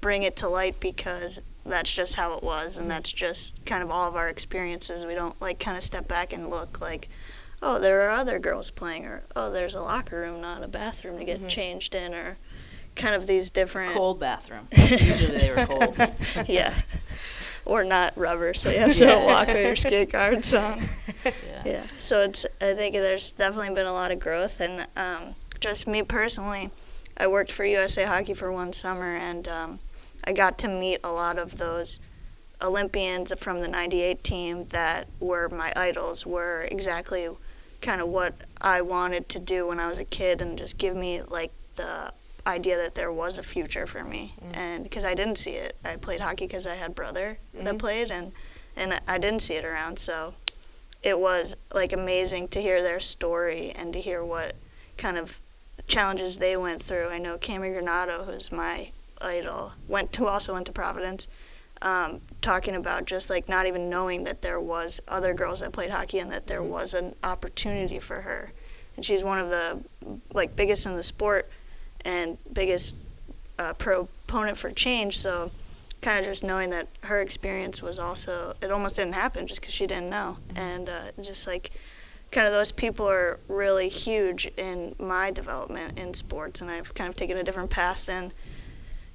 bring 0.02 0.22
it 0.22 0.36
to 0.36 0.48
light 0.48 0.80
because 0.80 1.40
that's 1.64 1.92
just 1.92 2.14
how 2.14 2.34
it 2.34 2.42
was 2.42 2.76
and 2.76 2.90
that's 2.90 3.12
just 3.12 3.64
kind 3.64 3.82
of 3.84 3.90
all 3.90 4.08
of 4.08 4.16
our 4.16 4.28
experiences 4.28 5.06
we 5.06 5.14
don't 5.14 5.40
like 5.40 5.60
kind 5.60 5.76
of 5.76 5.82
step 5.82 6.08
back 6.08 6.32
and 6.32 6.50
look 6.50 6.80
like 6.80 7.08
oh 7.62 7.78
there 7.78 8.02
are 8.02 8.10
other 8.10 8.38
girls 8.38 8.70
playing 8.70 9.04
or 9.04 9.22
oh 9.36 9.50
there's 9.50 9.74
a 9.74 9.80
locker 9.80 10.20
room 10.20 10.40
not 10.40 10.62
a 10.62 10.68
bathroom 10.68 11.18
to 11.18 11.24
get 11.24 11.38
mm-hmm. 11.38 11.48
changed 11.48 11.94
in 11.94 12.14
or 12.14 12.36
kind 12.94 13.14
of 13.14 13.26
these 13.26 13.48
different 13.50 13.92
cold 13.92 14.20
bathroom 14.20 14.68
usually 14.76 15.38
they 15.38 15.50
were 15.50 15.66
cold 15.66 15.96
yeah 16.48 16.74
or 17.64 17.84
not 17.84 18.12
rubber 18.16 18.52
so 18.52 18.68
you 18.70 18.78
have 18.78 18.94
to 18.94 19.04
yeah. 19.04 19.24
walk 19.24 19.46
with 19.46 19.64
your 19.64 19.76
skate 19.76 20.10
guards 20.10 20.52
on 20.54 20.82
yeah. 21.24 21.62
yeah 21.64 21.82
so 21.98 22.20
it's 22.20 22.44
i 22.60 22.74
think 22.74 22.94
there's 22.94 23.30
definitely 23.30 23.74
been 23.74 23.86
a 23.86 23.92
lot 23.92 24.10
of 24.10 24.18
growth 24.18 24.60
and 24.60 24.86
um, 24.96 25.34
just 25.60 25.86
me 25.86 26.02
personally 26.02 26.70
i 27.16 27.26
worked 27.26 27.52
for 27.52 27.64
usa 27.64 28.04
hockey 28.04 28.34
for 28.34 28.52
one 28.52 28.72
summer 28.72 29.16
and 29.16 29.48
um, 29.48 29.78
I 30.24 30.32
got 30.32 30.58
to 30.58 30.68
meet 30.68 31.00
a 31.02 31.10
lot 31.10 31.38
of 31.38 31.58
those 31.58 31.98
Olympians 32.60 33.32
from 33.38 33.60
the 33.60 33.68
98 33.68 34.22
team 34.22 34.66
that 34.66 35.08
were 35.18 35.48
my 35.48 35.72
idols, 35.74 36.24
were 36.24 36.62
exactly 36.70 37.28
kind 37.82 38.00
of 38.00 38.08
what 38.08 38.34
I 38.60 38.80
wanted 38.80 39.28
to 39.30 39.38
do 39.38 39.66
when 39.66 39.78
I 39.78 39.88
was 39.88 39.98
a 39.98 40.04
kid 40.04 40.40
and 40.40 40.56
just 40.56 40.78
give 40.78 40.96
me 40.96 41.22
like 41.22 41.52
the 41.76 42.12
idea 42.46 42.76
that 42.76 42.94
there 42.94 43.12
was 43.12 43.38
a 43.38 43.42
future 43.42 43.86
for 43.86 44.02
me. 44.04 44.34
Mm. 44.40 44.56
And 44.56 44.84
because 44.84 45.04
I 45.04 45.14
didn't 45.14 45.36
see 45.36 45.52
it, 45.52 45.76
I 45.84 45.96
played 45.96 46.20
hockey 46.20 46.46
because 46.46 46.66
I 46.66 46.74
had 46.74 46.94
brother 46.94 47.38
mm-hmm. 47.54 47.64
that 47.64 47.78
played 47.78 48.10
and 48.10 48.32
and 48.74 48.98
I 49.06 49.18
didn't 49.18 49.40
see 49.40 49.54
it 49.54 49.66
around, 49.66 49.98
so 49.98 50.32
it 51.02 51.18
was 51.18 51.54
like 51.74 51.92
amazing 51.92 52.48
to 52.48 52.62
hear 52.62 52.82
their 52.82 53.00
story 53.00 53.70
and 53.72 53.92
to 53.92 54.00
hear 54.00 54.24
what 54.24 54.54
kind 54.96 55.18
of 55.18 55.38
challenges 55.88 56.38
they 56.38 56.56
went 56.56 56.80
through. 56.80 57.08
I 57.08 57.18
know 57.18 57.36
Cammi 57.36 57.74
Granato, 57.74 58.24
who's 58.24 58.50
my 58.50 58.90
idol 59.20 59.72
went 59.88 60.12
to 60.14 60.26
also 60.26 60.54
went 60.54 60.66
to 60.66 60.72
Providence, 60.72 61.28
um, 61.82 62.20
talking 62.40 62.74
about 62.74 63.04
just 63.04 63.28
like 63.28 63.48
not 63.48 63.66
even 63.66 63.90
knowing 63.90 64.24
that 64.24 64.42
there 64.42 64.60
was 64.60 65.00
other 65.08 65.34
girls 65.34 65.60
that 65.60 65.72
played 65.72 65.90
hockey 65.90 66.18
and 66.18 66.30
that 66.32 66.46
there 66.46 66.60
mm-hmm. 66.60 66.70
was 66.70 66.94
an 66.94 67.14
opportunity 67.22 67.98
for 67.98 68.22
her, 68.22 68.52
and 68.96 69.04
she's 69.04 69.22
one 69.22 69.38
of 69.38 69.50
the 69.50 69.80
like 70.32 70.56
biggest 70.56 70.86
in 70.86 70.96
the 70.96 71.02
sport 71.02 71.50
and 72.04 72.38
biggest 72.52 72.96
uh, 73.58 73.72
proponent 73.74 74.56
for 74.56 74.70
change. 74.70 75.18
So 75.18 75.50
kind 76.02 76.18
of 76.18 76.24
just 76.24 76.42
knowing 76.42 76.70
that 76.70 76.88
her 77.04 77.20
experience 77.20 77.80
was 77.80 77.98
also 77.98 78.54
it 78.60 78.70
almost 78.70 78.96
didn't 78.96 79.14
happen 79.14 79.46
just 79.46 79.60
because 79.60 79.72
she 79.72 79.86
didn't 79.86 80.10
know 80.10 80.36
mm-hmm. 80.48 80.58
and 80.58 80.88
uh, 80.88 81.02
just 81.22 81.46
like 81.46 81.70
kind 82.32 82.46
of 82.46 82.52
those 82.52 82.72
people 82.72 83.08
are 83.08 83.38
really 83.48 83.88
huge 83.88 84.46
in 84.56 84.94
my 84.98 85.30
development 85.30 85.96
in 85.98 86.12
sports 86.12 86.60
and 86.60 86.70
i've 86.70 86.92
kind 86.94 87.08
of 87.08 87.16
taken 87.16 87.38
a 87.38 87.44
different 87.44 87.70
path 87.70 88.04
than 88.06 88.32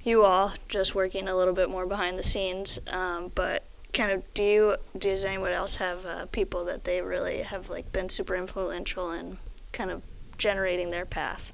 you 0.02 0.24
all 0.24 0.54
just 0.68 0.94
working 0.94 1.28
a 1.28 1.36
little 1.36 1.54
bit 1.54 1.68
more 1.68 1.86
behind 1.86 2.18
the 2.18 2.22
scenes. 2.22 2.78
Um, 2.88 3.30
but 3.34 3.64
kind 3.92 4.12
of, 4.12 4.22
do 4.34 4.42
you 4.42 4.76
does 4.96 5.24
anyone 5.24 5.52
else 5.52 5.76
have 5.76 6.06
uh, 6.06 6.26
people 6.26 6.64
that 6.66 6.84
they 6.84 7.02
really 7.02 7.42
have 7.42 7.68
like 7.70 7.92
been 7.92 8.08
super 8.08 8.34
influential 8.34 9.10
in 9.12 9.38
kind 9.72 9.90
of 9.90 10.02
generating 10.36 10.90
their 10.90 11.06
path? 11.06 11.52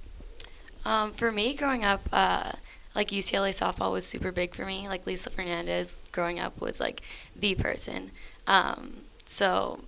Um, 0.85 1.13
for 1.13 1.33
me, 1.33 1.55
growing 1.55 1.85
up, 1.85 2.03
uh, 2.13 2.53
like 2.95 3.09
UCLA 3.09 3.51
softball 3.51 3.93
was 3.93 4.07
super 4.07 4.31
big 4.31 4.55
for 4.55 4.65
me. 4.65 4.87
Like 4.89 5.07
Lisa 5.07 5.31
Fernandez, 5.31 5.99
growing 6.13 6.39
up 6.39 6.61
was 6.61 6.79
like 6.79 7.03
the 7.35 7.55
person. 7.55 8.11
Um, 8.47 9.05
so 9.25 9.81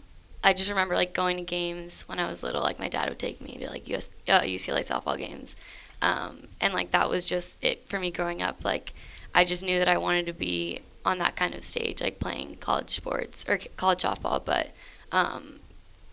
I 0.43 0.53
just 0.53 0.71
remember 0.71 0.95
like 0.95 1.13
going 1.13 1.37
to 1.37 1.43
games 1.43 2.03
when 2.09 2.19
I 2.19 2.29
was 2.29 2.43
little. 2.43 2.63
Like 2.63 2.79
my 2.79 2.89
dad 2.89 3.09
would 3.09 3.19
take 3.19 3.41
me 3.41 3.59
to 3.59 3.69
like 3.69 3.89
US, 3.89 4.11
uh, 4.29 4.41
UCLA 4.41 4.81
softball 4.81 5.19
games, 5.19 5.57
um, 6.01 6.46
and 6.61 6.75
like 6.75 6.91
that 6.91 7.09
was 7.09 7.25
just 7.25 7.63
it 7.63 7.87
for 7.89 7.99
me 7.99 8.11
growing 8.11 8.43
up. 8.43 8.65
Like 8.65 8.93
I 9.35 9.45
just 9.45 9.63
knew 9.63 9.79
that 9.79 9.89
I 9.89 9.99
wanted 9.99 10.27
to 10.27 10.33
be 10.33 10.81
on 11.05 11.19
that 11.19 11.37
kind 11.37 11.55
of 11.55 11.63
stage, 11.63 12.01
like 12.01 12.19
playing 12.19 12.57
college 12.57 12.91
sports 12.91 13.45
or 13.49 13.59
college 13.77 14.03
softball. 14.03 14.45
But 14.45 14.73
um, 15.13 15.61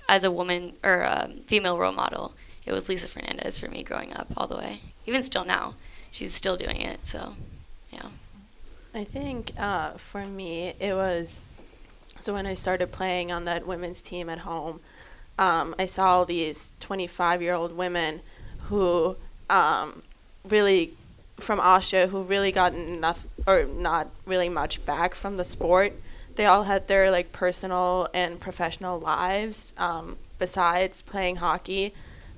as 0.07 0.23
a 0.23 0.31
woman 0.31 0.73
or 0.83 1.01
a 1.01 1.29
female 1.47 1.77
role 1.77 1.91
model, 1.91 2.35
it 2.65 2.71
was 2.71 2.87
Lisa 2.87 3.07
Fernandez 3.07 3.59
for 3.59 3.67
me 3.67 3.83
growing 3.83 4.13
up 4.13 4.27
all 4.37 4.47
the 4.47 4.57
way. 4.57 4.81
Even 5.05 5.23
still 5.23 5.45
now, 5.45 5.75
she's 6.11 6.33
still 6.33 6.55
doing 6.55 6.79
it. 6.79 7.05
So, 7.05 7.33
yeah. 7.91 8.07
I 8.93 9.03
think 9.03 9.51
uh, 9.57 9.91
for 9.91 10.25
me, 10.25 10.73
it 10.79 10.93
was 10.93 11.39
so 12.19 12.33
when 12.33 12.45
I 12.45 12.53
started 12.53 12.91
playing 12.91 13.31
on 13.31 13.45
that 13.45 13.65
women's 13.65 14.01
team 14.01 14.29
at 14.29 14.39
home, 14.39 14.79
um, 15.39 15.73
I 15.79 15.85
saw 15.85 16.09
all 16.09 16.25
these 16.25 16.73
25 16.79 17.41
year 17.41 17.53
old 17.53 17.75
women 17.75 18.21
who 18.69 19.17
um, 19.49 20.03
really 20.47 20.93
from 21.39 21.59
Austria 21.59 22.07
who 22.07 22.23
really 22.23 22.51
got 22.51 22.73
nothing 22.73 23.31
or 23.47 23.65
not 23.65 24.09
really 24.25 24.49
much 24.49 24.85
back 24.85 25.15
from 25.15 25.37
the 25.37 25.43
sport. 25.43 25.93
They 26.35 26.45
all 26.45 26.63
had 26.63 26.87
their 26.87 27.11
like 27.11 27.31
personal 27.31 28.07
and 28.13 28.39
professional 28.39 28.99
lives 28.99 29.73
um, 29.77 30.17
besides 30.39 31.01
playing 31.01 31.37
hockey, 31.37 31.93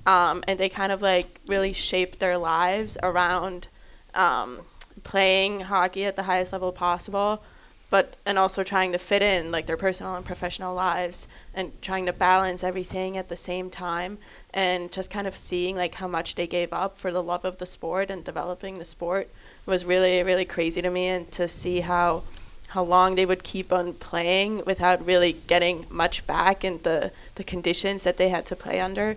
um, 0.05 0.43
and 0.47 0.59
they 0.59 0.69
kind 0.69 0.91
of 0.91 1.01
like 1.01 1.39
really 1.47 1.73
shaped 1.73 2.19
their 2.19 2.37
lives 2.37 2.97
around 3.03 3.67
um, 4.13 4.61
playing 5.03 5.61
hockey 5.61 6.05
at 6.05 6.15
the 6.15 6.23
highest 6.23 6.51
level 6.51 6.71
possible 6.71 7.41
but 7.89 8.15
and 8.25 8.37
also 8.37 8.63
trying 8.63 8.91
to 8.91 8.97
fit 8.97 9.21
in 9.21 9.51
like 9.51 9.65
their 9.67 9.77
personal 9.77 10.15
and 10.15 10.25
professional 10.25 10.73
lives 10.73 11.27
and 11.53 11.71
trying 11.81 12.05
to 12.05 12.13
balance 12.13 12.63
everything 12.63 13.15
at 13.17 13.29
the 13.29 13.35
same 13.35 13.69
time 13.69 14.17
and 14.53 14.91
just 14.91 15.11
kind 15.11 15.27
of 15.27 15.37
seeing 15.37 15.75
like 15.75 15.95
how 15.95 16.07
much 16.07 16.35
they 16.35 16.47
gave 16.47 16.73
up 16.73 16.97
for 16.97 17.11
the 17.11 17.23
love 17.23 17.45
of 17.45 17.57
the 17.57 17.65
sport 17.65 18.09
and 18.09 18.23
developing 18.23 18.77
the 18.77 18.85
sport 18.85 19.29
was 19.65 19.85
really 19.85 20.23
really 20.23 20.45
crazy 20.45 20.81
to 20.81 20.89
me, 20.89 21.07
and 21.07 21.31
to 21.31 21.47
see 21.47 21.81
how 21.81 22.23
how 22.69 22.83
long 22.83 23.15
they 23.15 23.25
would 23.25 23.43
keep 23.43 23.71
on 23.71 23.93
playing 23.93 24.63
without 24.65 25.05
really 25.05 25.33
getting 25.47 25.85
much 25.89 26.25
back 26.27 26.63
in 26.63 26.79
the 26.83 27.11
the 27.35 27.43
conditions 27.43 28.03
that 28.03 28.17
they 28.17 28.29
had 28.29 28.45
to 28.45 28.55
play 28.55 28.79
under. 28.79 29.15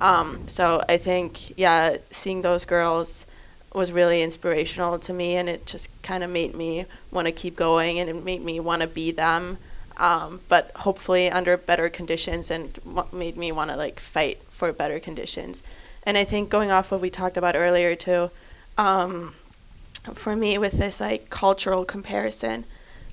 Um, 0.00 0.48
so 0.48 0.82
I 0.88 0.96
think 0.96 1.56
yeah, 1.58 1.96
seeing 2.10 2.42
those 2.42 2.64
girls 2.64 3.26
was 3.74 3.92
really 3.92 4.22
inspirational 4.22 4.98
to 5.00 5.12
me, 5.12 5.36
and 5.36 5.48
it 5.48 5.66
just 5.66 5.90
kind 6.02 6.22
of 6.24 6.30
made 6.30 6.54
me 6.54 6.86
want 7.10 7.26
to 7.26 7.32
keep 7.32 7.56
going, 7.56 7.98
and 7.98 8.08
it 8.08 8.24
made 8.24 8.42
me 8.42 8.60
want 8.60 8.82
to 8.82 8.88
be 8.88 9.10
them. 9.10 9.58
Um, 9.96 10.40
but 10.48 10.72
hopefully 10.76 11.30
under 11.30 11.56
better 11.56 11.88
conditions, 11.88 12.50
and 12.50 12.78
what 12.84 13.12
made 13.12 13.36
me 13.36 13.52
want 13.52 13.70
to 13.70 13.76
like 13.76 14.00
fight 14.00 14.38
for 14.48 14.72
better 14.72 14.98
conditions. 14.98 15.62
And 16.04 16.16
I 16.16 16.24
think 16.24 16.50
going 16.50 16.70
off 16.70 16.90
what 16.90 17.00
we 17.00 17.10
talked 17.10 17.36
about 17.36 17.56
earlier 17.56 17.94
too, 17.94 18.30
um, 18.78 19.34
for 20.12 20.36
me 20.36 20.58
with 20.58 20.72
this 20.72 21.00
like 21.00 21.30
cultural 21.30 21.84
comparison, 21.84 22.64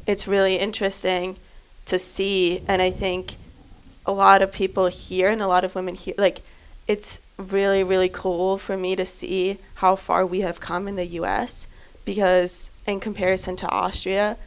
it's 0.06 0.28
really 0.28 0.58
interesting 0.58 1.38
to 1.86 1.98
see, 1.98 2.62
and 2.68 2.82
I 2.82 2.92
think 2.92 3.38
a 4.06 4.12
lot 4.12 4.42
of 4.42 4.52
people 4.52 4.88
here 4.88 5.30
and 5.30 5.42
a 5.42 5.48
lot 5.48 5.64
of 5.64 5.76
women 5.76 5.96
here 5.96 6.16
like 6.18 6.42
it's 6.88 7.20
really 7.38 7.84
really 7.84 8.10
cool 8.10 8.58
for 8.58 8.78
me 8.78 8.96
to 8.96 9.06
see 9.06 9.58
how 9.76 9.96
far 9.96 10.26
we 10.26 10.42
have 10.42 10.60
come 10.60 10.88
in 10.88 10.96
the 10.96 11.06
US 11.06 11.68
because 12.06 12.72
in 12.86 13.00
comparison 13.00 13.56
to 13.58 13.70
Austria 13.70 14.38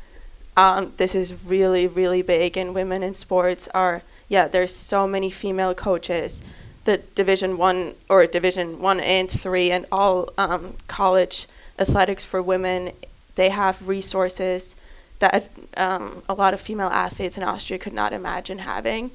um, 0.57 0.93
this 0.97 1.15
is 1.15 1.45
really 1.45 1.87
really 1.87 2.23
big 2.23 2.57
and 2.57 2.75
women 2.75 3.03
in 3.03 3.15
sports 3.15 3.69
are 3.75 4.03
yeah 4.29 4.49
there's 4.49 4.75
so 4.75 5.07
many 5.07 5.31
female 5.31 5.75
coaches. 5.75 6.43
The 6.85 6.99
division 7.15 7.57
1 7.57 7.95
or 8.11 8.27
division 8.27 8.79
1 8.81 9.01
and 9.01 9.31
3 9.31 9.71
and 9.71 9.87
all 9.91 10.29
um, 10.37 10.75
college 10.87 11.47
athletics 11.79 12.25
for 12.25 12.43
women 12.43 12.93
they 13.37 13.49
have 13.49 13.89
resources 13.89 14.77
that 15.19 15.49
um, 15.77 16.23
a 16.29 16.35
lot 16.35 16.55
of 16.55 16.61
female 16.61 16.89
athletes 16.89 17.37
in 17.39 17.43
Austria 17.43 17.79
could 17.79 17.93
not 17.93 18.13
imagine 18.13 18.59
having 18.59 19.11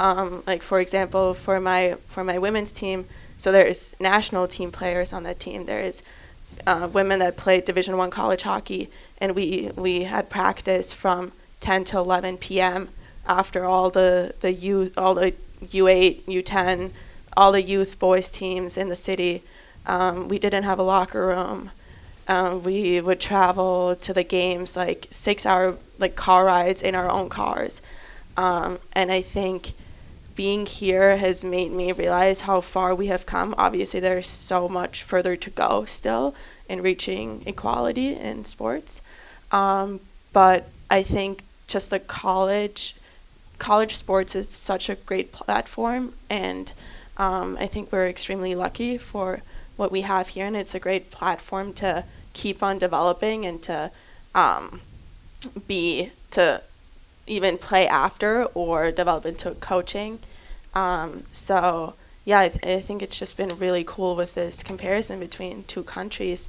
um, 0.00 0.42
like 0.46 0.62
for 0.62 0.80
example, 0.80 1.34
for 1.34 1.60
my 1.60 1.96
for 2.06 2.24
my 2.24 2.38
women's 2.38 2.72
team, 2.72 3.04
so 3.36 3.52
there's 3.52 3.94
national 4.00 4.48
team 4.48 4.72
players 4.72 5.12
on 5.12 5.24
that 5.24 5.38
team. 5.38 5.66
There 5.66 5.80
is 5.80 6.02
uh, 6.66 6.88
women 6.90 7.18
that 7.18 7.36
play 7.36 7.60
Division 7.60 7.98
One 7.98 8.10
college 8.10 8.42
hockey, 8.42 8.88
and 9.18 9.36
we 9.36 9.70
we 9.76 10.04
had 10.04 10.30
practice 10.30 10.92
from 10.94 11.32
10 11.60 11.84
to 11.84 11.98
11 11.98 12.38
p.m. 12.38 12.88
after 13.26 13.66
all 13.66 13.90
the 13.90 14.34
the 14.40 14.52
youth, 14.52 14.96
all 14.96 15.14
the 15.14 15.34
U8, 15.62 16.22
U10, 16.22 16.92
all 17.36 17.52
the 17.52 17.62
youth 17.62 17.98
boys 17.98 18.30
teams 18.30 18.78
in 18.78 18.88
the 18.88 18.96
city. 18.96 19.42
Um, 19.84 20.28
we 20.28 20.38
didn't 20.38 20.64
have 20.64 20.78
a 20.78 20.82
locker 20.82 21.26
room. 21.26 21.72
Um, 22.26 22.62
we 22.62 23.02
would 23.02 23.20
travel 23.20 23.96
to 23.96 24.14
the 24.14 24.24
games 24.24 24.78
like 24.78 25.08
six 25.10 25.44
hour 25.44 25.76
like 25.98 26.16
car 26.16 26.46
rides 26.46 26.80
in 26.80 26.94
our 26.94 27.10
own 27.10 27.28
cars, 27.28 27.82
um, 28.38 28.78
and 28.94 29.12
I 29.12 29.20
think 29.20 29.74
being 30.34 30.66
here 30.66 31.16
has 31.16 31.44
made 31.44 31.72
me 31.72 31.92
realize 31.92 32.42
how 32.42 32.60
far 32.60 32.94
we 32.94 33.06
have 33.06 33.26
come. 33.26 33.54
Obviously, 33.58 34.00
there's 34.00 34.28
so 34.28 34.68
much 34.68 35.02
further 35.02 35.36
to 35.36 35.50
go 35.50 35.84
still 35.84 36.34
in 36.68 36.82
reaching 36.82 37.42
equality 37.46 38.14
in 38.14 38.44
sports. 38.44 39.02
Um, 39.52 40.00
but 40.32 40.68
I 40.88 41.02
think 41.02 41.42
just 41.66 41.90
the 41.90 42.00
college 42.00 42.94
college 43.58 43.94
sports 43.94 44.34
is 44.34 44.48
such 44.50 44.88
a 44.88 44.94
great 44.94 45.32
platform, 45.32 46.14
and 46.30 46.72
um, 47.18 47.58
I 47.60 47.66
think 47.66 47.92
we're 47.92 48.08
extremely 48.08 48.54
lucky 48.54 48.96
for 48.96 49.42
what 49.76 49.92
we 49.92 50.00
have 50.00 50.28
here, 50.28 50.46
and 50.46 50.56
it's 50.56 50.74
a 50.74 50.80
great 50.80 51.10
platform 51.10 51.74
to 51.74 52.04
keep 52.32 52.62
on 52.62 52.78
developing 52.78 53.44
and 53.44 53.62
to 53.62 53.90
um, 54.34 54.80
be 55.66 56.10
to 56.30 56.62
even 57.30 57.58
play 57.58 57.86
after 57.86 58.44
or 58.46 58.90
develop 58.90 59.24
into 59.24 59.52
coaching. 59.52 60.18
Um, 60.74 61.24
so 61.32 61.94
yeah, 62.24 62.40
I, 62.40 62.48
th- 62.48 62.64
I, 62.64 62.80
think 62.80 63.02
it's 63.02 63.18
just 63.18 63.36
been 63.36 63.56
really 63.56 63.84
cool 63.84 64.14
with 64.14 64.34
this 64.34 64.62
comparison 64.62 65.18
between 65.18 65.64
two 65.64 65.82
countries. 65.82 66.48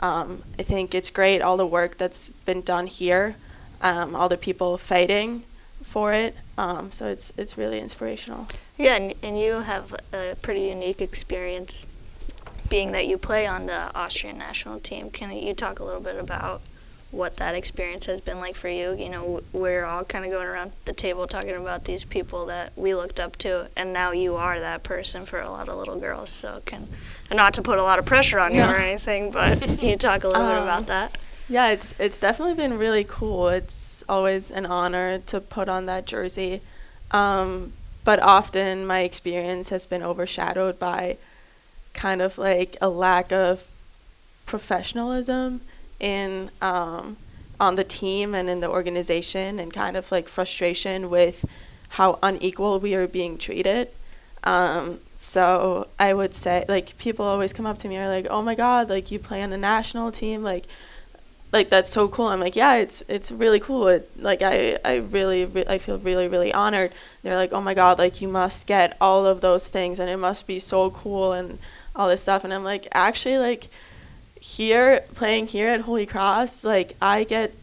Um, 0.00 0.42
I 0.58 0.62
think 0.62 0.94
it's 0.94 1.10
great 1.10 1.40
all 1.40 1.56
the 1.56 1.66
work 1.66 1.96
that's 1.96 2.28
been 2.28 2.62
done 2.62 2.86
here, 2.86 3.36
um, 3.80 4.16
all 4.16 4.28
the 4.28 4.36
people 4.36 4.76
fighting 4.78 5.44
for 5.82 6.12
it. 6.12 6.36
Um, 6.58 6.90
so 6.90 7.06
it's 7.06 7.32
it's 7.36 7.56
really 7.56 7.78
inspirational. 7.78 8.48
Yeah, 8.76 8.96
and, 8.96 9.14
and 9.22 9.38
you 9.38 9.60
have 9.60 9.94
a 10.12 10.36
pretty 10.42 10.62
unique 10.62 11.00
experience, 11.00 11.86
being 12.68 12.92
that 12.92 13.06
you 13.06 13.16
play 13.16 13.46
on 13.46 13.66
the 13.66 13.94
Austrian 13.94 14.38
national 14.38 14.80
team. 14.80 15.10
Can 15.10 15.30
you 15.30 15.54
talk 15.54 15.78
a 15.78 15.84
little 15.84 16.00
bit 16.00 16.16
about 16.16 16.62
what 17.12 17.36
that 17.36 17.54
experience 17.54 18.06
has 18.06 18.20
been 18.20 18.38
like 18.38 18.56
for 18.56 18.70
you. 18.70 18.96
You 18.96 19.10
know, 19.10 19.42
we're 19.52 19.84
all 19.84 20.02
kind 20.02 20.24
of 20.24 20.30
going 20.30 20.46
around 20.46 20.72
the 20.86 20.94
table 20.94 21.26
talking 21.26 21.54
about 21.54 21.84
these 21.84 22.04
people 22.04 22.46
that 22.46 22.72
we 22.74 22.94
looked 22.94 23.20
up 23.20 23.36
to, 23.38 23.68
and 23.76 23.92
now 23.92 24.10
you 24.12 24.34
are 24.34 24.58
that 24.58 24.82
person 24.82 25.24
for 25.26 25.40
a 25.40 25.48
lot 25.48 25.68
of 25.68 25.76
little 25.76 26.00
girls. 26.00 26.30
So, 26.30 26.62
can 26.64 26.88
not 27.30 27.54
to 27.54 27.62
put 27.62 27.78
a 27.78 27.82
lot 27.82 27.98
of 27.98 28.06
pressure 28.06 28.40
on 28.40 28.54
you 28.54 28.62
or 28.62 28.76
anything, 28.76 29.30
but 29.30 29.60
can 29.78 29.78
you 29.78 29.96
talk 29.96 30.24
a 30.24 30.28
little 30.28 30.42
um, 30.42 30.56
bit 30.56 30.62
about 30.62 30.86
that? 30.86 31.18
Yeah, 31.48 31.70
it's 31.70 31.94
it's 31.98 32.18
definitely 32.18 32.54
been 32.54 32.78
really 32.78 33.04
cool. 33.04 33.48
It's 33.48 34.02
always 34.08 34.50
an 34.50 34.64
honor 34.64 35.18
to 35.18 35.40
put 35.40 35.68
on 35.68 35.86
that 35.86 36.06
jersey, 36.06 36.62
um, 37.10 37.74
but 38.04 38.20
often 38.20 38.86
my 38.86 39.00
experience 39.00 39.68
has 39.68 39.84
been 39.84 40.02
overshadowed 40.02 40.78
by 40.78 41.18
kind 41.92 42.22
of 42.22 42.38
like 42.38 42.76
a 42.80 42.88
lack 42.88 43.32
of 43.32 43.70
professionalism 44.46 45.60
in 46.02 46.50
um, 46.60 47.16
on 47.58 47.76
the 47.76 47.84
team 47.84 48.34
and 48.34 48.50
in 48.50 48.60
the 48.60 48.68
organization, 48.68 49.58
and 49.58 49.72
kind 49.72 49.96
of 49.96 50.12
like 50.12 50.28
frustration 50.28 51.08
with 51.08 51.46
how 51.90 52.18
unequal 52.22 52.80
we 52.80 52.94
are 52.94 53.06
being 53.06 53.38
treated. 53.38 53.88
Um, 54.44 54.98
so 55.16 55.86
I 55.98 56.14
would 56.14 56.34
say, 56.34 56.64
like, 56.68 56.98
people 56.98 57.24
always 57.24 57.52
come 57.52 57.64
up 57.66 57.78
to 57.78 57.88
me 57.88 57.94
and 57.96 58.04
are 58.04 58.08
like, 58.08 58.26
"Oh 58.28 58.42
my 58.42 58.54
God, 58.56 58.90
like 58.90 59.10
you 59.10 59.18
play 59.18 59.42
on 59.42 59.52
a 59.52 59.56
national 59.56 60.10
team, 60.10 60.42
like, 60.42 60.64
like 61.52 61.70
that's 61.70 61.90
so 61.90 62.08
cool." 62.08 62.26
I'm 62.26 62.40
like, 62.40 62.56
"Yeah, 62.56 62.76
it's 62.76 63.02
it's 63.08 63.30
really 63.30 63.60
cool. 63.60 63.86
It, 63.88 64.10
like 64.20 64.42
I 64.42 64.78
I 64.84 64.96
really 64.96 65.44
re- 65.44 65.64
I 65.68 65.78
feel 65.78 65.98
really 65.98 66.26
really 66.28 66.52
honored." 66.52 66.92
They're 67.22 67.36
like, 67.36 67.52
"Oh 67.52 67.60
my 67.60 67.74
God, 67.74 67.98
like 67.98 68.20
you 68.20 68.28
must 68.28 68.66
get 68.66 68.96
all 69.00 69.24
of 69.26 69.40
those 69.40 69.68
things, 69.68 70.00
and 70.00 70.10
it 70.10 70.16
must 70.16 70.46
be 70.46 70.58
so 70.58 70.90
cool 70.90 71.32
and 71.32 71.58
all 71.94 72.08
this 72.08 72.22
stuff." 72.22 72.42
And 72.44 72.52
I'm 72.52 72.64
like, 72.64 72.88
actually, 72.92 73.38
like 73.38 73.68
here 74.42 75.04
playing 75.14 75.46
here 75.46 75.68
at 75.68 75.82
Holy 75.82 76.04
Cross, 76.04 76.64
like 76.64 76.96
I 77.00 77.22
get 77.22 77.54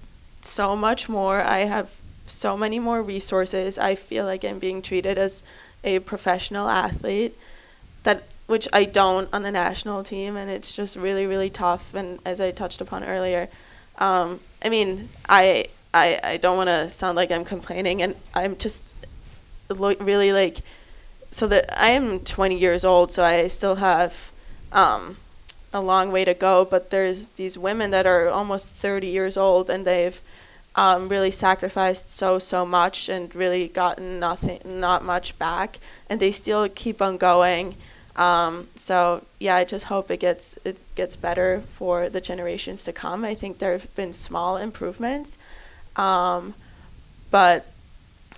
so 0.41 0.77
much 0.77 1.09
more. 1.09 1.41
I 1.41 1.59
have 1.59 1.99
so 2.25 2.55
many 2.55 2.80
more 2.80 3.03
resources. 3.03 3.77
I 3.77 3.95
feel 3.95 4.23
like 4.23 4.45
I'm 4.45 4.59
being 4.59 4.82
treated 4.82 5.17
as 5.17 5.43
a 5.84 5.99
professional 5.99 6.69
athlete 6.69 7.38
that 8.03 8.23
which 8.47 8.67
I 8.71 8.86
don't 8.86 9.27
on 9.34 9.43
the 9.43 9.51
national 9.51 10.03
team 10.03 10.36
and 10.36 10.49
it's 10.49 10.75
just 10.75 10.95
really 10.95 11.25
really 11.25 11.49
tough 11.49 11.93
and 11.93 12.19
as 12.25 12.41
I 12.41 12.51
touched 12.51 12.82
upon 12.82 13.03
earlier 13.03 13.49
um, 13.97 14.39
I 14.63 14.69
mean 14.69 15.09
I 15.27 15.65
I, 15.93 16.19
I 16.23 16.38
don't 16.38 16.57
want 16.57 16.67
to 16.69 16.89
sound 16.89 17.15
like 17.15 17.32
I'm 17.32 17.45
complaining 17.45 18.01
and 18.01 18.15
I'm 18.34 18.57
just 18.57 18.84
lo- 19.69 19.95
really 19.99 20.34
like 20.34 20.60
so 21.31 21.47
that 21.47 21.81
I 21.81 21.89
am 21.89 22.19
20 22.19 22.57
years 22.57 22.84
old 22.84 23.11
so 23.11 23.23
I 23.23 23.47
still 23.47 23.76
have 23.76 24.31
um, 24.72 25.18
a 25.73 25.81
long 25.81 26.11
way 26.11 26.25
to 26.25 26.33
go, 26.33 26.65
but 26.65 26.89
there's 26.89 27.29
these 27.29 27.57
women 27.57 27.91
that 27.91 28.07
are 28.07 28.27
almost 28.27 28.73
30 28.73 29.07
years 29.07 29.37
old 29.37 29.69
and 29.69 29.85
they've 29.85 30.21
um, 30.75 31.09
really 31.09 31.31
sacrificed 31.31 32.09
so 32.09 32.39
so 32.39 32.65
much 32.65 33.09
and 33.09 33.33
really 33.35 33.67
gotten 33.67 34.19
nothing, 34.19 34.59
not 34.65 35.03
much 35.03 35.37
back, 35.37 35.79
and 36.09 36.19
they 36.19 36.31
still 36.31 36.69
keep 36.69 37.01
on 37.01 37.17
going. 37.17 37.75
Um, 38.15 38.67
so 38.75 39.25
yeah, 39.39 39.55
I 39.55 39.63
just 39.63 39.85
hope 39.85 40.11
it 40.11 40.19
gets 40.19 40.57
it 40.63 40.77
gets 40.95 41.15
better 41.15 41.61
for 41.61 42.09
the 42.09 42.21
generations 42.21 42.83
to 42.85 42.93
come. 42.93 43.25
I 43.25 43.33
think 43.33 43.57
there 43.57 43.71
have 43.73 43.93
been 43.95 44.13
small 44.13 44.57
improvements, 44.57 45.37
um, 45.95 46.53
but 47.31 47.65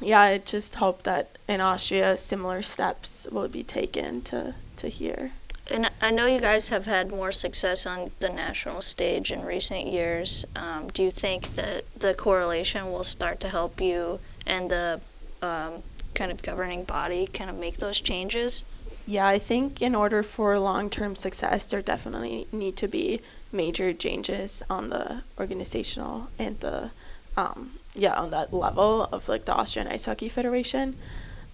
yeah, 0.02 0.22
I 0.22 0.38
just 0.40 0.76
hope 0.76 1.04
that 1.04 1.38
in 1.48 1.62
Austria 1.62 2.18
similar 2.18 2.62
steps 2.62 3.28
will 3.32 3.50
be 3.50 3.64
taken 3.64 4.22
to 4.24 4.56
to 4.78 4.88
here. 4.88 5.32
And 5.72 5.90
I 6.02 6.12
know 6.12 6.26
you 6.26 6.40
guys 6.40 6.70
have 6.70 6.86
had 6.86 7.10
more 7.10 7.32
success 7.32 7.86
on 7.86 8.12
the 8.20 8.30
national 8.30 8.82
stage 8.82 9.32
in 9.32 9.44
recent 9.46 9.88
years. 9.88 10.46
Um, 10.56 10.90
do 10.90 11.04
you 11.04 11.12
think 11.12 11.56
that 11.56 11.86
the 11.98 12.14
correlation 12.14 12.92
will 12.92 13.04
start 13.04 13.40
to 13.40 13.50
help 13.50 13.80
you 13.80 14.20
and 14.46 14.70
the 14.70 15.00
um, 15.42 15.82
kind 16.14 16.32
of 16.32 16.42
governing 16.42 16.84
body 16.84 17.28
kind 17.28 17.50
of 17.50 17.58
make 17.58 17.78
those 17.78 18.02
changes? 18.02 18.66
Yeah, 19.08 19.28
I 19.28 19.40
think 19.40 19.82
in 19.82 19.96
order 19.96 20.24
for 20.24 20.58
long 20.60 20.90
term 20.90 21.16
success, 21.16 21.70
there 21.70 21.82
definitely 21.82 22.48
need 22.52 22.76
to 22.78 22.88
be 22.88 23.22
major 23.52 23.94
changes 23.94 24.64
on 24.70 24.90
the 24.90 25.24
organizational 25.40 26.28
and 26.38 26.60
the, 26.60 26.92
um, 27.36 27.72
yeah, 27.96 28.14
on 28.14 28.30
that 28.32 28.54
level 28.54 29.06
of 29.12 29.28
like 29.28 29.46
the 29.46 29.54
Austrian 29.54 29.88
Ice 29.88 30.06
Hockey 30.06 30.30
Federation. 30.30 30.96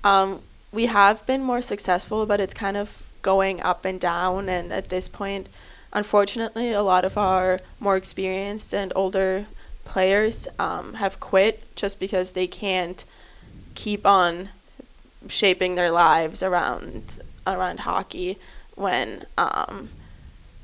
Um, 0.04 0.42
we 0.72 0.88
have 0.88 1.26
been 1.26 1.42
more 1.42 1.62
successful, 1.62 2.26
but 2.26 2.40
it's 2.40 2.54
kind 2.54 2.78
of 2.78 3.12
going 3.28 3.62
up 3.62 3.84
and 3.84 4.00
down. 4.00 4.48
And 4.48 4.72
at 4.72 4.88
this 4.88 5.10
point, 5.10 5.50
unfortunately, 5.92 6.72
a 6.72 6.82
lot 6.82 7.04
of 7.04 7.18
our 7.18 7.60
more 7.78 7.98
experienced 7.98 8.74
and 8.74 8.94
older 8.96 9.48
players 9.84 10.48
um, 10.58 10.94
have 10.94 11.20
quit 11.20 11.76
just 11.76 12.00
because 12.00 12.32
they 12.32 12.48
can't 12.48 13.04
keep 13.76 14.06
on 14.06 14.48
shaping 15.28 15.76
their 15.76 15.92
lives 15.92 16.42
around 16.42 17.20
around 17.46 17.82
hockey 17.82 18.38
when 18.76 19.26
um, 19.38 19.90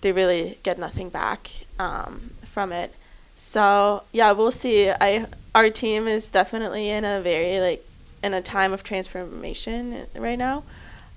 they 0.02 0.11
really 0.14 0.57
get 0.64 0.80
nothing 0.80 1.10
back 1.10 1.49
um, 1.77 2.31
from 2.45 2.72
it. 2.72 2.94
So 3.35 4.03
yeah, 4.14 4.31
we'll 4.31 4.52
see. 4.52 4.90
I 4.90 5.27
our 5.53 5.69
team 5.69 6.07
is 6.07 6.31
definitely 6.31 6.90
in 6.90 7.03
a 7.03 7.19
very 7.19 7.60
like 7.60 7.85
in 8.23 8.34
a 8.34 8.41
time 8.41 8.72
of 8.72 8.84
transformation 8.84 10.07
right 10.15 10.40
now, 10.40 10.64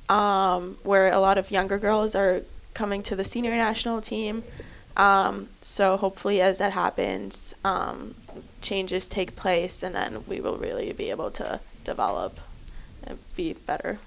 um, 0.09 0.79
where 0.83 1.13
a 1.13 1.19
lot 1.19 1.39
of 1.39 1.51
younger 1.51 1.79
girls 1.79 2.15
are 2.15 2.43
coming 2.75 3.03
to 3.05 3.17
the 3.17 3.25
senior 3.25 3.53
national 3.53 4.01
team. 4.01 4.45
Um, 4.97 5.49
so 5.61 5.97
hopefully, 5.97 6.41
as 6.41 6.59
that 6.59 6.73
happens, 6.73 7.55
um, 7.65 8.15
changes 8.63 9.09
take 9.09 9.37
place, 9.37 9.83
and 9.83 9.95
then 9.95 10.25
we 10.27 10.41
will 10.41 10.57
really 10.57 10.93
be 10.93 11.11
able 11.11 11.31
to 11.33 11.61
develop 11.85 12.41
and 13.05 13.19
be 13.37 13.53
better. 13.53 13.99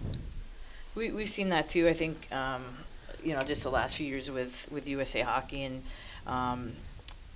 We 0.95 1.11
we've 1.11 1.29
seen 1.29 1.49
that 1.49 1.69
too. 1.69 1.87
I 1.87 1.93
think 1.93 2.27
um, 2.31 2.63
you 3.23 3.33
know 3.33 3.43
just 3.43 3.63
the 3.63 3.69
last 3.69 3.95
few 3.95 4.07
years 4.07 4.29
with 4.31 4.67
with 4.71 4.89
USA 4.89 5.21
Hockey 5.21 5.63
and 5.63 5.83
um, 6.25 6.73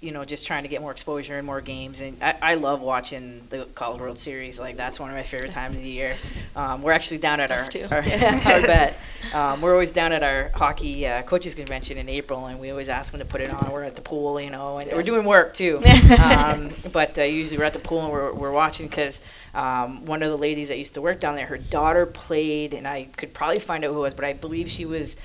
you 0.03 0.11
know, 0.11 0.25
just 0.25 0.45
trying 0.45 0.63
to 0.63 0.69
get 0.69 0.81
more 0.81 0.91
exposure 0.91 1.38
and 1.38 1.45
more 1.45 1.61
games. 1.61 2.01
And 2.01 2.21
I, 2.21 2.35
I 2.41 2.55
love 2.55 2.81
watching 2.81 3.41
the 3.49 3.65
College 3.73 4.01
World 4.01 4.19
Series. 4.19 4.59
Like 4.59 4.75
that's 4.75 4.99
one 4.99 5.09
of 5.09 5.15
my 5.15 5.23
favorite 5.23 5.51
times 5.51 5.77
of 5.77 5.84
the 5.84 5.89
year. 5.89 6.15
Um, 6.55 6.81
we're 6.81 6.91
actually 6.91 7.19
down 7.19 7.39
at 7.39 7.51
Us 7.51 7.63
our, 7.63 7.69
too. 7.69 7.88
our, 7.89 7.97
our 8.53 8.61
bet. 8.67 8.97
Um, 9.34 9.61
we're 9.61 9.71
always 9.71 9.91
down 9.91 10.11
at 10.11 10.21
our 10.21 10.49
hockey 10.53 11.07
uh, 11.07 11.21
coaches 11.23 11.55
convention 11.55 11.97
in 11.97 12.09
April, 12.09 12.45
and 12.47 12.59
we 12.59 12.69
always 12.69 12.89
ask 12.89 13.11
them 13.13 13.19
to 13.19 13.25
put 13.25 13.39
it 13.39 13.49
on. 13.49 13.71
We're 13.71 13.84
at 13.84 13.95
the 13.95 14.01
pool, 14.01 14.41
you 14.41 14.49
know, 14.49 14.77
and 14.77 14.91
we're 14.91 15.03
doing 15.03 15.25
work 15.25 15.53
too. 15.53 15.81
um, 16.23 16.69
but 16.91 17.17
uh, 17.17 17.23
usually 17.23 17.57
we're 17.57 17.63
at 17.63 17.73
the 17.73 17.80
pool 17.80 18.01
and 18.01 18.11
we're, 18.11 18.34
we're 18.34 18.51
watching 18.51 18.88
because 18.88 19.21
um, 19.53 20.05
one 20.05 20.21
of 20.21 20.30
the 20.30 20.38
ladies 20.38 20.67
that 20.67 20.77
used 20.77 20.95
to 20.95 21.01
work 21.01 21.21
down 21.21 21.35
there, 21.35 21.45
her 21.45 21.57
daughter 21.57 22.05
played, 22.05 22.73
and 22.73 22.85
I 22.88 23.05
could 23.15 23.34
probably 23.34 23.59
find 23.59 23.85
out 23.85 23.91
who 23.91 23.99
it 23.99 24.01
was, 24.01 24.13
but 24.13 24.25
I 24.25 24.34
believe 24.34 24.69
she 24.69 24.85
was 24.85 25.15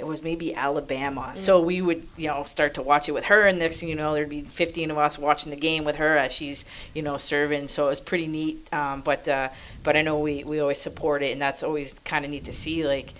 it 0.00 0.06
was 0.06 0.22
maybe 0.22 0.54
Alabama. 0.54 1.32
So 1.34 1.60
we 1.62 1.80
would, 1.80 2.06
you 2.16 2.26
know, 2.28 2.42
start 2.44 2.74
to 2.74 2.82
watch 2.82 3.08
it 3.08 3.12
with 3.12 3.24
her, 3.24 3.46
and 3.46 3.58
next 3.58 3.78
thing 3.80 3.88
you 3.88 3.94
know, 3.94 4.14
there'd 4.14 4.28
be 4.28 4.40
15 4.42 4.90
of 4.90 4.98
us 4.98 5.18
watching 5.18 5.50
the 5.50 5.56
game 5.56 5.84
with 5.84 5.96
her 5.96 6.16
as 6.16 6.32
she's, 6.32 6.64
you 6.94 7.02
know, 7.02 7.16
serving. 7.18 7.68
So 7.68 7.86
it 7.86 7.90
was 7.90 8.00
pretty 8.00 8.26
neat. 8.26 8.66
Um, 8.72 9.02
but 9.02 9.28
uh, 9.28 9.50
but 9.84 9.96
I 9.96 10.02
know 10.02 10.18
we 10.18 10.42
we 10.42 10.58
always 10.58 10.80
support 10.80 11.22
it, 11.22 11.30
and 11.32 11.40
that's 11.40 11.62
always 11.62 11.94
kind 12.00 12.24
of 12.24 12.30
neat 12.30 12.44
to 12.46 12.52
see. 12.52 12.86
Like 12.86 13.12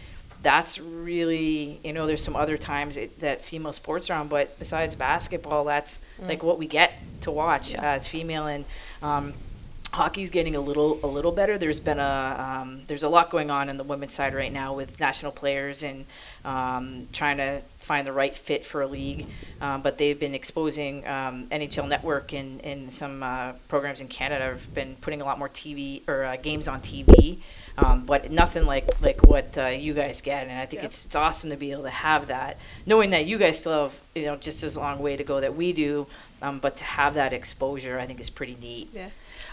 that's 0.43 0.78
really, 0.81 1.78
you 1.85 1.93
know, 1.93 2.07
there's 2.07 2.24
some 2.24 2.35
other 2.35 2.57
times 2.57 2.97
it, 2.97 3.20
that 3.20 3.43
female 3.43 3.74
sports 3.74 4.09
are 4.09 4.19
on, 4.19 4.27
but 4.28 4.59
besides 4.59 4.94
basketball, 4.97 5.65
that's 5.65 6.01
Mm. 6.20 6.28
like 6.28 6.43
what 6.43 6.59
we 6.59 6.66
get 6.66 6.93
to 7.20 7.31
watch 7.31 7.74
as 7.74 8.09
female 8.09 8.47
and. 8.47 8.65
Um, 9.02 9.35
hockey's 9.92 10.30
getting 10.30 10.54
a 10.54 10.60
little 10.60 10.98
a 11.02 11.06
little 11.06 11.32
better. 11.32 11.58
There's 11.58 11.80
been 11.80 11.98
a 11.98 12.60
um, 12.62 12.82
there's 12.86 13.02
a 13.02 13.08
lot 13.08 13.30
going 13.30 13.50
on 13.50 13.68
in 13.68 13.76
the 13.76 13.84
women's 13.84 14.14
side 14.14 14.34
right 14.34 14.52
now 14.52 14.72
with 14.74 14.98
national 15.00 15.32
players 15.32 15.82
and 15.82 16.06
um, 16.44 17.08
trying 17.12 17.38
to 17.38 17.62
find 17.78 18.06
the 18.06 18.12
right 18.12 18.36
fit 18.36 18.64
for 18.64 18.82
a 18.82 18.86
league. 18.86 19.26
Um, 19.60 19.82
but 19.82 19.98
they've 19.98 20.18
been 20.18 20.34
exposing 20.34 21.06
um, 21.06 21.46
NHL 21.48 21.88
Network 21.88 22.32
and, 22.32 22.64
and 22.64 22.92
some 22.92 23.22
uh, 23.22 23.52
programs 23.68 24.00
in 24.00 24.08
Canada 24.08 24.44
have 24.44 24.72
been 24.74 24.96
putting 25.00 25.20
a 25.20 25.24
lot 25.24 25.38
more 25.38 25.48
TV 25.48 26.02
or 26.08 26.24
uh, 26.24 26.36
games 26.36 26.68
on 26.68 26.80
TV. 26.80 27.38
Um, 27.78 28.04
but 28.04 28.30
nothing 28.30 28.66
like 28.66 29.00
like 29.00 29.24
what 29.24 29.56
uh, 29.56 29.66
you 29.66 29.94
guys 29.94 30.20
get, 30.20 30.48
and 30.48 30.58
I 30.58 30.66
think 30.66 30.84
it's 30.84 31.04
it's 31.06 31.16
awesome 31.16 31.50
to 31.50 31.56
be 31.56 31.72
able 31.72 31.84
to 31.84 31.90
have 31.90 32.26
that, 32.26 32.58
knowing 32.84 33.10
that 33.10 33.26
you 33.26 33.38
guys 33.38 33.60
still 33.60 33.84
have 33.84 34.00
you 34.14 34.24
know 34.26 34.36
just 34.36 34.62
as 34.62 34.76
long 34.76 34.98
way 34.98 35.16
to 35.16 35.24
go 35.24 35.40
that 35.40 35.54
we 35.54 35.72
do, 35.72 36.06
um, 36.42 36.58
but 36.58 36.76
to 36.78 36.84
have 36.84 37.14
that 37.14 37.32
exposure, 37.32 37.98
I 37.98 38.06
think 38.06 38.20
is 38.20 38.28
pretty 38.28 38.56
neat. 38.60 38.90
Yeah. 38.92 39.08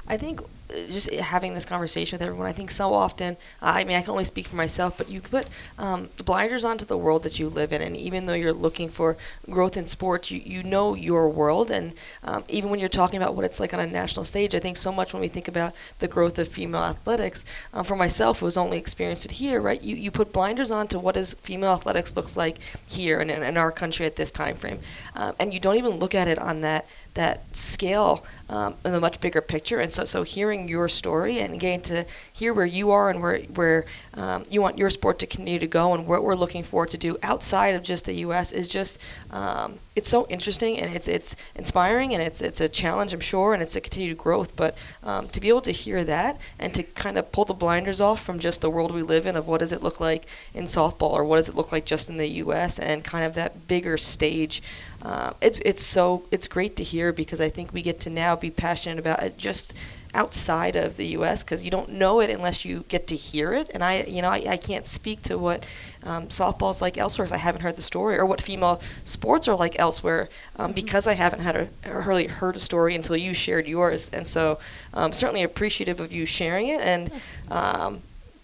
I 0.07 0.17
think 0.17 0.41
uh, 0.41 0.87
just 0.87 1.11
having 1.13 1.53
this 1.53 1.65
conversation 1.65 2.17
with 2.17 2.25
everyone, 2.25 2.47
I 2.47 2.51
think 2.51 2.71
so 2.71 2.93
often, 2.93 3.37
I 3.61 3.83
mean, 3.83 3.95
I 3.95 4.01
can 4.01 4.11
only 4.11 4.25
speak 4.25 4.47
for 4.47 4.55
myself, 4.55 4.97
but 4.97 5.09
you 5.09 5.21
put 5.21 5.47
um, 5.77 6.09
blinders 6.25 6.65
onto 6.65 6.85
the 6.85 6.97
world 6.97 7.23
that 7.23 7.39
you 7.39 7.47
live 7.49 7.71
in. 7.71 7.81
And 7.81 7.95
even 7.95 8.25
though 8.25 8.33
you're 8.33 8.53
looking 8.53 8.89
for 8.89 9.17
growth 9.49 9.77
in 9.77 9.87
sports, 9.87 10.29
you, 10.31 10.41
you 10.43 10.63
know 10.63 10.93
your 10.93 11.29
world. 11.29 11.71
And 11.71 11.93
um, 12.23 12.43
even 12.49 12.69
when 12.69 12.79
you're 12.79 12.89
talking 12.89 13.21
about 13.21 13.35
what 13.35 13.45
it's 13.45 13.59
like 13.59 13.73
on 13.73 13.79
a 13.79 13.87
national 13.87 14.25
stage, 14.25 14.53
I 14.53 14.59
think 14.59 14.77
so 14.77 14.91
much 14.91 15.13
when 15.13 15.21
we 15.21 15.27
think 15.27 15.47
about 15.47 15.73
the 15.99 16.07
growth 16.07 16.37
of 16.37 16.47
female 16.47 16.83
athletics, 16.83 17.45
um, 17.73 17.83
for 17.83 17.95
myself, 17.95 18.39
who 18.39 18.45
has 18.45 18.57
only 18.57 18.77
experienced 18.77 19.25
it 19.25 19.31
here, 19.31 19.61
right? 19.61 19.81
You, 19.81 19.95
you 19.95 20.11
put 20.11 20.33
blinders 20.33 20.71
on 20.71 20.87
to 20.89 20.99
what 20.99 21.15
is 21.15 21.33
female 21.35 21.71
athletics 21.71 22.15
looks 22.15 22.35
like 22.35 22.57
here 22.85 23.19
and 23.19 23.31
in, 23.31 23.43
in 23.43 23.57
our 23.57 23.71
country 23.71 24.05
at 24.05 24.15
this 24.15 24.31
time 24.31 24.55
frame. 24.55 24.79
Um, 25.15 25.35
and 25.39 25.53
you 25.53 25.59
don't 25.59 25.77
even 25.77 25.99
look 25.99 26.13
at 26.13 26.27
it 26.27 26.39
on 26.39 26.61
that 26.61 26.85
that 27.17 27.43
scale 27.55 28.23
um, 28.49 28.75
in 28.85 28.93
a 28.93 28.99
much 28.99 29.19
bigger 29.19 29.41
picture. 29.41 29.79
And 29.79 29.91
so, 29.91 30.05
so 30.05 30.23
hearing 30.23 30.67
your 30.67 30.87
story 30.87 31.39
and 31.39 31.59
getting 31.59 31.81
to 31.81 32.05
hear 32.31 32.53
where 32.53 32.65
you 32.65 32.91
are 32.91 33.09
and 33.09 33.21
where 33.21 33.39
where 33.41 33.85
um, 34.13 34.45
you 34.49 34.61
want 34.61 34.77
your 34.77 34.89
sport 34.89 35.19
to 35.19 35.27
continue 35.27 35.59
to 35.59 35.67
go 35.67 35.93
and 35.93 36.07
what 36.07 36.23
we're 36.23 36.35
looking 36.35 36.63
forward 36.63 36.89
to 36.89 36.97
do 36.97 37.17
outside 37.21 37.75
of 37.75 37.83
just 37.83 38.05
the 38.05 38.13
U.S. 38.13 38.51
is 38.51 38.67
just 38.67 38.99
um, 39.31 39.79
it's 39.95 40.09
so 40.09 40.27
interesting 40.27 40.79
and 40.79 40.95
it's 40.95 41.07
it's 41.07 41.35
inspiring 41.55 42.13
and 42.13 42.23
it's 42.23 42.41
it's 42.41 42.61
a 42.61 42.69
challenge 42.69 43.13
I'm 43.13 43.19
sure 43.19 43.53
and 43.53 43.61
it's 43.61 43.75
a 43.75 43.81
continued 43.81 44.17
growth. 44.17 44.55
But 44.55 44.77
um, 45.03 45.27
to 45.29 45.41
be 45.41 45.49
able 45.49 45.61
to 45.61 45.71
hear 45.71 46.03
that 46.05 46.39
and 46.57 46.73
to 46.73 46.83
kind 46.83 47.17
of 47.17 47.31
pull 47.31 47.45
the 47.45 47.53
blinders 47.53 47.99
off 47.99 48.23
from 48.23 48.39
just 48.39 48.61
the 48.61 48.69
world 48.69 48.91
we 48.91 49.01
live 49.01 49.25
in 49.25 49.35
of 49.35 49.47
what 49.47 49.59
does 49.59 49.71
it 49.71 49.83
look 49.83 49.99
like 49.99 50.25
in 50.53 50.65
softball 50.65 51.11
or 51.11 51.23
what 51.23 51.37
does 51.37 51.49
it 51.49 51.55
look 51.55 51.71
like 51.71 51.85
just 51.85 52.09
in 52.09 52.17
the 52.17 52.27
U.S. 52.27 52.79
and 52.79 53.03
kind 53.03 53.25
of 53.25 53.33
that 53.35 53.67
bigger 53.67 53.97
stage 53.97 54.61
uh, 55.01 55.31
it's 55.41 55.59
it's 55.63 55.83
so 55.83 56.23
it's 56.31 56.47
great 56.47 56.75
to 56.75 56.83
hear 56.83 57.13
because 57.13 57.39
I 57.39 57.49
think 57.49 57.71
we 57.71 57.81
get 57.81 57.99
to 58.01 58.09
now 58.09 58.35
be 58.41 58.51
passionate 58.51 58.99
about 58.99 59.23
it 59.23 59.37
just 59.37 59.73
outside 60.13 60.75
of 60.75 60.97
the 60.97 61.05
U.S. 61.07 61.43
because 61.43 61.63
you 61.63 61.69
don't 61.69 61.91
know 61.91 62.19
it 62.19 62.29
unless 62.29 62.65
you 62.65 62.83
get 62.87 63.07
to 63.07 63.15
hear 63.15 63.53
it. 63.53 63.69
And 63.73 63.83
I, 63.83 64.01
you 64.03 64.21
know, 64.21 64.29
I, 64.29 64.43
I 64.47 64.57
can't 64.57 64.85
speak 64.85 65.21
to 65.23 65.37
what 65.37 65.65
um, 66.03 66.27
softball's 66.27 66.81
like 66.81 66.97
elsewhere 66.97 67.25
because 67.25 67.35
I 67.35 67.39
haven't 67.39 67.61
heard 67.61 67.75
the 67.75 67.81
story, 67.81 68.17
or 68.17 68.25
what 68.25 68.41
female 68.41 68.81
sports 69.03 69.47
are 69.47 69.55
like 69.55 69.77
elsewhere 69.79 70.29
um, 70.57 70.71
because 70.71 71.07
I 71.07 71.13
haven't 71.13 71.41
had 71.41 71.55
a 71.55 71.67
really 71.85 72.27
heard 72.27 72.55
a 72.55 72.59
story 72.59 72.95
until 72.95 73.15
you 73.15 73.33
shared 73.33 73.67
yours. 73.67 74.09
And 74.11 74.27
so, 74.27 74.59
um, 74.93 75.11
certainly 75.13 75.43
appreciative 75.43 75.99
of 75.99 76.11
you 76.11 76.25
sharing 76.25 76.67
it 76.67 76.81
and. 76.81 77.11
Um, 77.49 78.01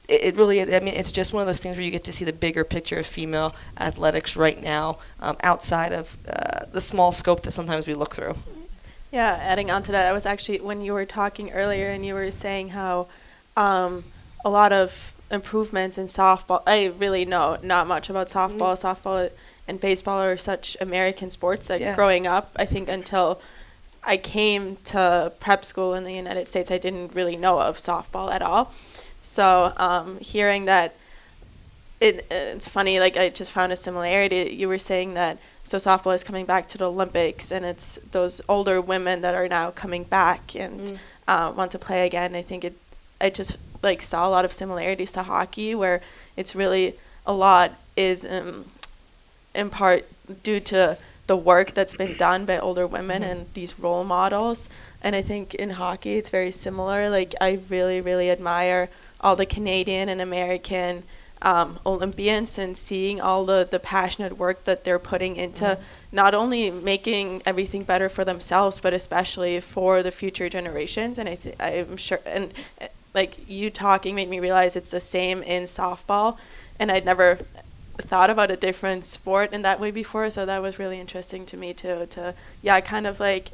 it, 0.10 0.22
it 0.22 0.36
really, 0.36 0.62
I 0.62 0.82
mean, 0.82 0.96
it's 0.96 1.14
just 1.14 1.32
one 1.32 1.40
of 1.42 1.48
those 1.48 1.62
things 1.62 1.78
where 1.78 1.86
you 1.86 1.90
get 1.90 2.04
to 2.04 2.12
see 2.12 2.26
the 2.26 2.34
bigger 2.34 2.66
picture 2.66 3.00
of 3.00 3.06
female 3.06 3.56
athletics 3.80 4.36
right 4.36 4.62
now, 4.62 4.98
um, 5.22 5.38
outside 5.42 5.94
of 5.94 6.18
uh, 6.28 6.66
the 6.72 6.82
small 6.82 7.14
scope 7.14 7.44
that 7.44 7.52
sometimes 7.52 7.88
we 7.88 7.94
look 7.94 8.14
through. 8.14 8.36
Yeah, 9.14 9.38
adding 9.40 9.70
on 9.70 9.84
to 9.84 9.92
that, 9.92 10.08
I 10.08 10.12
was 10.12 10.26
actually 10.26 10.60
when 10.60 10.82
you 10.82 10.92
were 10.92 11.06
talking 11.06 11.52
earlier 11.52 11.88
and 11.90 12.04
you 12.04 12.16
were 12.16 12.32
saying 12.32 12.70
how 12.70 13.08
um, 13.56 14.06
a 14.44 14.50
lot 14.50 14.74
of 14.74 15.14
improvements 15.30 16.00
in 16.00 16.08
softball. 16.08 16.64
I 16.66 16.88
really 16.98 17.24
know 17.24 17.60
not 17.62 17.86
much 17.86 18.10
about 18.10 18.26
softball. 18.28 18.74
Softball 18.74 19.30
and 19.68 19.80
baseball 19.80 20.20
are 20.20 20.36
such 20.36 20.76
American 20.82 21.30
sports 21.30 21.68
that 21.68 21.80
Yeah. 21.80 21.96
growing 21.96 22.26
up, 22.26 22.52
I 22.56 22.66
think 22.66 22.90
until 22.90 23.40
I 24.04 24.18
came 24.18 24.78
to 24.86 25.32
prep 25.40 25.64
school 25.64 25.94
in 25.94 26.06
the 26.06 26.14
United 26.14 26.48
States, 26.48 26.72
I 26.72 26.80
didn't 26.80 27.14
really 27.14 27.38
know 27.38 27.60
of 27.60 27.78
softball 27.78 28.32
at 28.34 28.42
all. 28.42 28.74
So 29.22 29.74
um, 29.78 30.18
hearing 30.22 30.66
that 30.66 30.96
it, 32.08 32.16
it's 32.32 32.68
funny 32.68 33.00
like 33.00 33.16
i 33.18 33.30
just 33.30 33.52
found 33.58 33.72
a 33.72 33.76
similarity 33.88 34.40
you 34.60 34.68
were 34.68 34.78
saying 34.92 35.14
that 35.22 35.38
so 35.64 35.78
softball 35.78 36.14
is 36.14 36.24
coming 36.30 36.46
back 36.54 36.68
to 36.68 36.78
the 36.78 36.88
olympics 36.94 37.52
and 37.52 37.64
it's 37.72 37.88
those 38.12 38.42
older 38.50 38.78
women 38.94 39.22
that 39.22 39.34
are 39.34 39.48
now 39.48 39.72
coming 39.84 40.04
back 40.04 40.42
and 40.64 40.80
Mm. 40.82 40.98
uh, 41.28 41.48
want 41.60 41.72
to 41.72 41.80
play 41.88 42.02
again 42.06 42.36
i 42.36 42.42
think 42.50 42.62
it 42.70 42.76
i 43.22 43.30
just 43.30 43.58
like 43.82 44.02
saw 44.02 44.28
a 44.28 44.32
lot 44.36 44.44
of 44.46 44.52
similarities 44.62 45.12
to 45.14 45.24
hockey 45.24 45.74
where 45.82 46.02
it's 46.40 46.54
really 46.62 46.86
a 47.26 47.34
lot 47.46 47.68
is 47.96 48.26
um, 48.26 48.66
in 49.56 49.70
part 49.70 50.02
due 50.44 50.60
to 50.60 50.98
the 51.28 51.38
work 51.38 51.74
that's 51.74 51.96
been 52.04 52.16
done 52.18 52.42
by 52.46 52.58
older 52.68 52.86
women 52.98 53.22
Mhm. 53.24 53.30
and 53.32 53.40
these 53.54 53.80
role 53.80 54.04
models 54.04 54.68
and 55.04 55.16
i 55.16 55.22
think 55.22 55.54
in 55.56 55.70
hockey 55.82 56.14
it's 56.20 56.30
very 56.40 56.52
similar 56.52 57.10
like 57.10 57.32
i 57.40 57.60
really 57.70 58.02
really 58.02 58.30
admire 58.30 58.90
all 59.22 59.36
the 59.38 59.46
canadian 59.46 60.10
and 60.10 60.20
american 60.30 61.04
um, 61.44 61.78
olympians 61.86 62.58
and 62.58 62.78
seeing 62.78 63.20
all 63.22 63.46
the, 63.46 63.68
the 63.70 63.80
passionate 63.80 64.38
work 64.38 64.64
that 64.64 64.84
they're 64.84 65.00
putting 65.00 65.36
into 65.36 65.66
Mhm. 65.66 65.80
not 66.12 66.34
only 66.34 66.72
making 66.72 67.42
everything 67.46 67.84
better 67.84 68.10
for 68.10 68.24
themselves 68.26 68.80
but 68.80 68.94
especially 68.94 69.60
for 69.60 70.02
the 70.02 70.12
future 70.12 70.50
generations 70.50 71.18
and 71.18 71.28
i 71.30 71.36
th- 71.36 71.56
i'm 71.60 71.98
sure 71.98 72.20
and 72.26 72.54
uh, 72.82 72.88
like 73.14 73.38
you 73.48 73.70
talking 73.70 74.16
made 74.16 74.30
me 74.30 74.40
realize 74.40 74.76
it's 74.76 74.92
the 74.92 75.00
same 75.00 75.44
in 75.44 75.64
softball 75.64 76.38
and 76.80 76.92
i'd 76.92 77.06
never 77.06 77.40
thought 78.00 78.30
about 78.30 78.50
a 78.50 78.56
different 78.56 79.06
sport 79.06 79.54
in 79.54 79.62
that 79.62 79.80
way 79.80 79.92
before 79.92 80.30
so 80.30 80.46
that 80.46 80.62
was 80.62 80.80
really 80.80 81.00
interesting 81.00 81.46
to 81.46 81.56
me 81.58 81.74
too 81.74 82.08
to 82.10 82.34
yeah 82.62 82.80
kind 82.82 83.06
of 83.06 83.20
like 83.20 83.50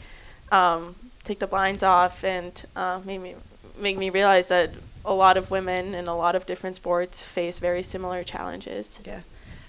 um, 0.52 0.96
take 1.24 1.40
the 1.40 1.48
blinds 1.48 1.84
off 1.84 2.24
and 2.24 2.64
uh, 2.76 3.00
make 3.06 3.20
me 3.22 3.36
make 3.80 3.98
me 3.98 4.10
realize 4.10 4.48
that 4.48 4.72
a 5.06 5.14
lot 5.14 5.38
of 5.38 5.50
women 5.50 5.96
in 5.96 6.08
a 6.08 6.16
lot 6.16 6.36
of 6.36 6.46
different 6.46 6.76
sports 6.76 7.24
face 7.24 7.60
very 7.60 7.84
similar 7.84 8.24
challenges 8.24 9.00
Yeah. 9.06 9.22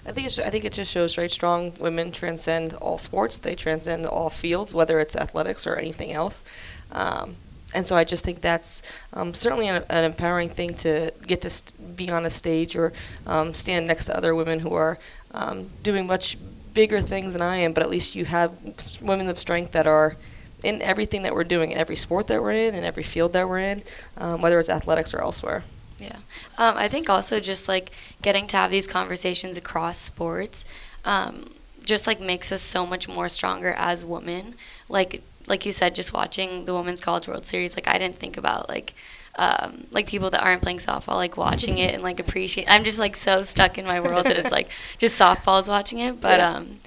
I 0.06 0.12
think 0.12 0.26
I 0.38 0.50
think 0.50 0.64
it 0.64 0.72
just 0.72 0.90
shows 0.90 1.18
right? 1.18 1.30
strong 1.30 1.74
women 1.78 2.10
transcend 2.10 2.74
all 2.74 2.98
sports. 2.98 3.38
They 3.38 3.54
transcend 3.54 4.06
all 4.06 4.30
fields, 4.30 4.74
whether 4.74 4.98
it's 4.98 5.14
athletics 5.14 5.66
or 5.66 5.76
anything 5.76 6.12
else. 6.12 6.42
Um, 6.90 7.36
and 7.74 7.86
so 7.86 7.96
I 7.96 8.04
just 8.04 8.24
think 8.24 8.40
that's 8.40 8.82
um, 9.12 9.34
certainly 9.34 9.68
an, 9.68 9.84
an, 9.90 10.04
empowering 10.04 10.48
thing 10.48 10.74
to 10.76 11.12
get 11.26 11.42
to 11.42 11.50
st- 11.50 11.96
be 11.96 12.10
on 12.10 12.26
a 12.26 12.30
stage 12.30 12.74
or 12.74 12.92
um, 13.26 13.54
stand 13.54 13.86
next 13.86 14.06
to 14.06 14.16
other 14.16 14.34
women 14.34 14.60
who 14.60 14.72
are 14.72 14.98
um, 15.32 15.70
doing 15.82 16.06
much 16.06 16.36
bigger 16.74 17.00
things 17.00 17.32
than 17.32 17.42
I 17.42 17.58
am. 17.58 17.72
But 17.72 17.84
at 17.84 17.90
least 17.90 18.16
you 18.16 18.24
have 18.24 18.52
women 19.00 19.28
of 19.28 19.38
strength 19.38 19.72
that 19.72 19.86
are 19.86 20.16
in 20.62 20.82
everything 20.82 21.22
that 21.22 21.34
we're 21.34 21.44
doing, 21.44 21.70
in 21.72 21.78
every 21.78 21.96
sport 21.96 22.26
that 22.28 22.42
we're 22.42 22.52
in, 22.52 22.74
in 22.74 22.84
every 22.84 23.02
field 23.02 23.32
that 23.32 23.48
we're 23.48 23.58
in, 23.60 23.82
um, 24.16 24.40
whether 24.42 24.58
it's 24.58 24.68
athletics 24.68 25.12
or 25.14 25.20
elsewhere. 25.20 25.64
Yeah. 25.98 26.16
Um, 26.56 26.76
I 26.76 26.88
think 26.88 27.10
also 27.10 27.40
just 27.40 27.68
like 27.68 27.90
getting 28.22 28.46
to 28.48 28.56
have 28.56 28.70
these 28.70 28.86
conversations 28.86 29.56
across 29.56 29.98
sports 29.98 30.64
um, 31.04 31.52
just 31.84 32.06
like 32.06 32.20
makes 32.20 32.52
us 32.52 32.62
so 32.62 32.86
much 32.86 33.08
more 33.08 33.28
stronger 33.28 33.72
as 33.76 34.04
women. 34.04 34.54
Like 34.88 35.22
like 35.46 35.66
you 35.66 35.72
said, 35.72 35.94
just 35.94 36.12
watching 36.12 36.64
the 36.64 36.74
Women's 36.74 37.00
College 37.00 37.26
World 37.26 37.44
Series, 37.46 37.74
like 37.74 37.88
I 37.88 37.98
didn't 37.98 38.18
think 38.18 38.36
about 38.36 38.68
like 38.68 38.94
um, 39.36 39.86
like 39.90 40.06
people 40.06 40.30
that 40.30 40.42
aren't 40.42 40.62
playing 40.62 40.78
softball, 40.78 41.14
like 41.16 41.36
watching 41.36 41.78
it 41.78 41.94
and 41.94 42.02
like 42.02 42.20
appreciate. 42.26 42.66
I'm 42.68 42.84
just 42.84 42.98
like 42.98 43.16
so 43.16 43.42
stuck 43.42 43.78
in 43.78 43.84
my 43.86 44.00
world 44.00 44.26
that 44.26 44.38
it's 44.38 44.50
like 44.50 44.68
just 44.98 45.18
softballs 45.20 45.68
watching 45.68 45.98
it, 45.98 46.20
but 46.20 46.38
Yeah. 46.38 46.52
um, 46.56 46.78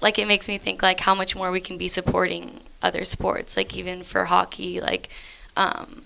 like 0.00 0.18
it 0.18 0.28
makes 0.28 0.48
me 0.48 0.58
think 0.58 0.82
like 0.82 1.00
how 1.00 1.14
much 1.14 1.34
more 1.34 1.50
we 1.50 1.60
can 1.60 1.76
be 1.78 1.88
supporting 1.88 2.60
other 2.82 3.04
sports, 3.04 3.56
like 3.56 3.76
even 3.76 4.02
for 4.02 4.26
hockey, 4.26 4.80
like 4.80 5.08
um, 5.56 6.02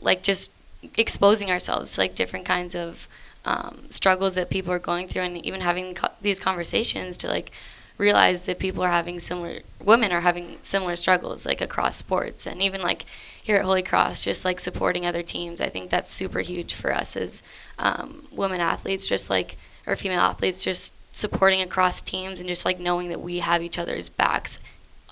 like 0.00 0.22
just 0.22 0.50
exposing 0.96 1.50
ourselves 1.50 1.94
to 1.94 2.00
like 2.00 2.14
different 2.14 2.44
kinds 2.44 2.74
of 2.74 3.08
um, 3.44 3.84
struggles 3.88 4.34
that 4.34 4.50
people 4.50 4.72
are 4.72 4.78
going 4.78 5.08
through, 5.08 5.22
and 5.22 5.44
even 5.44 5.60
having 5.60 5.94
co- 5.94 6.08
these 6.20 6.40
conversations 6.40 7.16
to 7.18 7.28
like 7.28 7.50
realize 7.98 8.46
that 8.46 8.58
people 8.58 8.82
are 8.82 8.90
having 8.90 9.20
similar 9.20 9.60
women 9.82 10.10
are 10.12 10.22
having 10.22 10.56
similar 10.62 10.96
struggles 10.96 11.46
like 11.46 11.60
across 11.60 11.96
sports 11.96 12.46
and 12.46 12.62
even 12.62 12.80
like 12.80 13.04
here 13.42 13.56
at 13.56 13.64
Holy 13.64 13.82
Cross 13.82 14.24
just 14.24 14.44
like 14.44 14.60
supporting 14.60 15.06
other 15.06 15.22
teams. 15.22 15.60
I 15.60 15.68
think 15.68 15.90
that's 15.90 16.12
super 16.12 16.40
huge 16.40 16.74
for 16.74 16.92
us 16.92 17.16
as 17.16 17.42
um, 17.78 18.26
women 18.32 18.60
athletes 18.60 19.06
just 19.06 19.30
like 19.30 19.56
or 19.86 19.96
female 19.96 20.20
athletes 20.20 20.64
just 20.64 20.94
supporting 21.14 21.60
across 21.60 22.00
teams 22.00 22.40
and 22.40 22.48
just 22.48 22.64
like 22.64 22.80
knowing 22.80 23.08
that 23.08 23.20
we 23.20 23.40
have 23.40 23.62
each 23.62 23.78
other's 23.78 24.08
backs 24.08 24.58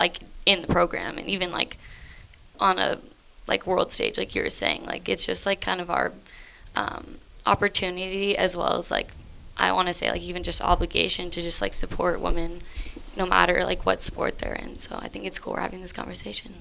like 0.01 0.19
in 0.47 0.61
the 0.63 0.67
program 0.67 1.19
and 1.19 1.27
even 1.27 1.51
like 1.51 1.77
on 2.59 2.79
a 2.79 2.97
like 3.47 3.67
world 3.67 3.91
stage 3.91 4.17
like 4.17 4.33
you 4.33 4.41
were 4.41 4.49
saying 4.49 4.83
like 4.85 5.07
it's 5.07 5.25
just 5.25 5.45
like 5.45 5.61
kind 5.61 5.79
of 5.79 5.89
our 5.91 6.11
um, 6.75 7.17
opportunity 7.45 8.35
as 8.35 8.57
well 8.57 8.77
as 8.77 8.89
like 8.89 9.09
I 9.57 9.71
want 9.71 9.87
to 9.89 9.93
say 9.93 10.09
like 10.09 10.21
even 10.21 10.41
just 10.41 10.59
obligation 10.59 11.29
to 11.31 11.41
just 11.41 11.61
like 11.61 11.75
support 11.75 12.19
women 12.19 12.61
no 13.15 13.27
matter 13.27 13.63
like 13.63 13.85
what 13.85 14.01
sport 14.01 14.39
they're 14.39 14.55
in. 14.55 14.79
So 14.79 14.97
I 14.99 15.07
think 15.07 15.25
it's 15.25 15.37
cool 15.37 15.53
we're 15.53 15.59
having 15.59 15.81
this 15.81 15.93
conversation. 15.93 16.55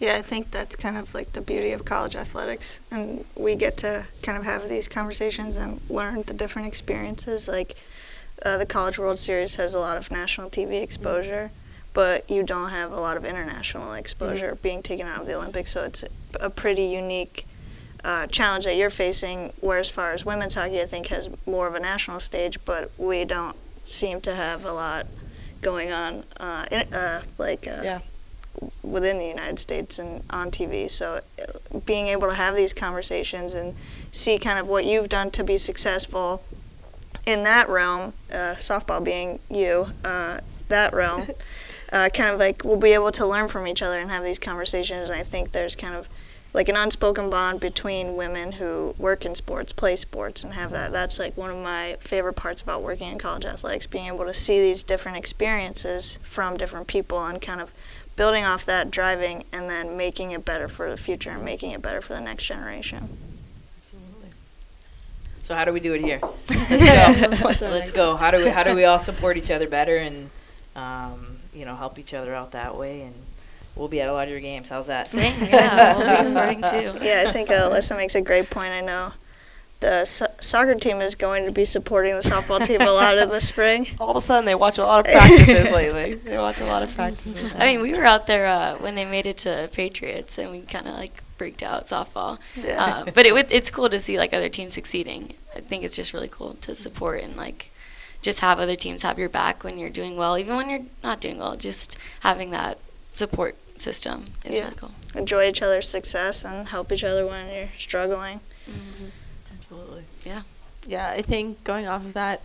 Yeah, 0.00 0.16
I 0.16 0.22
think 0.22 0.50
that's 0.50 0.74
kind 0.74 0.96
of 0.96 1.14
like 1.14 1.34
the 1.34 1.42
beauty 1.42 1.72
of 1.72 1.84
college 1.84 2.16
athletics, 2.16 2.80
and 2.90 3.24
we 3.36 3.54
get 3.54 3.76
to 3.78 4.06
kind 4.22 4.38
of 4.38 4.44
have 4.44 4.66
these 4.66 4.88
conversations 4.88 5.58
and 5.58 5.78
learn 5.90 6.22
the 6.22 6.32
different 6.32 6.66
experiences. 6.66 7.46
Like 7.46 7.76
uh, 8.42 8.56
the 8.56 8.64
College 8.64 8.98
World 8.98 9.18
Series 9.18 9.56
has 9.56 9.74
a 9.74 9.78
lot 9.78 9.98
of 9.98 10.10
national 10.10 10.48
TV 10.48 10.82
exposure, 10.82 11.50
but 11.92 12.28
you 12.30 12.42
don't 12.42 12.70
have 12.70 12.92
a 12.92 13.00
lot 13.00 13.16
of 13.16 13.24
international 13.24 13.92
exposure 13.94 14.56
being 14.62 14.82
taken 14.82 15.06
out 15.06 15.20
of 15.20 15.26
the 15.26 15.34
Olympics. 15.34 15.72
So 15.72 15.82
it's 15.84 16.04
a 16.38 16.48
pretty 16.50 16.84
unique 16.84 17.46
uh, 18.04 18.26
challenge 18.28 18.64
that 18.64 18.76
you're 18.76 18.90
facing. 18.90 19.52
Where 19.60 19.78
as 19.78 19.90
far 19.90 20.12
as 20.12 20.24
women's 20.24 20.54
hockey, 20.54 20.80
I 20.80 20.86
think 20.86 21.08
has 21.08 21.28
more 21.46 21.66
of 21.66 21.74
a 21.74 21.80
national 21.80 22.20
stage, 22.20 22.58
but 22.64 22.90
we 22.96 23.24
don't 23.24 23.56
seem 23.84 24.20
to 24.22 24.34
have 24.34 24.64
a 24.64 24.72
lot 24.72 25.06
going 25.62 25.90
on, 25.90 26.24
uh, 26.38 26.64
in, 26.70 26.94
uh, 26.94 27.22
like 27.38 27.66
uh, 27.66 27.80
Yeah. 27.82 27.98
within 28.82 29.18
the 29.18 29.26
United 29.26 29.58
States 29.58 29.98
and 29.98 30.22
on 30.30 30.50
TV. 30.50 30.88
So 30.90 31.20
uh, 31.42 31.78
being 31.84 32.06
able 32.08 32.28
to 32.28 32.34
have 32.34 32.54
these 32.56 32.72
conversations 32.72 33.54
and 33.54 33.74
see 34.12 34.38
kind 34.38 34.58
of 34.58 34.68
what 34.68 34.84
you've 34.84 35.08
done 35.08 35.30
to 35.32 35.44
be 35.44 35.56
successful 35.56 36.42
in 37.26 37.42
that 37.42 37.68
realm, 37.68 38.12
uh, 38.32 38.54
softball 38.56 39.02
being 39.04 39.40
you, 39.50 39.88
uh, 40.04 40.40
that 40.68 40.94
realm, 40.94 41.26
uh, 41.92 42.08
kind 42.08 42.30
of 42.30 42.38
like 42.38 42.64
we'll 42.64 42.76
be 42.76 42.92
able 42.92 43.12
to 43.12 43.26
learn 43.26 43.48
from 43.48 43.66
each 43.66 43.82
other 43.82 43.98
and 43.98 44.10
have 44.10 44.24
these 44.24 44.38
conversations. 44.38 45.10
And 45.10 45.18
I 45.18 45.22
think 45.22 45.52
there's 45.52 45.74
kind 45.76 45.94
of 45.94 46.08
like 46.52 46.68
an 46.68 46.76
unspoken 46.76 47.30
bond 47.30 47.60
between 47.60 48.16
women 48.16 48.52
who 48.52 48.94
work 48.98 49.24
in 49.24 49.34
sports, 49.34 49.72
play 49.72 49.94
sports, 49.94 50.42
and 50.42 50.54
have 50.54 50.72
that. 50.72 50.90
That's 50.90 51.18
like 51.18 51.36
one 51.36 51.50
of 51.50 51.58
my 51.58 51.96
favorite 52.00 52.34
parts 52.34 52.60
about 52.60 52.82
working 52.82 53.10
in 53.10 53.18
college 53.18 53.44
athletics, 53.44 53.86
being 53.86 54.06
able 54.06 54.24
to 54.24 54.34
see 54.34 54.60
these 54.60 54.82
different 54.82 55.18
experiences 55.18 56.18
from 56.22 56.56
different 56.56 56.88
people 56.88 57.24
and 57.24 57.40
kind 57.40 57.60
of 57.60 57.72
building 58.16 58.44
off 58.44 58.66
that, 58.66 58.90
driving, 58.90 59.44
and 59.52 59.70
then 59.70 59.96
making 59.96 60.32
it 60.32 60.44
better 60.44 60.68
for 60.68 60.90
the 60.90 60.96
future 60.96 61.30
and 61.30 61.44
making 61.44 61.70
it 61.70 61.80
better 61.80 62.00
for 62.00 62.14
the 62.14 62.20
next 62.20 62.44
generation. 62.44 63.08
Absolutely. 63.78 64.30
So 65.44 65.54
how 65.54 65.64
do 65.64 65.72
we 65.72 65.80
do 65.80 65.94
it 65.94 66.00
here? 66.00 66.20
Let's 66.70 67.60
go. 67.60 67.68
Let's 67.70 67.90
go. 67.90 68.16
How 68.16 68.32
do 68.32 68.44
we 68.44 68.50
how 68.50 68.64
do 68.64 68.74
we 68.74 68.84
all 68.84 68.98
support 68.98 69.36
each 69.36 69.50
other 69.50 69.68
better 69.68 69.96
and 69.96 70.30
um, 70.74 71.29
you 71.54 71.64
know 71.64 71.74
help 71.76 71.98
each 71.98 72.14
other 72.14 72.34
out 72.34 72.52
that 72.52 72.76
way 72.76 73.02
and 73.02 73.14
we'll 73.76 73.88
be 73.88 74.00
at 74.00 74.08
a 74.08 74.12
lot 74.12 74.24
of 74.24 74.30
your 74.30 74.40
games. 74.40 74.68
How's 74.68 74.86
that? 74.88 75.08
Same, 75.08 75.32
yeah, 75.50 75.96
we'll 75.96 76.18
be 76.18 76.24
supporting 76.24 76.62
too. 76.62 76.98
Yeah, 77.04 77.24
I 77.28 77.32
think 77.32 77.50
uh, 77.50 77.70
Alyssa 77.70 77.96
makes 77.96 78.14
a 78.14 78.20
great 78.20 78.50
point. 78.50 78.72
I 78.72 78.80
know 78.80 79.12
the 79.80 80.04
so- 80.04 80.26
soccer 80.40 80.74
team 80.74 81.00
is 81.00 81.14
going 81.14 81.46
to 81.46 81.52
be 81.52 81.64
supporting 81.64 82.12
the 82.14 82.20
softball 82.20 82.62
team 82.64 82.82
a 82.82 82.90
lot 82.90 83.16
in 83.16 83.28
the 83.30 83.40
spring. 83.40 83.88
All 84.00 84.10
of 84.10 84.16
a 84.16 84.20
sudden, 84.20 84.44
they 84.44 84.54
watch 84.54 84.76
a 84.78 84.84
lot 84.84 85.06
of 85.06 85.12
practices 85.12 85.70
lately. 85.72 86.14
They 86.16 86.36
watch 86.36 86.60
a 86.60 86.66
lot 86.66 86.82
of 86.82 86.94
practices. 86.94 87.50
I 87.56 87.64
mean 87.66 87.80
we 87.80 87.94
were 87.94 88.04
out 88.04 88.26
there 88.26 88.46
uh, 88.46 88.76
when 88.78 88.94
they 88.94 89.04
made 89.06 89.24
it 89.26 89.38
to 89.38 89.70
Patriots 89.72 90.36
and 90.38 90.50
we 90.50 90.60
kind 90.62 90.86
of 90.86 90.94
like 90.94 91.22
freaked 91.36 91.62
out 91.62 91.86
softball 91.86 92.38
Yeah. 92.62 92.84
uh, 93.06 93.10
but 93.14 93.24
it, 93.24 93.32
would- 93.32 93.50
it's 93.50 93.70
cool 93.70 93.88
to 93.88 93.98
see 93.98 94.18
like 94.18 94.34
other 94.34 94.50
teams 94.50 94.74
succeeding 94.74 95.32
I 95.56 95.60
think 95.60 95.84
it's 95.84 95.96
just 95.96 96.12
really 96.12 96.28
cool 96.28 96.54
to 96.60 96.74
support 96.74 97.22
and 97.22 97.34
like 97.34 97.69
just 98.22 98.40
have 98.40 98.58
other 98.58 98.76
teams 98.76 99.02
have 99.02 99.18
your 99.18 99.28
back 99.28 99.64
when 99.64 99.78
you're 99.78 99.88
doing 99.90 100.16
well 100.16 100.36
even 100.36 100.56
when 100.56 100.68
you're 100.70 100.84
not 101.02 101.20
doing 101.20 101.38
well 101.38 101.54
just 101.54 101.96
having 102.20 102.50
that 102.50 102.78
support 103.12 103.56
system 103.78 104.24
is 104.44 104.56
Yeah. 104.56 104.64
really 104.64 104.76
cool 104.76 104.92
Enjoy 105.14 105.48
each 105.48 105.60
other's 105.62 105.88
success 105.88 106.44
and 106.44 106.68
help 106.68 106.92
each 106.92 107.02
other 107.02 107.26
when 107.26 107.52
you're 107.52 107.68
struggling. 107.76 108.38
Absolutely. 109.52 110.04
Yeah. 110.24 110.42
Yeah, 110.86 111.08
I 111.10 111.22
think 111.22 111.62
going 111.64 111.86
off 111.88 112.04
of 112.04 112.14
that, 112.14 112.42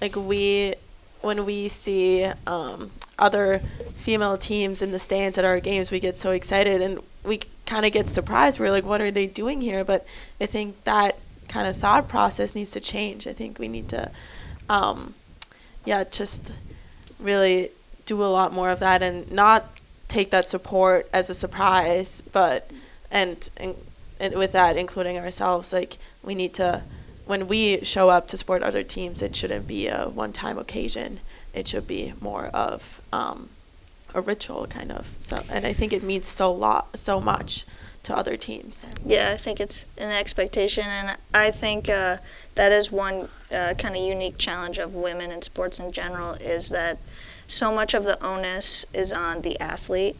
like 0.00 0.14
we, 0.14 0.74
when 1.20 1.44
we 1.46 1.68
see 1.68 2.24
um, 2.46 2.90
other 3.18 3.60
female 3.94 4.36
teams 4.36 4.82
in 4.82 4.90
the 4.92 4.98
stands 4.98 5.38
at 5.38 5.44
our 5.44 5.58
games, 5.60 5.90
we 5.90 6.00
get 6.00 6.16
so 6.16 6.30
excited 6.32 6.80
and 6.82 7.00
we 7.24 7.40
kind 7.66 7.86
of 7.86 7.92
get 7.92 8.08
surprised. 8.08 8.60
We're 8.60 8.70
like, 8.70 8.84
what 8.84 9.00
are 9.00 9.10
they 9.10 9.26
doing 9.26 9.60
here? 9.62 9.84
But 9.84 10.06
I 10.40 10.46
think 10.46 10.84
that 10.84 11.18
kind 11.48 11.66
of 11.66 11.76
thought 11.76 12.08
process 12.08 12.54
needs 12.54 12.70
to 12.72 12.80
change. 12.80 13.26
I 13.26 13.32
think 13.32 13.58
we 13.58 13.68
need 13.68 13.88
to, 13.88 14.10
um, 14.68 15.14
yeah, 15.84 16.04
just 16.04 16.52
really 17.18 17.70
do 18.06 18.22
a 18.22 18.26
lot 18.26 18.52
more 18.52 18.70
of 18.70 18.80
that 18.80 19.02
and 19.02 19.30
not 19.30 19.66
take 20.08 20.30
that 20.30 20.46
support 20.46 21.08
as 21.12 21.30
a 21.30 21.34
surprise, 21.34 22.20
but 22.32 22.70
and, 23.10 23.48
and, 23.56 23.74
and 24.20 24.34
with 24.34 24.52
that 24.52 24.76
including 24.76 25.18
ourselves, 25.18 25.72
like 25.72 25.98
we 26.22 26.34
need 26.34 26.54
to 26.54 26.82
when 27.24 27.46
we 27.46 27.82
show 27.84 28.08
up 28.08 28.26
to 28.28 28.36
support 28.36 28.62
other 28.62 28.82
teams, 28.82 29.22
it 29.22 29.34
shouldn't 29.36 29.66
be 29.66 29.86
a 29.86 30.08
one-time 30.08 30.58
occasion. 30.58 31.20
It 31.54 31.68
should 31.68 31.86
be 31.86 32.14
more 32.20 32.46
of 32.46 33.00
um, 33.12 33.48
a 34.14 34.20
ritual, 34.20 34.66
kind 34.66 34.90
of. 34.90 35.16
So, 35.20 35.42
and 35.48 35.66
I 35.66 35.72
think 35.72 35.92
it 35.92 36.02
means 36.02 36.26
so 36.26 36.52
lot, 36.52 36.98
so 36.98 37.20
much 37.20 37.64
to 38.04 38.16
other 38.16 38.36
teams. 38.36 38.86
Yeah, 39.06 39.30
I 39.32 39.36
think 39.36 39.60
it's 39.60 39.84
an 39.96 40.10
expectation, 40.10 40.84
and 40.84 41.16
I 41.32 41.50
think 41.50 41.88
uh, 41.88 42.16
that 42.54 42.72
is 42.72 42.90
one 42.90 43.28
uh, 43.52 43.74
kind 43.78 43.96
of 43.96 44.02
unique 44.02 44.38
challenge 44.38 44.78
of 44.78 44.94
women 44.94 45.30
in 45.30 45.42
sports 45.42 45.78
in 45.78 45.92
general 45.92 46.32
is 46.34 46.70
that 46.70 46.98
so 47.46 47.72
much 47.72 47.94
of 47.94 48.04
the 48.04 48.22
onus 48.24 48.86
is 48.92 49.12
on 49.12 49.42
the 49.42 49.58
athlete 49.60 50.16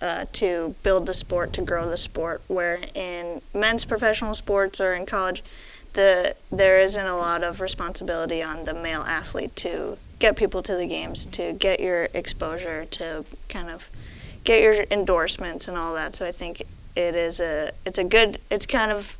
uh, 0.00 0.26
to 0.32 0.74
build 0.82 1.06
the 1.06 1.14
sport, 1.14 1.52
to 1.54 1.62
grow 1.62 1.88
the 1.88 1.96
sport. 1.96 2.42
Where 2.48 2.80
in 2.94 3.40
men's 3.54 3.84
professional 3.84 4.34
sports 4.34 4.80
or 4.80 4.94
in 4.94 5.06
college, 5.06 5.42
the 5.92 6.34
there 6.50 6.80
isn't 6.80 7.06
a 7.06 7.16
lot 7.16 7.44
of 7.44 7.60
responsibility 7.60 8.42
on 8.42 8.64
the 8.64 8.74
male 8.74 9.02
athlete 9.02 9.54
to 9.56 9.96
get 10.18 10.36
people 10.36 10.62
to 10.62 10.76
the 10.76 10.86
games, 10.86 11.26
to 11.26 11.52
get 11.52 11.80
your 11.80 12.08
exposure, 12.14 12.84
to 12.86 13.24
kind 13.48 13.70
of 13.70 13.90
get 14.44 14.62
your 14.62 14.84
endorsements 14.90 15.68
and 15.68 15.76
all 15.76 15.94
that. 15.94 16.14
So 16.14 16.26
I 16.26 16.32
think 16.32 16.62
it 16.96 17.14
is 17.14 17.40
a 17.40 17.72
it's 17.84 17.98
a 17.98 18.04
good 18.04 18.38
it's 18.50 18.66
kind 18.66 18.90
of 18.90 19.16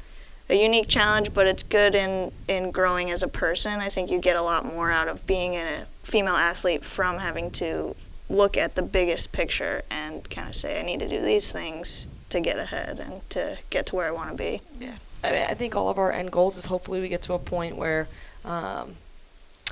a 0.48 0.54
unique 0.54 0.88
challenge, 0.88 1.32
but 1.32 1.46
it's 1.46 1.62
good 1.62 1.94
in 1.94 2.32
in 2.48 2.70
growing 2.70 3.10
as 3.10 3.22
a 3.22 3.28
person. 3.28 3.80
I 3.80 3.88
think 3.88 4.10
you 4.10 4.18
get 4.18 4.36
a 4.36 4.42
lot 4.42 4.64
more 4.64 4.90
out 4.90 5.08
of 5.08 5.26
being 5.26 5.54
a 5.54 5.86
female 6.02 6.36
athlete 6.36 6.84
from 6.84 7.18
having 7.18 7.50
to 7.52 7.94
look 8.28 8.56
at 8.56 8.74
the 8.74 8.82
biggest 8.82 9.32
picture 9.32 9.82
and 9.90 10.28
kind 10.30 10.48
of 10.48 10.54
say 10.54 10.78
I 10.78 10.82
need 10.82 11.00
to 11.00 11.08
do 11.08 11.20
these 11.20 11.52
things 11.52 12.06
to 12.30 12.40
get 12.40 12.58
ahead 12.58 12.98
and 12.98 13.28
to 13.30 13.58
get 13.70 13.86
to 13.86 13.96
where 13.96 14.06
I 14.06 14.10
want 14.10 14.30
to 14.30 14.36
be. 14.36 14.60
Yeah. 14.78 14.94
I 15.22 15.30
mean, 15.30 15.46
I 15.48 15.54
think 15.54 15.76
all 15.76 15.88
of 15.88 15.98
our 15.98 16.10
end 16.10 16.32
goals 16.32 16.58
is 16.58 16.64
hopefully 16.64 17.00
we 17.00 17.08
get 17.08 17.22
to 17.22 17.34
a 17.34 17.38
point 17.38 17.76
where 17.76 18.08
um, 18.44 18.94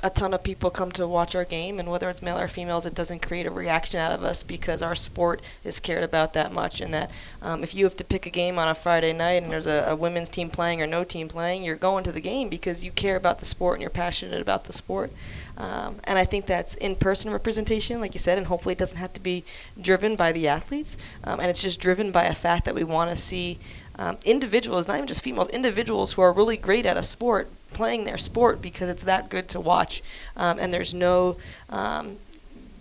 a 0.03 0.09
ton 0.09 0.33
of 0.33 0.43
people 0.43 0.69
come 0.69 0.91
to 0.93 1.07
watch 1.07 1.35
our 1.35 1.45
game, 1.45 1.79
and 1.79 1.89
whether 1.89 2.09
it's 2.09 2.21
male 2.21 2.39
or 2.39 2.47
females, 2.47 2.85
it 2.85 2.95
doesn't 2.95 3.21
create 3.21 3.45
a 3.45 3.51
reaction 3.51 3.99
out 3.99 4.11
of 4.11 4.23
us 4.23 4.43
because 4.43 4.81
our 4.81 4.95
sport 4.95 5.41
is 5.63 5.79
cared 5.79 6.03
about 6.03 6.33
that 6.33 6.51
much. 6.51 6.81
And 6.81 6.93
that 6.93 7.11
um, 7.41 7.63
if 7.63 7.75
you 7.75 7.85
have 7.85 7.97
to 7.97 8.03
pick 8.03 8.25
a 8.25 8.29
game 8.29 8.57
on 8.57 8.67
a 8.67 8.75
Friday 8.75 9.13
night 9.13 9.43
and 9.43 9.51
there's 9.51 9.67
a, 9.67 9.85
a 9.87 9.95
women's 9.95 10.29
team 10.29 10.49
playing 10.49 10.81
or 10.81 10.87
no 10.87 11.03
team 11.03 11.27
playing, 11.27 11.63
you're 11.63 11.75
going 11.75 12.03
to 12.03 12.11
the 12.11 12.21
game 12.21 12.49
because 12.49 12.83
you 12.83 12.91
care 12.91 13.15
about 13.15 13.39
the 13.39 13.45
sport 13.45 13.75
and 13.75 13.81
you're 13.81 13.89
passionate 13.89 14.41
about 14.41 14.65
the 14.65 14.73
sport. 14.73 15.11
Um, 15.57 15.97
and 16.05 16.17
I 16.17 16.25
think 16.25 16.47
that's 16.47 16.73
in-person 16.75 17.31
representation, 17.31 18.01
like 18.01 18.15
you 18.15 18.19
said, 18.19 18.37
and 18.37 18.47
hopefully 18.47 18.73
it 18.73 18.79
doesn't 18.79 18.97
have 18.97 19.13
to 19.13 19.21
be 19.21 19.43
driven 19.79 20.15
by 20.15 20.31
the 20.31 20.47
athletes, 20.47 20.97
um, 21.23 21.39
and 21.39 21.49
it's 21.49 21.61
just 21.61 21.79
driven 21.79 22.11
by 22.11 22.23
a 22.23 22.33
fact 22.33 22.65
that 22.65 22.73
we 22.73 22.83
want 22.83 23.11
to 23.11 23.17
see 23.17 23.59
um, 23.99 24.17
individuals, 24.25 24.87
not 24.87 24.95
even 24.95 25.07
just 25.07 25.21
females, 25.21 25.49
individuals 25.49 26.13
who 26.13 26.21
are 26.23 26.33
really 26.33 26.57
great 26.57 26.87
at 26.87 26.97
a 26.97 27.03
sport 27.03 27.49
playing 27.73 28.05
their 28.05 28.17
sport 28.17 28.61
because 28.61 28.89
it's 28.89 29.03
that 29.03 29.29
good 29.29 29.47
to 29.49 29.59
watch, 29.59 30.01
um, 30.35 30.59
and 30.59 30.73
there's 30.73 30.93
no 30.93 31.37
um, 31.69 32.17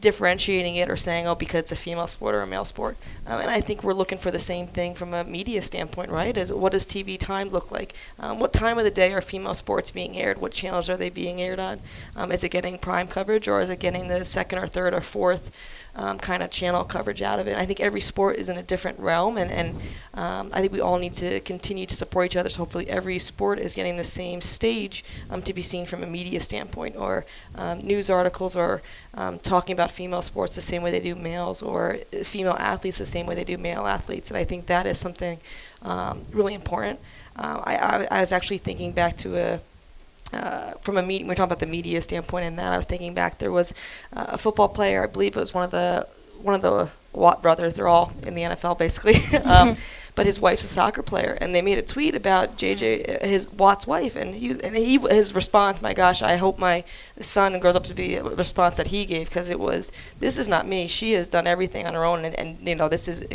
differentiating 0.01 0.77
it 0.77 0.89
or 0.89 0.97
saying, 0.97 1.27
oh, 1.27 1.35
because 1.35 1.61
it's 1.61 1.73
a 1.73 1.77
female 1.77 2.07
sport 2.07 2.35
or 2.35 2.43
a 2.43 2.47
male 2.47 2.65
sport. 2.65 2.97
Um, 3.27 3.41
and 3.41 3.51
I 3.51 3.61
think 3.61 3.83
we're 3.83 3.95
looking 3.95 4.19
for 4.19 4.31
the 4.31 4.39
same 4.39 4.67
thing 4.67 4.95
from 4.95 5.13
a 5.13 5.25
media 5.25 5.63
standpoint, 5.63 6.11
right? 6.11 6.37
Is 6.37 6.53
what 6.53 6.73
does 6.73 6.87
TV 6.87 7.19
time 7.19 7.51
look 7.51 7.71
like? 7.71 7.95
Um, 8.19 8.39
what 8.39 8.53
time 8.53 8.79
of 8.79 8.85
the 8.85 8.91
day 8.91 9.13
are 9.13 9.21
female 9.21 9.55
sports 9.55 9.91
being 9.91 10.17
aired? 10.17 10.41
What 10.41 10.53
channels 10.53 10.89
are 10.89 10.97
they 10.97 11.11
being 11.11 11.41
aired 11.41 11.59
on? 11.59 11.81
Um, 12.17 12.33
is 12.33 12.43
it 12.43 12.51
getting 12.51 12.79
prime 12.79 13.09
coverage 13.09 13.49
or 13.49 13.61
is 13.61 13.71
it 13.71 13.81
getting 13.81 14.09
the 14.09 14.25
second 14.25 14.59
or 14.59 14.67
third 14.67 14.95
or 14.95 15.01
fourth? 15.01 15.51
Um, 16.01 16.19
kind 16.19 16.43
of 16.43 16.51
channel 16.51 16.83
coverage 16.83 17.21
out 17.21 17.39
of 17.39 17.47
it. 17.47 17.59
I 17.59 17.67
think 17.67 17.79
every 17.79 18.01
sport 18.01 18.37
is 18.37 18.49
in 18.49 18.57
a 18.57 18.63
different 18.63 18.99
realm, 18.99 19.37
and, 19.37 19.51
and 19.51 19.77
um, 20.15 20.51
I 20.53 20.61
think 20.61 20.73
we 20.73 20.81
all 20.81 20.99
need 20.99 21.15
to 21.17 21.41
continue 21.41 21.85
to 21.85 21.95
support 21.95 22.27
each 22.27 22.37
other. 22.37 22.49
So 22.49 22.59
hopefully, 22.59 22.89
every 22.89 23.19
sport 23.19 23.59
is 23.59 23.75
getting 23.75 23.99
the 23.99 24.05
same 24.05 24.41
stage 24.41 25.05
um, 25.29 25.43
to 25.43 25.53
be 25.53 25.61
seen 25.61 25.85
from 25.85 26.03
a 26.03 26.07
media 26.07 26.41
standpoint, 26.41 26.97
or 26.97 27.27
um, 27.55 27.81
news 27.81 28.09
articles, 28.09 28.57
or 28.57 28.81
um, 29.13 29.39
talking 29.41 29.75
about 29.75 29.91
female 29.91 30.23
sports 30.23 30.55
the 30.55 30.63
same 30.63 30.83
way 30.83 30.91
they 30.91 31.01
do 31.01 31.15
males, 31.15 31.61
or 31.63 31.99
female 32.25 32.57
athletes 32.59 32.97
the 32.97 33.07
same 33.07 33.27
way 33.27 33.35
they 33.35 33.45
do 33.45 33.59
male 33.59 33.87
athletes. 33.87 34.31
And 34.31 34.39
I 34.39 34.45
think 34.45 34.67
that 34.67 34.87
is 34.87 34.99
something 34.99 35.39
um, 35.83 36.23
really 36.33 36.55
important. 36.55 36.99
Uh, 37.37 37.61
I, 37.65 37.77
I, 37.77 38.09
I 38.11 38.21
was 38.21 38.33
actually 38.33 38.59
thinking 38.59 38.93
back 38.93 39.19
to 39.19 39.37
a 39.37 39.61
uh, 40.33 40.73
from 40.83 40.97
a 40.97 41.03
meeting, 41.03 41.27
we 41.27 41.33
are 41.33 41.37
talking 41.37 41.49
about 41.49 41.61
the 41.61 41.67
media 41.67 42.01
standpoint 42.01 42.47
and 42.47 42.59
that. 42.59 42.73
I 42.73 42.77
was 42.77 42.87
thinking 42.87 43.15
back, 43.15 43.39
there 43.39 43.53
was 43.53 43.75
uh, 44.13 44.27
a 44.29 44.39
football 44.39 44.69
player, 44.69 45.03
I 45.03 45.07
believe 45.07 45.37
it 45.37 45.41
was 45.41 45.55
one 45.55 45.65
of 45.65 45.71
the 45.71 46.07
one 46.43 46.55
of 46.55 46.63
the 46.63 46.89
Watt 47.13 47.43
brothers. 47.43 47.75
They're 47.75 47.89
all 47.89 48.13
in 48.23 48.35
the 48.35 48.43
NFL 48.43 48.79
basically, 48.79 49.17
um, 49.45 49.77
but 50.15 50.27
his 50.27 50.41
wife's 50.41 50.65
a 50.65 50.69
soccer 50.69 51.03
player, 51.03 51.37
and 51.41 51.55
they 51.55 51.63
made 51.63 51.79
a 51.79 51.83
tweet 51.83 52.15
about 52.15 52.57
JJ, 52.57 53.23
uh, 53.23 53.27
his 53.27 53.51
Watt's 53.53 53.87
wife, 53.87 54.17
and 54.17 54.35
he 54.35 54.51
and 54.51 54.77
he 54.77 54.99
his 54.99 55.35
response, 55.35 55.83
my 55.83 55.95
gosh, 55.95 56.23
I 56.23 56.37
hope 56.37 56.59
my 56.59 56.85
son 57.21 57.59
grows 57.59 57.77
up 57.77 57.85
to 57.85 57.95
be 57.95 58.17
a 58.17 58.23
response 58.23 58.77
that 58.77 58.89
he 58.89 59.05
gave 59.05 59.29
because 59.29 59.51
it 59.51 59.59
was, 59.59 59.91
this 60.19 60.39
is 60.39 60.49
not 60.49 60.67
me. 60.67 60.87
She 60.87 61.13
has 61.13 61.29
done 61.29 61.47
everything 61.47 61.87
on 61.87 61.95
her 61.95 62.05
own, 62.05 62.25
and, 62.25 62.35
and 62.39 62.69
you 62.69 62.75
know 62.75 62.89
this 62.89 63.09
is 63.09 63.27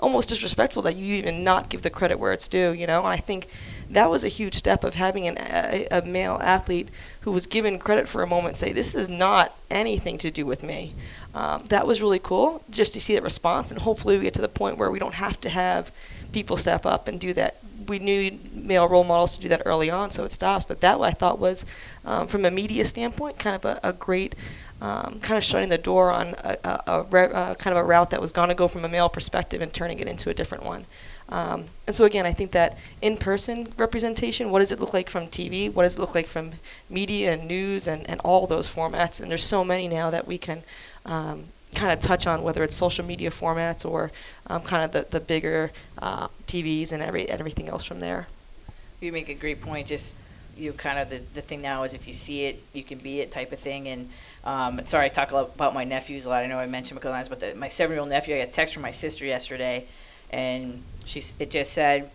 almost 0.00 0.28
disrespectful 0.28 0.82
that 0.82 0.96
you 0.96 1.14
even 1.16 1.44
not 1.44 1.68
give 1.68 1.82
the 1.82 1.90
credit 1.90 2.18
where 2.18 2.32
it's 2.32 2.48
due. 2.48 2.72
You 2.72 2.86
know, 2.86 3.00
and 3.00 3.08
I 3.08 3.18
think 3.18 3.48
that 3.90 4.10
was 4.10 4.24
a 4.24 4.28
huge 4.28 4.54
step 4.54 4.84
of 4.84 4.94
having 4.94 5.26
an, 5.26 5.36
a, 5.38 5.86
a 5.90 6.02
male 6.02 6.38
athlete 6.42 6.88
who 7.20 7.32
was 7.32 7.46
given 7.46 7.78
credit 7.78 8.08
for 8.08 8.22
a 8.22 8.26
moment 8.26 8.56
say, 8.56 8.72
This 8.72 8.94
is 8.94 9.08
not 9.08 9.56
anything 9.70 10.18
to 10.18 10.30
do 10.30 10.46
with 10.46 10.62
me. 10.62 10.94
Um, 11.34 11.64
that 11.68 11.86
was 11.86 12.00
really 12.00 12.20
cool 12.20 12.62
just 12.70 12.94
to 12.94 13.00
see 13.00 13.14
that 13.14 13.22
response, 13.22 13.70
and 13.70 13.80
hopefully 13.80 14.16
we 14.16 14.22
get 14.22 14.34
to 14.34 14.40
the 14.40 14.48
point 14.48 14.78
where 14.78 14.90
we 14.90 14.98
don't 14.98 15.14
have 15.14 15.40
to 15.40 15.48
have 15.48 15.92
people 16.32 16.56
step 16.56 16.86
up 16.86 17.08
and 17.08 17.20
do 17.20 17.32
that. 17.32 17.56
We 17.88 17.98
knew 17.98 18.38
male 18.52 18.88
role 18.88 19.04
models 19.04 19.36
to 19.36 19.42
do 19.42 19.48
that 19.48 19.62
early 19.66 19.90
on, 19.90 20.10
so 20.10 20.24
it 20.24 20.32
stops. 20.32 20.64
But 20.64 20.80
that 20.80 21.00
I 21.00 21.10
thought 21.10 21.38
was, 21.38 21.64
um, 22.04 22.28
from 22.28 22.44
a 22.44 22.50
media 22.50 22.84
standpoint, 22.84 23.38
kind 23.38 23.56
of 23.56 23.64
a, 23.64 23.80
a 23.82 23.92
great 23.92 24.34
um, 24.80 25.18
kind 25.20 25.38
of 25.38 25.44
shutting 25.44 25.70
the 25.70 25.78
door 25.78 26.10
on 26.10 26.34
a, 26.38 26.58
a, 26.64 26.82
a 26.86 27.02
re- 27.04 27.32
uh, 27.32 27.54
kind 27.54 27.76
of 27.76 27.82
a 27.82 27.86
route 27.86 28.10
that 28.10 28.20
was 28.20 28.32
going 28.32 28.48
to 28.48 28.54
go 28.54 28.68
from 28.68 28.84
a 28.84 28.88
male 28.88 29.08
perspective 29.08 29.62
and 29.62 29.72
turning 29.72 29.98
it 29.98 30.08
into 30.08 30.30
a 30.30 30.34
different 30.34 30.64
one. 30.64 30.84
Um, 31.30 31.66
and 31.86 31.96
so 31.96 32.04
again, 32.04 32.26
I 32.26 32.32
think 32.32 32.50
that 32.52 32.76
in-person 33.00 33.72
representation, 33.78 34.50
what 34.50 34.58
does 34.58 34.72
it 34.72 34.80
look 34.80 34.92
like 34.92 35.08
from 35.08 35.28
TV? 35.28 35.72
What 35.72 35.84
does 35.84 35.96
it 35.96 36.00
look 36.00 36.14
like 36.14 36.26
from 36.26 36.52
media 36.90 37.32
and 37.32 37.48
news 37.48 37.86
and, 37.86 38.08
and 38.10 38.20
all 38.20 38.46
those 38.46 38.68
formats? 38.68 39.20
And 39.20 39.30
there's 39.30 39.44
so 39.44 39.64
many 39.64 39.88
now 39.88 40.10
that 40.10 40.26
we 40.26 40.36
can 40.36 40.62
um, 41.04 41.46
kind 41.74 41.92
of 41.92 42.00
touch 42.00 42.26
on, 42.26 42.42
whether 42.42 42.62
it's 42.62 42.76
social 42.76 43.04
media 43.04 43.30
formats 43.30 43.88
or 43.88 44.10
um, 44.46 44.62
kind 44.62 44.84
of 44.84 44.92
the, 44.92 45.10
the 45.10 45.20
bigger 45.20 45.72
uh, 46.00 46.28
TVs 46.46 46.92
and 46.92 47.02
every 47.02 47.28
everything 47.28 47.68
else 47.68 47.84
from 47.84 48.00
there. 48.00 48.28
You 49.00 49.12
make 49.12 49.28
a 49.28 49.34
great 49.34 49.60
point. 49.60 49.86
Just 49.86 50.16
you 50.56 50.72
kind 50.72 50.98
of 50.98 51.10
the, 51.10 51.20
the 51.34 51.42
thing 51.42 51.60
now 51.62 51.82
is 51.82 51.94
if 51.94 52.06
you 52.06 52.14
see 52.14 52.44
it, 52.44 52.62
you 52.72 52.84
can 52.84 52.98
be 52.98 53.20
it 53.20 53.30
type 53.30 53.52
of 53.52 53.58
thing. 53.58 53.88
And 53.88 54.08
um, 54.44 54.86
sorry, 54.86 55.06
I 55.06 55.08
talk 55.08 55.32
a 55.32 55.34
lot 55.34 55.54
about 55.54 55.74
my 55.74 55.84
nephews 55.84 56.26
a 56.26 56.30
lot. 56.30 56.44
I 56.44 56.46
know 56.46 56.58
I 56.58 56.66
mentioned 56.66 57.00
times, 57.02 57.28
but 57.28 57.40
the, 57.40 57.54
my 57.54 57.68
seven-year-old 57.68 58.08
nephew, 58.08 58.36
I 58.36 58.38
got 58.38 58.48
a 58.48 58.52
text 58.52 58.74
from 58.74 58.82
my 58.82 58.92
sister 58.92 59.24
yesterday 59.24 59.86
and 60.30 60.82
she's 61.04 61.34
it 61.38 61.50
just 61.50 61.72
said 61.72 62.10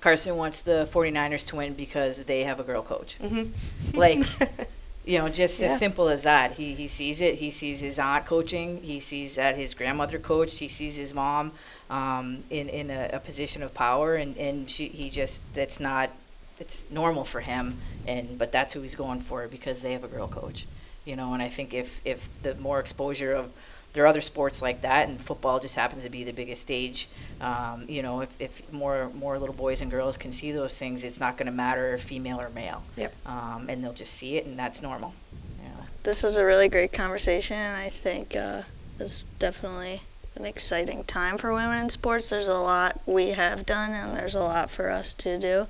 Carson 0.00 0.36
wants 0.36 0.60
the 0.60 0.88
49ers 0.92 1.46
to 1.48 1.56
win 1.56 1.72
because 1.72 2.24
they 2.24 2.44
have 2.44 2.60
a 2.60 2.62
girl 2.62 2.82
coach. 2.82 3.16
Mm-hmm. 3.22 3.98
Like, 3.98 4.18
you 5.04 5.18
know, 5.18 5.28
just 5.28 5.60
Yeah. 5.60 5.66
as 5.66 5.78
simple 5.78 6.08
as 6.08 6.22
that. 6.24 6.52
He 6.52 6.74
he 6.74 6.88
sees 6.88 7.20
it. 7.20 7.36
He 7.36 7.50
sees 7.50 7.80
his 7.80 7.98
aunt 7.98 8.26
coaching. 8.26 8.82
He 8.82 9.00
sees 9.00 9.36
that 9.36 9.56
his 9.56 9.74
grandmother 9.74 10.18
coached. 10.18 10.58
He 10.58 10.68
sees 10.68 10.96
his 10.96 11.12
mom 11.14 11.52
um, 11.90 12.44
in 12.50 12.68
in 12.68 12.90
a, 12.90 13.10
a 13.12 13.20
position 13.20 13.62
of 13.62 13.74
power, 13.74 14.14
and 14.14 14.36
and 14.36 14.68
she 14.70 14.88
he 14.88 15.10
just 15.10 15.42
that's 15.54 15.78
not 15.80 16.10
it's 16.58 16.90
normal 16.90 17.24
for 17.24 17.40
him. 17.40 17.76
And 18.06 18.38
but 18.38 18.52
that's 18.52 18.72
who 18.74 18.80
he's 18.82 18.94
going 18.94 19.20
for 19.20 19.46
because 19.48 19.82
they 19.82 19.92
have 19.92 20.04
a 20.04 20.08
girl 20.08 20.28
coach. 20.28 20.66
You 21.04 21.16
know, 21.16 21.34
and 21.34 21.42
I 21.42 21.48
think 21.50 21.74
if 21.74 22.00
if 22.04 22.28
the 22.42 22.54
more 22.56 22.80
exposure 22.80 23.32
of 23.32 23.52
there 23.94 24.02
are 24.04 24.08
other 24.08 24.20
sports 24.20 24.60
like 24.60 24.82
that, 24.82 25.08
and 25.08 25.20
football 25.20 25.60
just 25.60 25.76
happens 25.76 26.02
to 26.02 26.10
be 26.10 26.24
the 26.24 26.32
biggest 26.32 26.60
stage. 26.60 27.08
Um, 27.40 27.86
you 27.88 28.02
know, 28.02 28.20
if, 28.20 28.40
if 28.40 28.72
more 28.72 29.08
more 29.14 29.38
little 29.38 29.54
boys 29.54 29.80
and 29.80 29.90
girls 29.90 30.16
can 30.16 30.32
see 30.32 30.52
those 30.52 30.78
things, 30.78 31.04
it's 31.04 31.20
not 31.20 31.36
going 31.38 31.46
to 31.46 31.52
matter 31.52 31.94
if 31.94 32.02
female 32.02 32.40
or 32.40 32.50
male. 32.50 32.82
Yep. 32.96 33.14
Um, 33.24 33.66
and 33.68 33.82
they'll 33.82 33.92
just 33.92 34.12
see 34.12 34.36
it, 34.36 34.46
and 34.46 34.58
that's 34.58 34.82
normal. 34.82 35.14
Yeah. 35.62 35.70
This 36.02 36.22
was 36.24 36.36
a 36.36 36.44
really 36.44 36.68
great 36.68 36.92
conversation, 36.92 37.56
and 37.56 37.76
I 37.76 37.88
think 37.88 38.34
uh, 38.34 38.62
it's 38.98 39.22
definitely 39.38 40.02
an 40.34 40.44
exciting 40.44 41.04
time 41.04 41.38
for 41.38 41.54
women 41.54 41.78
in 41.78 41.88
sports. 41.88 42.30
There's 42.30 42.48
a 42.48 42.58
lot 42.58 43.00
we 43.06 43.30
have 43.30 43.64
done, 43.64 43.92
and 43.92 44.16
there's 44.16 44.34
a 44.34 44.40
lot 44.40 44.70
for 44.70 44.90
us 44.90 45.14
to 45.14 45.38
do. 45.38 45.66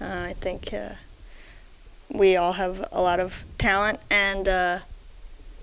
Uh, 0.00 0.26
I 0.30 0.34
think 0.40 0.74
uh, 0.74 0.94
we 2.08 2.34
all 2.34 2.54
have 2.54 2.88
a 2.90 3.00
lot 3.00 3.20
of 3.20 3.44
talent 3.58 4.00
and 4.10 4.48
uh, 4.48 4.78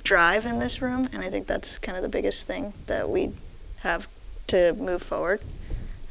drive 0.07 0.45
in 0.45 0.57
this 0.59 0.81
room, 0.81 1.05
and 1.11 1.21
I 1.21 1.29
think 1.29 1.47
that's 1.47 1.77
kind 1.77 1.97
of 1.97 2.01
the 2.01 2.07
biggest 2.07 2.47
thing 2.47 2.73
that 2.85 3.09
we 3.09 3.34
have 3.79 4.07
to 4.47 4.71
move 4.75 5.01
forward. 5.01 5.41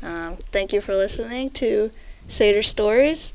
Um, 0.03 0.37
thank 0.53 0.75
you 0.75 0.83
for 0.83 0.95
listening 0.95 1.49
to 1.53 1.91
Seder 2.29 2.63
Stories. 2.63 3.33